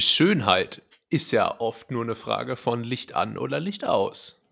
Schönheit 0.00 0.82
ist 1.08 1.32
ja 1.32 1.58
oft 1.58 1.90
nur 1.90 2.02
eine 2.02 2.14
Frage 2.14 2.56
von 2.56 2.84
Licht 2.84 3.14
an 3.14 3.38
oder 3.38 3.60
Licht 3.60 3.84
aus. 3.84 4.42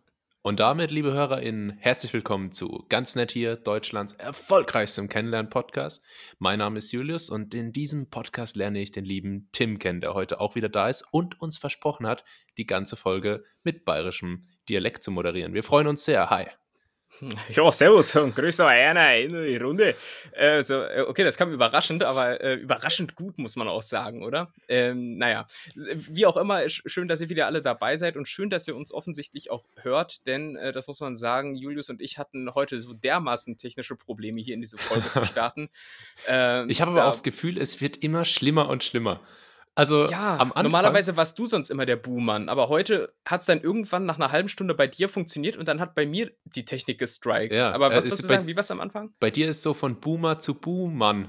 Und 0.41 0.61
damit, 0.61 0.91
liebe 0.91 1.13
HörerInnen, 1.13 1.77
herzlich 1.79 2.13
willkommen 2.13 2.53
zu 2.53 2.85
Ganz 2.89 3.15
Nett 3.15 3.33
hier, 3.33 3.57
Deutschlands 3.57 4.15
erfolgreichstem 4.15 5.09
Kennenlernen-Podcast. 5.09 6.03
Mein 6.39 6.61
Name 6.61 6.79
ist 6.79 6.93
Julius 6.93 7.29
und 7.29 7.55
in 7.55 7.73
diesem 7.73 8.09
Podcast 8.09 8.57
lerne 8.57 8.81
ich 8.81 8.93
den 8.93 9.05
lieben 9.05 9.49
Tim 9.53 9.79
kennen, 9.79 10.01
der 10.01 10.15
heute 10.15 10.41
auch 10.41 10.55
wieder 10.55 10.69
da 10.69 10.89
ist 10.89 11.05
und 11.11 11.41
uns 11.41 11.59
versprochen 11.59 12.07
hat, 12.07 12.25
die 12.57 12.67
ganze 12.67 12.97
Folge 12.97 13.45
mit 13.65 13.85
bayerischem 13.85 14.49
Dialekt 14.69 15.05
zu 15.05 15.11
moderieren. 15.11 15.53
Wir 15.53 15.63
freuen 15.63 15.89
uns 15.89 16.05
sehr. 16.05 16.31
Hi. 16.31 16.47
Ja, 17.51 17.71
servus 17.71 18.15
und 18.17 18.35
grüß 18.35 18.61
auch 18.61 18.69
einer 18.69 19.17
in 19.17 19.33
die 19.33 19.57
Runde. 19.57 19.95
Also, 20.37 20.85
okay, 21.07 21.25
das 21.25 21.37
kam 21.37 21.53
überraschend, 21.53 22.03
aber 22.03 22.41
äh, 22.41 22.55
überraschend 22.55 23.15
gut, 23.15 23.39
muss 23.39 23.57
man 23.57 23.69
auch 23.69 23.83
sagen, 23.83 24.23
oder? 24.23 24.53
Ähm, 24.69 25.19
naja, 25.19 25.47
wie 25.75 26.27
auch 26.27 26.37
immer, 26.37 26.69
schön, 26.69 27.09
dass 27.09 27.21
ihr 27.21 27.29
wieder 27.29 27.47
alle 27.47 27.63
dabei 27.63 27.97
seid 27.97 28.17
und 28.17 28.29
schön, 28.29 28.51
dass 28.51 28.67
ihr 28.69 28.77
uns 28.77 28.93
offensichtlich 28.93 29.51
auch 29.51 29.65
hört, 29.77 30.27
denn 30.27 30.57
äh, 30.57 30.73
das 30.73 30.87
muss 30.87 31.01
man 31.01 31.17
sagen, 31.17 31.55
Julius 31.55 31.91
und 31.91 32.01
ich 32.01 32.19
hatten 32.19 32.55
heute 32.55 32.81
so 32.81 32.93
dermaßen 32.93 33.57
technische 33.57 33.97
Probleme, 33.97 34.41
hier 34.41 34.55
in 34.55 34.61
diese 34.61 34.79
Folge 34.79 35.11
zu 35.13 35.25
starten. 35.25 35.69
Ähm, 36.27 36.71
ich 36.71 36.81
habe 36.81 36.93
aber 36.93 37.07
auch 37.07 37.13
das 37.13 37.23
Gefühl, 37.23 37.59
es 37.59 37.81
wird 37.81 37.99
immer 37.99 38.25
schlimmer 38.25 38.69
und 38.69 38.85
schlimmer. 38.85 39.21
Also 39.77 40.07
ja, 40.07 40.37
Anfang, 40.37 40.63
normalerweise 40.63 41.17
warst 41.17 41.39
du 41.39 41.47
sonst 41.47 41.71
immer 41.71 41.85
der 41.85 41.97
Buhmann, 41.97 42.49
aber 42.49 42.69
heute 42.69 43.13
hat 43.25 43.41
es 43.41 43.47
dann 43.47 43.61
irgendwann 43.61 44.07
nach 44.07 44.17
einer 44.17 44.31
halben 44.31 44.49
Stunde 44.49 44.75
bei 44.75 44.87
dir 44.87 45.09
funktioniert 45.09 45.57
und 45.57 45.67
dann 45.67 45.81
hat 45.81 45.97
bei 45.97 46.07
mir 46.07 46.31
die 46.45 46.65
Technik 46.65 46.99
gestrikt. 46.99 47.53
Ja, 47.53 47.73
aber 47.73 47.91
was 47.91 48.05
äh, 48.05 48.11
würdest 48.11 48.23
du 48.23 48.27
sagen, 48.29 48.47
wie 48.47 48.55
war 48.55 48.61
es 48.61 48.71
am 48.71 48.81
Anfang? 48.81 49.13
Bei 49.19 49.31
dir 49.31 49.49
ist 49.49 49.63
so 49.63 49.75
von 49.75 49.99
Boomer 49.99 50.39
zu 50.39 50.55
Buhmann. 50.55 51.29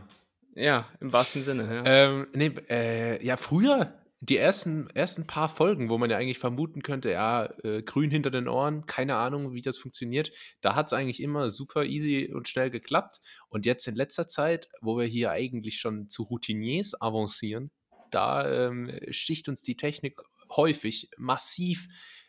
Ja, 0.54 0.88
im 1.00 1.12
wahrsten 1.12 1.42
Sinne. 1.42 1.64
Ja, 1.64 1.84
ähm, 1.86 2.28
nee, 2.34 2.52
äh, 2.70 3.26
ja 3.26 3.36
früher, 3.36 3.94
die 4.22 4.38
ersten, 4.38 4.90
ersten 4.92 5.28
paar 5.28 5.50
Folgen, 5.50 5.90
wo 5.90 5.98
man 5.98 6.10
ja 6.10 6.18
eigentlich 6.18 6.40
vermuten 6.40 6.82
könnte, 6.82 7.12
ja, 7.12 7.50
äh, 7.64 7.82
grün 7.82 8.10
hinter 8.10 8.32
den 8.32 8.48
Ohren, 8.48 8.86
keine 8.86 9.16
Ahnung, 9.16 9.54
wie 9.54 9.62
das 9.62 9.78
funktioniert, 9.78 10.32
da 10.62 10.76
hat 10.76 10.88
es 10.88 10.94
eigentlich 10.94 11.22
immer 11.22 11.50
super 11.50 11.84
easy 11.84 12.32
und 12.34 12.48
schnell 12.48 12.70
geklappt. 12.70 13.20
Und 13.50 13.66
jetzt 13.66 13.88
in 13.88 13.96
letzter 13.96 14.28
Zeit, 14.28 14.70
wo 14.82 14.98
wir 14.98 15.06
hier 15.06 15.32
eigentlich 15.32 15.80
schon 15.80 16.10
zu 16.10 16.24
Routiniers 16.24 17.00
avancieren, 17.00 17.72
da 18.16 18.50
ähm, 18.68 18.92
sticht 19.12 19.50
uns 19.50 19.62
die 19.62 19.76
Technik 19.76 20.22
häufig 20.50 21.10
massiv, 21.18 21.88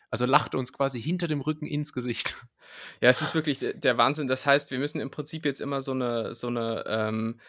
also 0.09 0.25
lacht 0.25 0.53
uns 0.55 0.73
quasi 0.73 1.01
hinter 1.01 1.27
dem 1.27 1.41
Rücken 1.41 1.65
ins 1.65 1.93
Gesicht. 1.93 2.35
Ja, 2.99 3.09
es 3.09 3.21
ist 3.21 3.33
wirklich 3.33 3.59
der 3.59 3.97
Wahnsinn. 3.97 4.27
Das 4.27 4.45
heißt, 4.45 4.71
wir 4.71 4.79
müssen 4.79 4.99
im 4.99 5.09
Prinzip 5.09 5.45
jetzt 5.45 5.61
immer 5.61 5.79
so 5.79 5.93
eine, 5.93 6.35
so 6.35 6.47
eine 6.47 6.83
ähm, 6.85 7.39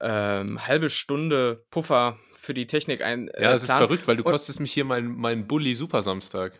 ähm, 0.00 0.66
halbe 0.66 0.90
Stunde 0.90 1.64
Puffer 1.70 2.18
für 2.34 2.54
die 2.54 2.66
Technik 2.66 3.00
ein. 3.00 3.28
Äh, 3.28 3.44
ja, 3.44 3.52
es 3.52 3.62
ist 3.62 3.70
verrückt, 3.70 4.08
weil 4.08 4.16
du 4.16 4.24
kostest 4.24 4.58
mich 4.58 4.72
hier 4.72 4.84
meinen 4.84 5.16
mein 5.16 5.46
Bulli 5.46 5.76
Super 5.76 6.02
Samstag. 6.02 6.58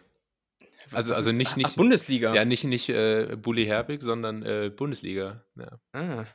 Also, 0.92 1.12
also 1.12 1.32
nicht, 1.32 1.56
nicht 1.56 1.70
Ach, 1.70 1.76
Bundesliga. 1.76 2.32
Ja, 2.34 2.44
nicht, 2.44 2.62
nicht 2.62 2.88
äh, 2.88 3.36
Bulli 3.36 3.64
Herbig, 3.66 4.02
sondern 4.02 4.44
äh, 4.44 4.70
Bundesliga. 4.74 5.44
Ja. 5.56 5.80
Ah. 5.92 6.26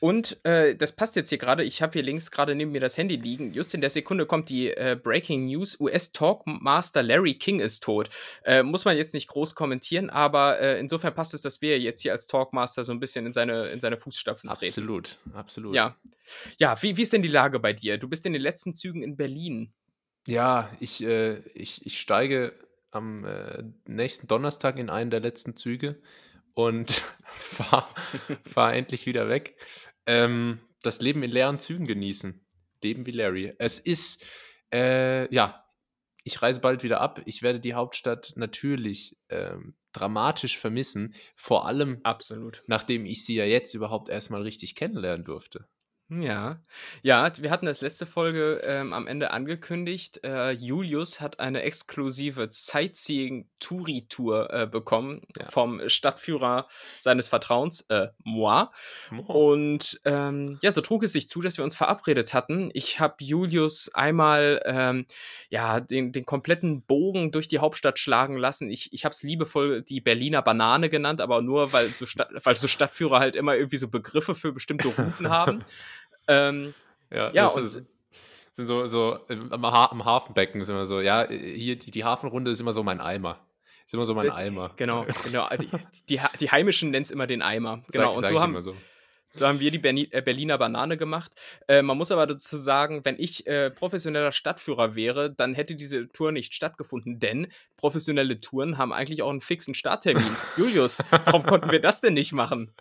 Und 0.00 0.38
äh, 0.44 0.74
das 0.74 0.92
passt 0.92 1.16
jetzt 1.16 1.28
hier 1.28 1.38
gerade. 1.38 1.64
Ich 1.64 1.82
habe 1.82 1.94
hier 1.94 2.02
links 2.02 2.30
gerade 2.30 2.54
neben 2.54 2.72
mir 2.72 2.80
das 2.80 2.96
Handy 2.96 3.16
liegen. 3.16 3.52
Just 3.52 3.74
in 3.74 3.80
der 3.80 3.90
Sekunde 3.90 4.26
kommt 4.26 4.48
die 4.48 4.70
äh, 4.70 4.98
Breaking 5.00 5.46
News. 5.46 5.80
US-Talkmaster 5.80 7.02
Larry 7.02 7.34
King 7.34 7.60
ist 7.60 7.82
tot. 7.82 8.08
Äh, 8.44 8.62
muss 8.62 8.84
man 8.84 8.96
jetzt 8.96 9.14
nicht 9.14 9.28
groß 9.28 9.54
kommentieren, 9.54 10.10
aber 10.10 10.60
äh, 10.60 10.78
insofern 10.78 11.14
passt 11.14 11.34
es, 11.34 11.42
dass 11.42 11.60
wir 11.62 11.78
jetzt 11.78 12.02
hier 12.02 12.12
als 12.12 12.26
Talkmaster 12.26 12.84
so 12.84 12.92
ein 12.92 13.00
bisschen 13.00 13.26
in 13.26 13.32
seine, 13.32 13.68
in 13.68 13.80
seine 13.80 13.96
Fußstapfen 13.96 14.50
treten. 14.50 14.66
Absolut, 14.66 15.18
absolut. 15.34 15.74
Ja, 15.74 15.96
ja 16.58 16.80
wie, 16.82 16.96
wie 16.96 17.02
ist 17.02 17.12
denn 17.12 17.22
die 17.22 17.28
Lage 17.28 17.58
bei 17.58 17.72
dir? 17.72 17.98
Du 17.98 18.08
bist 18.08 18.26
in 18.26 18.32
den 18.32 18.42
letzten 18.42 18.74
Zügen 18.74 19.02
in 19.02 19.16
Berlin. 19.16 19.72
Ja, 20.26 20.70
ich, 20.80 21.02
äh, 21.02 21.38
ich, 21.54 21.86
ich 21.86 22.00
steige 22.00 22.52
am 22.90 23.24
äh, 23.24 23.62
nächsten 23.86 24.26
Donnerstag 24.26 24.78
in 24.78 24.90
einen 24.90 25.10
der 25.10 25.20
letzten 25.20 25.56
Züge 25.56 26.00
und 26.56 26.90
fahr, 27.26 27.94
fahr 28.44 28.74
endlich 28.74 29.06
wieder 29.06 29.28
weg. 29.28 29.56
Ähm, 30.06 30.60
das 30.82 31.00
Leben 31.00 31.22
in 31.22 31.30
leeren 31.30 31.58
Zügen 31.58 31.86
genießen. 31.86 32.44
Leben 32.82 33.06
wie 33.06 33.12
Larry. 33.12 33.54
Es 33.58 33.78
ist, 33.78 34.24
äh, 34.72 35.32
ja, 35.32 35.64
ich 36.24 36.40
reise 36.42 36.60
bald 36.60 36.82
wieder 36.82 37.00
ab. 37.00 37.20
Ich 37.26 37.42
werde 37.42 37.60
die 37.60 37.74
Hauptstadt 37.74 38.32
natürlich 38.36 39.18
ähm, 39.28 39.74
dramatisch 39.92 40.58
vermissen. 40.58 41.14
Vor 41.36 41.66
allem, 41.66 42.00
Absolut. 42.02 42.62
nachdem 42.66 43.04
ich 43.04 43.24
sie 43.24 43.34
ja 43.34 43.44
jetzt 43.44 43.74
überhaupt 43.74 44.08
erstmal 44.08 44.42
richtig 44.42 44.74
kennenlernen 44.74 45.24
durfte. 45.24 45.68
Ja. 46.08 46.60
Ja, 47.02 47.32
wir 47.36 47.50
hatten 47.50 47.66
das 47.66 47.80
letzte 47.80 48.06
Folge 48.06 48.60
ähm, 48.62 48.92
am 48.92 49.08
Ende 49.08 49.32
angekündigt. 49.32 50.22
Äh, 50.22 50.52
Julius 50.52 51.20
hat 51.20 51.40
eine 51.40 51.62
exklusive 51.62 52.46
Sightseeing-Touri-Tour 52.48 54.52
äh, 54.52 54.68
bekommen 54.68 55.22
ja. 55.36 55.50
vom 55.50 55.88
Stadtführer 55.88 56.68
seines 57.00 57.26
Vertrauens, 57.26 57.80
äh, 57.88 58.06
moi. 58.22 58.68
Oh. 59.26 59.50
Und 59.50 60.00
ähm, 60.04 60.60
ja, 60.62 60.70
so 60.70 60.80
trug 60.80 61.02
es 61.02 61.12
sich 61.12 61.28
zu, 61.28 61.42
dass 61.42 61.56
wir 61.56 61.64
uns 61.64 61.74
verabredet 61.74 62.34
hatten. 62.34 62.70
Ich 62.72 63.00
habe 63.00 63.16
Julius 63.18 63.92
einmal 63.92 64.62
ähm, 64.64 65.06
ja, 65.48 65.80
den, 65.80 66.12
den 66.12 66.24
kompletten 66.24 66.82
Bogen 66.82 67.32
durch 67.32 67.48
die 67.48 67.58
Hauptstadt 67.58 67.98
schlagen 67.98 68.36
lassen. 68.36 68.70
Ich, 68.70 68.92
ich 68.92 69.04
habe 69.04 69.12
es 69.12 69.24
liebevoll 69.24 69.82
die 69.82 70.00
Berliner 70.00 70.42
Banane 70.42 70.88
genannt, 70.88 71.20
aber 71.20 71.42
nur, 71.42 71.72
weil 71.72 71.88
so, 71.88 72.06
Stadt, 72.06 72.28
weil 72.44 72.54
so 72.54 72.68
Stadtführer 72.68 73.18
halt 73.18 73.34
immer 73.34 73.56
irgendwie 73.56 73.78
so 73.78 73.88
Begriffe 73.88 74.36
für 74.36 74.52
bestimmte 74.52 74.86
Routen 74.86 75.30
haben. 75.30 75.64
Ähm, 76.28 76.74
ja, 77.10 77.30
ja 77.32 77.46
und 77.46 77.64
ist, 77.64 77.82
sind 78.52 78.66
so, 78.66 78.86
so 78.86 79.18
am, 79.28 79.66
ha 79.66 79.86
am, 79.90 80.04
Hafenbecken 80.04 80.60
ist 80.60 80.68
immer 80.68 80.86
so, 80.86 81.00
ja, 81.00 81.28
hier 81.28 81.76
die, 81.76 81.90
die, 81.90 82.04
Hafenrunde 82.04 82.50
ist 82.50 82.60
immer 82.60 82.72
so 82.72 82.82
mein 82.82 83.00
Eimer. 83.00 83.40
Ist 83.84 83.94
immer 83.94 84.06
so 84.06 84.14
mein 84.14 84.26
das, 84.26 84.36
Eimer. 84.36 84.72
Genau, 84.76 85.06
genau. 85.24 85.48
Die, 85.50 85.70
die, 86.08 86.20
die 86.40 86.50
Heimischen 86.50 86.90
nennen 86.90 87.04
es 87.04 87.10
immer 87.10 87.26
den 87.26 87.42
Eimer. 87.42 87.82
Genau. 87.92 88.14
Sag, 88.14 88.16
und 88.16 88.28
so 88.28 88.40
haben, 88.40 88.62
so. 88.62 88.74
So 89.28 89.46
haben 89.46 89.60
wir 89.60 89.70
die 89.70 89.78
Berni 89.78 90.08
äh, 90.12 90.22
Berliner 90.22 90.56
Banane 90.56 90.96
gemacht. 90.96 91.32
Äh, 91.68 91.82
man 91.82 91.98
muss 91.98 92.12
aber 92.12 92.26
dazu 92.26 92.56
sagen, 92.58 93.04
wenn 93.04 93.18
ich 93.18 93.46
äh, 93.46 93.70
professioneller 93.70 94.32
Stadtführer 94.32 94.94
wäre, 94.94 95.30
dann 95.30 95.54
hätte 95.54 95.74
diese 95.74 96.08
Tour 96.12 96.32
nicht 96.32 96.54
stattgefunden, 96.54 97.18
denn 97.18 97.48
professionelle 97.76 98.38
Touren 98.38 98.78
haben 98.78 98.92
eigentlich 98.92 99.22
auch 99.22 99.30
einen 99.30 99.40
fixen 99.40 99.74
Starttermin. 99.74 100.24
Julius, 100.56 101.02
warum 101.24 101.44
konnten 101.44 101.70
wir 101.70 101.80
das 101.80 102.00
denn 102.00 102.14
nicht 102.14 102.32
machen? 102.32 102.72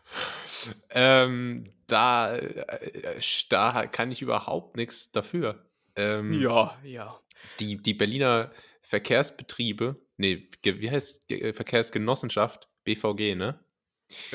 Ähm, 0.91 1.65
da, 1.87 2.35
äh, 2.35 3.19
da 3.49 3.87
kann 3.87 4.11
ich 4.11 4.21
überhaupt 4.21 4.75
nichts 4.77 5.11
dafür. 5.11 5.65
Ähm, 5.95 6.41
ja, 6.41 6.77
ja. 6.83 7.19
Die, 7.59 7.81
die 7.81 7.93
Berliner 7.93 8.51
Verkehrsbetriebe, 8.81 9.99
nee, 10.17 10.49
wie 10.63 10.91
heißt 10.91 11.25
Verkehrsgenossenschaft, 11.53 12.67
BVG, 12.83 13.35
ne? 13.35 13.59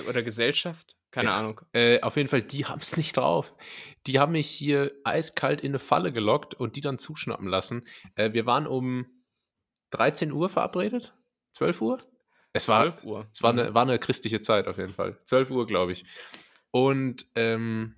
Oder 0.09 0.23
Gesellschaft? 0.23 0.97
Keine 1.11 1.31
ja, 1.31 1.37
Ahnung. 1.37 1.61
Äh, 1.73 2.01
auf 2.03 2.17
jeden 2.17 2.29
Fall, 2.29 2.43
die 2.43 2.67
haben 2.67 2.81
es 2.81 2.97
nicht 2.97 3.17
drauf. 3.17 3.55
Die 4.07 4.19
haben 4.19 4.33
mich 4.33 4.49
hier 4.49 4.93
eiskalt 5.05 5.61
in 5.61 5.73
eine 5.73 5.79
Falle 5.81 6.13
gelockt 6.13 6.55
und 6.55 6.77
die 6.77 6.81
dann 6.81 6.99
zuschnappen 6.99 7.49
lassen. 7.49 7.85
Äh, 8.15 8.33
wir 8.33 8.47
waren 8.47 8.67
um 8.67 9.07
13 9.91 10.31
Uhr 10.31 10.49
verabredet? 10.49 11.15
12 11.55 11.81
Uhr? 11.81 11.99
Es 12.53 12.69
war, 12.69 12.83
12 12.83 13.05
Uhr. 13.05 13.29
Es 13.33 13.43
war, 13.43 13.51
eine, 13.51 13.71
mhm. 13.71 13.75
war 13.75 13.83
eine 13.83 13.99
christliche 13.99 14.41
Zeit 14.41 14.69
auf 14.69 14.79
jeden 14.79 14.95
Fall. 14.95 15.19
12 15.25 15.51
Uhr, 15.51 15.67
glaube 15.67 15.93
ich. 15.93 16.05
Und 16.71 17.27
ähm, 17.35 17.95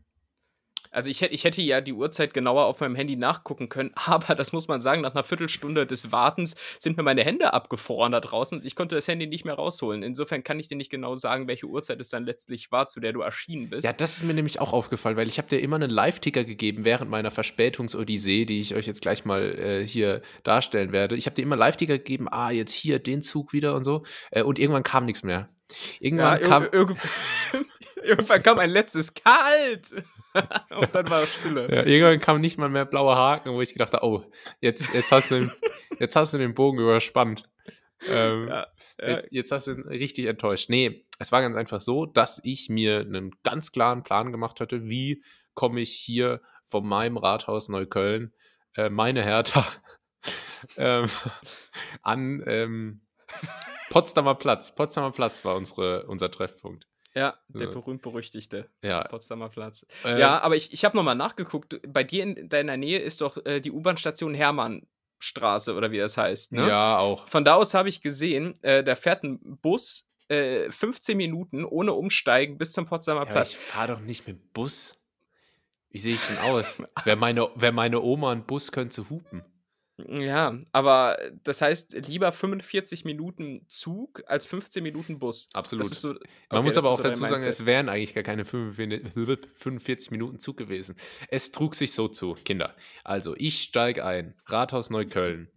also 0.93 1.09
ich 1.09 1.23
hätte, 1.23 1.35
ich 1.35 1.45
hätte 1.45 1.63
ja 1.63 1.81
die 1.81 1.95
Uhrzeit 1.95 2.35
genauer 2.35 2.67
auf 2.67 2.81
meinem 2.81 2.95
Handy 2.95 3.17
nachgucken 3.17 3.69
können, 3.69 3.91
aber 3.95 4.35
das 4.35 4.53
muss 4.53 4.69
man 4.69 4.81
sagen, 4.81 5.01
nach 5.01 5.15
einer 5.15 5.25
Viertelstunde 5.25 5.87
des 5.87 6.13
Wartens 6.13 6.55
sind 6.79 6.97
mir 6.97 7.03
meine 7.03 7.25
Hände 7.25 7.55
abgefroren 7.55 8.13
da 8.13 8.21
draußen. 8.21 8.61
Ich 8.65 8.77
konnte 8.77 8.95
das 8.95 9.09
Handy 9.09 9.27
nicht 9.27 9.45
mehr 9.45 9.55
rausholen. 9.55 10.03
Insofern 10.03 10.45
kann 10.45 10.61
ich 10.61 10.69
dir 10.69 10.77
nicht 10.77 10.91
genau 10.91 11.17
sagen, 11.17 11.49
welche 11.49 11.67
Uhrzeit 11.67 12.01
es 12.01 12.11
dann 12.11 12.25
letztlich 12.25 12.71
war, 12.71 12.89
zu 12.89 13.01
der 13.01 13.13
du 13.13 13.23
erschienen 13.23 13.71
bist. 13.71 13.85
Ja, 13.85 13.93
das 13.93 14.19
ist 14.19 14.25
mir 14.25 14.35
nämlich 14.35 14.61
auch 14.61 14.73
aufgefallen, 14.73 15.17
weil 15.17 15.29
ich 15.29 15.39
habe 15.39 15.49
dir 15.49 15.61
immer 15.61 15.77
einen 15.77 15.91
Live-Ticker 15.91 16.45
gegeben 16.45 16.85
während 16.85 17.11
meiner 17.11 17.31
Verspätungsodyssee, 17.31 18.45
die 18.45 18.61
ich 18.61 18.75
euch 18.75 18.87
jetzt 18.87 19.01
gleich 19.01 19.25
mal 19.25 19.59
äh, 19.59 19.87
hier 19.87 20.21
darstellen 20.43 20.93
werde. 20.93 21.17
Ich 21.17 21.27
habe 21.27 21.35
dir 21.35 21.43
immer 21.43 21.57
Live-Ticker 21.57 21.99
gegeben, 21.99 22.29
ah, 22.31 22.51
jetzt 22.51 22.73
hier 22.73 22.99
den 22.99 23.23
Zug 23.23 23.53
wieder 23.53 23.75
und 23.75 23.85
so. 23.85 24.05
Äh, 24.31 24.43
und 24.43 24.59
irgendwann 24.59 24.83
kam 24.83 25.07
nichts 25.07 25.23
mehr. 25.23 25.49
Irgendwann 26.01 26.41
ja, 26.41 26.49
kam. 26.49 26.69
Irg 28.03 28.19
irgendwann 28.19 28.43
kam 28.43 28.59
ein 28.59 28.71
letztes 28.71 29.15
Kalt! 29.15 30.05
und 30.71 30.95
dann 30.95 31.11
war 31.11 31.27
Stille. 31.27 31.69
Ja, 31.71 31.85
irgendwann 31.85 32.21
kam 32.21 32.41
nicht 32.41 32.59
mal 32.59 32.69
mehr 32.69 32.87
blaue 32.87 33.15
Haken, 33.15 33.53
wo 33.53 33.61
ich 33.61 33.73
gedacht 33.73 33.93
habe, 33.93 34.05
oh, 34.07 34.25
jetzt, 34.61 34.93
jetzt, 34.95 35.13
hast, 35.13 35.31
du 35.31 35.35
den, 35.41 35.53
jetzt 35.99 36.17
hast 36.17 36.35
du 36.35 36.39
den 36.39 36.55
Bogen 36.55 36.79
überspannt. 36.79 37.49
Ähm, 38.09 38.49
ja, 38.49 38.67
ja. 39.01 39.23
Jetzt 39.31 39.53
hast 39.53 39.67
du 39.67 39.73
ihn 39.73 39.87
richtig 39.87 40.27
enttäuscht. 40.27 40.69
Nee, 40.69 41.07
es 41.19 41.31
war 41.33 41.41
ganz 41.41 41.57
einfach 41.57 41.81
so, 41.81 42.07
dass 42.07 42.41
ich 42.45 42.69
mir 42.69 43.01
einen 43.01 43.33
ganz 43.45 43.73
klaren 43.73 44.03
Plan 44.03 44.33
gemacht 44.33 44.61
hatte, 44.61 44.89
wie 44.89 45.23
komme 45.55 45.81
ich 45.81 45.93
hier 45.93 46.41
von 46.67 46.87
meinem 46.87 47.17
Rathaus 47.17 47.69
Neukölln, 47.69 48.33
äh, 48.75 48.89
meine 48.89 49.23
Hertha, 49.23 49.67
ähm, 50.77 51.07
an 52.03 52.43
ähm, 52.47 53.03
Potsdamer 53.91 54.35
Platz. 54.35 54.75
Potsdamer 54.75 55.13
Platz 55.13 55.45
war 55.45 55.57
unsere, 55.57 56.07
unser 56.07 56.31
Treffpunkt. 56.31 56.87
Ja, 57.15 57.39
der 57.49 57.67
berühmt-berüchtigte 57.67 58.69
ja. 58.83 59.05
Potsdamer 59.05 59.51
Platz. 59.51 59.87
Äh, 60.05 60.19
ja, 60.19 60.41
aber 60.41 60.57
ich, 60.57 60.73
ich 60.73 60.85
habe 60.85 60.97
nochmal 60.97 61.15
nachgeguckt. 61.15 61.81
Bei 61.87 62.05
dir 62.05 62.23
in 62.23 62.49
deiner 62.49 62.77
Nähe 62.77 62.99
ist 63.01 63.21
doch 63.21 63.45
äh, 63.45 63.61
die 63.61 63.71
U-Bahn-Station 63.71 64.35
Hermann. 64.35 64.87
Straße 65.19 65.75
oder 65.77 65.93
wie 65.93 65.99
das 65.99 66.17
heißt. 66.17 66.51
Ne? 66.51 66.67
Ja, 66.67 66.99
auch. 66.99 67.29
Von 67.29 67.45
da 67.45 67.55
aus 67.55 67.75
habe 67.75 67.89
ich 67.89 68.01
gesehen, 68.01 68.55
äh, 68.63 68.83
da 68.83 68.97
fährt 68.97 69.23
ein 69.23 69.39
Bus 69.63 70.11
äh, 70.27 70.69
15 70.69 71.17
Minuten 71.17 71.65
ohne 71.65 71.93
Umsteigen 71.93 72.59
bis 72.59 72.73
zum 72.73 72.87
Potsdamer 72.87 73.21
Ja, 73.21 73.27
Platz. 73.33 73.53
ich 73.53 73.57
fahre 73.57 73.93
doch 73.95 74.01
nicht 74.01 74.27
mit 74.27 74.53
Bus. 74.53 74.99
Wie 75.91 75.99
sehe 76.01 76.15
ich 76.15 76.27
denn 76.27 76.39
aus? 76.43 76.83
Wäre 77.05 77.17
meine, 77.17 77.49
wär 77.55 77.71
meine 77.71 78.01
Oma 78.01 78.33
ein 78.33 78.45
Bus, 78.45 78.73
könnte 78.73 79.09
hupen. 79.09 79.45
Ja, 80.09 80.59
aber 80.73 81.19
das 81.45 81.61
heißt 81.61 82.07
lieber 82.07 82.33
45 82.33 83.05
Minuten 83.05 83.67
Zug 83.69 84.23
als 84.27 84.47
15 84.47 84.83
Minuten 84.83 85.19
Bus. 85.19 85.49
Absolut. 85.53 85.87
So, 85.87 86.09
Man 86.09 86.19
okay, 86.51 86.63
muss 86.63 86.75
das 86.75 86.85
aber 86.85 86.93
auch 86.93 86.99
so 86.99 87.03
dazu 87.05 87.21
sagen, 87.27 87.45
es 87.45 87.67
wären 87.67 87.89
eigentlich 87.89 88.15
gar 88.15 88.25
keine 88.25 88.45
45 88.45 90.11
Minuten 90.11 90.41
Zug 90.41 90.57
gewesen. 90.57 90.97
Es 91.29 91.53
trug 91.53 91.75
sich 91.75 91.93
so 91.93 92.09
zu, 92.09 92.35
Kinder. 92.45 92.75
Also, 93.05 93.35
ich 93.37 93.63
steige 93.63 94.05
ein, 94.05 94.35
Rathaus 94.47 94.91
Neukölln, 94.91 95.49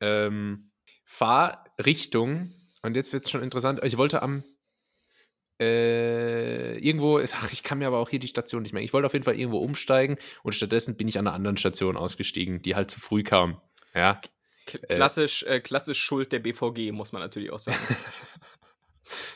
ähm, 0.00 0.70
fahr 1.04 1.64
Richtung, 1.84 2.54
und 2.82 2.96
jetzt 2.96 3.12
wird 3.12 3.24
es 3.24 3.30
schon 3.30 3.42
interessant, 3.42 3.80
ich 3.82 3.96
wollte 3.96 4.22
am, 4.22 4.44
äh, 5.60 6.78
irgendwo, 6.78 7.18
ist, 7.18 7.34
ach, 7.40 7.52
ich 7.52 7.62
kann 7.62 7.78
mir 7.78 7.86
aber 7.86 7.98
auch 7.98 8.08
hier 8.08 8.18
die 8.18 8.28
Station 8.28 8.62
nicht 8.62 8.72
mehr, 8.72 8.82
ich 8.82 8.92
wollte 8.92 9.06
auf 9.06 9.12
jeden 9.12 9.24
Fall 9.24 9.38
irgendwo 9.38 9.58
umsteigen 9.58 10.16
und 10.42 10.54
stattdessen 10.54 10.96
bin 10.96 11.08
ich 11.08 11.18
an 11.18 11.26
einer 11.26 11.36
anderen 11.36 11.56
Station 11.56 11.96
ausgestiegen, 11.96 12.62
die 12.62 12.74
halt 12.74 12.90
zu 12.90 13.00
früh 13.00 13.22
kam. 13.22 13.60
Ja, 13.94 14.20
K- 14.66 14.78
Klassisch, 14.78 15.42
äh, 15.44 15.60
klassisch 15.60 16.00
Schuld 16.00 16.32
der 16.32 16.38
BVG, 16.38 16.92
muss 16.92 17.12
man 17.12 17.20
natürlich 17.22 17.50
auch 17.52 17.58
sagen. 17.58 17.78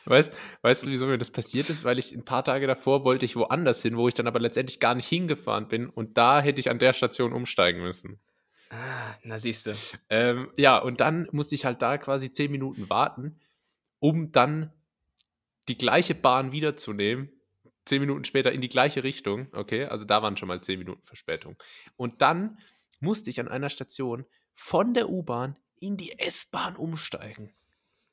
Weißt, 0.06 0.32
weißt 0.62 0.86
du, 0.86 0.90
wieso 0.90 1.06
mir 1.06 1.18
das 1.18 1.30
passiert 1.30 1.68
ist? 1.68 1.84
Weil 1.84 1.98
ich 1.98 2.12
ein 2.12 2.24
paar 2.24 2.44
Tage 2.44 2.66
davor 2.66 3.04
wollte 3.04 3.24
ich 3.26 3.36
woanders 3.36 3.82
hin, 3.82 3.96
wo 3.96 4.08
ich 4.08 4.14
dann 4.14 4.26
aber 4.28 4.38
letztendlich 4.38 4.80
gar 4.80 4.94
nicht 4.94 5.08
hingefahren 5.08 5.68
bin 5.68 5.88
und 5.90 6.16
da 6.16 6.40
hätte 6.40 6.60
ich 6.60 6.70
an 6.70 6.78
der 6.78 6.92
Station 6.92 7.32
umsteigen 7.32 7.82
müssen. 7.82 8.20
ah, 8.70 9.14
na 9.24 9.38
siehste. 9.38 9.74
Ähm, 10.08 10.50
ja, 10.56 10.78
und 10.78 11.00
dann 11.00 11.28
musste 11.32 11.54
ich 11.56 11.64
halt 11.64 11.82
da 11.82 11.98
quasi 11.98 12.30
zehn 12.30 12.50
Minuten 12.52 12.88
warten, 12.88 13.38
um 13.98 14.32
dann 14.32 14.72
die 15.68 15.76
gleiche 15.76 16.14
Bahn 16.14 16.52
wiederzunehmen. 16.52 17.30
Zehn 17.84 18.00
Minuten 18.00 18.24
später 18.24 18.52
in 18.52 18.60
die 18.60 18.68
gleiche 18.68 19.04
Richtung. 19.04 19.48
Okay, 19.52 19.84
also 19.86 20.04
da 20.04 20.22
waren 20.22 20.36
schon 20.36 20.48
mal 20.48 20.60
zehn 20.62 20.78
Minuten 20.78 21.02
Verspätung. 21.04 21.56
Und 21.96 22.22
dann 22.22 22.58
musste 23.00 23.28
ich 23.30 23.40
an 23.40 23.48
einer 23.48 23.68
Station 23.70 24.24
von 24.56 24.94
der 24.94 25.08
U-Bahn 25.10 25.56
in 25.76 25.96
die 25.96 26.18
S-Bahn 26.18 26.74
umsteigen. 26.76 27.54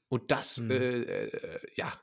Und 0.10 0.30
das, 0.32 0.58
Hm. 0.58 0.70
äh, 0.70 0.76
äh, 1.02 1.60
ja, 1.76 2.00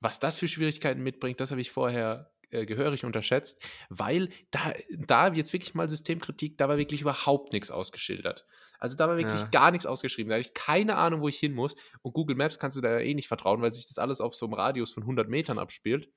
was 0.00 0.20
das 0.20 0.36
für 0.36 0.48
Schwierigkeiten 0.48 1.02
mitbringt, 1.02 1.40
das 1.40 1.50
habe 1.50 1.60
ich 1.60 1.70
vorher 1.70 2.32
äh, 2.50 2.66
gehörig 2.66 3.04
unterschätzt, 3.04 3.60
weil 3.88 4.28
da, 4.50 4.74
da 4.90 5.32
jetzt 5.32 5.52
wirklich 5.52 5.74
mal 5.74 5.88
Systemkritik, 5.88 6.58
da 6.58 6.68
war 6.68 6.76
wirklich 6.78 7.00
überhaupt 7.00 7.52
nichts 7.52 7.70
ausgeschildert. 7.70 8.46
Also 8.78 8.96
da 8.96 9.08
war 9.08 9.16
wirklich 9.16 9.42
Ja. 9.42 9.48
gar 9.48 9.70
nichts 9.70 9.86
ausgeschrieben. 9.86 10.28
Da 10.30 10.36
hatte 10.36 10.46
ich 10.48 10.54
keine 10.54 10.96
Ahnung, 10.96 11.22
wo 11.22 11.28
ich 11.28 11.38
hin 11.38 11.54
muss. 11.54 11.74
Und 12.02 12.12
Google 12.12 12.36
Maps 12.36 12.58
kannst 12.58 12.76
du 12.76 12.80
da 12.80 12.98
eh 13.00 13.14
nicht 13.14 13.26
vertrauen, 13.28 13.62
weil 13.62 13.72
sich 13.74 13.88
das 13.88 13.98
alles 13.98 14.20
auf 14.20 14.34
so 14.36 14.46
einem 14.46 14.54
Radius 14.54 14.92
von 14.92 15.02
100 15.04 15.28
Metern 15.28 15.58
abspielt. 15.58 16.10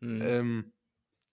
Hm. 0.00 0.20
Ähm, 0.22 0.72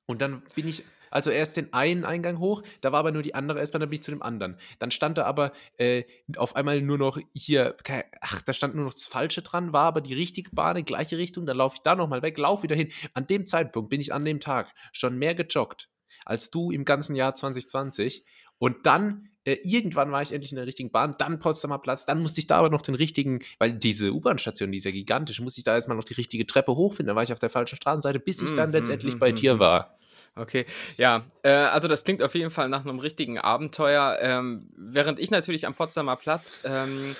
und 0.07 0.21
dann 0.21 0.43
bin 0.55 0.67
ich 0.67 0.83
also 1.11 1.29
erst 1.29 1.57
den 1.57 1.71
einen 1.73 2.05
Eingang 2.05 2.39
hoch, 2.39 2.63
da 2.81 2.91
war 2.91 2.99
aber 2.99 3.11
nur 3.11 3.21
die 3.23 3.35
andere 3.35 3.59
S-Bahn, 3.59 3.81
dann 3.81 3.89
bin 3.89 3.99
ich 3.99 4.03
zu 4.03 4.11
dem 4.11 4.21
anderen. 4.23 4.57
Dann 4.79 4.91
stand 4.91 5.17
da 5.17 5.25
aber 5.25 5.51
äh, 5.77 6.03
auf 6.37 6.55
einmal 6.55 6.81
nur 6.81 6.97
noch 6.97 7.19
hier, 7.33 7.75
ach, 8.21 8.41
da 8.41 8.53
stand 8.53 8.75
nur 8.75 8.85
noch 8.85 8.93
das 8.93 9.05
Falsche 9.05 9.41
dran, 9.43 9.73
war 9.73 9.83
aber 9.85 10.01
die 10.01 10.13
richtige 10.13 10.49
Bahn 10.51 10.77
in 10.77 10.85
gleiche 10.85 11.17
Richtung, 11.17 11.45
dann 11.45 11.57
laufe 11.57 11.75
ich 11.75 11.81
da 11.83 11.95
nochmal 11.95 12.21
weg, 12.23 12.37
laufe 12.37 12.63
wieder 12.63 12.75
hin. 12.75 12.91
An 13.13 13.27
dem 13.27 13.45
Zeitpunkt 13.45 13.89
bin 13.89 14.01
ich 14.01 14.13
an 14.13 14.25
dem 14.25 14.39
Tag 14.39 14.73
schon 14.91 15.17
mehr 15.17 15.35
gejoggt 15.35 15.89
als 16.25 16.51
du 16.51 16.71
im 16.71 16.85
ganzen 16.85 17.15
Jahr 17.15 17.35
2020. 17.35 18.23
Und 18.57 18.85
dann, 18.85 19.29
äh, 19.43 19.57
irgendwann 19.63 20.11
war 20.11 20.21
ich 20.21 20.31
endlich 20.31 20.51
in 20.51 20.57
der 20.57 20.67
richtigen 20.67 20.91
Bahn, 20.91 21.15
dann 21.17 21.39
Potsdamer 21.39 21.79
Platz, 21.79 22.05
dann 22.05 22.21
musste 22.21 22.39
ich 22.39 22.47
da 22.47 22.57
aber 22.57 22.69
noch 22.69 22.81
den 22.83 22.95
richtigen, 22.95 23.39
weil 23.59 23.73
diese 23.73 24.13
U-Bahn-Station, 24.13 24.71
die 24.71 24.77
ist 24.77 24.83
ja 24.85 24.91
gigantisch, 24.91 25.41
musste 25.41 25.59
ich 25.59 25.65
da 25.65 25.73
erstmal 25.75 25.97
noch 25.97 26.03
die 26.03 26.13
richtige 26.13 26.45
Treppe 26.45 26.75
hochfinden. 26.75 27.07
Da 27.07 27.15
war 27.15 27.23
ich 27.23 27.33
auf 27.33 27.39
der 27.39 27.49
falschen 27.49 27.75
Straßenseite, 27.75 28.19
bis 28.19 28.41
ich 28.41 28.53
dann 28.53 28.71
Mhm, 28.71 28.71
letztendlich 28.71 29.17
mhm, 29.17 29.19
bei 29.19 29.31
dir 29.31 29.59
war. 29.59 29.97
Okay, 30.33 30.65
ja, 30.97 31.23
äh, 31.43 31.49
also 31.51 31.89
das 31.89 32.05
klingt 32.05 32.21
auf 32.21 32.35
jeden 32.35 32.51
Fall 32.51 32.69
nach 32.69 32.85
einem 32.85 32.99
richtigen 32.99 33.37
Abenteuer. 33.37 34.17
Ähm, 34.21 34.69
während 34.77 35.19
ich 35.19 35.29
natürlich 35.29 35.67
am 35.67 35.73
Potsdamer 35.73 36.15
Platz 36.15 36.61
ähm, 36.63 37.17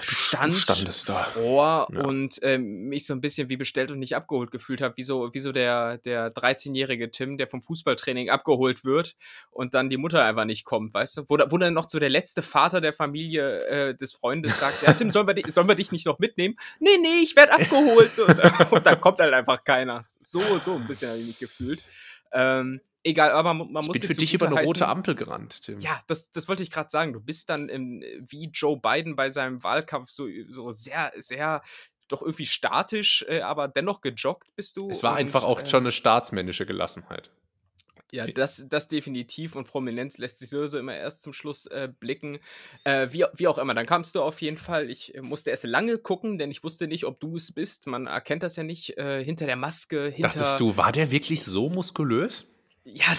stand, 0.00 0.54
standest 0.54 1.06
da. 1.08 1.24
vor 1.24 1.86
Ja. 1.92 2.00
und 2.00 2.38
ähm, 2.40 2.88
mich 2.88 3.04
so 3.06 3.12
ein 3.12 3.20
bisschen 3.20 3.50
wie 3.50 3.58
bestellt 3.58 3.90
und 3.90 3.98
nicht 3.98 4.16
abgeholt 4.16 4.50
gefühlt 4.50 4.80
habe, 4.80 4.96
wie 4.96 5.02
so, 5.02 5.28
wie 5.34 5.38
so 5.40 5.52
der, 5.52 5.98
der 5.98 6.32
13-jährige 6.34 7.10
Tim, 7.10 7.36
der 7.36 7.46
vom 7.46 7.60
Fußballtraining 7.62 8.30
abgeholt 8.30 8.86
wird 8.86 9.16
und 9.50 9.74
dann 9.74 9.90
die 9.90 9.98
Mutter 9.98 10.24
einfach 10.24 10.46
nicht 10.46 10.64
kommt, 10.64 10.94
weißt 10.94 11.18
du? 11.18 11.22
Wo, 11.28 11.36
wo 11.50 11.58
dann 11.58 11.74
noch 11.74 11.90
so 11.90 11.98
der 11.98 12.08
letzte 12.10 12.40
Vater 12.40 12.80
der 12.80 12.94
Familie 12.94 13.64
äh, 13.66 13.94
des 13.94 14.14
Freundes 14.14 14.58
sagt, 14.58 14.82
ja 14.82 14.94
Tim, 14.94 15.10
sollen 15.10 15.26
wir, 15.26 15.34
di- 15.34 15.50
sollen 15.50 15.68
wir 15.68 15.74
dich 15.74 15.92
nicht 15.92 16.06
noch 16.06 16.18
mitnehmen? 16.18 16.56
Nee, 16.80 16.96
nee, 17.02 17.20
ich 17.22 17.36
werde 17.36 17.52
abgeholt. 17.52 18.14
So, 18.14 18.24
und 18.26 18.38
dann 18.86 18.98
kommt 19.00 19.18
halt 19.20 19.34
einfach 19.34 19.62
keiner. 19.62 20.02
So, 20.22 20.58
so 20.58 20.74
ein 20.76 20.86
bisschen 20.86 21.10
habe 21.10 21.20
ich 21.20 21.26
mich 21.26 21.38
gefühlt. 21.38 21.82
Ähm, 22.32 22.80
egal, 23.02 23.30
aber 23.30 23.54
man, 23.54 23.72
man 23.72 23.82
Ich 23.82 23.86
muss 23.88 23.94
bin 23.94 24.02
dir 24.02 24.08
für 24.08 24.14
dich 24.14 24.34
über 24.34 24.46
eine 24.46 24.62
rote 24.62 24.88
Ampel 24.88 25.14
gerannt, 25.14 25.62
Tim. 25.62 25.78
ja, 25.80 26.02
das, 26.06 26.30
das 26.30 26.48
wollte 26.48 26.62
ich 26.62 26.70
gerade 26.70 26.90
sagen. 26.90 27.12
Du 27.12 27.20
bist 27.20 27.48
dann 27.50 27.68
im, 27.68 28.02
wie 28.20 28.50
Joe 28.52 28.78
Biden 28.78 29.16
bei 29.16 29.30
seinem 29.30 29.62
Wahlkampf 29.62 30.10
so, 30.10 30.26
so 30.48 30.72
sehr, 30.72 31.12
sehr 31.16 31.62
doch 32.08 32.22
irgendwie 32.22 32.46
statisch, 32.46 33.24
äh, 33.28 33.40
aber 33.40 33.68
dennoch 33.68 34.00
gejoggt 34.00 34.54
bist 34.54 34.76
du. 34.76 34.88
Es 34.90 35.02
war 35.02 35.12
und, 35.12 35.18
einfach 35.18 35.42
auch 35.42 35.62
äh, 35.62 35.66
schon 35.66 35.82
eine 35.82 35.92
staatsmännische 35.92 36.66
Gelassenheit. 36.66 37.30
Ja, 38.12 38.26
das, 38.26 38.64
das 38.68 38.88
definitiv 38.88 39.56
und 39.56 39.66
Prominenz 39.66 40.18
lässt 40.18 40.38
sich 40.38 40.48
sowieso 40.48 40.78
immer 40.78 40.94
erst 40.94 41.22
zum 41.22 41.32
Schluss 41.32 41.66
äh, 41.66 41.88
blicken. 41.98 42.38
Äh, 42.84 43.08
wie, 43.10 43.24
wie 43.34 43.48
auch 43.48 43.58
immer, 43.58 43.74
dann 43.74 43.86
kamst 43.86 44.14
du 44.14 44.22
auf 44.22 44.40
jeden 44.40 44.58
Fall. 44.58 44.90
Ich 44.90 45.14
äh, 45.14 45.22
musste 45.22 45.50
erst 45.50 45.64
lange 45.64 45.98
gucken, 45.98 46.38
denn 46.38 46.50
ich 46.50 46.62
wusste 46.62 46.86
nicht, 46.86 47.04
ob 47.04 47.18
du 47.18 47.36
es 47.36 47.52
bist. 47.52 47.86
Man 47.86 48.06
erkennt 48.06 48.44
das 48.44 48.56
ja 48.56 48.62
nicht 48.62 48.96
äh, 48.96 49.24
hinter 49.24 49.46
der 49.46 49.56
Maske, 49.56 50.08
hinter. 50.08 50.28
Dachtest 50.28 50.60
du, 50.60 50.76
war 50.76 50.92
der 50.92 51.10
wirklich 51.10 51.42
so 51.42 51.68
muskulös? 51.68 52.46
Ja. 52.84 53.16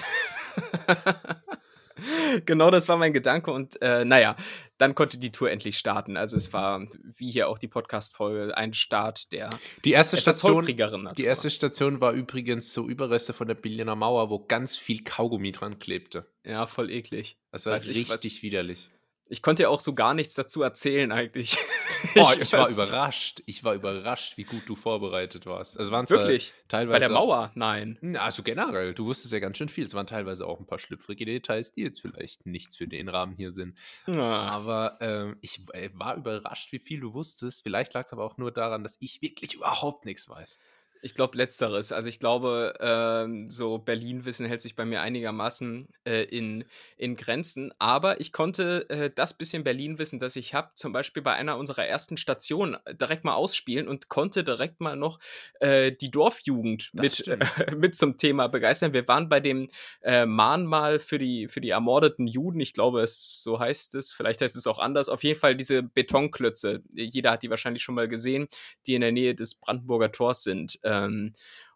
genau 2.45 2.71
das 2.71 2.87
war 2.87 2.97
mein 2.97 3.13
Gedanke 3.13 3.51
und 3.51 3.81
äh, 3.81 4.05
naja, 4.05 4.35
dann 4.77 4.95
konnte 4.95 5.17
die 5.17 5.31
Tour 5.31 5.49
endlich 5.51 5.77
starten. 5.77 6.17
Also 6.17 6.37
es 6.37 6.53
war, 6.53 6.85
wie 7.17 7.31
hier 7.31 7.49
auch 7.49 7.57
die 7.57 7.67
Podcast-Folge, 7.67 8.55
ein 8.55 8.73
Start 8.73 9.31
der 9.31 9.49
Die 9.85 9.91
erste 9.91 10.17
Station, 10.17 10.65
Natur. 10.65 11.13
die 11.15 11.23
erste 11.23 11.49
Station 11.49 11.99
war 12.01 12.13
übrigens 12.13 12.73
so 12.73 12.87
Überreste 12.87 13.33
von 13.33 13.47
der 13.47 13.55
Berliner 13.55 13.95
Mauer, 13.95 14.29
wo 14.29 14.39
ganz 14.39 14.77
viel 14.77 15.03
Kaugummi 15.03 15.51
dran 15.51 15.79
klebte. 15.79 16.27
Ja, 16.43 16.67
voll 16.67 16.91
eklig. 16.91 17.37
War 17.51 17.59
Weiß 17.73 17.85
ich, 17.87 17.97
richtig 17.97 18.35
was- 18.35 18.41
widerlich. 18.43 18.89
Ich 19.29 19.41
konnte 19.41 19.63
ja 19.63 19.69
auch 19.69 19.81
so 19.81 19.93
gar 19.93 20.13
nichts 20.13 20.33
dazu 20.35 20.61
erzählen 20.61 21.11
eigentlich. 21.11 21.57
Oh, 22.15 22.31
ich, 22.39 22.53
war 22.53 22.69
überrascht. 22.69 23.41
Ich 23.47 23.63
war 23.63 23.73
überrascht, 23.73 24.37
wie 24.37 24.43
gut 24.43 24.61
du 24.67 24.75
vorbereitet 24.75 25.47
warst. 25.47 25.79
Also 25.79 25.91
waren 25.91 26.07
Wirklich? 26.07 26.53
teilweise 26.67 26.93
Bei 26.93 26.99
der 26.99 27.09
Mauer? 27.09 27.51
Nein. 27.55 28.15
Also 28.19 28.43
generell, 28.43 28.93
du 28.93 29.05
wusstest 29.05 29.33
ja 29.33 29.39
ganz 29.39 29.57
schön 29.57 29.67
viel. 29.67 29.85
Es 29.85 29.95
waren 29.95 30.05
teilweise 30.05 30.45
auch 30.45 30.59
ein 30.59 30.67
paar 30.67 30.77
schlüpfrige 30.77 31.25
Details, 31.25 31.73
die 31.73 31.81
jetzt 31.81 32.01
vielleicht 32.01 32.45
nichts 32.45 32.75
für 32.75 32.87
den 32.87 33.09
Rahmen 33.09 33.33
hier 33.35 33.51
sind. 33.51 33.77
Ah, 34.05 34.41
Aber 34.41 34.97
ähm, 35.01 35.37
ich 35.41 35.61
äh, 35.73 35.89
war 35.93 36.15
überrascht, 36.17 36.71
wie 36.71 36.79
viel 36.79 36.99
du 36.99 37.15
wusstest. 37.15 37.63
Vielleicht 37.63 37.95
lag 37.95 38.05
es 38.05 38.13
aber 38.13 38.25
auch 38.25 38.37
nur 38.37 38.51
daran, 38.51 38.83
dass 38.83 38.97
ich 38.99 39.21
wirklich 39.23 39.55
überhaupt 39.55 40.05
nichts 40.05 40.29
weiß. 40.29 40.59
Ich 41.01 41.15
glaube 41.15 41.37
letzteres. 41.37 41.91
Also 41.91 42.09
ich 42.09 42.19
glaube, 42.19 42.73
ähm, 42.79 43.49
so 43.49 43.77
Berlin-Wissen 43.77 44.45
hält 44.45 44.61
sich 44.61 44.75
bei 44.75 44.85
mir 44.85 45.01
einigermaßen 45.01 45.87
äh, 46.05 46.23
in, 46.23 46.65
in 46.97 47.15
Grenzen. 47.15 47.73
Aber 47.79 48.19
ich 48.19 48.31
konnte 48.31 48.89
äh, 48.89 49.11
das 49.13 49.37
bisschen 49.37 49.63
Berlin-Wissen, 49.63 50.19
das 50.19 50.35
ich 50.35 50.53
habe, 50.53 50.71
zum 50.75 50.93
Beispiel 50.93 51.23
bei 51.23 51.33
einer 51.33 51.57
unserer 51.57 51.85
ersten 51.85 52.17
Stationen 52.17 52.77
direkt 52.99 53.23
mal 53.23 53.35
ausspielen 53.35 53.87
und 53.87 54.09
konnte 54.09 54.43
direkt 54.43 54.79
mal 54.81 54.95
noch 54.95 55.19
äh, 55.59 55.91
die 55.91 56.11
Dorfjugend 56.11 56.91
Das 56.93 57.25
mit, 57.25 57.39
mit 57.77 57.95
zum 57.95 58.17
Thema 58.17 58.47
begeistern. 58.47 58.93
Wir 58.93 59.07
waren 59.07 59.29
bei 59.29 59.39
dem 59.39 59.69
äh, 60.01 60.25
Mahnmal 60.25 60.99
für 60.99 61.17
die, 61.17 61.47
für 61.47 61.61
die 61.61 61.69
ermordeten 61.69 62.27
Juden. 62.27 62.59
Ich 62.59 62.73
glaube, 62.73 63.01
es 63.01 63.43
so 63.43 63.59
heißt 63.59 63.95
es. 63.95 64.11
Vielleicht 64.11 64.41
heißt 64.41 64.55
es 64.55 64.67
auch 64.67 64.79
anders. 64.79 65.09
Auf 65.09 65.23
jeden 65.23 65.39
Fall 65.39 65.55
diese 65.55 65.83
Betonklötze. 65.83 66.81
Jeder 66.93 67.31
hat 67.31 67.43
die 67.43 67.49
wahrscheinlich 67.49 67.83
schon 67.83 67.95
mal 67.95 68.07
gesehen, 68.07 68.47
die 68.85 68.95
in 68.95 69.01
der 69.01 69.11
Nähe 69.11 69.35
des 69.35 69.55
Brandenburger 69.55 70.11
Tors 70.11 70.43
sind. 70.43 70.79
Ähm, 70.87 71.33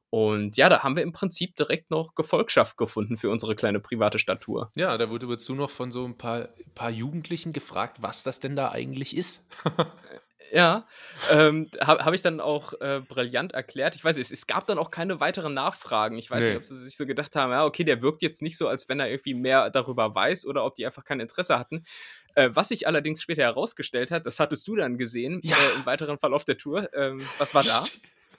und 0.09 0.57
ja, 0.57 0.67
da 0.67 0.83
haben 0.83 0.97
wir 0.97 1.03
im 1.03 1.13
Prinzip 1.13 1.55
direkt 1.55 1.89
noch 1.89 2.15
Gefolgschaft 2.15 2.75
gefunden 2.77 3.15
für 3.15 3.29
unsere 3.29 3.55
kleine 3.55 3.79
private 3.79 4.19
Stadttour. 4.19 4.69
Ja, 4.75 4.97
da 4.97 5.09
wurde, 5.09 5.25
du 5.27 5.55
noch 5.55 5.69
von 5.69 5.91
so 5.91 6.03
ein 6.03 6.17
paar, 6.17 6.49
paar 6.75 6.89
Jugendlichen 6.89 7.53
gefragt, 7.53 7.97
was 8.01 8.23
das 8.23 8.39
denn 8.41 8.55
da 8.55 8.71
eigentlich 8.71 9.15
ist. 9.15 9.45
Ja, 10.53 10.85
ähm, 11.29 11.69
habe 11.79 12.03
hab 12.03 12.13
ich 12.13 12.21
dann 12.21 12.41
auch 12.41 12.73
äh, 12.81 12.99
brillant 13.07 13.53
erklärt. 13.53 13.95
Ich 13.95 14.03
weiß 14.03 14.17
nicht, 14.17 14.25
es, 14.25 14.31
es 14.37 14.47
gab 14.47 14.65
dann 14.67 14.77
auch 14.79 14.91
keine 14.91 15.21
weiteren 15.21 15.53
Nachfragen. 15.53 16.17
Ich 16.17 16.29
weiß 16.29 16.43
Nee. 16.43 16.49
nicht, 16.49 16.57
ob 16.57 16.65
sie 16.65 16.75
sich 16.75 16.97
so 16.97 17.05
gedacht 17.05 17.37
haben, 17.37 17.51
ja, 17.53 17.63
okay, 17.63 17.85
der 17.85 18.01
wirkt 18.01 18.21
jetzt 18.21 18.41
nicht 18.41 18.57
so, 18.57 18.67
als 18.67 18.89
wenn 18.89 18.99
er 18.99 19.09
irgendwie 19.09 19.33
mehr 19.33 19.69
darüber 19.69 20.13
weiß 20.13 20.45
oder 20.45 20.65
ob 20.65 20.75
die 20.75 20.85
einfach 20.85 21.05
kein 21.05 21.21
Interesse 21.21 21.57
hatten. 21.57 21.83
Äh, 22.35 22.49
was 22.51 22.67
sich 22.67 22.85
allerdings 22.85 23.21
später 23.21 23.43
herausgestellt 23.43 24.11
hat, 24.11 24.25
das 24.25 24.41
hattest 24.41 24.67
du 24.67 24.75
dann 24.75 24.97
gesehen 24.97 25.39
Ja. 25.43 25.55
äh, 25.55 25.75
im 25.79 25.85
weiteren 25.85 26.19
Verlauf 26.19 26.43
der 26.43 26.57
Tour. 26.57 26.89
Ähm, 26.93 27.25
was 27.37 27.53
war 27.55 27.63
da? 27.63 27.85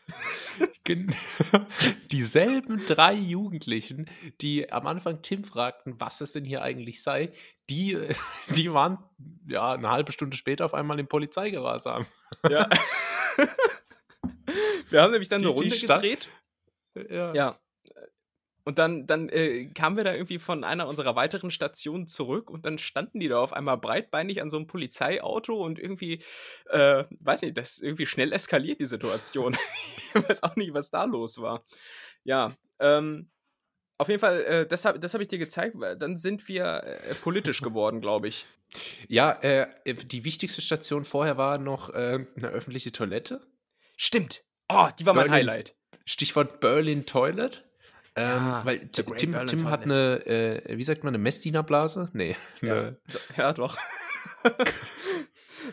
Dieselben 2.12 2.84
drei 2.86 3.14
Jugendlichen, 3.14 4.10
die 4.40 4.70
am 4.72 4.86
Anfang 4.86 5.22
Tim 5.22 5.44
fragten, 5.44 6.00
was 6.00 6.20
es 6.20 6.32
denn 6.32 6.44
hier 6.44 6.62
eigentlich 6.62 7.02
sei, 7.02 7.32
die, 7.70 8.08
die 8.54 8.72
waren 8.72 8.98
ja, 9.46 9.72
eine 9.72 9.90
halbe 9.90 10.12
Stunde 10.12 10.36
später 10.36 10.64
auf 10.64 10.74
einmal 10.74 10.98
im 10.98 11.06
Polizeigewahrsam. 11.06 12.06
Ja. 12.48 12.68
wir 14.90 15.02
haben 15.02 15.12
nämlich 15.12 15.28
dann 15.28 15.40
die, 15.40 15.46
eine 15.46 15.54
Runde 15.54 15.78
gedreht. 15.78 16.28
Ja. 17.08 17.32
ja. 17.32 17.61
Und 18.64 18.78
dann, 18.78 19.06
dann 19.06 19.28
äh, 19.28 19.66
kamen 19.66 19.96
wir 19.96 20.04
da 20.04 20.12
irgendwie 20.12 20.38
von 20.38 20.62
einer 20.62 20.86
unserer 20.86 21.16
weiteren 21.16 21.50
Stationen 21.50 22.06
zurück 22.06 22.50
und 22.50 22.64
dann 22.64 22.78
standen 22.78 23.18
die 23.18 23.28
da 23.28 23.40
auf 23.40 23.52
einmal 23.52 23.76
breitbeinig 23.76 24.40
an 24.40 24.50
so 24.50 24.56
einem 24.56 24.68
Polizeiauto 24.68 25.54
und 25.64 25.78
irgendwie, 25.78 26.22
äh, 26.70 27.04
weiß 27.20 27.42
nicht, 27.42 27.56
das 27.58 27.78
irgendwie 27.78 28.06
schnell 28.06 28.32
eskaliert, 28.32 28.80
die 28.80 28.86
Situation. 28.86 29.56
ich 30.14 30.28
weiß 30.28 30.42
auch 30.44 30.56
nicht, 30.56 30.74
was 30.74 30.90
da 30.90 31.04
los 31.04 31.40
war. 31.40 31.64
Ja, 32.24 32.54
ähm, 32.78 33.30
auf 33.98 34.08
jeden 34.08 34.20
Fall, 34.20 34.42
äh, 34.42 34.66
das 34.66 34.84
habe 34.84 34.98
das 34.98 35.14
hab 35.14 35.20
ich 35.20 35.28
dir 35.28 35.38
gezeigt, 35.38 35.78
weil 35.78 35.96
dann 35.96 36.16
sind 36.16 36.48
wir 36.48 36.82
äh, 36.84 37.14
politisch 37.14 37.60
geworden, 37.62 38.00
glaube 38.00 38.28
ich. 38.28 38.46
Ja, 39.08 39.32
äh, 39.42 39.66
die 39.84 40.24
wichtigste 40.24 40.60
Station 40.62 41.04
vorher 41.04 41.36
war 41.36 41.58
noch 41.58 41.90
äh, 41.90 42.26
eine 42.36 42.48
öffentliche 42.48 42.90
Toilette. 42.90 43.40
Stimmt. 43.96 44.44
Oh, 44.68 44.88
die 44.98 45.06
war 45.06 45.14
Berlin, 45.14 45.30
mein 45.30 45.38
Highlight. 45.40 45.76
Stichwort 46.04 46.60
Berlin 46.60 47.06
Toilet. 47.06 47.64
Ähm, 48.14 48.46
ja, 48.46 48.64
weil 48.64 48.88
Tim, 48.88 49.46
Tim 49.46 49.70
hat 49.70 49.82
eine, 49.82 50.26
äh, 50.26 50.76
wie 50.76 50.84
sagt 50.84 51.02
man, 51.02 51.14
eine 51.14 51.22
Messdienerblase? 51.22 52.10
Nee. 52.12 52.36
Ja, 52.60 52.92
ja 53.36 53.52
doch. 53.52 53.78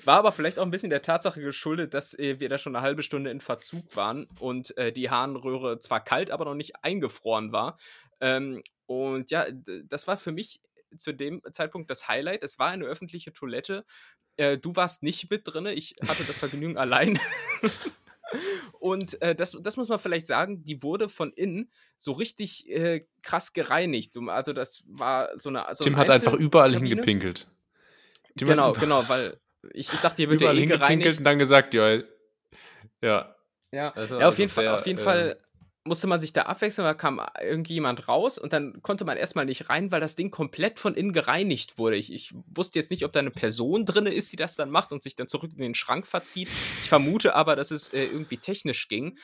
War 0.06 0.20
aber 0.20 0.32
vielleicht 0.32 0.60
auch 0.60 0.64
ein 0.64 0.72
bisschen 0.72 0.90
der 0.90 1.02
Tatsache 1.02 1.42
geschuldet, 1.42 1.94
dass 1.94 2.18
äh, 2.18 2.40
wir 2.40 2.50
da 2.50 2.58
schon 2.58 2.76
eine 2.76 2.84
halbe 2.84 3.04
Stunde 3.04 3.32
in 3.32 3.42
Verzug 3.42 3.96
waren 3.96 4.28
und 4.40 4.78
äh, 4.78 4.92
die 4.92 5.10
Harnröhre 5.10 5.80
zwar 5.80 6.04
kalt, 6.04 6.32
aber 6.32 6.46
noch 6.46 6.56
nicht 6.56 6.84
eingefroren 6.84 7.52
war. 7.52 7.78
Ähm, 8.22 8.64
und 8.86 9.32
ja, 9.32 9.46
das 9.52 10.08
war 10.08 10.18
für 10.18 10.32
mich 10.32 10.62
zu 10.98 11.14
dem 11.14 11.42
Zeitpunkt 11.52 11.90
das 11.90 12.08
Highlight. 12.08 12.44
Es 12.44 12.60
war 12.60 12.70
eine 12.70 12.86
öffentliche 12.86 13.34
Toilette. 13.34 13.86
Äh, 14.38 14.58
du 14.58 14.76
warst 14.76 15.04
nicht 15.04 15.30
mit 15.30 15.42
drin. 15.46 15.66
Ich 15.68 15.96
hatte 16.02 16.24
das 16.24 16.38
Vergnügen 16.38 16.78
allein. 16.78 17.20
Und 18.80 19.22
äh, 19.22 19.36
das, 19.36 19.58
das 19.62 19.78
muss 19.78 19.88
man 19.88 20.00
vielleicht 20.00 20.28
sagen, 20.28 20.64
die 20.64 20.84
wurde 20.84 21.10
von 21.10 21.32
innen 21.34 21.72
so 21.98 22.12
richtig 22.12 22.70
äh, 22.70 23.06
krass 23.24 23.54
gereinigt. 23.54 24.12
So, 24.12 24.22
also 24.30 24.54
das 24.54 24.84
war 24.88 25.38
so 25.38 25.50
eine. 25.50 25.66
So 25.74 25.84
Tim 25.84 25.98
hat 25.98 26.10
einfach 26.10 26.34
überall 26.34 26.74
hingepinkelt. 26.74 27.48
Tim 28.38 28.48
genau, 28.48 28.74
genau, 28.80 29.08
weil 29.08 29.40
ich, 29.74 29.92
ich 29.92 30.00
dachte, 30.00 30.18
hier 30.18 30.30
wird 30.30 30.42
ja 30.42 30.54
eh 30.54 30.66
gereinigt. 30.66 31.18
und 31.18 31.24
dann 31.24 31.40
gesagt, 31.40 31.74
ja. 31.74 32.00
Ja. 33.02 33.36
Ja, 33.72 33.92
also, 33.92 34.20
ja 34.20 34.28
auf, 34.28 34.40
jeden 34.40 34.50
Fall, 34.50 34.68
auf 34.70 34.88
jeden 34.88 34.98
Fall 34.98 35.38
musste 35.90 36.08
man 36.08 36.22
sich 36.22 36.32
da 36.32 36.44
abwechseln, 36.44 36.86
da 36.86 36.94
kam 36.94 37.20
irgendjemand 37.42 38.08
raus 38.08 38.38
und 38.38 38.54
dann 38.54 38.82
konnte 38.82 39.04
man 39.04 39.18
erstmal 39.18 39.46
nicht 39.46 39.70
rein, 39.70 39.92
weil 39.92 40.00
das 40.00 40.16
Ding 40.16 40.32
komplett 40.32 40.80
von 40.80 40.94
innen 40.94 41.12
gereinigt 41.12 41.78
wurde. 41.78 41.98
Ich, 41.98 42.14
ich 42.14 42.34
wusste 42.48 42.80
jetzt 42.80 42.92
nicht, 42.92 43.04
ob 43.04 43.12
da 43.12 43.20
eine 43.20 43.32
Person 43.32 43.86
drin 43.86 44.06
ist, 44.06 44.32
die 44.32 44.38
das 44.38 44.56
dann 44.56 44.70
macht 44.70 44.94
und 44.94 45.04
sich 45.04 45.18
dann 45.18 45.28
zurück 45.28 45.52
in 45.54 45.62
den 45.62 45.76
Schrank 45.76 46.08
verzieht. 46.08 46.48
Ich 46.48 46.90
vermute 46.90 47.36
aber, 47.36 47.58
dass 47.58 47.72
es 47.72 47.90
äh, 47.90 48.06
irgendwie 48.06 48.38
technisch 48.38 48.88
ging. 48.88 49.18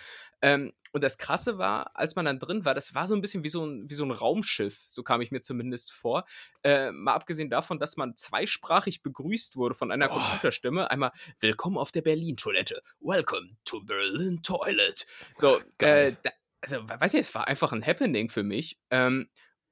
Ähm, 0.45 0.73
und 0.91 1.03
das 1.03 1.17
Krasse 1.17 1.57
war, 1.57 1.89
als 1.95 2.15
man 2.15 2.25
dann 2.25 2.37
drin 2.37 2.65
war, 2.65 2.75
das 2.75 2.93
war 2.93 3.07
so 3.07 3.15
ein 3.15 3.21
bisschen 3.21 3.43
wie 3.43 3.49
so 3.49 3.65
ein, 3.65 3.89
wie 3.89 3.95
so 3.95 4.05
ein 4.05 4.11
Raumschiff, 4.11 4.85
so 4.87 5.01
kam 5.01 5.19
ich 5.19 5.31
mir 5.31 5.41
zumindest 5.41 5.91
vor. 5.91 6.23
Äh, 6.63 6.91
mal 6.91 7.15
abgesehen 7.15 7.49
davon, 7.49 7.79
dass 7.79 7.97
man 7.97 8.15
zweisprachig 8.15 9.01
begrüßt 9.01 9.57
wurde 9.57 9.73
von 9.73 9.91
einer 9.91 10.11
oh. 10.11 10.13
Computerstimme. 10.13 10.91
Einmal 10.91 11.11
Willkommen 11.39 11.77
auf 11.77 11.91
der 11.91 12.03
Berlin-Toilette. 12.03 12.83
Welcome 12.99 13.57
to 13.65 13.81
Berlin 13.83 14.43
Toilet. 14.43 15.07
So, 15.35 15.59
äh, 15.79 16.13
da, 16.21 16.29
also, 16.61 16.87
weiß 16.87 17.15
ich, 17.15 17.21
es 17.21 17.33
war 17.33 17.47
einfach 17.47 17.73
ein 17.73 17.85
Happening 17.85 18.29
für 18.29 18.43
mich. 18.43 18.79
Ähm, 18.91 19.27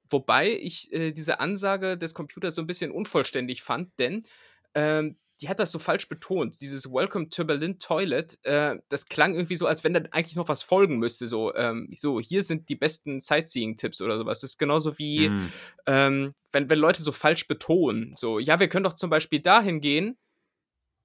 wobei 0.10 0.50
ich 0.50 0.92
äh, 0.92 1.12
diese 1.12 1.40
Ansage 1.40 2.00
des 2.00 2.16
Computers 2.16 2.56
so 2.56 2.64
ein 2.64 2.68
bisschen 2.68 2.92
unvollständig 2.92 3.62
fand, 3.62 3.98
denn 4.00 4.26
ähm, 4.74 5.18
die 5.44 5.50
hat 5.50 5.60
das 5.60 5.72
so 5.72 5.80
falsch 5.80 6.08
betont. 6.08 6.62
Dieses 6.62 6.90
Welcome 6.90 7.28
to 7.28 7.44
Berlin 7.44 7.78
Toilet, 7.78 8.40
äh, 8.44 8.78
das 8.88 9.08
klang 9.08 9.36
irgendwie 9.36 9.58
so, 9.58 9.68
als 9.68 9.84
wenn 9.84 9.94
da 9.94 10.02
eigentlich 10.12 10.38
noch 10.38 10.48
was 10.48 10.64
folgen 10.64 11.00
müsste. 11.00 11.28
So, 11.28 11.54
ähm, 11.54 11.90
so 11.96 12.22
hier 12.22 12.44
sind 12.44 12.70
die 12.70 12.76
besten 12.76 13.20
Sightseeing-Tipps 13.20 14.02
oder 14.02 14.18
sowas. 14.18 14.40
Das 14.40 14.52
ist 14.52 14.58
genauso 14.58 14.98
wie, 14.98 15.28
mm. 15.30 15.52
ähm, 15.88 16.34
wenn, 16.54 16.70
wenn 16.70 16.80
Leute 16.80 17.02
so 17.02 17.12
falsch 17.12 17.48
betonen. 17.48 18.14
So, 18.16 18.40
ja, 18.40 18.62
wir 18.62 18.70
können 18.70 18.86
doch 18.86 18.94
zum 18.94 19.10
Beispiel 19.10 19.42
dahin 19.42 19.82
gehen, 19.82 20.18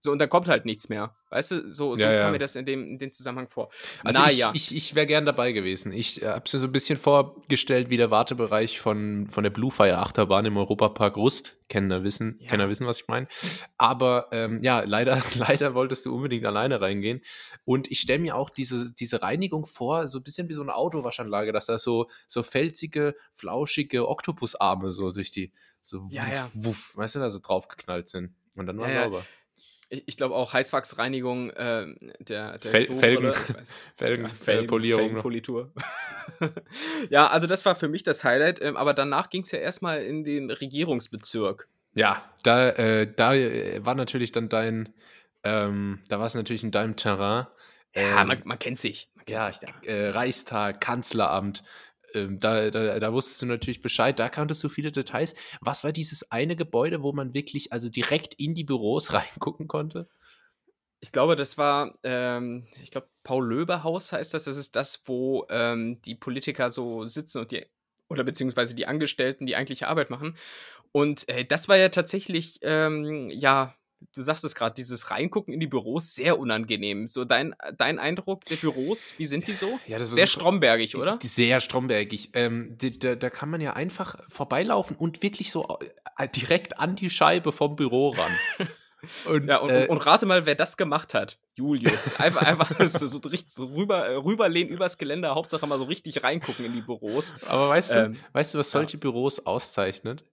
so, 0.00 0.12
und 0.12 0.20
dann 0.20 0.28
kommt 0.28 0.46
halt 0.46 0.64
nichts 0.64 0.88
mehr. 0.88 1.16
Weißt 1.30 1.50
du, 1.50 1.70
so, 1.70 1.96
so 1.96 2.02
ja, 2.02 2.12
ja. 2.12 2.22
kam 2.22 2.32
mir 2.32 2.38
das 2.38 2.54
in 2.54 2.64
dem, 2.64 2.86
in 2.86 2.98
dem 2.98 3.10
Zusammenhang 3.10 3.48
vor. 3.48 3.68
Also 4.04 4.20
naja. 4.20 4.52
ich, 4.54 4.70
ich, 4.70 4.76
ich 4.76 4.94
wäre 4.94 5.06
gern 5.06 5.26
dabei 5.26 5.50
gewesen. 5.50 5.92
Ich 5.92 6.22
äh, 6.22 6.28
habe 6.28 6.44
es 6.46 6.52
mir 6.52 6.60
so 6.60 6.66
ein 6.66 6.72
bisschen 6.72 6.98
vorgestellt, 6.98 7.90
wie 7.90 7.96
der 7.96 8.10
Wartebereich 8.10 8.78
von, 8.78 9.26
von 9.28 9.42
der 9.42 9.50
Bluefire 9.50 9.98
Achterbahn 9.98 10.46
im 10.46 10.56
Europapark 10.56 11.16
Rust. 11.16 11.56
Kenner 11.68 12.04
wissen, 12.04 12.38
ja. 12.40 12.48
Kenner 12.48 12.68
wissen, 12.68 12.86
was 12.86 13.00
ich 13.00 13.08
meine. 13.08 13.26
Aber 13.76 14.28
ähm, 14.30 14.62
ja, 14.62 14.80
leider, 14.80 15.20
leider 15.34 15.74
wolltest 15.74 16.06
du 16.06 16.14
unbedingt 16.14 16.46
alleine 16.46 16.80
reingehen. 16.80 17.20
Und 17.64 17.90
ich 17.90 18.00
stelle 18.00 18.20
mir 18.20 18.36
auch 18.36 18.50
diese, 18.50 18.94
diese 18.94 19.20
Reinigung 19.20 19.66
vor, 19.66 20.06
so 20.06 20.18
ein 20.18 20.22
bisschen 20.22 20.48
wie 20.48 20.54
so 20.54 20.62
eine 20.62 20.74
Autowaschanlage, 20.76 21.52
dass 21.52 21.66
da 21.66 21.76
so, 21.76 22.08
so 22.28 22.44
felsige, 22.44 23.16
flauschige 23.34 24.08
Oktopusarme 24.08 24.92
so 24.92 25.10
durch 25.10 25.32
die, 25.32 25.52
so 25.82 26.06
ja, 26.08 26.22
wuff, 26.22 26.32
ja. 26.32 26.50
wuff, 26.54 26.96
weißt 26.96 27.16
du, 27.16 27.18
da 27.18 27.30
so 27.30 27.40
draufgeknallt 27.40 28.08
sind. 28.08 28.34
Und 28.56 28.66
dann 28.66 28.78
war 28.78 28.88
ja, 28.90 29.04
sauber 29.04 29.20
ich, 29.20 29.37
ich 29.90 30.16
glaube 30.16 30.34
auch 30.34 30.52
Heißwachsreinigung 30.52 31.50
äh, 31.50 31.86
der, 32.18 32.58
der 32.58 32.70
Fel 32.70 32.94
Felgen, 32.94 33.32
Felgen, 33.96 34.24
ja, 34.26 34.30
Felgenpolierung. 34.30 35.04
Felgenpolitur. 35.04 35.72
ja, 37.10 37.26
also 37.26 37.46
das 37.46 37.64
war 37.64 37.74
für 37.74 37.88
mich 37.88 38.02
das 38.02 38.22
Highlight, 38.24 38.60
ähm, 38.60 38.76
aber 38.76 38.92
danach 38.92 39.30
ging 39.30 39.42
es 39.42 39.50
ja 39.50 39.58
erstmal 39.58 40.02
in 40.02 40.24
den 40.24 40.50
Regierungsbezirk. 40.50 41.68
Ja, 41.94 42.22
da, 42.42 42.68
äh, 42.68 43.12
da 43.12 43.34
äh, 43.34 43.84
war 43.84 43.94
natürlich 43.94 44.32
dann 44.32 44.48
dein, 44.48 44.92
ähm, 45.42 46.00
da 46.08 46.18
war 46.18 46.26
es 46.26 46.34
natürlich 46.34 46.62
in 46.62 46.70
deinem 46.70 46.96
Terrain. 46.96 47.46
ja, 47.94 48.24
man, 48.24 48.38
ähm, 48.38 48.42
man, 48.44 48.58
kennt 48.58 48.78
sich. 48.78 49.10
Man 49.14 49.24
kennt 49.24 49.36
ja, 49.38 49.52
sich 49.52 49.88
äh, 49.88 50.10
Reichstag, 50.10 50.80
Kanzleramt, 50.82 51.64
ähm, 52.14 52.40
da, 52.40 52.70
da, 52.70 52.98
da, 52.98 53.12
wusstest 53.12 53.42
du 53.42 53.46
natürlich 53.46 53.82
Bescheid, 53.82 54.18
da 54.18 54.28
kanntest 54.28 54.62
du 54.64 54.68
viele 54.68 54.92
Details. 54.92 55.34
Was 55.60 55.84
war 55.84 55.92
dieses 55.92 56.30
eine 56.30 56.56
Gebäude, 56.56 57.02
wo 57.02 57.12
man 57.12 57.34
wirklich 57.34 57.72
also 57.72 57.88
direkt 57.88 58.34
in 58.34 58.54
die 58.54 58.64
Büros 58.64 59.12
reingucken 59.12 59.68
konnte? 59.68 60.08
Ich 61.00 61.12
glaube, 61.12 61.36
das 61.36 61.58
war, 61.58 61.96
ähm, 62.02 62.66
ich 62.82 62.90
glaube, 62.90 63.08
Paul-Löbe-Haus 63.22 64.12
heißt 64.12 64.34
das. 64.34 64.44
Das 64.44 64.56
ist 64.56 64.74
das, 64.74 65.02
wo 65.06 65.46
ähm, 65.48 66.02
die 66.02 66.16
Politiker 66.16 66.70
so 66.70 67.06
sitzen 67.06 67.38
und 67.38 67.52
die, 67.52 67.66
oder 68.08 68.24
beziehungsweise 68.24 68.74
die 68.74 68.86
Angestellten 68.86 69.46
die 69.46 69.54
eigentliche 69.54 69.86
Arbeit 69.86 70.10
machen. 70.10 70.36
Und 70.90 71.28
äh, 71.28 71.44
das 71.44 71.68
war 71.68 71.76
ja 71.76 71.90
tatsächlich, 71.90 72.58
ähm, 72.62 73.30
ja, 73.30 73.76
du 74.14 74.22
sagst 74.22 74.44
es 74.44 74.54
gerade, 74.54 74.74
dieses 74.74 75.10
Reingucken 75.10 75.52
in 75.52 75.60
die 75.60 75.66
Büros 75.66 76.14
sehr 76.14 76.38
unangenehm. 76.38 77.06
So 77.06 77.24
dein, 77.24 77.54
dein 77.76 77.98
Eindruck 77.98 78.44
der 78.46 78.56
Büros, 78.56 79.14
wie 79.16 79.26
sind 79.26 79.46
die 79.46 79.54
so? 79.54 79.78
Ja, 79.86 80.04
sehr 80.04 80.26
strombergig, 80.26 80.96
oder? 80.96 81.18
Sehr 81.22 81.60
strombergig. 81.60 82.30
Ähm, 82.34 82.76
da, 82.78 83.14
da, 83.14 83.30
kann 83.30 83.50
man 83.50 83.60
ja 83.60 83.74
einfach 83.74 84.16
vorbeilaufen 84.28 84.96
und 84.96 85.22
wirklich 85.22 85.50
so 85.50 85.78
äh, 86.16 86.28
direkt 86.28 86.78
an 86.78 86.96
die 86.96 87.10
Scheibe 87.10 87.52
vom 87.52 87.76
Büro 87.76 88.10
ran. 88.10 88.32
Und, 89.26 89.46
ja, 89.46 89.58
und, 89.58 89.70
äh, 89.70 89.86
und, 89.88 90.04
rate 90.06 90.26
mal, 90.26 90.44
wer 90.44 90.56
das 90.56 90.76
gemacht 90.76 91.14
hat. 91.14 91.38
Julius. 91.54 92.16
Einfach, 92.20 92.42
einfach 92.42 92.80
so, 92.86 93.06
so, 93.06 93.20
so 93.20 93.64
rüber, 93.66 94.06
äh, 94.06 94.14
rüberlehnen 94.14 94.72
übers 94.72 94.98
Geländer, 94.98 95.36
Hauptsache 95.36 95.66
mal 95.68 95.78
so 95.78 95.84
richtig 95.84 96.24
reingucken 96.24 96.64
in 96.64 96.72
die 96.72 96.80
Büros. 96.80 97.34
Aber 97.46 97.68
weißt 97.68 97.92
du, 97.92 98.04
ähm, 98.06 98.16
weißt 98.32 98.54
du, 98.54 98.58
was 98.58 98.72
solche 98.72 98.96
ja. 98.96 99.00
Büros 99.00 99.38
auszeichnet? 99.38 100.24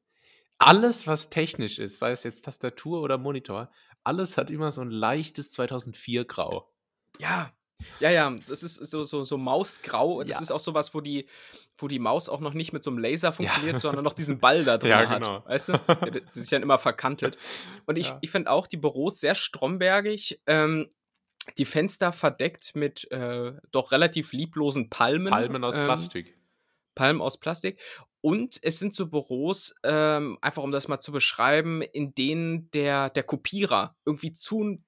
Alles, 0.58 1.08
was 1.08 1.30
technisch 1.30 1.80
ist, 1.80 2.00
sei 2.00 2.12
es 2.12 2.24
jetzt 2.24 2.46
Tastatur 2.46 3.02
oder 3.02 3.18
Monitor, 3.18 3.70
alles 4.04 4.38
hat 4.38 4.50
immer 4.50 4.72
so 4.72 4.82
ein 4.82 4.92
leichtes 4.92 5.52
2004-Grau. 5.54 6.72
Ja, 7.20 7.52
ja, 8.00 8.10
ja, 8.10 8.30
das 8.48 8.64
ist 8.64 8.76
so, 8.76 9.04
so, 9.04 9.24
so 9.24 9.38
Mausgrau. 9.38 10.24
Das 10.24 10.38
ja. 10.38 10.42
ist 10.42 10.52
auch 10.52 10.60
sowas, 10.60 10.94
wo 10.94 11.02
die, 11.02 11.28
wo 11.78 11.88
die 11.88 12.00
Maus 12.00 12.30
auch 12.30 12.40
noch 12.40 12.54
nicht 12.54 12.74
mit 12.74 12.84
so 12.84 12.90
einem 12.90 13.00
Laser 13.00 13.34
funktioniert, 13.34 13.74
ja. 13.74 13.80
sondern 13.80 14.04
noch 14.04 14.14
diesen 14.14 14.40
Ball 14.40 14.64
da 14.64 14.78
drin 14.78 14.90
ja, 14.92 15.04
genau. 15.04 15.36
hat. 15.36 15.48
Weißt 15.48 15.70
du? 15.70 15.74
Der, 16.12 16.22
sich 16.32 16.50
dann 16.50 16.64
immer 16.64 16.80
verkantelt. 16.80 17.38
Und 17.86 17.98
ich, 17.98 18.08
ja. 18.08 18.18
ich 18.22 18.32
finde 18.32 18.52
auch 18.52 18.68
die 18.68 18.78
Büros 18.78 19.20
sehr 19.20 19.36
strombergig. 19.36 20.42
Ähm, 20.48 20.90
die 21.58 21.66
Fenster 21.66 22.12
verdeckt 22.12 22.76
mit 22.76 23.10
äh, 23.12 23.54
doch 23.72 23.92
relativ 23.92 24.32
lieblosen 24.32 24.90
Palmen. 24.90 25.32
Palmen 25.32 25.64
aus 25.64 25.76
ähm, 25.76 25.86
Plastik. 25.86 26.36
Palmen 26.96 27.22
aus 27.22 27.38
Plastik. 27.38 27.80
Und 28.22 28.60
es 28.64 28.80
sind 28.80 28.96
so 28.96 29.08
Büros, 29.08 29.76
ähm, 29.84 30.40
einfach 30.42 30.64
um 30.64 30.72
das 30.72 30.88
mal 30.88 31.00
zu 31.00 31.12
beschreiben, 31.12 31.82
in 31.82 32.16
denen 32.16 32.72
der, 32.72 33.12
der 33.12 33.24
Kopierer 33.24 33.96
irgendwie 34.06 34.34
zu 34.34 34.80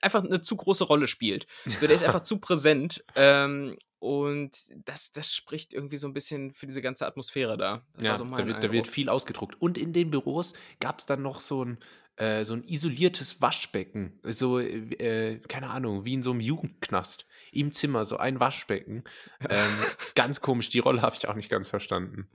einfach 0.00 0.24
eine 0.24 0.40
zu 0.40 0.56
große 0.56 0.84
Rolle 0.84 1.06
spielt. 1.06 1.46
So, 1.78 1.86
der 1.86 1.96
ist 1.96 2.04
einfach 2.04 2.22
zu 2.22 2.38
präsent. 2.38 3.04
Ähm, 3.14 3.76
und 3.98 4.50
das, 4.84 5.12
das 5.12 5.34
spricht 5.34 5.72
irgendwie 5.72 5.96
so 5.96 6.06
ein 6.06 6.12
bisschen 6.12 6.52
für 6.52 6.66
diese 6.66 6.82
ganze 6.82 7.06
Atmosphäre 7.06 7.56
da. 7.56 7.82
Das 7.94 8.04
ja, 8.04 8.18
so 8.18 8.24
da, 8.24 8.46
wird, 8.46 8.62
da, 8.62 8.70
wird, 8.70 8.86
viel 8.86 9.08
ausgedruckt. 9.08 9.60
Und 9.60 9.78
in 9.78 9.92
den 9.94 10.10
Büros 10.10 10.52
gab 10.78 10.98
es 10.98 11.06
dann 11.06 11.22
noch 11.22 11.40
so 11.40 11.64
ein, 11.64 11.78
äh, 12.16 12.44
so 12.44 12.54
ein 12.54 12.64
isoliertes 12.64 13.40
Waschbecken. 13.40 14.18
So, 14.22 14.58
äh, 14.60 15.40
keine 15.48 15.70
Ahnung, 15.70 16.04
wie 16.04 16.14
in 16.14 16.22
so 16.22 16.30
einem 16.30 16.40
Jugendknast. 16.40 17.26
Im 17.52 17.72
Zimmer, 17.72 18.04
so 18.04 18.16
ein 18.16 18.40
Waschbecken. 18.40 19.04
Ähm, 19.48 19.72
ganz 20.14 20.40
komisch, 20.40 20.68
die 20.68 20.78
Rolle 20.78 21.02
habe 21.02 21.16
ich 21.16 21.28
auch 21.28 21.34
nicht 21.34 21.50
ganz 21.50 21.68
verstanden. 21.68 22.28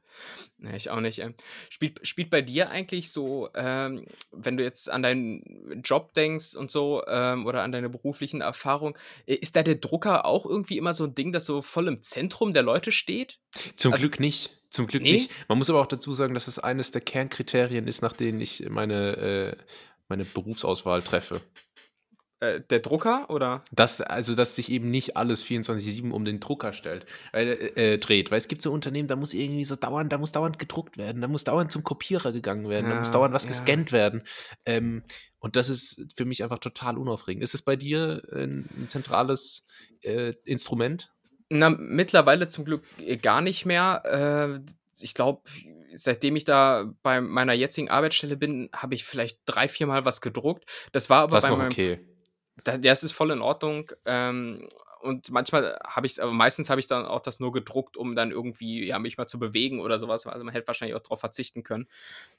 Nee, 0.58 0.76
ich 0.76 0.90
auch 0.90 1.00
nicht. 1.00 1.20
Ähm. 1.20 1.34
Spielt, 1.70 2.06
spielt 2.06 2.30
bei 2.30 2.42
dir 2.42 2.70
eigentlich 2.70 3.12
so, 3.12 3.50
ähm, 3.56 4.06
wenn 4.32 4.58
du 4.58 4.64
jetzt 4.64 4.90
an 4.90 5.04
deinen 5.04 5.82
Job 5.84 6.14
denkst 6.14 6.56
und 6.56 6.70
so 6.70 7.04
ähm, 7.08 7.46
oder 7.46 7.64
an 7.64 7.72
deine 7.72 7.90
beruflichen 7.90 8.42
Erfahrungen, 8.42 8.96
ist 9.26 9.56
da 9.56 9.64
der 9.64 9.76
Drucker 9.76 10.26
auch 10.26 10.46
irgendwie 10.46 10.78
immer 10.78 10.94
so 10.94 11.06
ein 11.06 11.16
Ding, 11.16 11.32
das 11.32 11.46
so 11.46 11.62
voll 11.62 11.88
im 11.88 12.02
Zentrum 12.02 12.54
der 12.54 12.64
Leute 12.64 12.92
steht? 12.92 13.40
Zum 13.76 13.94
also, 13.94 14.08
Glück 14.08 14.20
nicht. 14.20 14.59
Zum 14.70 14.88
Glück 14.88 15.04
nee? 15.04 15.14
nicht. 15.14 15.32
Man 15.48 15.58
muss 15.58 15.70
aber 15.70 15.82
auch 15.82 15.88
dazu 15.88 16.14
sagen, 16.14 16.34
dass 16.34 16.48
es 16.48 16.60
eines 16.60 16.92
der 16.92 17.02
Kernkriterien 17.02 17.88
ist, 17.88 18.02
nach 18.02 18.14
denen 18.14 18.40
ich 18.40 18.70
meine, 18.70 19.18
äh, 19.18 19.58
meine 20.08 20.26
Berufsauswahl 20.26 21.02
treffe. 21.02 21.42
Äh, 22.42 22.62
der 22.70 22.80
Drucker 22.80 23.30
oder? 23.30 23.60
Das, 23.72 24.00
also, 24.00 24.34
dass 24.34 24.56
sich 24.56 24.72
eben 24.72 24.90
nicht 24.90 25.18
alles 25.18 25.44
24-7 25.44 26.12
um 26.12 26.24
den 26.24 26.40
Drucker 26.40 26.72
stellt, 26.72 27.06
äh, 27.34 27.44
äh, 27.46 27.98
dreht. 27.98 28.32
Weil 28.32 28.38
es 28.38 28.48
gibt 28.48 28.62
so 28.62 28.72
Unternehmen, 28.72 29.10
da 29.10 29.18
muss 29.18 29.34
irgendwie 29.34 29.66
so 29.66 29.76
dauernd, 29.76 30.14
da 30.14 30.18
muss 30.18 30.32
dauernd 30.32 30.58
gedruckt 30.58 30.98
werden, 30.98 31.22
da 31.22 31.28
muss 31.28 31.44
dauernd 31.44 31.72
zum 31.72 31.84
Kopierer 31.84 32.32
gegangen 32.32 32.70
werden, 32.70 32.86
ja, 32.86 32.94
da 32.94 33.00
muss 33.00 33.12
dauernd 33.12 33.34
was 33.34 33.44
ja. 33.44 33.50
gescannt 33.50 33.92
werden. 33.92 34.24
Ähm, 34.66 35.04
und 35.40 35.58
das 35.58 35.68
ist 35.68 36.06
für 36.16 36.26
mich 36.26 36.44
einfach 36.44 36.60
total 36.60 36.98
unaufregend. 36.98 37.44
Ist 37.44 37.56
es 37.56 37.62
bei 37.62 37.76
dir 37.76 38.22
ein, 38.32 38.70
ein 38.78 38.88
zentrales 38.88 39.68
äh, 40.02 40.34
Instrument? 40.46 41.12
Na, 41.50 41.70
mittlerweile 41.70 42.48
zum 42.48 42.66
Glück 42.66 42.84
äh, 43.00 43.18
gar 43.18 43.42
nicht 43.42 43.66
mehr. 43.66 44.62
Äh, 44.66 44.72
ich 45.00 45.14
glaube, 45.14 45.42
seitdem 45.94 46.36
ich 46.36 46.46
da 46.46 46.94
bei 47.02 47.22
meiner 47.22 47.54
jetzigen 47.54 47.90
Arbeitsstelle 47.90 48.38
bin, 48.38 48.70
habe 48.74 48.96
ich 48.96 49.04
vielleicht 49.04 49.40
drei, 49.46 49.68
vier 49.68 49.88
Mal 49.88 50.06
was 50.06 50.22
gedruckt. 50.22 50.66
Das 50.92 51.10
war 51.10 51.24
aber 51.24 51.38
das 51.38 51.50
bei 51.50 51.56
meinem. 51.56 51.72
Okay. 51.72 52.00
Das 52.64 53.04
ist 53.04 53.14
voll 53.14 53.32
in 53.32 53.42
Ordnung. 53.42 53.92
Ähm, 54.06 54.70
und 55.02 55.32
manchmal 55.32 55.80
habe 55.86 56.08
ich 56.08 56.14
es, 56.14 56.20
aber 56.20 56.32
meistens 56.32 56.70
habe 56.70 56.80
ich 56.80 56.88
dann 56.88 57.06
auch 57.06 57.22
das 57.22 57.40
nur 57.40 57.52
gedruckt, 57.52 57.98
um 57.98 58.16
dann 58.16 58.32
irgendwie, 58.32 58.86
ja, 58.86 59.00
mich 59.00 59.18
mal 59.18 59.28
zu 59.28 59.40
bewegen 59.40 59.80
oder 59.80 59.98
sowas. 60.00 60.28
Also 60.28 60.44
man 60.44 60.54
hätte 60.54 60.68
wahrscheinlich 60.68 60.96
auch 60.96 61.02
darauf 61.02 61.20
verzichten 61.20 61.64
können. 61.64 61.88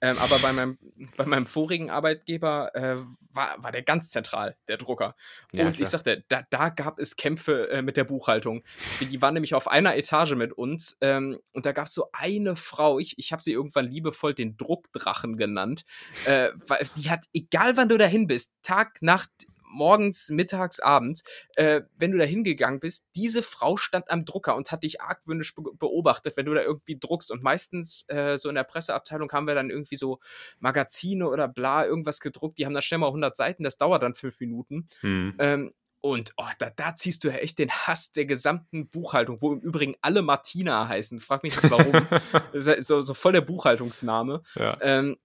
Ähm, 0.00 0.16
aber 0.18 0.38
bei 0.38 0.52
meinem, 0.52 0.78
bei 1.16 1.26
meinem 1.26 1.46
vorigen 1.46 1.90
Arbeitgeber 1.90 2.74
äh, 2.74 2.96
war, 3.32 3.62
war 3.62 3.72
der 3.72 3.82
ganz 3.82 4.10
zentral, 4.10 4.56
der 4.68 4.76
Drucker. 4.76 5.16
Ja, 5.52 5.66
und 5.66 5.72
klar. 5.72 5.82
ich 5.82 5.88
sagte, 5.88 6.24
da, 6.28 6.42
da 6.50 6.68
gab 6.68 6.98
es 6.98 7.16
Kämpfe 7.16 7.70
äh, 7.70 7.82
mit 7.82 7.96
der 7.96 8.04
Buchhaltung. 8.04 8.62
Die 9.00 9.22
waren 9.22 9.34
nämlich 9.34 9.54
auf 9.54 9.68
einer 9.68 9.96
Etage 9.96 10.34
mit 10.34 10.52
uns 10.52 10.96
ähm, 11.00 11.38
und 11.52 11.66
da 11.66 11.72
gab 11.72 11.86
es 11.86 11.94
so 11.94 12.08
eine 12.12 12.56
Frau, 12.56 12.98
ich, 12.98 13.18
ich 13.18 13.32
habe 13.32 13.42
sie 13.42 13.52
irgendwann 13.52 13.86
liebevoll 13.86 14.34
den 14.34 14.56
Druckdrachen 14.56 15.36
genannt, 15.36 15.84
äh, 16.26 16.50
weil 16.66 16.86
die 16.96 17.10
hat, 17.10 17.24
egal 17.32 17.76
wann 17.76 17.88
du 17.88 17.98
dahin 17.98 18.26
bist, 18.26 18.54
Tag, 18.62 19.00
Nacht, 19.00 19.30
morgens, 19.70 20.28
mittags, 20.30 20.80
abends, 20.80 21.24
äh, 21.56 21.82
wenn 21.96 22.12
du 22.12 22.18
da 22.18 22.24
hingegangen 22.24 22.80
bist, 22.80 23.08
diese 23.14 23.42
Frau 23.42 23.76
stand 23.76 24.10
am 24.10 24.24
Drucker 24.24 24.56
und 24.56 24.72
hat 24.72 24.82
dich 24.82 25.00
argwöhnisch 25.00 25.54
be 25.54 25.70
beobachtet, 25.78 26.36
wenn 26.36 26.46
du 26.46 26.54
da 26.54 26.62
irgendwie 26.62 26.98
druckst. 26.98 27.30
Und 27.30 27.42
meistens 27.42 28.04
äh, 28.08 28.36
so 28.38 28.48
in 28.48 28.54
der 28.54 28.64
Presseabteilung 28.64 29.30
haben 29.32 29.46
wir 29.46 29.54
dann 29.54 29.70
irgendwie 29.70 29.96
so 29.96 30.20
Magazine 30.58 31.28
oder 31.28 31.48
bla, 31.48 31.86
irgendwas 31.86 32.20
gedruckt, 32.20 32.58
die 32.58 32.66
haben 32.66 32.74
dann 32.74 32.82
schnell 32.82 32.98
mal 32.98 33.06
100 33.06 33.36
Seiten, 33.36 33.62
das 33.62 33.78
dauert 33.78 34.02
dann 34.02 34.14
fünf 34.14 34.40
Minuten. 34.40 34.88
Hm. 35.00 35.34
Ähm, 35.38 35.70
und 36.02 36.32
oh, 36.38 36.46
da, 36.58 36.70
da, 36.70 36.94
ziehst 36.94 37.24
du 37.24 37.28
ja 37.28 37.34
echt 37.34 37.58
den 37.58 37.70
Hass 37.70 38.12
der 38.12 38.24
gesamten 38.24 38.88
Buchhaltung, 38.88 39.42
wo 39.42 39.52
im 39.52 39.60
Übrigen 39.60 39.96
alle 40.00 40.22
Martina 40.22 40.88
heißen. 40.88 41.20
Frag 41.20 41.42
mich 41.42 41.60
nicht 41.60 41.70
warum. 41.70 42.06
so, 42.54 43.02
so 43.02 43.14
voll 43.14 43.32
der 43.32 43.42
Buchhaltungsname. 43.42 44.42
Ja. 44.54 44.78
Ähm, 44.80 45.18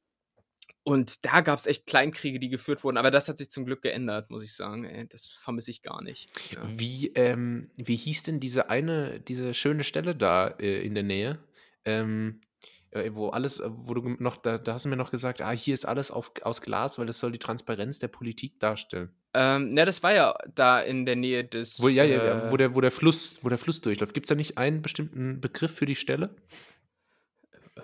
und 0.86 1.26
da 1.26 1.42
gab 1.42 1.58
es 1.58 1.66
echt 1.66 1.88
Kleinkriege, 1.88 2.40
die 2.40 2.48
geführt 2.48 2.84
wurden. 2.84 2.98
Aber 2.98 3.10
das 3.10 3.28
hat 3.28 3.40
sich 3.40 3.50
zum 3.50 3.66
Glück 3.66 3.82
geändert, 3.82 4.30
muss 4.30 4.44
ich 4.44 4.54
sagen. 4.54 4.86
Ey, 4.86 5.08
das 5.08 5.26
vermisse 5.26 5.72
ich 5.72 5.82
gar 5.82 6.04
nicht. 6.04 6.30
Ja. 6.52 6.60
Wie, 6.64 7.08
ähm, 7.16 7.72
wie 7.76 7.96
hieß 7.96 8.22
denn 8.22 8.40
diese 8.40 8.70
eine, 8.70 9.20
diese 9.20 9.56
schöne 9.56 9.84
Stelle 9.84 10.16
da 10.16 10.48
äh, 10.48 10.86
in 10.86 10.94
der 10.94 11.02
Nähe? 11.02 11.40
Ähm, 11.86 12.42
äh, 12.92 13.10
wo 13.16 13.30
alles, 13.30 13.60
äh, 13.60 13.68
wo 13.68 13.96
du 13.96 14.16
noch, 14.20 14.38
da, 14.38 14.60
da, 14.60 14.74
hast 14.74 14.86
du 14.86 14.90
mir 14.90 14.96
noch 14.96 15.10
gesagt, 15.10 15.42
ah, 15.42 15.50
hier 15.50 15.74
ist 15.74 15.86
alles 15.86 16.12
auf, 16.12 16.32
aus 16.44 16.62
Glas, 16.62 17.00
weil 17.00 17.08
das 17.08 17.18
soll 17.18 17.32
die 17.32 17.40
Transparenz 17.40 17.98
der 17.98 18.08
Politik 18.08 18.60
darstellen. 18.60 19.10
Ähm, 19.34 19.74
na, 19.74 19.86
das 19.86 20.04
war 20.04 20.14
ja 20.14 20.36
da 20.54 20.80
in 20.82 21.08
der 21.08 21.16
Nähe 21.16 21.44
des. 21.44 21.82
Wo, 21.82 21.88
ja, 21.88 22.04
ja, 22.04 22.24
ja, 22.24 22.52
wo 22.52 22.58
der, 22.58 22.76
wo 22.76 22.80
der 22.80 22.92
Fluss, 22.92 23.40
wo 23.42 23.50
der 23.50 23.58
Fluss 23.58 23.82
durchläuft. 23.82 24.14
Gibt 24.14 24.28
es 24.28 24.30
da 24.30 24.36
nicht 24.36 24.60
einen 24.60 24.84
bestimmten 24.84 25.42
Begriff 25.42 25.76
für 25.76 25.88
die 25.88 25.96
Stelle? 25.96 26.36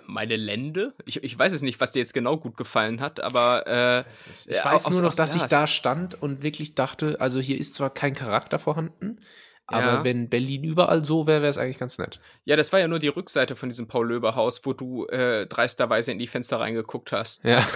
Meine 0.06 0.36
Lände. 0.36 0.94
Ich, 1.04 1.22
ich 1.22 1.38
weiß 1.38 1.52
es 1.52 1.62
nicht, 1.62 1.80
was 1.80 1.92
dir 1.92 2.00
jetzt 2.00 2.14
genau 2.14 2.36
gut 2.36 2.56
gefallen 2.56 3.00
hat, 3.00 3.20
aber 3.20 3.66
äh, 3.66 4.00
ich, 4.46 4.56
ich 4.56 4.64
weiß 4.64 4.86
aus, 4.86 4.92
nur 4.92 5.02
noch, 5.02 5.14
dass 5.14 5.34
ich 5.34 5.42
da 5.44 5.66
stand 5.66 6.20
und 6.20 6.42
wirklich 6.42 6.74
dachte, 6.74 7.20
also 7.20 7.40
hier 7.40 7.58
ist 7.58 7.74
zwar 7.74 7.90
kein 7.90 8.14
Charakter 8.14 8.58
vorhanden, 8.58 9.20
aber 9.66 9.86
ja. 9.86 10.04
wenn 10.04 10.28
Berlin 10.28 10.64
überall 10.64 11.04
so 11.04 11.26
wäre, 11.26 11.42
wäre 11.42 11.50
es 11.50 11.58
eigentlich 11.58 11.78
ganz 11.78 11.98
nett. 11.98 12.20
Ja, 12.44 12.56
das 12.56 12.72
war 12.72 12.80
ja 12.80 12.88
nur 12.88 12.98
die 12.98 13.08
Rückseite 13.08 13.56
von 13.56 13.68
diesem 13.68 13.88
Paul-Löber-Haus, 13.88 14.64
wo 14.64 14.72
du 14.72 15.06
äh, 15.06 15.46
dreisterweise 15.46 16.12
in 16.12 16.18
die 16.18 16.26
Fenster 16.26 16.60
reingeguckt 16.60 17.12
hast. 17.12 17.44
Ja. 17.44 17.66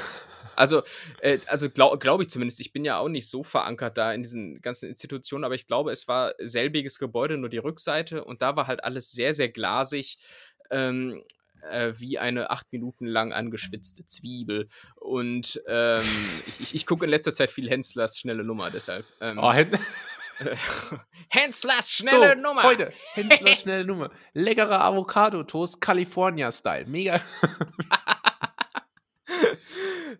Also, 0.57 0.83
äh, 1.21 1.39
also 1.47 1.69
glaube 1.69 1.99
glaub 1.99 2.23
ich 2.23 2.31
zumindest, 2.31 2.61
ich 2.61 2.73
bin 2.73 2.85
ja 2.85 2.99
auch 2.99 3.09
nicht 3.09 3.29
so 3.29 3.43
verankert 3.43 3.99
da 3.99 4.15
in 4.15 4.23
diesen 4.23 4.63
ganzen 4.63 4.89
Institutionen, 4.89 5.45
aber 5.45 5.55
ich 5.55 5.67
glaube, 5.67 5.93
es 5.93 6.09
war 6.09 6.33
selbiges 6.39 6.99
Gebäude, 6.99 7.37
nur 7.37 7.51
die 7.51 7.59
Rückseite 7.59 8.25
und 8.25 8.41
da 8.41 8.57
war 8.57 8.67
halt 8.67 8.83
alles 8.83 9.13
sehr, 9.13 9.35
sehr 9.35 9.51
glasig. 9.51 10.19
Ähm, 10.71 11.23
äh, 11.71 11.99
wie 11.99 12.19
eine 12.19 12.51
acht 12.51 12.71
Minuten 12.73 13.07
lang 13.07 13.33
angeschwitzte 13.33 14.05
Zwiebel. 14.05 14.69
Und 14.97 15.61
ähm, 15.67 16.01
ich, 16.47 16.61
ich, 16.61 16.75
ich 16.75 16.87
gucke 16.87 17.05
in 17.05 17.11
letzter 17.11 17.33
Zeit 17.33 17.51
viel 17.51 17.69
Henslers 17.69 18.19
schnelle 18.19 18.45
Nummer, 18.45 18.71
deshalb. 18.71 19.07
Ähm, 19.21 19.39
oh, 19.39 19.53
Hen 19.53 19.71
Henslers 21.31 21.91
schnelle 21.91 22.35
so, 22.35 22.41
Nummer. 22.41 22.63
Heute, 22.63 22.93
Henslers 23.15 23.61
schnelle 23.63 23.85
Nummer. 23.85 24.11
Leckerer 24.35 24.83
Avocado-Toast, 24.83 25.81
California-Style. 25.81 26.87
Mega. 26.87 27.21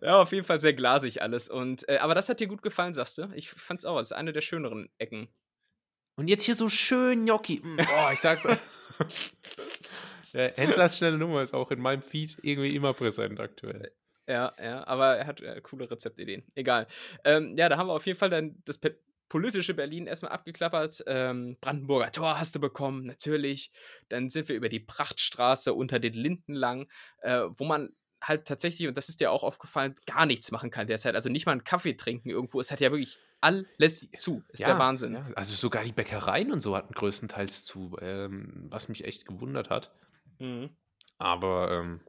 ja, 0.01 0.21
auf 0.21 0.31
jeden 0.31 0.45
Fall 0.45 0.59
sehr 0.59 0.73
glasig 0.73 1.21
alles. 1.21 1.49
Und, 1.49 1.87
äh, 1.87 1.97
aber 1.97 2.15
das 2.15 2.29
hat 2.29 2.39
dir 2.39 2.47
gut 2.47 2.61
gefallen, 2.61 2.93
sagst 2.93 3.17
du? 3.17 3.29
Ich 3.35 3.49
fand's 3.49 3.85
auch. 3.85 3.97
Das 3.97 4.11
ist 4.11 4.17
eine 4.17 4.33
der 4.33 4.41
schöneren 4.41 4.89
Ecken. 4.97 5.27
Und 6.15 6.27
jetzt 6.27 6.43
hier 6.43 6.55
so 6.55 6.67
schön 6.67 7.25
Gnocchi. 7.25 7.59
Boah, 7.59 8.11
ich 8.11 8.19
sag's. 8.19 8.47
Ja, 10.33 10.49
Henslers 10.55 10.97
schnelle 10.97 11.17
Nummer 11.17 11.41
ist 11.41 11.53
auch 11.53 11.71
in 11.71 11.79
meinem 11.79 12.01
Feed 12.01 12.37
irgendwie 12.41 12.75
immer 12.75 12.93
präsent 12.93 13.39
aktuell. 13.39 13.91
Ja, 14.27 14.51
ja, 14.61 14.85
aber 14.85 15.15
er 15.15 15.25
hat 15.25 15.41
äh, 15.41 15.61
coole 15.61 15.89
Rezeptideen. 15.89 16.43
Egal. 16.55 16.87
Ähm, 17.23 17.57
ja, 17.57 17.69
da 17.69 17.77
haben 17.77 17.87
wir 17.87 17.93
auf 17.93 18.05
jeden 18.05 18.19
Fall 18.19 18.29
dann 18.29 18.61
das 18.65 18.77
politische 19.29 19.73
Berlin 19.73 20.05
erstmal 20.07 20.31
abgeklappert. 20.31 21.03
Ähm, 21.07 21.57
Brandenburger 21.61 22.11
Tor 22.11 22.39
hast 22.39 22.55
du 22.55 22.59
bekommen, 22.59 23.05
natürlich. 23.05 23.71
Dann 24.09 24.29
sind 24.29 24.49
wir 24.49 24.55
über 24.55 24.69
die 24.69 24.79
Prachtstraße 24.79 25.73
unter 25.73 25.99
den 25.99 26.13
Linden 26.13 26.53
lang, 26.53 26.87
äh, 27.19 27.43
wo 27.55 27.63
man 27.63 27.91
halt 28.21 28.45
tatsächlich, 28.45 28.87
und 28.87 28.97
das 28.97 29.09
ist 29.09 29.19
dir 29.19 29.31
auch 29.31 29.43
aufgefallen, 29.43 29.95
gar 30.05 30.25
nichts 30.25 30.51
machen 30.51 30.71
kann 30.71 30.87
derzeit. 30.87 31.15
Also 31.15 31.29
nicht 31.29 31.45
mal 31.45 31.53
einen 31.53 31.63
Kaffee 31.63 31.93
trinken 31.93 32.29
irgendwo. 32.29 32.59
Es 32.59 32.71
hat 32.71 32.79
ja 32.79 32.91
wirklich 32.91 33.17
alles 33.41 34.07
zu. 34.17 34.43
Ist 34.49 34.61
ja, 34.61 34.67
der 34.67 34.79
Wahnsinn. 34.79 35.13
Ja. 35.13 35.27
Also 35.35 35.53
sogar 35.53 35.83
die 35.83 35.91
Bäckereien 35.91 36.51
und 36.51 36.61
so 36.61 36.75
hatten 36.75 36.93
größtenteils 36.93 37.65
zu, 37.65 37.97
ähm, 38.01 38.65
was 38.69 38.89
mich 38.89 39.05
echt 39.05 39.27
gewundert 39.27 39.69
hat. 39.69 39.91
Mhm. 40.39 40.69
Aber 41.17 41.71
ähm, 41.71 42.01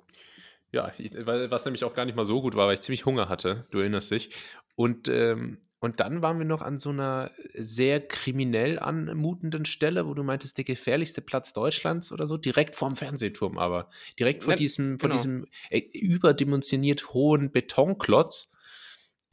ja, 0.70 0.92
ich, 0.98 1.12
was 1.14 1.64
nämlich 1.64 1.84
auch 1.84 1.94
gar 1.94 2.04
nicht 2.04 2.16
mal 2.16 2.26
so 2.26 2.42
gut 2.42 2.54
war, 2.54 2.66
weil 2.66 2.74
ich 2.74 2.82
ziemlich 2.82 3.06
Hunger 3.06 3.28
hatte, 3.28 3.66
du 3.70 3.78
erinnerst 3.78 4.10
dich. 4.10 4.30
Und, 4.76 5.08
ähm, 5.08 5.58
und 5.80 6.00
dann 6.00 6.22
waren 6.22 6.38
wir 6.38 6.44
noch 6.44 6.60
an 6.60 6.78
so 6.78 6.90
einer 6.90 7.30
sehr 7.54 8.00
kriminell 8.00 8.78
anmutenden 8.78 9.64
Stelle, 9.64 10.06
wo 10.06 10.14
du 10.14 10.22
meintest, 10.22 10.58
der 10.58 10.64
gefährlichste 10.64 11.20
Platz 11.20 11.52
Deutschlands 11.52 12.12
oder 12.12 12.26
so, 12.26 12.36
direkt 12.36 12.76
vorm 12.76 12.96
Fernsehturm 12.96 13.58
aber. 13.58 13.88
Direkt 14.18 14.44
vor 14.44 14.54
ja, 14.54 14.58
diesem, 14.58 14.98
vor 14.98 15.08
genau. 15.08 15.20
diesem 15.20 15.46
äh, 15.70 15.80
überdimensioniert 15.92 17.12
hohen 17.14 17.50
Betonklotz. 17.50 18.50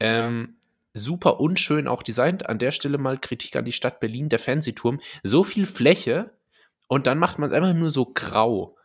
Ähm. 0.00 0.56
Super 0.98 1.40
unschön 1.40 1.88
auch 1.88 2.02
designt. 2.02 2.48
An 2.48 2.58
der 2.58 2.72
Stelle 2.72 2.96
mal 2.96 3.18
Kritik 3.18 3.54
an 3.54 3.66
die 3.66 3.72
Stadt 3.72 4.00
Berlin, 4.00 4.30
der 4.30 4.38
Fernsehturm. 4.38 4.98
So 5.22 5.44
viel 5.44 5.66
Fläche 5.66 6.30
und 6.88 7.06
dann 7.06 7.18
macht 7.18 7.38
man 7.38 7.50
es 7.50 7.54
einfach 7.54 7.74
nur 7.74 7.90
so 7.90 8.06
grau. 8.06 8.75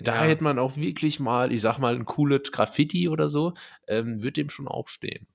Da 0.00 0.16
ja. 0.16 0.22
hätte 0.30 0.44
man 0.44 0.58
auch 0.58 0.76
wirklich 0.76 1.20
mal, 1.20 1.52
ich 1.52 1.60
sag 1.60 1.78
mal, 1.78 1.94
ein 1.94 2.04
cooles 2.04 2.52
Graffiti 2.52 3.08
oder 3.08 3.28
so, 3.28 3.54
ähm, 3.86 4.22
wird 4.22 4.36
dem 4.36 4.50
schon 4.50 4.68
aufstehen. 4.68 5.26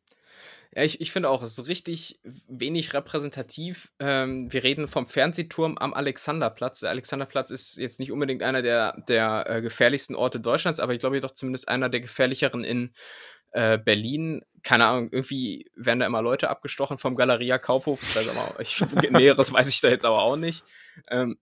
Ja, 0.75 0.83
ich, 0.83 0.99
ich 0.99 1.11
finde 1.11 1.29
auch, 1.29 1.41
es 1.41 1.57
ist 1.57 1.67
richtig 1.69 2.19
wenig 2.23 2.93
repräsentativ. 2.93 3.91
Ähm, 3.99 4.51
wir 4.51 4.63
reden 4.63 4.89
vom 4.89 5.07
Fernsehturm 5.07 5.77
am 5.77 5.93
Alexanderplatz. 5.93 6.81
Der 6.81 6.89
Alexanderplatz 6.89 7.49
ist 7.49 7.77
jetzt 7.77 7.97
nicht 7.97 8.11
unbedingt 8.11 8.43
einer 8.43 8.61
der, 8.61 9.01
der 9.07 9.45
äh, 9.47 9.61
gefährlichsten 9.61 10.15
Orte 10.15 10.41
Deutschlands, 10.41 10.81
aber 10.81 10.93
ich 10.93 10.99
glaube 10.99 11.21
doch 11.21 11.31
zumindest 11.31 11.69
einer 11.69 11.87
der 11.87 12.01
gefährlicheren 12.01 12.65
in 12.65 12.93
äh, 13.51 13.77
Berlin. 13.77 14.41
Keine 14.63 14.85
Ahnung, 14.85 15.07
irgendwie 15.11 15.71
werden 15.77 16.01
da 16.01 16.07
immer 16.07 16.21
Leute 16.21 16.49
abgestochen 16.49 16.97
vom 16.97 17.15
Galeria 17.15 17.57
Kaufhof. 17.57 18.03
Ich 18.03 18.13
weiß 18.13 18.27
aber, 18.35 18.59
ich, 18.59 18.81
Näheres 19.11 19.53
weiß 19.53 19.69
ich 19.69 19.79
da 19.79 19.87
jetzt 19.87 20.03
aber 20.03 20.23
auch 20.23 20.35
nicht. 20.35 20.65
Ähm, 21.09 21.37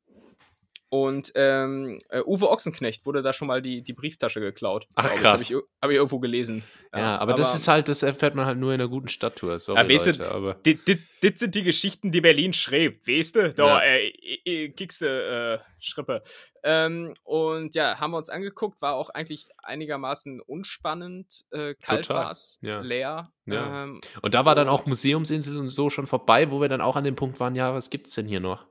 Und 0.93 1.31
ähm, 1.33 1.99
äh, 2.09 2.21
Uwe 2.21 2.51
Ochsenknecht 2.51 3.07
wurde 3.07 3.23
da 3.23 3.33
schon 3.33 3.47
mal 3.47 3.63
die, 3.63 3.81
die 3.81 3.93
Brieftasche 3.93 4.39
geklaut. 4.39 4.87
Ach, 4.93 5.09
krass. 5.15 5.23
Habe 5.23 5.41
ich, 5.41 5.55
hab 5.81 5.89
ich, 5.89 5.95
irgendwo 5.95 6.19
gelesen. 6.19 6.63
Ja, 6.93 6.99
ja 6.99 7.15
aber, 7.15 7.33
aber, 7.33 7.33
das 7.33 7.55
ist 7.55 7.67
halt, 7.67 7.87
das 7.87 8.03
erfährt 8.03 8.35
man 8.35 8.45
halt 8.45 8.59
nur 8.59 8.75
in 8.75 8.79
einer 8.79 8.87
guten 8.87 9.07
Stadttour. 9.07 9.59
Sorry, 9.59 9.79
ja, 9.79 9.89
weißt 9.89 10.05
Leute, 10.05 10.29
aber. 10.29 10.55
Das 10.63 11.39
sind 11.39 11.55
die 11.55 11.63
Geschichten, 11.63 12.11
die 12.11 12.21
Berlin 12.21 12.53
schreibt, 12.53 13.07
weißt 13.07 13.37
du? 13.37 13.53
Da, 13.55 13.83
ja. 13.83 14.01
äh, 14.45 14.69
kickst 14.69 15.01
du, 15.01 15.07
äh, 15.07 15.57
Schrippe. 15.79 16.21
Ähm, 16.61 17.15
und 17.23 17.73
ja, 17.73 17.99
haben 17.99 18.11
wir 18.11 18.19
uns 18.19 18.29
angeguckt, 18.29 18.79
war 18.79 18.93
auch 18.93 19.09
eigentlich 19.09 19.49
einigermaßen 19.63 20.41
unspannend. 20.41 21.43
Äh, 21.49 21.73
kalt 21.73 22.07
war 22.09 22.29
es, 22.29 22.59
ja. 22.61 22.81
leer. 22.81 23.31
Ja. 23.47 23.85
Ähm, 23.85 23.99
und 24.21 24.35
da 24.35 24.45
war 24.45 24.53
dann 24.53 24.69
auch 24.69 24.85
Museumsinsel 24.85 25.57
und 25.57 25.69
so 25.69 25.89
schon 25.89 26.05
vorbei, 26.05 26.51
wo 26.51 26.61
wir 26.61 26.69
dann 26.69 26.81
auch 26.81 26.95
an 26.95 27.03
dem 27.03 27.15
Punkt 27.15 27.39
waren, 27.39 27.55
ja, 27.55 27.73
was 27.73 27.89
gibt's 27.89 28.13
denn 28.13 28.27
hier 28.27 28.39
noch? 28.39 28.67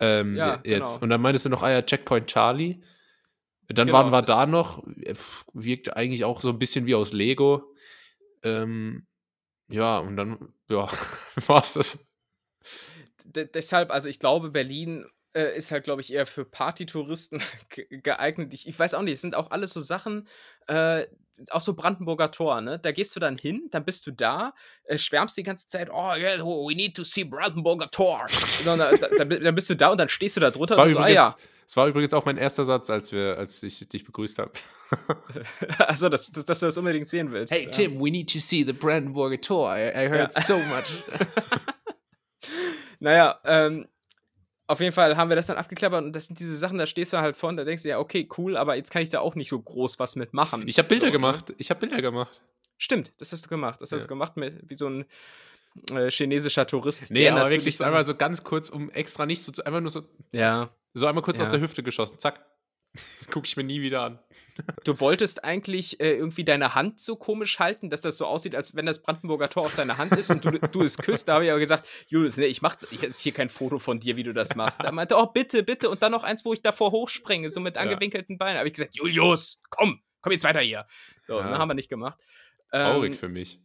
Ähm, 0.00 0.36
ja, 0.36 0.60
jetzt. 0.64 0.94
Genau. 0.94 0.98
Und 1.02 1.10
dann 1.10 1.20
meintest 1.20 1.44
du 1.44 1.50
noch, 1.50 1.62
ah 1.62 1.70
ja, 1.70 1.82
Checkpoint 1.82 2.26
Charlie. 2.26 2.82
Dann 3.68 3.86
genau, 3.86 3.98
waren 3.98 4.10
wir 4.10 4.22
da 4.22 4.46
noch, 4.46 4.82
wirkt 5.52 5.96
eigentlich 5.96 6.24
auch 6.24 6.40
so 6.40 6.48
ein 6.48 6.58
bisschen 6.58 6.86
wie 6.86 6.96
aus 6.96 7.12
Lego. 7.12 7.72
Ähm, 8.42 9.06
ja, 9.70 9.98
und 9.98 10.16
dann, 10.16 10.52
ja, 10.68 10.88
war 11.46 11.62
es 11.62 11.74
das. 11.74 12.06
D 13.24 13.44
deshalb, 13.44 13.92
also 13.92 14.08
ich 14.08 14.18
glaube, 14.18 14.50
Berlin 14.50 15.06
äh, 15.34 15.56
ist 15.56 15.70
halt, 15.70 15.84
glaube 15.84 16.00
ich, 16.00 16.12
eher 16.12 16.26
für 16.26 16.44
Partytouristen 16.44 17.42
geeignet. 17.90 18.52
Ich, 18.54 18.66
ich, 18.66 18.76
weiß 18.76 18.94
auch 18.94 19.02
nicht, 19.02 19.14
es 19.14 19.20
sind 19.20 19.36
auch 19.36 19.52
alles 19.52 19.72
so 19.72 19.80
Sachen, 19.80 20.26
äh, 20.66 21.06
auch 21.50 21.60
so 21.60 21.74
Brandenburger 21.74 22.30
Tor, 22.30 22.60
ne? 22.60 22.78
Da 22.78 22.92
gehst 22.92 23.14
du 23.16 23.20
dann 23.20 23.36
hin, 23.36 23.68
dann 23.70 23.84
bist 23.84 24.06
du 24.06 24.10
da, 24.10 24.52
äh, 24.84 24.98
schwärmst 24.98 25.36
die 25.36 25.42
ganze 25.42 25.66
Zeit, 25.66 25.90
oh 25.90 26.14
yeah, 26.16 26.38
we 26.44 26.74
need 26.74 26.96
to 26.96 27.04
see 27.04 27.24
Brandenburger 27.24 27.90
Tor. 27.90 28.26
dann, 28.64 28.78
dann, 28.78 29.30
dann, 29.30 29.54
bist 29.54 29.70
du 29.70 29.76
da 29.76 29.90
und 29.90 29.98
dann 29.98 30.08
stehst 30.08 30.36
du 30.36 30.40
da 30.40 30.50
drunter 30.50 30.82
und 30.82 30.92
so, 30.92 30.98
ah 30.98 31.08
ja. 31.08 31.36
Das 31.70 31.76
war 31.76 31.86
übrigens 31.86 32.12
auch 32.14 32.24
mein 32.24 32.36
erster 32.36 32.64
Satz, 32.64 32.90
als, 32.90 33.12
wir, 33.12 33.38
als 33.38 33.62
ich 33.62 33.88
dich 33.88 34.02
begrüßt 34.02 34.40
habe. 34.40 34.50
Achso, 35.78 36.08
dass, 36.08 36.26
dass, 36.26 36.44
dass, 36.44 36.58
du 36.58 36.66
das 36.66 36.76
unbedingt 36.76 37.08
sehen 37.08 37.30
willst. 37.30 37.52
Hey 37.52 37.68
Tim, 37.70 38.00
we 38.00 38.10
need 38.10 38.28
to 38.32 38.40
see 38.40 38.64
the 38.64 38.72
Brandenburger 38.72 39.40
Tor. 39.40 39.72
I, 39.72 39.90
I 39.90 40.08
heard 40.08 40.34
ja. 40.34 40.42
so 40.42 40.58
much. 40.58 41.04
naja, 42.98 43.38
ähm, 43.44 43.86
auf 44.70 44.78
jeden 44.78 44.92
Fall 44.92 45.16
haben 45.16 45.28
wir 45.28 45.36
das 45.36 45.48
dann 45.48 45.56
abgeklappert 45.56 46.04
und 46.04 46.12
das 46.12 46.26
sind 46.26 46.38
diese 46.38 46.54
Sachen, 46.56 46.78
da 46.78 46.86
stehst 46.86 47.12
du 47.12 47.18
halt 47.18 47.36
vorne, 47.36 47.56
da 47.56 47.64
denkst 47.64 47.82
du 47.82 47.88
ja, 47.88 47.98
okay, 47.98 48.28
cool, 48.38 48.56
aber 48.56 48.76
jetzt 48.76 48.90
kann 48.90 49.02
ich 49.02 49.10
da 49.10 49.18
auch 49.18 49.34
nicht 49.34 49.50
so 49.50 49.60
groß 49.60 49.98
was 49.98 50.14
mitmachen. 50.14 50.68
Ich 50.68 50.78
habe 50.78 50.88
Bilder 50.88 51.06
so, 51.06 51.06
ne? 51.06 51.12
gemacht. 51.12 51.52
Ich 51.58 51.70
habe 51.70 51.80
Bilder 51.80 52.00
gemacht. 52.00 52.40
Stimmt, 52.78 53.12
das 53.18 53.32
hast 53.32 53.46
du 53.46 53.48
gemacht. 53.48 53.80
Das 53.80 53.90
ja. 53.90 53.96
hast 53.96 54.04
du 54.04 54.08
gemacht 54.08 54.36
mit 54.36 54.62
wie 54.70 54.76
so 54.76 54.88
ein 54.88 55.04
äh, 55.92 56.08
chinesischer 56.10 56.66
Tourist. 56.66 57.10
Nee, 57.10 57.28
aber 57.28 57.50
wirklich 57.50 57.76
so 57.76 57.84
einmal 57.84 58.04
so 58.04 58.14
ganz 58.14 58.44
kurz, 58.44 58.68
um 58.68 58.90
extra 58.90 59.26
nicht 59.26 59.42
so, 59.42 59.50
einfach 59.64 59.80
nur 59.80 59.90
so, 59.90 60.04
ja. 60.32 60.70
so 60.94 61.06
einmal 61.06 61.24
kurz 61.24 61.38
ja. 61.38 61.44
aus 61.44 61.50
der 61.50 61.60
Hüfte 61.60 61.82
geschossen, 61.82 62.20
zack. 62.20 62.46
Gucke 63.30 63.46
ich 63.46 63.56
mir 63.56 63.64
nie 63.64 63.80
wieder 63.80 64.02
an. 64.02 64.18
Du 64.84 65.00
wolltest 65.00 65.42
eigentlich 65.42 66.00
äh, 66.00 66.12
irgendwie 66.12 66.44
deine 66.44 66.74
Hand 66.74 67.00
so 67.00 67.16
komisch 67.16 67.58
halten, 67.58 67.88
dass 67.88 68.02
das 68.02 68.18
so 68.18 68.26
aussieht, 68.26 68.54
als 68.54 68.74
wenn 68.74 68.84
das 68.84 69.02
Brandenburger 69.02 69.48
Tor 69.48 69.64
auf 69.64 69.74
deiner 69.74 69.96
Hand 69.96 70.12
ist 70.12 70.30
und 70.30 70.44
du, 70.44 70.50
du 70.58 70.82
es 70.82 70.98
küsst. 70.98 71.28
Da 71.28 71.34
habe 71.34 71.46
ich 71.46 71.50
aber 71.50 71.60
gesagt, 71.60 71.88
Julius, 72.08 72.36
nee, 72.36 72.44
ich 72.44 72.60
mache 72.60 72.78
jetzt 73.00 73.20
hier 73.20 73.32
kein 73.32 73.48
Foto 73.48 73.78
von 73.78 74.00
dir, 74.00 74.16
wie 74.16 74.22
du 74.22 74.34
das 74.34 74.54
machst. 74.56 74.80
Er 74.80 74.92
meinte, 74.92 75.16
oh, 75.16 75.26
bitte, 75.26 75.62
bitte. 75.62 75.88
Und 75.88 76.02
dann 76.02 76.12
noch 76.12 76.24
eins, 76.24 76.44
wo 76.44 76.52
ich 76.52 76.60
davor 76.60 76.92
hochspringe, 76.92 77.50
so 77.50 77.60
mit 77.60 77.78
angewinkelten. 77.78 78.36
Beinen. 78.36 78.54
Da 78.54 78.58
habe 78.58 78.68
ich 78.68 78.74
gesagt, 78.74 78.96
Julius, 78.96 79.62
komm, 79.70 80.02
komm 80.20 80.32
jetzt 80.32 80.44
weiter 80.44 80.60
hier. 80.60 80.86
So, 81.22 81.38
ja. 81.38 81.50
ne, 81.50 81.58
haben 81.58 81.68
wir 81.68 81.74
nicht 81.74 81.88
gemacht. 81.88 82.18
Traurig 82.70 83.12
ähm, 83.12 83.18
für 83.18 83.28
mich. 83.28 83.60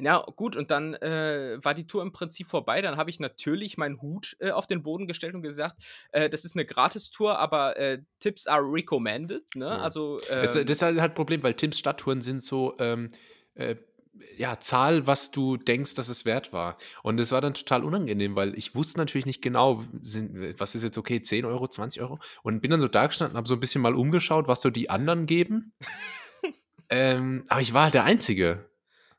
Ja, 0.00 0.24
gut, 0.34 0.56
und 0.56 0.72
dann 0.72 0.94
äh, 0.94 1.58
war 1.62 1.72
die 1.72 1.86
Tour 1.86 2.02
im 2.02 2.12
Prinzip 2.12 2.48
vorbei. 2.48 2.82
Dann 2.82 2.96
habe 2.96 3.10
ich 3.10 3.20
natürlich 3.20 3.76
meinen 3.76 4.02
Hut 4.02 4.36
äh, 4.40 4.50
auf 4.50 4.66
den 4.66 4.82
Boden 4.82 5.06
gestellt 5.06 5.34
und 5.34 5.42
gesagt, 5.42 5.80
äh, 6.10 6.28
das 6.28 6.44
ist 6.44 6.56
eine 6.56 6.64
Gratis-Tour, 6.64 7.38
aber 7.38 7.76
äh, 7.76 8.02
Tipps 8.18 8.46
are 8.48 8.62
recommended. 8.62 9.44
Ne? 9.54 9.66
Ja. 9.66 9.78
Also, 9.78 10.18
das, 10.28 10.56
ähm 10.56 10.66
das, 10.66 10.78
ist 10.78 10.82
halt 10.82 10.98
ein 10.98 11.14
Problem, 11.14 11.42
weil 11.44 11.54
Tims 11.54 11.78
Stadttouren 11.78 12.22
sind 12.22 12.42
so, 12.42 12.74
ähm, 12.80 13.10
äh, 13.54 13.76
ja, 14.36 14.58
Zahl, 14.60 15.06
was 15.06 15.30
du 15.30 15.56
denkst, 15.56 15.94
dass 15.94 16.08
es 16.08 16.24
wert 16.24 16.52
war. 16.52 16.76
Und 17.02 17.18
es 17.20 17.32
war 17.32 17.40
dann 17.40 17.54
total 17.54 17.84
unangenehm, 17.84 18.34
weil 18.36 18.56
ich 18.56 18.74
wusste 18.74 18.98
natürlich 18.98 19.26
nicht 19.26 19.42
genau, 19.42 19.82
sind, 20.02 20.58
was 20.58 20.74
ist 20.74 20.84
jetzt 20.84 20.98
okay, 20.98 21.22
10 21.22 21.44
Euro, 21.44 21.68
20 21.68 22.02
Euro. 22.02 22.18
Und 22.42 22.60
bin 22.60 22.70
dann 22.70 22.80
so 22.80 22.88
da 22.88 23.06
gestanden, 23.06 23.36
habe 23.36 23.48
so 23.48 23.54
ein 23.54 23.60
bisschen 23.60 23.82
mal 23.82 23.94
umgeschaut, 23.94 24.48
was 24.48 24.60
so 24.60 24.70
die 24.70 24.90
anderen 24.90 25.26
geben. 25.26 25.72
ähm, 26.90 27.44
aber 27.48 27.60
ich 27.60 27.72
war 27.72 27.84
halt 27.84 27.94
der 27.94 28.04
Einzige. 28.04 28.68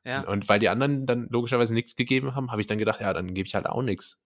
Ja. 0.05 0.21
Und 0.21 0.47
weil 0.47 0.59
die 0.59 0.69
anderen 0.69 1.05
dann 1.07 1.27
logischerweise 1.29 1.73
nichts 1.73 1.95
gegeben 1.95 2.35
haben, 2.35 2.51
habe 2.51 2.61
ich 2.61 2.67
dann 2.67 2.77
gedacht, 2.77 3.01
ja, 3.01 3.11
dann 3.11 3.33
gebe 3.33 3.47
ich 3.47 3.55
halt 3.55 3.65
auch 3.65 3.81
nichts. 3.81 4.17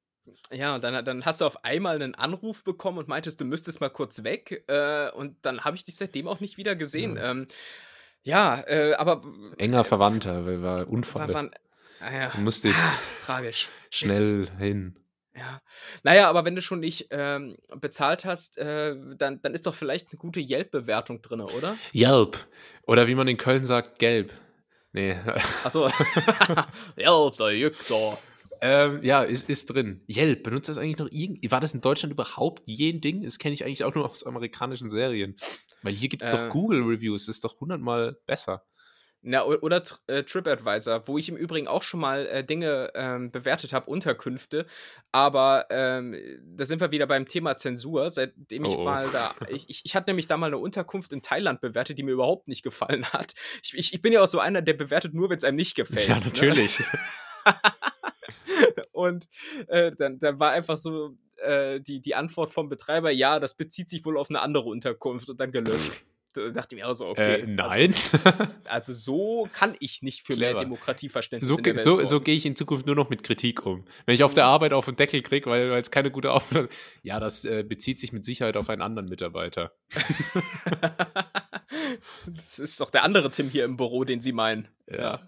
Ja, 0.51 0.75
und 0.75 0.83
dann, 0.83 1.03
dann 1.05 1.25
hast 1.25 1.41
du 1.41 1.45
auf 1.45 1.63
einmal 1.63 1.95
einen 1.95 2.15
Anruf 2.15 2.63
bekommen 2.63 2.97
und 2.97 3.07
meintest, 3.07 3.39
du 3.39 3.45
müsstest 3.45 3.81
mal 3.81 3.89
kurz 3.89 4.23
weg. 4.23 4.63
Äh, 4.67 5.09
und 5.11 5.37
dann 5.43 5.63
habe 5.63 5.77
ich 5.77 5.85
dich 5.85 5.95
seitdem 5.95 6.27
auch 6.27 6.39
nicht 6.39 6.57
wieder 6.57 6.75
gesehen. 6.75 7.15
Ja, 7.15 7.31
ähm, 7.31 7.47
ja 8.23 8.63
äh, 8.67 8.93
aber. 8.95 9.23
Enger 9.57 9.83
Verwandter, 9.83 10.45
weil 10.45 10.61
war 10.61 10.87
Unfall. 10.87 11.33
War, 11.33 11.49
ah, 12.01 12.13
ja. 12.13 12.31
Musste 12.37 12.69
ich 12.69 12.75
ah, 12.75 12.93
tragisch. 13.25 13.69
schnell 13.89 14.43
Ist, 14.43 14.51
hin. 14.57 14.99
Ja. 15.35 15.61
Naja, 16.03 16.29
aber 16.29 16.43
wenn 16.43 16.55
du 16.55 16.61
schon 16.61 16.79
nicht 16.81 17.07
ähm, 17.11 17.55
bezahlt 17.75 18.25
hast, 18.25 18.57
äh, 18.57 18.95
dann, 19.15 19.41
dann 19.41 19.53
ist 19.53 19.65
doch 19.65 19.75
vielleicht 19.75 20.11
eine 20.11 20.19
gute 20.19 20.41
Yelp-Bewertung 20.41 21.21
drin, 21.21 21.41
oder? 21.41 21.77
Yelp. 21.93 22.45
Oder 22.85 23.07
wie 23.07 23.15
man 23.15 23.27
in 23.27 23.37
Köln 23.37 23.65
sagt, 23.65 23.99
gelb. 23.99 24.33
Nee. 24.91 25.15
Achso. 25.63 25.87
Yelp, 26.97 27.37
da 27.37 27.49
juckt 27.49 27.89
da. 27.89 28.17
Ähm, 28.61 29.03
ja, 29.03 29.23
ist, 29.23 29.49
ist 29.49 29.67
drin. 29.67 30.01
Yelp, 30.09 30.43
benutzt 30.43 30.67
das 30.67 30.77
eigentlich 30.77 30.97
noch 30.97 31.07
irgendwie? 31.11 31.49
War 31.51 31.61
das 31.61 31.73
in 31.73 31.81
Deutschland 31.81 32.11
überhaupt 32.11 32.63
je 32.65 32.91
ein 32.91 32.99
Ding? 32.99 33.23
Das 33.23 33.39
kenne 33.39 33.53
ich 33.53 33.63
eigentlich 33.63 33.83
auch 33.83 33.95
nur 33.95 34.09
aus 34.09 34.25
amerikanischen 34.25 34.89
Serien. 34.89 35.35
Weil 35.81 35.93
hier 35.93 36.09
gibt 36.09 36.23
es 36.23 36.29
äh, 36.29 36.37
doch 36.37 36.49
Google-Reviews, 36.49 37.27
das 37.27 37.37
ist 37.37 37.43
doch 37.43 37.59
hundertmal 37.59 38.17
besser. 38.25 38.63
Na, 39.21 39.43
oder 39.43 39.83
äh, 40.07 40.23
TripAdvisor, 40.23 41.05
wo 41.07 41.17
ich 41.17 41.27
im 41.27 41.35
Übrigen 41.35 41.67
auch 41.67 41.81
schon 41.81 41.99
mal 41.99 42.25
äh, 42.27 42.41
Dinge 42.41 42.91
ähm, 42.95 43.31
bewertet 43.31 43.73
habe, 43.73 43.89
Unterkünfte. 43.89 44.65
Aber 45.11 45.65
ähm, 45.71 46.15
da 46.55 46.63
sind 46.63 46.79
wir 46.79 46.91
wieder 46.91 47.05
beim 47.05 47.27
Thema 47.27 47.57
Zensur, 47.57 48.09
seitdem 48.11 48.63
ich 48.63 48.75
oh, 48.75 48.79
oh. 48.79 48.83
mal 48.85 49.09
da. 49.11 49.35
Ich, 49.49 49.69
ich, 49.69 49.81
ich, 49.83 49.95
hatte 49.95 50.09
nämlich 50.09 50.29
da 50.29 50.37
mal 50.37 50.47
eine 50.47 50.57
Unterkunft 50.57 51.11
in 51.11 51.21
Thailand 51.21 51.59
bewertet, 51.59 51.97
die 51.97 52.03
mir 52.03 52.11
überhaupt 52.11 52.47
nicht 52.47 52.63
gefallen 52.63 53.05
hat. 53.13 53.33
Ich, 53.61 53.73
ich, 53.77 53.93
ich 53.93 54.01
bin 54.01 54.13
ja 54.13 54.21
auch 54.21 54.27
so 54.27 54.39
einer, 54.39 54.61
der 54.61 54.73
bewertet 54.73 55.13
nur, 55.13 55.29
wenn 55.29 55.37
es 55.37 55.43
einem 55.43 55.57
nicht 55.57 55.75
gefällt. 55.75 56.07
Ja, 56.07 56.19
ne? 56.19 56.25
natürlich. 56.25 56.79
Ne? 56.79 56.85
Und 58.93 59.27
äh, 59.67 59.91
dann, 59.97 60.19
dann 60.19 60.39
war 60.39 60.51
einfach 60.51 60.77
so 60.77 61.17
äh, 61.37 61.81
die, 61.81 62.01
die 62.01 62.15
Antwort 62.15 62.51
vom 62.51 62.69
Betreiber: 62.69 63.11
Ja, 63.11 63.39
das 63.39 63.53
bezieht 63.55 63.89
sich 63.89 64.05
wohl 64.05 64.17
auf 64.17 64.29
eine 64.29 64.39
andere 64.39 64.69
Unterkunft 64.69 65.29
und 65.29 65.39
dann 65.39 65.51
gelöscht. 65.51 66.03
Da 66.33 66.49
dachte 66.49 66.75
ich 66.75 66.81
mir 66.81 66.87
auch 66.87 66.93
so, 66.93 67.07
okay. 67.07 67.41
Äh, 67.41 67.47
nein. 67.47 67.95
Also, 68.23 68.53
also, 68.65 68.93
so 68.93 69.49
kann 69.51 69.75
ich 69.79 70.03
nicht 70.03 70.21
für 70.21 70.33
Clever. 70.33 70.53
mehr 70.53 70.61
Demokratieverständnis 70.61 71.47
so, 71.47 71.95
so, 71.95 72.05
so 72.05 72.21
gehe 72.21 72.35
ich 72.35 72.45
in 72.45 72.55
Zukunft 72.55 72.85
nur 72.85 72.95
noch 72.95 73.09
mit 73.09 73.23
Kritik 73.23 73.65
um. 73.65 73.83
Wenn 74.05 74.13
ich 74.13 74.23
auf 74.23 74.35
der 74.35 74.45
mhm. 74.45 74.51
Arbeit 74.51 74.73
auf 74.73 74.85
den 74.85 74.95
Deckel 74.95 75.23
kriege, 75.23 75.49
weil 75.49 75.71
es 75.71 75.89
keine 75.89 76.11
gute 76.11 76.29
Arbeit 76.29 76.69
ja, 77.03 77.19
das 77.19 77.45
äh, 77.45 77.63
bezieht 77.63 77.99
sich 77.99 78.13
mit 78.13 78.23
Sicherheit 78.23 78.57
auf 78.57 78.69
einen 78.69 78.83
anderen 78.83 79.09
Mitarbeiter. 79.09 79.71
das 82.27 82.59
ist 82.59 82.79
doch 82.79 82.91
der 82.91 83.03
andere 83.03 83.31
Tim 83.31 83.49
hier 83.49 83.65
im 83.65 83.75
Büro, 83.75 84.03
den 84.03 84.21
Sie 84.21 84.31
meinen. 84.31 84.67
Ja. 84.87 84.95
Ja, 84.95 85.27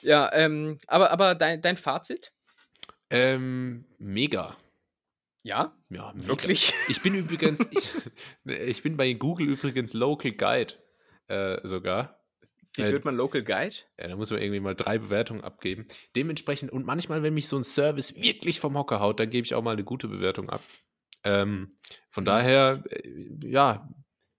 ja 0.00 0.32
ähm, 0.32 0.78
aber, 0.86 1.10
aber 1.10 1.34
dein, 1.34 1.60
dein 1.60 1.76
Fazit? 1.76 2.32
Ähm, 3.10 3.84
mega. 3.98 4.56
Ja? 5.46 5.72
Ja, 5.90 6.12
mega. 6.12 6.26
wirklich. 6.26 6.74
Ich 6.88 7.02
bin 7.02 7.14
übrigens, 7.14 7.64
ich, 7.70 7.92
ich, 8.44 8.82
bin 8.82 8.96
bei 8.96 9.12
Google 9.12 9.48
übrigens 9.48 9.92
Local 9.94 10.32
Guide 10.32 10.74
äh, 11.28 11.60
sogar. 11.62 12.20
Wie 12.74 12.82
äh, 12.82 12.90
wird 12.90 13.04
man 13.04 13.14
Local 13.14 13.44
Guide? 13.44 13.76
Ja, 13.96 14.08
da 14.08 14.16
muss 14.16 14.32
man 14.32 14.42
irgendwie 14.42 14.58
mal 14.58 14.74
drei 14.74 14.98
Bewertungen 14.98 15.42
abgeben. 15.42 15.86
Dementsprechend, 16.16 16.72
und 16.72 16.84
manchmal, 16.84 17.22
wenn 17.22 17.32
mich 17.32 17.46
so 17.46 17.56
ein 17.56 17.62
Service 17.62 18.16
wirklich 18.16 18.58
vom 18.58 18.76
Hocker 18.76 18.98
haut, 18.98 19.20
dann 19.20 19.30
gebe 19.30 19.44
ich 19.44 19.54
auch 19.54 19.62
mal 19.62 19.74
eine 19.74 19.84
gute 19.84 20.08
Bewertung 20.08 20.50
ab. 20.50 20.62
Ähm, 21.22 21.70
von 22.10 22.24
mhm. 22.24 22.26
daher, 22.26 22.82
äh, 22.90 23.38
ja, 23.44 23.88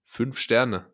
fünf 0.04 0.38
Sterne. 0.38 0.92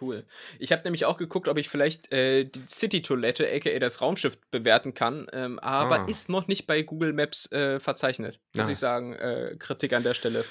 Cool. 0.00 0.24
Ich 0.58 0.72
habe 0.72 0.82
nämlich 0.84 1.04
auch 1.04 1.16
geguckt, 1.16 1.48
ob 1.48 1.56
ich 1.58 1.68
vielleicht 1.68 2.12
äh, 2.12 2.44
die 2.44 2.62
City-Toilette, 2.68 3.50
aka 3.50 3.78
das 3.78 4.00
Raumschiff, 4.00 4.38
bewerten 4.50 4.94
kann, 4.94 5.26
ähm, 5.32 5.58
aber 5.58 6.00
ah. 6.00 6.04
ist 6.06 6.28
noch 6.28 6.48
nicht 6.48 6.66
bei 6.66 6.82
Google 6.82 7.12
Maps 7.12 7.50
äh, 7.52 7.80
verzeichnet, 7.80 8.40
muss 8.54 8.66
ja. 8.66 8.72
ich 8.72 8.78
sagen. 8.78 9.14
Äh, 9.14 9.56
Kritik 9.58 9.92
an 9.92 10.02
der 10.02 10.14
Stelle. 10.14 10.44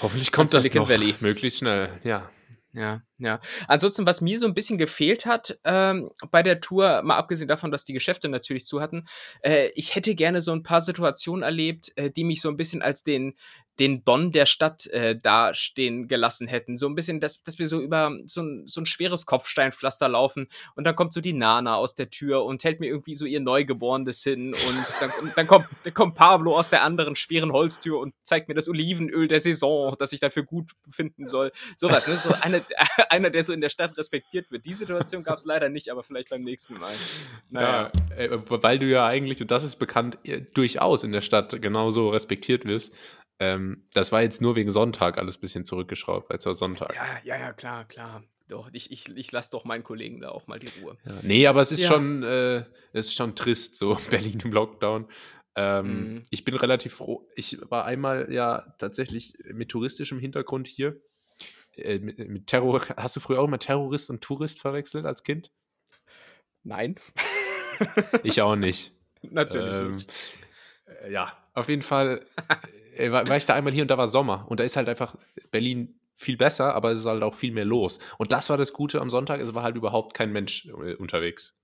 Hoffentlich 0.00 0.32
kommt 0.32 0.52
das 0.52 0.72
noch 0.74 0.88
Valley. 0.88 1.14
möglichst 1.20 1.60
schnell, 1.60 1.90
ja. 2.04 2.30
Ja, 2.76 3.00
ja. 3.16 3.40
Ansonsten, 3.68 4.04
was 4.04 4.20
mir 4.20 4.38
so 4.38 4.44
ein 4.46 4.52
bisschen 4.52 4.76
gefehlt 4.76 5.24
hat 5.24 5.58
ähm, 5.64 6.10
bei 6.30 6.42
der 6.42 6.60
Tour, 6.60 7.00
mal 7.02 7.16
abgesehen 7.16 7.48
davon, 7.48 7.70
dass 7.70 7.84
die 7.84 7.94
Geschäfte 7.94 8.28
natürlich 8.28 8.66
zu 8.66 8.82
hatten, 8.82 9.06
äh, 9.40 9.70
ich 9.74 9.94
hätte 9.94 10.14
gerne 10.14 10.42
so 10.42 10.52
ein 10.52 10.62
paar 10.62 10.82
Situationen 10.82 11.42
erlebt, 11.42 11.96
äh, 11.96 12.10
die 12.10 12.24
mich 12.24 12.42
so 12.42 12.50
ein 12.50 12.58
bisschen 12.58 12.82
als 12.82 13.02
den, 13.02 13.34
den 13.78 14.04
Don 14.04 14.32
der 14.32 14.46
Stadt 14.46 14.86
äh, 14.86 15.18
dastehen 15.18 16.08
gelassen 16.08 16.48
hätten. 16.48 16.76
So 16.76 16.88
ein 16.88 16.94
bisschen, 16.94 17.20
dass, 17.20 17.42
dass 17.42 17.58
wir 17.58 17.68
so 17.68 17.80
über 17.80 18.16
so 18.26 18.42
ein, 18.42 18.64
so 18.66 18.80
ein 18.80 18.86
schweres 18.86 19.26
Kopfsteinpflaster 19.26 20.08
laufen 20.08 20.48
und 20.74 20.84
dann 20.84 20.96
kommt 20.96 21.12
so 21.12 21.20
die 21.20 21.32
Nana 21.32 21.76
aus 21.76 21.94
der 21.94 22.10
Tür 22.10 22.44
und 22.44 22.64
hält 22.64 22.80
mir 22.80 22.86
irgendwie 22.86 23.14
so 23.14 23.26
ihr 23.26 23.40
Neugeborenes 23.40 24.22
hin 24.22 24.54
und 24.54 24.86
dann, 25.00 25.10
dann, 25.34 25.46
kommt, 25.46 25.66
dann 25.84 25.94
kommt 25.94 26.14
Pablo 26.14 26.56
aus 26.56 26.70
der 26.70 26.82
anderen 26.82 27.16
schweren 27.16 27.52
Holztür 27.52 27.98
und 27.98 28.14
zeigt 28.22 28.48
mir 28.48 28.54
das 28.54 28.68
Olivenöl 28.68 29.28
der 29.28 29.40
Saison, 29.40 29.94
das 29.98 30.12
ich 30.12 30.20
dafür 30.20 30.44
gut 30.44 30.72
finden 30.90 31.26
soll. 31.26 31.52
Sowas, 31.76 32.08
ne? 32.08 32.16
So 32.16 32.34
eine, 32.40 32.64
einer, 33.10 33.30
der 33.30 33.44
so 33.44 33.52
in 33.52 33.60
der 33.60 33.70
Stadt 33.70 33.96
respektiert 33.96 34.50
wird. 34.50 34.64
Die 34.64 34.74
Situation 34.74 35.22
gab 35.22 35.38
es 35.38 35.44
leider 35.44 35.68
nicht, 35.68 35.90
aber 35.90 36.02
vielleicht 36.02 36.30
beim 36.30 36.42
nächsten 36.42 36.74
Mal. 36.74 36.94
Naja. 37.50 37.90
Ja, 38.10 38.16
äh, 38.16 38.38
weil 38.48 38.78
du 38.78 38.86
ja 38.86 39.06
eigentlich, 39.06 39.40
und 39.42 39.50
das 39.50 39.64
ist 39.64 39.76
bekannt, 39.76 40.18
durchaus 40.54 41.04
in 41.04 41.10
der 41.10 41.20
Stadt 41.20 41.60
genauso 41.60 42.10
respektiert 42.10 42.64
wirst. 42.64 42.92
Ähm, 43.38 43.86
das 43.92 44.12
war 44.12 44.22
jetzt 44.22 44.40
nur 44.40 44.56
wegen 44.56 44.70
Sonntag 44.70 45.18
alles 45.18 45.36
ein 45.36 45.40
bisschen 45.40 45.64
zurückgeschraubt, 45.64 46.30
weil 46.30 46.38
es 46.38 46.46
war 46.46 46.54
Sonntag. 46.54 46.94
Ja, 46.94 47.06
ja, 47.24 47.38
ja, 47.38 47.52
klar, 47.52 47.84
klar. 47.84 48.22
Doch, 48.48 48.70
ich, 48.72 48.90
ich, 48.92 49.08
ich 49.08 49.32
lasse 49.32 49.50
doch 49.50 49.64
meinen 49.64 49.84
Kollegen 49.84 50.20
da 50.20 50.30
auch 50.30 50.46
mal 50.46 50.58
die 50.58 50.70
Ruhe. 50.80 50.96
Ja, 51.04 51.12
nee, 51.22 51.46
aber 51.46 51.60
es 51.60 51.72
ist 51.72 51.82
ja. 51.82 51.88
schon, 51.88 52.22
äh, 52.22 52.58
es 52.92 53.06
ist 53.06 53.14
schon 53.14 53.34
trist, 53.34 53.76
so 53.76 53.98
Berlin 54.10 54.40
im 54.42 54.52
Lockdown. 54.52 55.08
Ähm, 55.56 55.86
mhm. 55.86 56.26
Ich 56.30 56.44
bin 56.44 56.54
relativ 56.54 56.94
froh. 56.94 57.28
Ich 57.34 57.58
war 57.70 57.84
einmal 57.84 58.32
ja 58.32 58.74
tatsächlich 58.78 59.34
mit 59.52 59.70
touristischem 59.70 60.18
Hintergrund 60.18 60.68
hier. 60.68 61.00
Äh, 61.74 61.98
mit, 61.98 62.18
mit, 62.18 62.46
Terror. 62.46 62.80
Hast 62.96 63.16
du 63.16 63.20
früher 63.20 63.40
auch 63.40 63.48
immer 63.48 63.58
Terrorist 63.58 64.08
und 64.10 64.22
Tourist 64.22 64.60
verwechselt 64.60 65.04
als 65.04 65.24
Kind? 65.24 65.50
Nein. 66.62 66.96
ich 68.22 68.40
auch 68.42 68.56
nicht. 68.56 68.92
Natürlich 69.22 69.72
ähm, 69.72 69.92
nicht. 69.92 70.12
Äh, 71.02 71.12
ja, 71.12 71.36
auf 71.54 71.68
jeden 71.68 71.82
Fall 71.82 72.20
war, 72.98 73.28
war 73.28 73.36
ich 73.36 73.46
da 73.46 73.54
einmal 73.54 73.72
hier 73.72 73.82
und 73.82 73.90
da 73.90 73.98
war 73.98 74.08
Sommer. 74.08 74.46
Und 74.48 74.60
da 74.60 74.64
ist 74.64 74.76
halt 74.76 74.88
einfach 74.88 75.16
Berlin 75.50 75.98
viel 76.14 76.36
besser, 76.36 76.74
aber 76.74 76.92
es 76.92 77.00
ist 77.00 77.06
halt 77.06 77.22
auch 77.22 77.34
viel 77.34 77.52
mehr 77.52 77.64
los. 77.64 77.98
Und 78.18 78.32
das 78.32 78.48
war 78.48 78.56
das 78.56 78.72
Gute 78.72 79.00
am 79.00 79.10
Sonntag, 79.10 79.40
es 79.40 79.54
war 79.54 79.62
halt 79.62 79.76
überhaupt 79.76 80.14
kein 80.14 80.32
Mensch 80.32 80.66
äh, 80.66 80.94
unterwegs. 80.94 81.54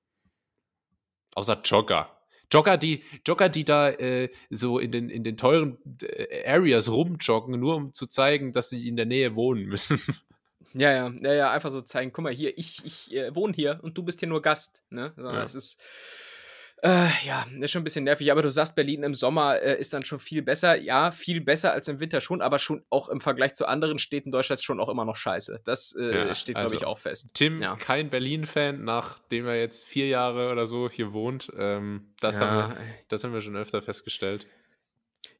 Außer 1.34 1.60
Jogger. 1.64 2.18
Jogger, 2.52 2.76
die, 2.76 3.02
Jogger, 3.26 3.48
die 3.48 3.64
da 3.64 3.88
äh, 3.88 4.28
so 4.50 4.78
in 4.78 4.92
den, 4.92 5.08
in 5.08 5.24
den 5.24 5.38
teuren 5.38 5.78
äh, 6.02 6.46
Areas 6.46 6.90
rumjoggen, 6.90 7.58
nur 7.58 7.76
um 7.76 7.94
zu 7.94 8.06
zeigen, 8.06 8.52
dass 8.52 8.68
sie 8.68 8.86
in 8.86 8.96
der 8.96 9.06
Nähe 9.06 9.34
wohnen 9.34 9.64
müssen. 9.64 10.00
Ja, 10.74 10.90
ja, 10.90 11.12
ja, 11.20 11.34
ja, 11.34 11.50
einfach 11.50 11.70
so 11.70 11.82
zeigen, 11.82 12.12
guck 12.12 12.24
mal 12.24 12.32
hier, 12.32 12.56
ich, 12.56 12.82
ich 12.86 13.12
äh, 13.12 13.34
wohne 13.34 13.52
hier 13.52 13.80
und 13.82 13.98
du 13.98 14.02
bist 14.02 14.20
hier 14.20 14.28
nur 14.28 14.40
Gast. 14.40 14.82
Ne? 14.88 15.12
So, 15.16 15.24
ja. 15.24 15.32
Das 15.32 15.54
ist, 15.54 15.78
äh, 16.84 17.08
ja, 17.24 17.46
ist 17.60 17.70
schon 17.70 17.82
ein 17.82 17.84
bisschen 17.84 18.02
nervig, 18.02 18.32
aber 18.32 18.42
du 18.42 18.50
sagst, 18.50 18.74
Berlin 18.74 19.04
im 19.04 19.14
Sommer 19.14 19.62
äh, 19.62 19.78
ist 19.80 19.92
dann 19.92 20.04
schon 20.04 20.18
viel 20.18 20.42
besser. 20.42 20.76
Ja, 20.76 21.12
viel 21.12 21.40
besser 21.40 21.72
als 21.72 21.86
im 21.86 22.00
Winter 22.00 22.20
schon, 22.20 22.42
aber 22.42 22.58
schon 22.58 22.84
auch 22.90 23.08
im 23.08 23.20
Vergleich 23.20 23.54
zu 23.54 23.66
anderen 23.66 24.00
Städten 24.00 24.32
Deutschlands 24.32 24.64
schon 24.64 24.80
auch 24.80 24.88
immer 24.88 25.04
noch 25.04 25.14
scheiße. 25.14 25.60
Das 25.64 25.94
äh, 25.96 26.26
ja, 26.26 26.34
steht, 26.34 26.56
also, 26.56 26.70
glaube 26.70 26.82
ich, 26.82 26.84
auch 26.84 26.98
fest. 26.98 27.30
Tim, 27.34 27.62
ja. 27.62 27.76
kein 27.76 28.10
Berlin-Fan, 28.10 28.82
nachdem 28.82 29.46
er 29.46 29.60
jetzt 29.60 29.86
vier 29.86 30.08
Jahre 30.08 30.50
oder 30.50 30.66
so 30.66 30.90
hier 30.90 31.12
wohnt. 31.12 31.52
Ähm, 31.56 32.14
das, 32.18 32.40
ja. 32.40 32.50
haben 32.50 32.74
wir, 32.74 32.78
das 33.06 33.22
haben 33.22 33.32
wir 33.32 33.42
schon 33.42 33.56
öfter 33.56 33.80
festgestellt. 33.80 34.48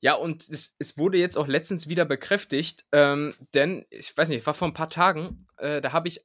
Ja, 0.00 0.14
und 0.14 0.48
es, 0.48 0.76
es 0.78 0.96
wurde 0.96 1.18
jetzt 1.18 1.37
auch 1.37 1.48
letztens 1.48 1.88
wieder 1.88 2.05
bekräftigt, 2.05 2.85
ähm, 2.92 3.35
denn 3.55 3.85
ich 3.90 4.16
weiß 4.16 4.28
nicht, 4.28 4.46
war 4.46 4.55
vor 4.55 4.68
ein 4.68 4.74
paar 4.74 4.90
Tagen, 4.90 5.48
äh, 5.57 5.81
da 5.81 5.92
habe 5.92 6.07
ich 6.07 6.24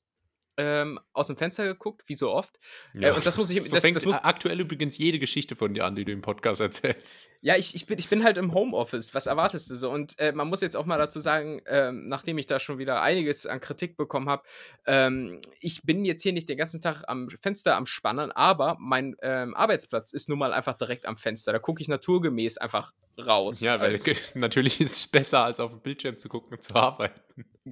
ähm, 0.58 1.00
aus 1.14 1.28
dem 1.28 1.38
Fenster 1.38 1.66
geguckt, 1.66 2.04
wie 2.08 2.16
so 2.16 2.32
oft. 2.32 2.58
Äh, 2.94 3.02
ja. 3.02 3.10
Äh, 3.10 3.12
und 3.14 3.26
das 3.26 3.38
muss 3.38 3.50
ich. 3.50 3.58
So 3.68 3.76
das, 3.76 3.84
das 3.84 4.06
muss, 4.06 4.16
aktuell 4.18 4.60
übrigens 4.60 4.98
jede 4.98 5.20
Geschichte 5.20 5.56
von 5.56 5.74
dir 5.74 5.84
an, 5.86 5.96
die 5.96 6.06
du 6.06 6.12
im 6.12 6.22
Podcast 6.22 6.62
erzählst. 6.62 7.30
Ja, 7.42 7.56
ich, 7.58 7.76
ich, 7.76 7.86
bin, 7.86 8.00
ich 8.00 8.08
bin 8.08 8.24
halt 8.24 8.38
im 8.38 8.54
Homeoffice. 8.54 9.14
Was 9.14 9.26
erwartest 9.26 9.70
du 9.70 9.76
so? 9.76 9.92
Und 9.92 10.18
äh, 10.20 10.32
man 10.32 10.48
muss 10.48 10.62
jetzt 10.62 10.78
auch 10.78 10.86
mal 10.86 10.98
dazu 10.98 11.20
sagen, 11.20 11.62
ähm, 11.66 12.08
nachdem 12.08 12.38
ich 12.38 12.46
da 12.46 12.60
schon 12.60 12.78
wieder 12.78 13.02
einiges 13.02 13.46
an 13.46 13.60
Kritik 13.60 13.98
bekommen 13.98 14.30
habe, 14.30 14.44
ähm, 14.86 15.42
ich 15.60 15.84
bin 15.84 16.06
jetzt 16.06 16.22
hier 16.22 16.34
nicht 16.34 16.48
den 16.48 16.58
ganzen 16.58 16.80
Tag 16.80 17.04
am 17.08 17.30
Fenster 17.42 17.76
am 17.76 17.86
Spannen, 17.86 18.32
aber 18.32 18.78
mein 18.80 19.16
ähm, 19.22 19.54
Arbeitsplatz 19.56 20.14
ist 20.14 20.30
nun 20.30 20.40
mal 20.40 20.54
einfach 20.54 20.76
direkt 20.76 21.06
am 21.06 21.18
Fenster. 21.18 21.52
Da 21.52 21.60
gucke 21.60 21.82
ich 21.82 21.88
naturgemäß 21.88 22.58
einfach 22.58 22.94
raus. 23.26 23.60
Ja, 23.62 23.80
weil 23.80 23.98
natürlich 24.36 24.80
ist 24.80 24.98
es 24.98 25.08
besser, 25.08 25.44
als 25.44 25.60
auf 25.60 25.72
dem 25.72 25.82
Bildschirm 25.82 26.18
zu 26.18 26.30
gucken 26.30 26.58
und 26.58 26.64
zu 26.64 26.76
arbeiten. 26.76 27.20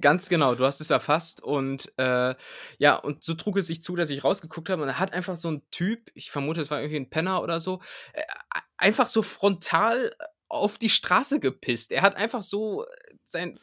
Ganz 0.00 0.28
genau, 0.28 0.54
du 0.54 0.64
hast 0.64 0.80
es 0.80 0.90
erfasst 0.90 1.42
und 1.42 1.92
äh, 1.98 2.34
ja, 2.78 2.96
und 2.96 3.22
so 3.22 3.34
trug 3.34 3.56
es 3.58 3.66
sich 3.66 3.82
zu, 3.82 3.96
dass 3.96 4.10
ich 4.10 4.24
rausgeguckt 4.24 4.68
habe 4.68 4.82
und 4.82 4.88
er 4.88 4.98
hat 4.98 5.12
einfach 5.12 5.36
so 5.36 5.50
ein 5.50 5.62
Typ, 5.70 6.10
ich 6.14 6.30
vermute, 6.30 6.60
es 6.60 6.70
war 6.70 6.80
irgendwie 6.80 7.00
ein 7.00 7.10
Penner 7.10 7.42
oder 7.42 7.60
so, 7.60 7.80
äh, 8.12 8.22
einfach 8.76 9.08
so 9.08 9.22
frontal 9.22 10.12
auf 10.48 10.78
die 10.78 10.90
Straße 10.90 11.40
gepisst. 11.40 11.92
Er 11.92 12.02
hat 12.02 12.16
einfach 12.16 12.42
so 12.42 12.84
äh, 12.84 12.86
sein, 13.26 13.58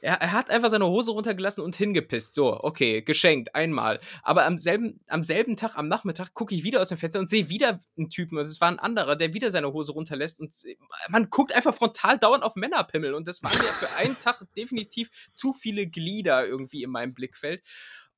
er, 0.00 0.20
er, 0.20 0.32
hat 0.32 0.50
einfach 0.50 0.70
seine 0.70 0.86
Hose 0.86 1.12
runtergelassen 1.12 1.62
und 1.64 1.76
hingepisst. 1.76 2.34
So, 2.34 2.58
okay, 2.62 3.02
geschenkt, 3.02 3.54
einmal. 3.54 4.00
Aber 4.22 4.44
am 4.44 4.58
selben, 4.58 5.00
am 5.08 5.24
selben 5.24 5.56
Tag, 5.56 5.76
am 5.76 5.88
Nachmittag, 5.88 6.34
gucke 6.34 6.54
ich 6.54 6.64
wieder 6.64 6.80
aus 6.80 6.88
dem 6.88 6.98
Fenster 6.98 7.20
und 7.20 7.28
sehe 7.28 7.48
wieder 7.48 7.80
einen 7.96 8.10
Typen, 8.10 8.38
und 8.38 8.44
es 8.44 8.60
war 8.60 8.68
ein 8.68 8.78
anderer, 8.78 9.16
der 9.16 9.34
wieder 9.34 9.50
seine 9.50 9.72
Hose 9.72 9.92
runterlässt. 9.92 10.40
Und 10.40 10.54
man 11.08 11.30
guckt 11.30 11.54
einfach 11.54 11.74
frontal 11.74 12.18
dauernd 12.18 12.44
auf 12.44 12.56
Männerpimmel. 12.56 13.14
Und 13.14 13.28
das 13.28 13.42
waren 13.42 13.56
ja 13.56 13.72
für 13.72 13.94
einen 13.96 14.18
Tag 14.18 14.42
definitiv 14.56 15.10
zu 15.34 15.52
viele 15.52 15.86
Glieder 15.86 16.46
irgendwie 16.46 16.82
in 16.82 16.90
meinem 16.90 17.14
Blickfeld. 17.14 17.62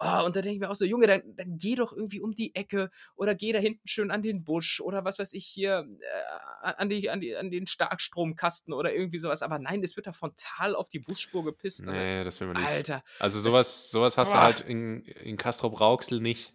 Oh, 0.01 0.25
und 0.25 0.35
da 0.35 0.43
denke 0.43 0.55
ich 0.55 0.61
mir 0.61 0.71
auch 0.71 0.75
so, 0.75 0.85
Junge, 0.85 1.07
dann, 1.07 1.23
dann 1.37 1.57
geh 1.57 1.77
doch 1.77 1.93
irgendwie 1.93 2.21
um 2.21 2.35
die 2.35 2.55
Ecke 2.55 2.91
oder 3.15 3.35
geh 3.35 3.53
da 3.53 3.61
hinten 3.61 3.87
schön 3.87 4.11
an 4.11 4.23
den 4.23 4.43
Busch 4.43 4.81
oder 4.81 5.05
was 5.05 5.21
weiß 5.21 5.33
ich 5.35 5.47
hier, 5.47 5.87
äh, 6.01 6.73
an, 6.77 6.89
die, 6.89 7.09
an, 7.11 7.21
die, 7.21 7.37
an 7.37 7.51
den 7.51 7.67
Starkstromkasten 7.67 8.75
oder 8.75 8.93
irgendwie 8.93 9.21
sowas. 9.21 9.43
Aber 9.43 9.59
nein, 9.59 9.85
es 9.85 9.95
wird 9.95 10.09
da 10.09 10.13
frontal 10.13 10.75
auf 10.75 10.89
die 10.89 10.99
Busspur 10.99 11.45
gepisst. 11.45 11.87
Nee, 11.87 12.17
oder? 12.17 12.25
das 12.25 12.41
will 12.41 12.49
man 12.49 12.57
nicht. 12.57 12.67
Alter. 12.67 13.05
Also 13.21 13.41
sowas, 13.41 13.91
sowas 13.91 14.19
hast 14.19 14.31
oh. 14.31 14.33
du 14.33 14.39
halt 14.41 14.61
in, 14.61 15.03
in 15.03 15.37
Castrop 15.37 15.81
Rauxel 15.81 16.21
nicht. 16.21 16.55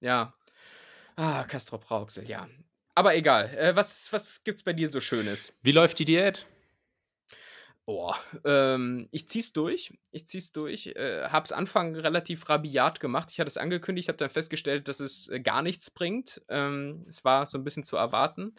Ja. 0.00 0.34
Ah, 1.14 1.44
Castrop 1.44 1.88
Rauxel, 1.90 2.28
ja. 2.28 2.48
Aber 2.96 3.14
egal. 3.14 3.50
Äh, 3.56 3.76
was, 3.76 4.12
was 4.12 4.42
gibt's 4.42 4.64
bei 4.64 4.72
dir 4.72 4.88
so 4.88 5.00
Schönes? 5.00 5.52
Wie 5.62 5.72
läuft 5.72 5.98
die 6.00 6.04
Diät? 6.04 6.46
Boah, 7.86 8.16
ähm, 8.44 9.08
ich 9.10 9.28
zieh's 9.28 9.52
durch. 9.52 9.92
Ich 10.10 10.26
zieh's 10.26 10.52
durch. 10.52 10.86
Äh, 10.86 11.28
hab's 11.28 11.52
Anfang 11.52 11.94
relativ 11.94 12.48
rabiat 12.48 12.98
gemacht. 12.98 13.28
Ich 13.30 13.40
hatte 13.40 13.48
es 13.48 13.58
angekündigt, 13.58 14.08
habe 14.08 14.16
dann 14.16 14.30
festgestellt, 14.30 14.88
dass 14.88 15.00
es 15.00 15.28
äh, 15.28 15.40
gar 15.40 15.60
nichts 15.60 15.90
bringt. 15.90 16.40
Ähm, 16.48 17.04
es 17.08 17.24
war 17.24 17.44
so 17.44 17.58
ein 17.58 17.64
bisschen 17.64 17.84
zu 17.84 17.96
erwarten. 17.96 18.54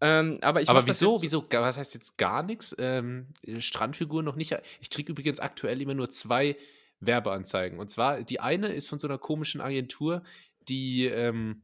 Ähm, 0.00 0.38
aber 0.42 0.60
ich 0.60 0.68
aber 0.68 0.86
wieso, 0.86 1.22
wieso, 1.22 1.46
was 1.50 1.78
heißt 1.78 1.94
jetzt 1.94 2.18
gar 2.18 2.42
nichts? 2.42 2.76
Ähm, 2.78 3.28
Strandfigur 3.58 4.22
noch 4.22 4.36
nicht. 4.36 4.54
Ich 4.80 4.90
kriege 4.90 5.12
übrigens 5.12 5.40
aktuell 5.40 5.80
immer 5.80 5.94
nur 5.94 6.10
zwei 6.10 6.56
Werbeanzeigen. 7.00 7.78
Und 7.78 7.90
zwar, 7.90 8.22
die 8.22 8.38
eine 8.38 8.68
ist 8.68 8.88
von 8.88 8.98
so 8.98 9.08
einer 9.08 9.18
komischen 9.18 9.62
Agentur, 9.62 10.22
die, 10.68 11.06
ähm, 11.06 11.62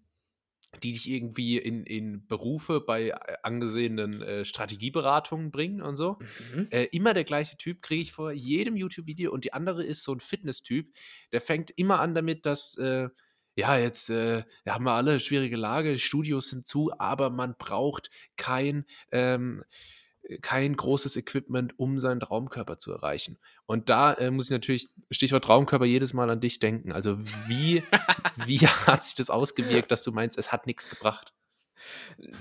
die 0.82 0.92
dich 0.92 1.08
irgendwie 1.08 1.58
in, 1.58 1.84
in 1.84 2.26
Berufe 2.26 2.80
bei 2.80 3.08
äh, 3.08 3.14
angesehenen 3.42 4.22
äh, 4.22 4.44
Strategieberatungen 4.44 5.50
bringen 5.50 5.82
und 5.82 5.96
so. 5.96 6.18
Mhm. 6.54 6.68
Äh, 6.70 6.84
immer 6.92 7.14
der 7.14 7.24
gleiche 7.24 7.56
Typ 7.56 7.82
kriege 7.82 8.02
ich 8.02 8.12
vor 8.12 8.32
jedem 8.32 8.76
YouTube-Video 8.76 9.32
und 9.32 9.44
die 9.44 9.52
andere 9.52 9.84
ist 9.84 10.02
so 10.02 10.12
ein 10.12 10.20
Fitness-Typ, 10.20 10.92
der 11.32 11.40
fängt 11.40 11.70
immer 11.76 12.00
an 12.00 12.14
damit, 12.14 12.46
dass, 12.46 12.76
äh, 12.76 13.08
ja, 13.56 13.78
jetzt 13.78 14.10
äh, 14.10 14.42
haben 14.68 14.84
wir 14.84 14.92
alle 14.92 15.20
schwierige 15.20 15.56
Lage, 15.56 15.98
Studios 15.98 16.50
sind 16.50 16.66
zu, 16.66 16.92
aber 16.98 17.30
man 17.30 17.54
braucht 17.56 18.10
kein, 18.36 18.84
ähm, 19.12 19.64
kein 20.40 20.74
großes 20.74 21.16
Equipment, 21.16 21.78
um 21.78 21.98
seinen 21.98 22.20
Traumkörper 22.20 22.78
zu 22.78 22.92
erreichen. 22.92 23.38
Und 23.66 23.88
da 23.88 24.12
äh, 24.14 24.30
muss 24.30 24.46
ich 24.46 24.52
natürlich, 24.52 24.88
Stichwort 25.10 25.44
Traumkörper, 25.44 25.84
jedes 25.84 26.14
Mal 26.14 26.30
an 26.30 26.40
dich 26.40 26.60
denken. 26.60 26.92
Also 26.92 27.18
wie, 27.46 27.82
wie 28.46 28.58
hat 28.66 29.04
sich 29.04 29.14
das 29.14 29.30
ausgewirkt, 29.30 29.90
dass 29.90 30.02
du 30.02 30.12
meinst, 30.12 30.38
es 30.38 30.52
hat 30.52 30.66
nichts 30.66 30.88
gebracht? 30.88 31.32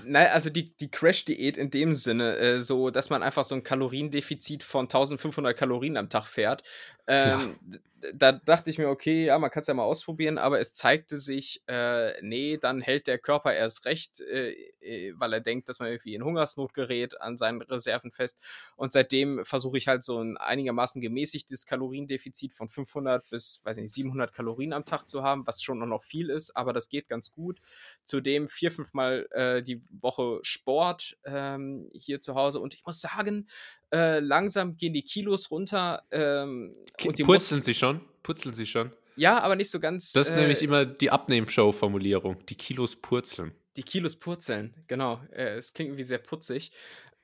Nein, 0.04 0.28
also 0.28 0.50
die, 0.50 0.76
die 0.76 0.90
Crash-Diät 0.90 1.56
in 1.56 1.70
dem 1.70 1.92
Sinne, 1.92 2.36
äh, 2.36 2.60
so, 2.60 2.90
dass 2.90 3.10
man 3.10 3.22
einfach 3.22 3.44
so 3.44 3.54
ein 3.54 3.62
Kaloriendefizit 3.62 4.62
von 4.62 4.84
1500 4.84 5.56
Kalorien 5.56 5.96
am 5.96 6.08
Tag 6.08 6.26
fährt. 6.26 6.62
Ähm, 7.06 7.56
ja 7.70 7.78
da 8.12 8.32
dachte 8.32 8.70
ich 8.70 8.78
mir, 8.78 8.88
okay, 8.88 9.26
ja, 9.26 9.38
man 9.38 9.50
kann 9.50 9.62
es 9.62 9.66
ja 9.66 9.74
mal 9.74 9.84
ausprobieren, 9.84 10.38
aber 10.38 10.60
es 10.60 10.74
zeigte 10.74 11.18
sich, 11.18 11.62
äh, 11.66 12.20
nee, 12.22 12.58
dann 12.58 12.80
hält 12.80 13.06
der 13.06 13.18
Körper 13.18 13.54
erst 13.54 13.84
recht, 13.84 14.20
äh, 14.20 14.52
äh, 14.80 15.14
weil 15.16 15.32
er 15.32 15.40
denkt, 15.40 15.68
dass 15.68 15.78
man 15.78 15.88
irgendwie 15.88 16.14
in 16.14 16.24
Hungersnot 16.24 16.74
gerät, 16.74 17.20
an 17.20 17.36
seinen 17.36 17.62
Reserven 17.62 18.10
fest. 18.10 18.40
Und 18.76 18.92
seitdem 18.92 19.44
versuche 19.44 19.78
ich 19.78 19.88
halt 19.88 20.02
so 20.02 20.20
ein 20.20 20.36
einigermaßen 20.36 21.00
gemäßigtes 21.00 21.66
Kaloriendefizit 21.66 22.52
von 22.52 22.68
500 22.68 23.28
bis, 23.30 23.60
weiß 23.64 23.76
nicht, 23.78 23.92
700 23.92 24.32
Kalorien 24.32 24.72
am 24.72 24.84
Tag 24.84 25.08
zu 25.08 25.22
haben, 25.22 25.46
was 25.46 25.62
schon 25.62 25.78
noch 25.78 26.02
viel 26.02 26.30
ist, 26.30 26.56
aber 26.56 26.72
das 26.72 26.88
geht 26.88 27.08
ganz 27.08 27.30
gut. 27.30 27.60
Zudem 28.04 28.48
vier, 28.48 28.70
fünfmal 28.70 29.28
äh, 29.34 29.62
die 29.62 29.82
Woche 30.00 30.38
Sport 30.42 31.16
ähm, 31.24 31.88
hier 31.92 32.20
zu 32.20 32.34
Hause. 32.34 32.60
Und 32.60 32.74
ich 32.74 32.84
muss 32.84 33.00
sagen, 33.00 33.48
äh, 33.92 34.20
langsam 34.20 34.76
gehen 34.76 34.94
die 34.94 35.02
Kilos 35.02 35.50
runter. 35.50 36.02
Ähm, 36.10 36.72
und 37.04 37.18
die 37.18 37.24
Putzeln 37.24 37.62
sie 37.62 37.74
schon? 37.74 38.00
Putzeln 38.22 38.54
sie 38.54 38.66
schon? 38.66 38.92
Ja, 39.16 39.40
aber 39.40 39.56
nicht 39.56 39.70
so 39.70 39.80
ganz. 39.80 40.12
Das 40.12 40.28
ist 40.28 40.34
äh, 40.34 40.40
nämlich 40.40 40.62
immer 40.62 40.84
die 40.84 41.10
Abnehmshow-Formulierung. 41.10 42.44
Die 42.46 42.56
Kilos 42.56 42.96
purzeln. 42.96 43.52
Die 43.76 43.82
Kilos 43.82 44.16
purzeln, 44.16 44.74
genau. 44.86 45.20
Äh, 45.32 45.56
es 45.56 45.72
klingt 45.72 45.88
irgendwie 45.90 46.04
sehr 46.04 46.18
putzig. 46.18 46.72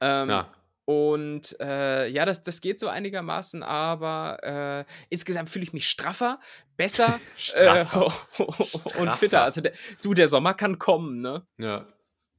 Ähm, 0.00 0.30
ja. 0.30 0.52
Und 0.84 1.56
äh, 1.60 2.08
ja, 2.08 2.24
das, 2.24 2.42
das 2.42 2.60
geht 2.60 2.80
so 2.80 2.88
einigermaßen, 2.88 3.62
aber 3.62 4.38
äh, 4.42 4.92
insgesamt 5.08 5.48
fühle 5.48 5.62
ich 5.62 5.72
mich 5.72 5.88
straffer, 5.88 6.40
besser 6.76 7.20
straffer. 7.36 8.12
Äh, 8.38 8.42
und 9.00 9.12
fitter. 9.12 9.44
Also 9.44 9.60
der, 9.60 9.72
du, 10.02 10.14
der 10.14 10.26
Sommer 10.26 10.54
kann 10.54 10.78
kommen, 10.78 11.20
ne? 11.20 11.46
Ja. 11.58 11.86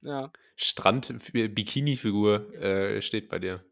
Ja. 0.02 0.32
Strand, 0.56 1.14
Bikini-Figur 1.34 2.54
äh, 2.56 3.02
steht 3.02 3.30
bei 3.30 3.40
dir. 3.40 3.64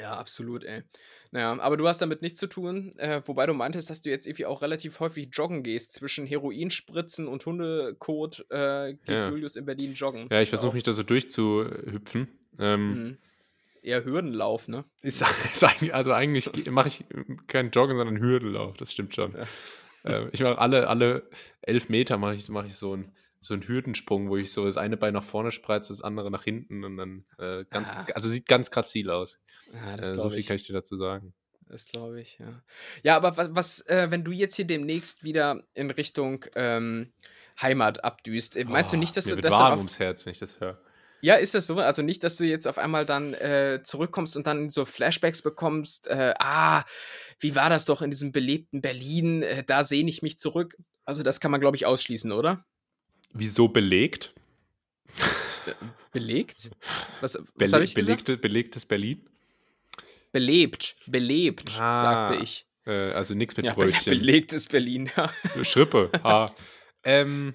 Ja, 0.00 0.12
absolut, 0.12 0.64
ey. 0.64 0.82
Naja, 1.30 1.58
aber 1.58 1.76
du 1.76 1.88
hast 1.88 2.00
damit 2.00 2.22
nichts 2.22 2.38
zu 2.38 2.46
tun, 2.46 2.96
äh, 2.98 3.22
wobei 3.24 3.46
du 3.46 3.54
meintest, 3.54 3.90
dass 3.90 4.02
du 4.02 4.10
jetzt 4.10 4.26
irgendwie 4.26 4.46
auch 4.46 4.62
relativ 4.62 5.00
häufig 5.00 5.28
joggen 5.32 5.62
gehst. 5.62 5.92
Zwischen 5.92 6.26
Heroinspritzen 6.26 7.26
und 7.26 7.44
Hundekot 7.44 8.46
äh, 8.50 8.94
geht 8.94 9.08
ja. 9.08 9.30
Julius 9.30 9.56
in 9.56 9.64
Berlin 9.64 9.94
joggen. 9.94 10.28
Ja, 10.30 10.40
ich 10.40 10.50
versuche 10.50 10.74
mich 10.74 10.82
da 10.82 10.92
so 10.92 11.02
durchzuhüpfen. 11.02 12.28
Ähm, 12.58 12.88
mhm 12.90 13.18
eher 13.86 14.04
Hürdenlauf, 14.04 14.68
ne? 14.68 14.84
Ich 15.02 15.14
sag, 15.14 15.32
also 15.92 16.12
eigentlich 16.12 16.70
mache 16.70 16.88
ich 16.88 17.04
keinen 17.46 17.70
Joggen, 17.70 17.96
sondern 17.96 18.18
Hürdenlauf, 18.18 18.76
das 18.76 18.92
stimmt 18.92 19.14
schon. 19.14 19.34
Ja. 19.34 19.46
Äh, 20.04 20.28
ich 20.32 20.40
mache 20.40 20.58
alle, 20.58 20.88
alle 20.88 21.30
elf 21.62 21.88
Meter 21.88 22.18
mache 22.18 22.34
ich, 22.34 22.48
mach 22.48 22.64
ich 22.66 22.74
so 22.74 22.92
einen 22.92 23.12
so 23.40 23.54
einen 23.54 23.66
Hürdensprung, 23.66 24.28
wo 24.28 24.36
ich 24.36 24.52
so 24.52 24.64
das 24.64 24.76
eine 24.76 24.96
Bein 24.96 25.14
nach 25.14 25.22
vorne 25.22 25.50
spreize, 25.50 25.88
das 25.88 26.02
andere 26.02 26.30
nach 26.30 26.44
hinten 26.44 26.84
und 26.84 26.96
dann 26.96 27.24
äh, 27.38 27.64
ganz, 27.70 27.90
ah. 27.90 28.06
also 28.14 28.28
sieht 28.28 28.46
ganz 28.46 28.70
grazil 28.70 29.10
aus. 29.10 29.40
Ah, 29.74 29.96
äh, 29.96 30.18
so 30.18 30.30
viel 30.30 30.40
ich. 30.40 30.46
kann 30.46 30.56
ich 30.56 30.66
dir 30.66 30.72
dazu 30.72 30.96
sagen. 30.96 31.34
Das 31.68 31.86
glaube 31.86 32.20
ich, 32.20 32.38
ja. 32.38 32.62
Ja, 33.02 33.16
aber 33.16 33.36
was, 33.36 33.48
was 33.52 33.80
äh, 33.86 34.10
wenn 34.10 34.24
du 34.24 34.30
jetzt 34.30 34.54
hier 34.54 34.66
demnächst 34.66 35.24
wieder 35.24 35.64
in 35.74 35.90
Richtung 35.90 36.44
ähm, 36.54 37.12
Heimat 37.60 38.04
abdüst, 38.04 38.56
äh, 38.56 38.64
meinst 38.64 38.92
oh, 38.92 38.96
du 38.96 39.00
nicht, 39.00 39.16
dass 39.16 39.24
du 39.24 39.36
das 39.36 39.52
warm 39.52 39.78
ums 39.78 39.98
Herz, 39.98 40.24
wenn 40.24 40.32
ich 40.32 40.38
das 40.38 40.60
höre? 40.60 40.80
Ja, 41.22 41.34
ist 41.34 41.54
das 41.54 41.66
so? 41.66 41.78
Also 41.78 42.02
nicht, 42.02 42.22
dass 42.22 42.36
du 42.36 42.44
jetzt 42.44 42.68
auf 42.68 42.78
einmal 42.78 43.06
dann 43.06 43.34
äh, 43.34 43.80
zurückkommst 43.82 44.36
und 44.36 44.46
dann 44.46 44.70
so 44.70 44.84
Flashbacks 44.84 45.42
bekommst, 45.42 46.06
äh, 46.06 46.34
ah, 46.38 46.84
wie 47.40 47.56
war 47.56 47.70
das 47.70 47.84
doch 47.84 48.02
in 48.02 48.10
diesem 48.10 48.32
belebten 48.32 48.80
Berlin, 48.80 49.42
äh, 49.42 49.64
da 49.64 49.82
sehne 49.82 50.10
ich 50.10 50.22
mich 50.22 50.38
zurück. 50.38 50.76
Also 51.04 51.22
das 51.22 51.40
kann 51.40 51.50
man, 51.50 51.60
glaube 51.60 51.76
ich, 51.76 51.86
ausschließen, 51.86 52.32
oder? 52.32 52.64
Wieso 53.38 53.68
belegt? 53.68 54.34
belegt? 56.12 56.70
Was, 57.20 57.38
was 57.54 57.72
habe 57.72 57.84
ich 57.84 57.94
belegte, 57.94 58.24
gesagt? 58.24 58.42
Belegtes 58.42 58.86
Berlin? 58.86 59.28
Belebt, 60.32 60.96
belebt, 61.06 61.78
ah, 61.78 61.96
sagte 61.96 62.42
ich. 62.42 62.66
Äh, 62.86 63.12
also 63.12 63.34
nichts 63.34 63.56
mit 63.56 63.66
ja, 63.66 63.74
Brötchen. 63.74 64.18
Belegtes 64.18 64.66
Berlin, 64.66 65.10
ja. 65.16 65.32
Schrippe, 65.64 66.10
ah. 66.22 66.50
ähm, 67.04 67.54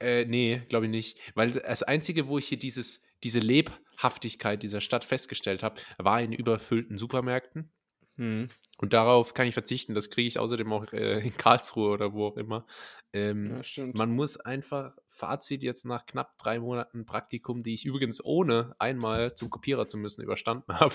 äh, 0.00 0.24
nee, 0.26 0.62
glaube 0.68 0.86
ich 0.86 0.90
nicht. 0.90 1.18
Weil 1.34 1.50
das 1.50 1.82
Einzige, 1.82 2.28
wo 2.28 2.38
ich 2.38 2.46
hier 2.46 2.58
dieses, 2.58 3.02
diese 3.22 3.40
Lebhaftigkeit 3.40 4.62
dieser 4.62 4.80
Stadt 4.80 5.04
festgestellt 5.04 5.62
habe, 5.62 5.80
war 5.96 6.20
in 6.20 6.32
überfüllten 6.32 6.98
Supermärkten. 6.98 7.70
Mhm. 8.16 8.48
Und 8.80 8.92
darauf 8.92 9.34
kann 9.34 9.46
ich 9.48 9.54
verzichten. 9.54 9.94
Das 9.94 10.08
kriege 10.08 10.28
ich 10.28 10.38
außerdem 10.38 10.72
auch 10.72 10.92
äh, 10.92 11.18
in 11.18 11.36
Karlsruhe 11.36 11.90
oder 11.90 12.12
wo 12.12 12.26
auch 12.26 12.36
immer. 12.36 12.64
Ähm, 13.12 13.60
ja, 13.62 13.86
man 13.94 14.10
muss 14.12 14.38
einfach, 14.38 14.96
Fazit 15.08 15.62
jetzt 15.62 15.84
nach 15.84 16.06
knapp 16.06 16.38
drei 16.38 16.60
Monaten 16.60 17.04
Praktikum, 17.04 17.64
die 17.64 17.74
ich 17.74 17.84
übrigens 17.84 18.24
ohne 18.24 18.76
einmal 18.78 19.34
zum 19.34 19.50
Kopierer 19.50 19.88
zu 19.88 19.98
müssen 19.98 20.22
überstanden 20.22 20.72
habe. 20.80 20.94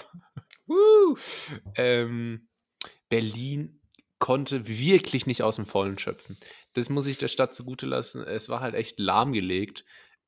ähm, 1.75 2.47
Berlin 3.09 3.81
konnte 4.17 4.65
wirklich 4.67 5.25
nicht 5.25 5.43
aus 5.43 5.57
dem 5.57 5.65
Vollen 5.65 5.99
schöpfen. 5.99 6.37
Das 6.71 6.89
muss 6.89 7.07
ich 7.07 7.17
der 7.17 7.27
Stadt 7.27 7.53
zugute 7.53 7.85
lassen. 7.85 8.23
Es 8.23 8.47
war 8.47 8.61
halt 8.61 8.75
echt 8.75 8.97
lahmgelegt. 8.97 9.83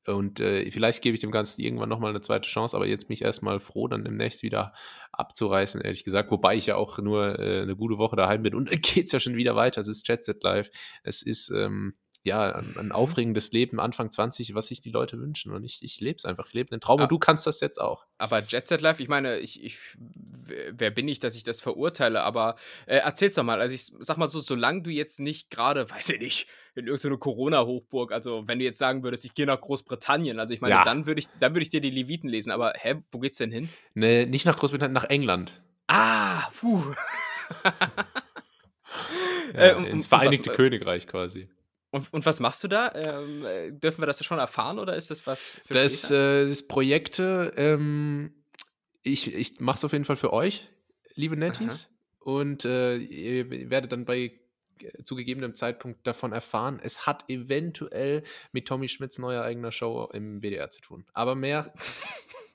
Und 0.06 0.40
äh, 0.40 0.70
vielleicht 0.70 1.02
gebe 1.02 1.14
ich 1.14 1.20
dem 1.20 1.30
Ganzen 1.30 1.60
irgendwann 1.60 1.88
nochmal 1.88 2.10
eine 2.10 2.20
zweite 2.20 2.48
Chance, 2.48 2.76
aber 2.76 2.86
jetzt 2.86 3.08
mich 3.08 3.22
erstmal 3.22 3.60
froh, 3.60 3.88
dann 3.88 4.04
demnächst 4.04 4.42
wieder 4.42 4.72
abzureißen, 5.12 5.80
ehrlich 5.80 6.04
gesagt. 6.04 6.30
Wobei 6.30 6.56
ich 6.56 6.66
ja 6.66 6.76
auch 6.76 6.98
nur 6.98 7.38
äh, 7.38 7.62
eine 7.62 7.76
gute 7.76 7.98
Woche 7.98 8.16
daheim 8.16 8.42
bin 8.42 8.54
und 8.54 8.70
äh, 8.72 8.76
geht 8.76 9.06
es 9.06 9.12
ja 9.12 9.20
schon 9.20 9.36
wieder 9.36 9.56
weiter. 9.56 9.80
Es 9.80 9.88
ist 9.88 10.06
Jet 10.06 10.24
Set 10.24 10.42
Live. 10.42 10.70
Es 11.02 11.22
ist 11.22 11.50
ähm, 11.50 11.94
ja, 12.26 12.56
ein, 12.56 12.76
ein, 12.76 12.92
aufregendes 12.92 13.52
Leben 13.52 13.78
Anfang 13.78 14.10
20, 14.10 14.54
was 14.56 14.66
sich 14.66 14.80
die 14.80 14.90
Leute 14.90 15.18
wünschen. 15.18 15.52
Und 15.52 15.62
ich, 15.62 15.82
ich 15.82 16.00
lebe 16.00 16.16
es 16.16 16.24
einfach. 16.24 16.48
Ich 16.48 16.54
lebe 16.54 16.72
einen 16.72 16.80
Traum. 16.80 17.00
Und 17.00 17.10
du 17.10 17.20
kannst 17.20 17.46
das 17.46 17.60
jetzt 17.60 17.80
auch. 17.80 18.04
Aber 18.18 18.42
Jet 18.42 18.66
Set 18.66 18.80
Live, 18.80 18.98
ich 18.98 19.08
meine, 19.08 19.38
ich, 19.38 19.62
ich, 19.62 19.78
wer 19.96 20.90
bin 20.90 21.06
ich, 21.06 21.20
dass 21.20 21.36
ich 21.36 21.44
das 21.44 21.60
verurteile? 21.60 22.24
Aber 22.24 22.56
äh, 22.86 22.96
erzähl's 22.96 23.36
doch 23.36 23.44
mal. 23.44 23.60
Also, 23.60 23.74
ich 23.76 23.86
sag 24.00 24.16
mal 24.16 24.26
so, 24.26 24.40
solange 24.40 24.82
du 24.82 24.90
jetzt 24.90 25.20
nicht 25.20 25.50
gerade, 25.50 25.88
weiß 25.90 26.10
ich 26.10 26.20
nicht, 26.20 26.48
in 26.76 26.86
irgendeine 26.86 27.18
Corona-Hochburg, 27.18 28.12
also 28.12 28.46
wenn 28.46 28.58
du 28.58 28.64
jetzt 28.64 28.78
sagen 28.78 29.02
würdest, 29.02 29.24
ich 29.24 29.34
gehe 29.34 29.46
nach 29.46 29.60
Großbritannien, 29.60 30.38
also 30.38 30.52
ich 30.52 30.60
meine, 30.60 30.74
ja. 30.74 30.84
dann 30.84 31.06
würde 31.06 31.20
ich, 31.20 31.28
würd 31.40 31.62
ich 31.62 31.70
dir 31.70 31.80
die 31.80 31.90
Leviten 31.90 32.28
lesen. 32.28 32.50
Aber 32.50 32.74
hä, 32.76 32.96
wo 33.10 33.18
geht's 33.18 33.38
denn 33.38 33.50
hin? 33.50 33.68
Nee, 33.94 34.26
nicht 34.26 34.44
nach 34.44 34.56
Großbritannien, 34.56 34.92
nach 34.92 35.04
England. 35.04 35.62
Ah, 35.86 36.50
puh. 36.60 36.80
ja, 39.54 39.60
äh, 39.60 39.90
ins 39.90 40.06
Vereinigte 40.06 40.50
was, 40.50 40.56
Königreich 40.56 41.06
quasi. 41.06 41.48
Und, 41.90 42.12
und 42.12 42.26
was 42.26 42.40
machst 42.40 42.62
du 42.64 42.68
da? 42.68 42.92
Ähm, 42.94 43.44
äh, 43.46 43.72
dürfen 43.72 44.02
wir 44.02 44.06
das 44.06 44.24
schon 44.24 44.38
erfahren 44.38 44.78
oder 44.78 44.96
ist 44.96 45.10
das 45.10 45.26
was 45.26 45.60
für 45.64 45.74
Das, 45.74 46.10
äh, 46.10 46.46
das 46.46 46.62
Projekte, 46.62 47.52
ähm, 47.56 48.34
ich, 49.02 49.34
ich 49.34 49.60
mache 49.60 49.78
es 49.78 49.84
auf 49.84 49.92
jeden 49.92 50.04
Fall 50.04 50.16
für 50.16 50.32
euch, 50.32 50.68
liebe 51.14 51.36
Netties. 51.36 51.86
Aha. 51.86 52.32
Und 52.32 52.64
äh, 52.64 52.96
ihr 52.96 53.70
werdet 53.70 53.92
dann 53.92 54.04
bei 54.04 54.18
äh, 54.18 54.32
zu 55.04 55.16
gegebenem 55.16 55.54
Zeitpunkt 55.54 56.06
davon 56.06 56.32
erfahren. 56.32 56.80
Es 56.82 57.06
hat 57.06 57.24
eventuell 57.28 58.22
mit 58.52 58.66
Tommy 58.66 58.88
Schmidts 58.88 59.18
neuer 59.18 59.42
eigener 59.42 59.72
Show 59.72 60.08
im 60.12 60.42
WDR 60.42 60.70
zu 60.70 60.80
tun. 60.80 61.04
Aber 61.12 61.34
mehr, 61.34 61.72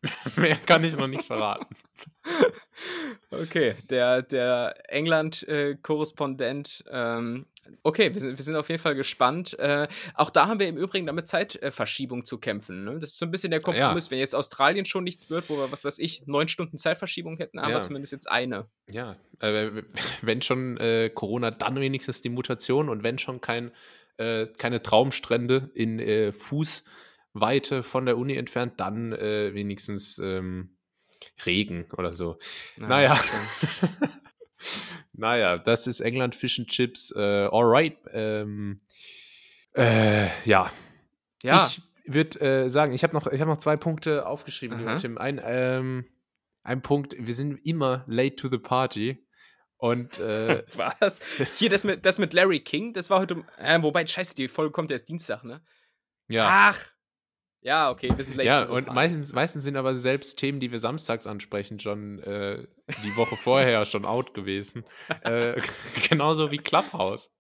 mehr 0.36 0.58
kann 0.58 0.84
ich 0.84 0.96
noch 0.96 1.08
nicht 1.08 1.26
verraten. 1.26 1.76
Okay, 3.34 3.76
der, 3.90 4.24
der 4.24 4.76
England-Korrespondent 4.90 6.84
ähm, 6.92 7.46
Okay, 7.84 8.14
wir 8.14 8.22
sind, 8.22 8.38
wir 8.38 8.44
sind 8.44 8.56
auf 8.56 8.70
jeden 8.70 8.82
Fall 8.82 8.96
gespannt. 8.96 9.58
Äh, 9.60 9.88
auch 10.16 10.30
da 10.30 10.48
haben 10.48 10.60
wir 10.60 10.68
im 10.68 10.78
Übrigen 10.78 11.06
damit 11.06 11.28
Zeitverschiebung 11.28 12.26
zu 12.26 12.38
kämpfen. 12.38 12.84
Ne? 12.84 13.00
Das 13.00 13.12
ist 13.12 13.20
so 13.20 13.26
ein 13.26 13.32
bisschen 13.32 13.52
der 13.52 13.62
Kompromiss. 13.62 14.06
Ja. 14.06 14.12
Wenn 14.12 14.20
jetzt 14.20 14.36
Australien 14.36 14.86
schon 14.86 15.04
nichts 15.04 15.30
wird, 15.30 15.50
wo 15.50 15.58
wir, 15.58 15.72
was 15.72 15.86
weiß 15.86 16.00
ich, 16.00 16.24
neun 16.28 16.48
Stunden 16.48 16.78
Zeitverschiebung 16.78 17.38
hätten, 17.38 17.62
haben 17.62 17.72
ja. 17.72 17.78
wir 17.78 17.82
zumindest 17.82 18.14
jetzt 18.14 18.30
eine. 18.30 18.68
Ja, 18.90 19.16
äh, 19.40 19.84
wenn 20.22 20.42
schon 20.42 20.78
äh, 20.78 21.10
Corona, 21.14 21.52
dann 21.52 21.80
wenigstens 21.80 22.22
die 22.22 22.30
Mutation 22.30 22.90
und 22.90 23.04
wenn 23.04 23.18
schon 23.18 23.42
kein, 23.42 23.72
äh, 24.18 24.48
keine 24.58 24.82
Traumstrände 24.82 25.72
in 25.74 26.00
äh, 26.00 26.32
Fußweite 26.32 27.84
von 27.84 28.06
der 28.06 28.18
Uni 28.18 28.36
entfernt, 28.36 28.80
dann 28.80 29.14
äh, 29.14 29.54
wenigstens 29.54 30.20
ähm, 30.20 30.78
Regen 31.46 31.86
oder 31.98 32.14
so. 32.14 32.40
Na, 32.78 32.88
naja. 32.88 33.20
Naja, 35.14 35.58
das 35.58 35.88
ist 35.88 36.00
England 36.00 36.36
Fish 36.36 36.60
and 36.60 36.68
Chips. 36.68 37.12
Äh, 37.16 37.20
alright. 37.52 37.98
Ähm, 38.12 38.82
äh, 39.74 40.28
ja. 40.46 40.72
Ja. 41.44 41.68
Ich 41.68 41.82
würde 42.06 42.40
äh, 42.40 42.70
sagen, 42.70 42.94
ich 42.94 43.04
habe 43.04 43.14
noch, 43.14 43.26
hab 43.26 43.48
noch 43.48 43.58
zwei 43.58 43.78
Punkte 43.78 44.26
aufgeschrieben, 44.26 44.78
lieber 44.78 44.96
Tim. 44.98 45.18
Ein, 45.18 45.42
ähm, 45.44 46.06
ein 46.64 46.82
Punkt, 46.82 47.16
wir 47.18 47.34
sind 47.34 47.66
immer 47.66 48.04
late 48.08 48.36
to 48.36 48.50
the 48.50 48.58
party. 48.58 49.26
Und 49.78 50.20
äh, 50.20 50.64
was? 51.00 51.20
Hier, 51.58 51.70
das 51.70 51.84
mit, 51.84 52.06
das 52.06 52.20
mit 52.20 52.34
Larry 52.34 52.60
King, 52.60 52.94
das 52.94 53.10
war 53.10 53.20
heute. 53.20 53.44
Äh, 53.58 53.82
wobei, 53.82 54.06
scheiße, 54.06 54.36
die 54.36 54.48
Folge 54.48 54.72
kommt 54.72 54.92
erst 54.92 55.10
Dienstag, 55.10 55.44
ne? 55.44 55.62
Ja. 56.28 56.70
Ach, 56.70 56.80
ja, 57.62 57.92
okay, 57.92 58.12
wir 58.16 58.24
sind 58.24 58.36
late. 58.36 58.48
Ja, 58.48 58.64
und 58.64 58.92
meistens, 58.92 59.34
meistens 59.34 59.64
sind 59.64 59.76
aber 59.76 59.94
selbst 59.94 60.40
Themen, 60.40 60.60
die 60.60 60.72
wir 60.72 60.80
samstags 60.80 61.28
ansprechen, 61.28 61.80
schon 61.80 62.20
äh, 62.20 62.66
die 63.04 63.16
Woche 63.16 63.38
vorher 63.44 63.86
schon 63.86 64.06
out 64.06 64.34
gewesen. 64.34 64.84
Äh, 65.24 65.62
genauso 66.10 66.50
wie 66.52 66.58
Clubhouse. 66.58 67.32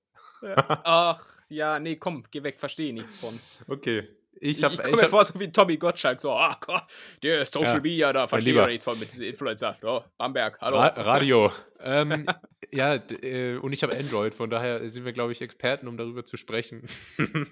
Ach, 0.43 1.23
ja, 1.49 1.79
nee, 1.79 1.95
komm, 1.95 2.23
geh 2.29 2.43
weg, 2.43 2.59
verstehe 2.59 2.93
nichts 2.93 3.17
von. 3.17 3.39
Okay. 3.67 4.07
Ich, 4.43 4.63
ich, 4.63 4.73
ich 4.73 4.81
komme 4.81 5.01
mir 5.01 5.07
vor, 5.07 5.23
so 5.23 5.39
wie 5.39 5.51
Tommy 5.51 5.77
Gottschalk, 5.77 6.19
so, 6.19 6.31
ach 6.31 6.59
Gott, 6.61 6.83
der 7.21 7.45
Social 7.45 7.75
ja, 7.75 7.79
Media, 7.79 8.13
da 8.13 8.25
verstehe 8.25 8.59
ich 8.59 8.67
nichts 8.67 8.83
von 8.83 8.97
mit 8.97 9.11
diesen 9.11 9.25
Influencer. 9.25 9.77
Oh, 9.83 10.01
Bamberg, 10.17 10.59
hallo. 10.59 10.77
Ra 10.77 10.87
Radio. 10.87 11.51
ähm, 11.79 12.25
ja, 12.71 12.95
äh, 12.95 13.57
und 13.57 13.71
ich 13.71 13.83
habe 13.83 13.95
Android, 13.95 14.33
von 14.33 14.49
daher 14.49 14.89
sind 14.89 15.05
wir, 15.05 15.13
glaube 15.13 15.31
ich, 15.31 15.41
Experten, 15.43 15.87
um 15.87 15.95
darüber 15.95 16.25
zu 16.25 16.37
sprechen. 16.37 16.81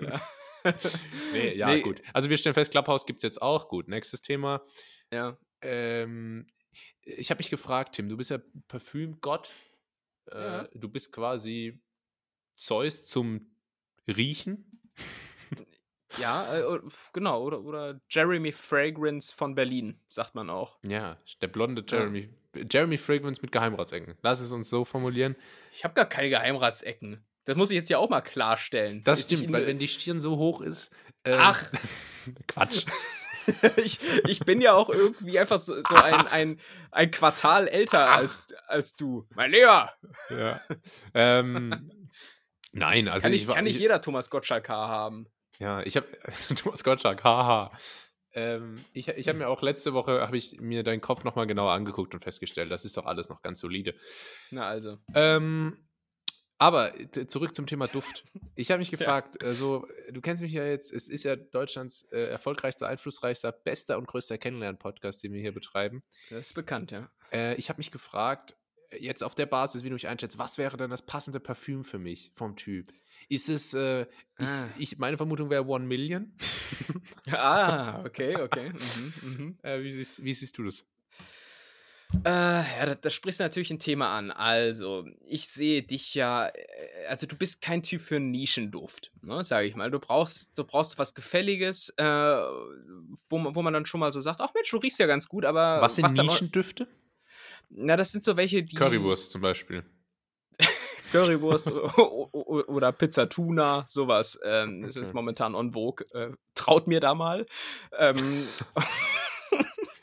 ja. 0.01 0.19
nee, 1.33 1.55
ja, 1.55 1.67
nee. 1.67 1.81
gut. 1.81 2.01
Also 2.13 2.29
wir 2.29 2.37
stellen 2.37 2.53
fest, 2.53 2.71
Clubhouse 2.71 3.05
gibt 3.05 3.19
es 3.19 3.23
jetzt 3.23 3.41
auch. 3.41 3.67
Gut, 3.69 3.87
nächstes 3.87 4.21
Thema. 4.21 4.61
Ja. 5.11 5.37
Ähm, 5.61 6.47
ich 7.01 7.29
habe 7.31 7.39
mich 7.39 7.49
gefragt, 7.49 7.95
Tim, 7.95 8.09
du 8.09 8.17
bist 8.17 8.29
ja 8.29 8.39
Parfümgott. 8.67 9.51
Äh, 10.31 10.41
ja. 10.41 10.67
Du 10.73 10.89
bist 10.89 11.11
quasi 11.11 11.81
Zeus 12.55 13.05
zum 13.05 13.51
Riechen. 14.07 14.81
Ja, 16.17 16.57
äh, 16.57 16.79
genau. 17.13 17.43
Oder, 17.43 17.61
oder 17.61 18.01
Jeremy 18.09 18.51
Fragrance 18.51 19.33
von 19.33 19.55
Berlin, 19.55 19.99
sagt 20.07 20.35
man 20.35 20.49
auch. 20.49 20.77
Ja, 20.83 21.17
der 21.41 21.47
blonde 21.47 21.83
Jeremy. 21.87 22.29
Ja. 22.55 22.63
Jeremy 22.69 22.97
Fragrance 22.97 23.41
mit 23.41 23.51
Geheimratsecken. 23.51 24.17
Lass 24.21 24.39
es 24.39 24.51
uns 24.51 24.69
so 24.69 24.83
formulieren. 24.83 25.35
Ich 25.71 25.83
habe 25.83 25.93
gar 25.93 26.05
keine 26.05 26.29
Geheimratsecken. 26.29 27.23
Das 27.49 27.57
muss 27.57 27.71
ich 27.71 27.75
jetzt 27.75 27.89
ja 27.89 27.97
auch 27.97 28.09
mal 28.09 28.21
klarstellen. 28.21 29.03
Das 29.03 29.21
stimmt, 29.21 29.51
weil 29.51 29.65
wenn 29.65 29.79
die 29.79 29.87
Stirn 29.87 30.19
so 30.19 30.37
hoch 30.37 30.61
ist. 30.61 30.91
Äh, 31.23 31.35
Ach! 31.39 31.63
Quatsch. 32.47 32.85
ich, 33.77 33.99
ich 34.27 34.41
bin 34.41 34.61
ja 34.61 34.75
auch 34.75 34.87
irgendwie 34.87 35.39
einfach 35.39 35.57
so, 35.57 35.81
so 35.81 35.95
ein, 35.95 36.27
ein, 36.27 36.59
ein 36.91 37.09
Quartal 37.09 37.67
älter 37.67 38.07
als, 38.07 38.43
als 38.67 38.95
du. 38.95 39.27
Mein 39.33 39.49
Lieber! 39.49 39.91
Ja. 40.29 40.61
Ähm, 41.15 41.89
nein, 42.71 43.07
also. 43.07 43.23
Kann, 43.23 43.33
ich, 43.33 43.41
ich 43.41 43.49
kann 43.49 43.63
nicht 43.63 43.79
jeder 43.79 43.99
Thomas 43.99 44.29
Gottschalk 44.29 44.69
haben. 44.69 45.25
Ja, 45.57 45.81
ich 45.81 45.97
habe 45.97 46.05
Thomas 46.55 46.83
Gottschalk, 46.83 47.23
haha. 47.23 47.71
Ähm, 48.33 48.85
ich 48.93 49.07
ich 49.07 49.27
habe 49.27 49.39
mir 49.39 49.47
auch 49.47 49.63
letzte 49.63 49.93
Woche, 49.93 50.21
habe 50.21 50.37
ich 50.37 50.61
mir 50.61 50.83
deinen 50.83 51.01
Kopf 51.01 51.23
nochmal 51.23 51.47
genauer 51.47 51.71
angeguckt 51.71 52.13
und 52.13 52.21
festgestellt, 52.21 52.69
das 52.69 52.85
ist 52.85 52.95
doch 52.95 53.07
alles 53.07 53.27
noch 53.27 53.41
ganz 53.41 53.59
solide. 53.59 53.95
Na 54.51 54.67
also. 54.67 54.99
Ähm, 55.15 55.88
aber 56.59 56.93
zurück 57.27 57.55
zum 57.55 57.65
Thema 57.65 57.87
Duft. 57.87 58.25
Ich 58.55 58.69
habe 58.69 58.79
mich 58.79 58.91
gefragt, 58.91 59.37
ja. 59.41 59.47
also 59.47 59.87
du 60.11 60.21
kennst 60.21 60.43
mich 60.43 60.51
ja 60.51 60.65
jetzt, 60.65 60.93
es 60.93 61.07
ist 61.07 61.23
ja 61.23 61.35
Deutschlands 61.35 62.03
äh, 62.11 62.25
erfolgreichster, 62.25 62.87
einflussreichster, 62.87 63.51
bester 63.51 63.97
und 63.97 64.07
größter 64.07 64.37
Kennenlernen-Podcast, 64.37 65.23
den 65.23 65.33
wir 65.33 65.41
hier 65.41 65.53
betreiben. 65.53 66.01
Das 66.29 66.47
ist 66.47 66.53
bekannt, 66.53 66.91
ja. 66.91 67.09
Äh, 67.31 67.55
ich 67.55 67.69
habe 67.69 67.79
mich 67.79 67.91
gefragt, 67.91 68.55
jetzt 68.97 69.23
auf 69.23 69.35
der 69.35 69.45
Basis, 69.45 69.83
wie 69.83 69.89
du 69.89 69.93
mich 69.93 70.07
einschätzt, 70.07 70.37
was 70.37 70.57
wäre 70.57 70.77
denn 70.77 70.89
das 70.89 71.01
passende 71.01 71.39
Parfüm 71.39 71.83
für 71.83 71.99
mich 71.99 72.31
vom 72.35 72.55
Typ? 72.55 72.87
Ist 73.27 73.49
es, 73.49 73.73
äh, 73.73 74.01
ich, 74.37 74.47
ah. 74.47 74.69
ich, 74.77 74.97
meine 74.97 75.17
Vermutung 75.17 75.49
wäre 75.49 75.65
One 75.65 75.85
Million. 75.85 76.33
ah, 77.31 78.03
okay, 78.05 78.35
okay. 78.35 78.71
Mhm, 78.71 79.13
mhm. 79.21 79.57
Äh, 79.63 79.83
wie, 79.83 79.91
siehst, 79.91 80.23
wie 80.23 80.33
siehst 80.33 80.57
du 80.57 80.63
das? 80.63 80.85
Äh, 82.25 82.29
ja, 82.29 82.85
da, 82.87 82.95
da 82.95 83.09
sprichst 83.11 83.39
du 83.39 83.43
natürlich 83.43 83.69
ein 83.69 83.77
Thema 83.77 84.17
an. 84.17 84.31
Also, 84.31 85.05
ich 85.25 85.47
sehe 85.47 85.83
dich 85.83 86.15
ja, 86.15 86.47
äh, 86.47 87.05
also 87.07 87.27
du 87.27 87.35
bist 87.35 87.61
kein 87.61 87.83
Typ 87.83 88.01
für 88.01 88.19
Nischenduft, 88.19 89.11
ne, 89.21 89.43
sage 89.43 89.67
ich 89.67 89.75
mal. 89.75 89.91
Du 89.91 89.99
brauchst, 89.99 90.57
du 90.57 90.63
brauchst 90.63 90.97
was 90.97 91.13
Gefälliges, 91.13 91.93
äh, 91.97 92.03
wo, 92.03 93.37
man, 93.37 93.55
wo 93.55 93.61
man 93.61 93.73
dann 93.73 93.85
schon 93.85 93.99
mal 93.99 94.11
so 94.11 94.21
sagt, 94.21 94.41
ach 94.41 94.53
Mensch, 94.55 94.71
du 94.71 94.77
riechst 94.77 94.99
ja 94.99 95.05
ganz 95.05 95.29
gut, 95.29 95.45
aber. 95.45 95.81
Was 95.81 95.95
sind 95.95 96.05
was 96.05 96.13
Nischendüfte? 96.13 96.87
Na, 97.69 97.95
das 97.95 98.11
sind 98.11 98.23
so 98.23 98.35
welche, 98.35 98.63
die. 98.63 98.75
Currywurst 98.75 99.31
zum 99.31 99.41
Beispiel. 99.41 99.83
Currywurst 101.11 101.71
oder 101.71 102.91
Pizza 102.91 103.29
Tuna, 103.29 103.83
sowas. 103.87 104.39
Ähm, 104.43 104.83
okay. 104.83 104.99
ist 104.99 105.13
momentan 105.13 105.53
on 105.53 105.73
vogue. 105.73 106.05
Äh, 106.13 106.31
traut 106.55 106.87
mir 106.87 106.99
da 106.99 107.13
mal. 107.13 107.45
Ähm, 107.97 108.47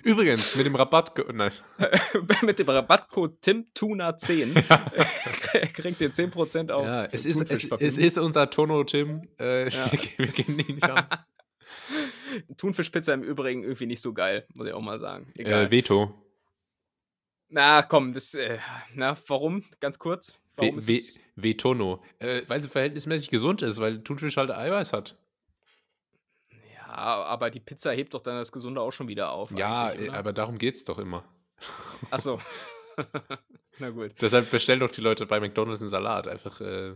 Übrigens, 0.07 0.55
mit 0.55 0.65
dem 0.65 0.77
Rabattcode, 0.77 1.35
nein. 1.35 1.51
mit 2.43 2.61
dem 2.61 2.69
Rabattcode 2.69 3.41
TimTuna10 3.43 4.55
kriegt 5.73 6.01
ihr 6.01 6.13
10% 6.13 6.71
auf. 6.71 6.87
Ja, 6.87 7.07
es 7.07 7.27
ist, 7.27 7.41
es, 7.51 7.65
es, 7.65 7.99
ist 7.99 8.17
unser 8.17 8.49
Tono 8.49 8.85
Tim. 8.85 9.29
Äh, 9.41 9.69
ja. 9.69 9.91
wir 10.17 10.29
gehen 10.29 10.61
ihn 10.61 10.77
nicht 10.77 10.89
an. 10.89 11.09
Thunfischpizza 12.57 13.15
im 13.15 13.25
Übrigen 13.25 13.65
irgendwie 13.65 13.87
nicht 13.87 14.01
so 14.01 14.15
geil, 14.15 14.47
muss 14.55 14.69
ich 14.69 14.73
auch 14.75 14.81
mal 14.81 15.01
sagen. 15.01 15.33
Äh, 15.35 15.73
Veto. 15.73 16.15
Na 17.49 17.83
komm, 17.83 18.13
das, 18.13 18.35
äh, 18.35 18.59
na, 18.95 19.17
warum? 19.27 19.65
Ganz 19.81 19.99
kurz. 19.99 20.39
Warum 20.55 20.81
v 20.81 20.93
Vetono. 21.35 22.01
Äh, 22.21 22.43
weil 22.47 22.63
sie 22.63 22.69
verhältnismäßig 22.69 23.29
gesund 23.29 23.61
ist, 23.61 23.81
weil 23.81 24.05
Thunfisch 24.05 24.37
halt 24.37 24.53
Eiweiß 24.53 24.93
hat. 24.93 25.17
Aber 26.97 27.51
die 27.51 27.61
Pizza 27.61 27.93
hebt 27.93 28.15
doch 28.15 28.21
dann 28.21 28.37
das 28.37 28.53
Gesunde 28.53 28.81
auch 28.81 28.93
schon 28.93 29.09
wieder 29.09 29.33
auf. 29.33 29.51
Ja, 29.53 29.93
aber 30.13 30.33
darum 30.33 30.59
geht's 30.59 30.85
doch 30.85 30.99
immer. 30.99 31.25
Ach 32.11 32.19
so. 32.19 32.39
Na 33.79 33.91
gut. 33.91 34.15
Deshalb 34.21 34.51
bestellen 34.51 34.81
doch 34.81 34.91
die 34.91 35.01
Leute 35.01 35.27
bei 35.27 35.41
McDonalds 35.41 35.83
einen 35.83 35.91
Salat. 35.91 36.29
Einfach, 36.29 36.61
äh, 36.61 36.95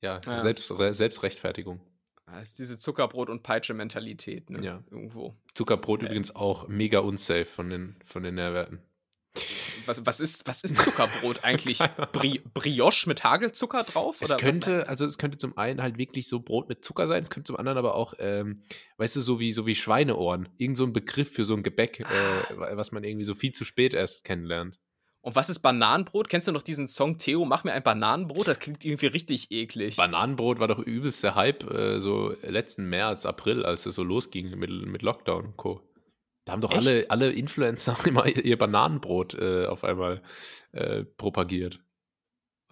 ja, 0.00 0.20
ja. 0.24 0.38
Selbst, 0.38 0.66
Selbstrechtfertigung. 0.68 1.80
Das 2.26 2.42
ist 2.42 2.58
diese 2.58 2.74
Zuckerbrot- 2.78 3.28
und 3.28 3.42
Peitsche-Mentalität, 3.42 4.50
ne? 4.50 4.64
Ja. 4.64 4.82
Irgendwo. 4.90 5.36
Zuckerbrot 5.54 6.02
äh. 6.02 6.06
übrigens 6.06 6.34
auch 6.34 6.68
mega 6.68 7.00
unsafe 7.00 7.44
von 7.44 7.70
den, 7.70 7.96
von 8.04 8.22
den 8.22 8.36
Nährwerten. 8.36 8.80
Was, 9.86 10.04
was, 10.06 10.20
ist, 10.20 10.46
was 10.46 10.62
ist 10.64 10.76
Zuckerbrot 10.76 11.38
eigentlich? 11.44 11.78
Bri 12.12 12.40
Brioche 12.52 13.08
mit 13.08 13.24
Hagelzucker 13.24 13.82
drauf? 13.82 14.18
Es 14.20 14.36
könnte, 14.36 14.88
also 14.88 15.04
es 15.04 15.18
könnte 15.18 15.38
zum 15.38 15.56
einen 15.56 15.82
halt 15.82 15.98
wirklich 15.98 16.28
so 16.28 16.40
Brot 16.40 16.68
mit 16.68 16.84
Zucker 16.84 17.06
sein, 17.06 17.22
es 17.22 17.30
könnte 17.30 17.48
zum 17.48 17.56
anderen 17.56 17.78
aber 17.78 17.94
auch, 17.94 18.14
ähm, 18.18 18.62
weißt 18.98 19.16
du, 19.16 19.20
so 19.20 19.40
wie, 19.40 19.52
so 19.52 19.66
wie 19.66 19.74
Schweineohren. 19.74 20.48
Irgend 20.58 20.76
so 20.76 20.84
ein 20.84 20.92
Begriff 20.92 21.32
für 21.32 21.44
so 21.44 21.54
ein 21.54 21.62
Gebäck, 21.62 22.00
äh, 22.00 22.04
ah. 22.04 22.76
was 22.76 22.92
man 22.92 23.04
irgendwie 23.04 23.24
so 23.24 23.34
viel 23.34 23.52
zu 23.52 23.64
spät 23.64 23.94
erst 23.94 24.24
kennenlernt. 24.24 24.78
Und 25.22 25.36
was 25.36 25.50
ist 25.50 25.58
Bananenbrot? 25.58 26.30
Kennst 26.30 26.48
du 26.48 26.52
noch 26.52 26.62
diesen 26.62 26.88
Song 26.88 27.18
Theo, 27.18 27.44
mach 27.44 27.62
mir 27.62 27.72
ein 27.72 27.82
Bananenbrot? 27.82 28.48
Das 28.48 28.58
klingt 28.58 28.84
irgendwie 28.84 29.06
richtig 29.06 29.50
eklig. 29.50 29.96
Bananenbrot 29.96 30.60
war 30.60 30.68
doch 30.68 30.78
übelst 30.78 31.22
der 31.22 31.34
Hype, 31.34 31.70
äh, 31.70 32.00
so 32.00 32.34
letzten 32.42 32.88
März, 32.88 33.26
April, 33.26 33.64
als 33.64 33.84
es 33.84 33.94
so 33.96 34.02
losging 34.02 34.58
mit, 34.58 34.70
mit 34.70 35.02
Lockdown 35.02 35.46
und 35.46 35.56
Co. 35.58 35.82
Da 36.50 36.54
haben 36.54 36.62
doch 36.62 36.72
alle, 36.72 37.06
alle 37.08 37.30
Influencer 37.30 37.96
immer 38.06 38.26
ihr 38.26 38.58
Bananenbrot 38.58 39.34
äh, 39.34 39.66
auf 39.66 39.84
einmal 39.84 40.20
äh, 40.72 41.04
propagiert. 41.04 41.78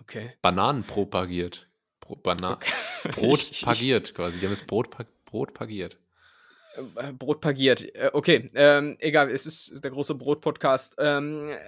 Okay. 0.01 0.33
Bananen 0.43 0.83
propagiert. 0.83 1.69
Pro, 2.01 2.17
Bana 2.17 2.55
okay. 2.55 2.73
Brot 3.13 3.53
pagiert 3.63 4.17
quasi. 4.17 4.39
Die 4.39 4.47
haben 4.47 4.53
das 4.53 4.65
Brot, 4.65 4.97
Brot 5.27 5.55
pagiert. 5.55 5.97
Äh, 6.97 7.13
Brot 7.13 7.41
pagiert. 7.41 7.95
Äh, 7.95 8.11
okay, 8.13 8.51
ähm, 8.55 8.97
egal, 8.99 9.31
es 9.31 9.47
ist 9.47 9.85
der 9.85 9.93
große 9.93 10.17
Brot-Podcast. 10.17 10.97
Ähm, 10.99 11.51
äh, 11.51 11.59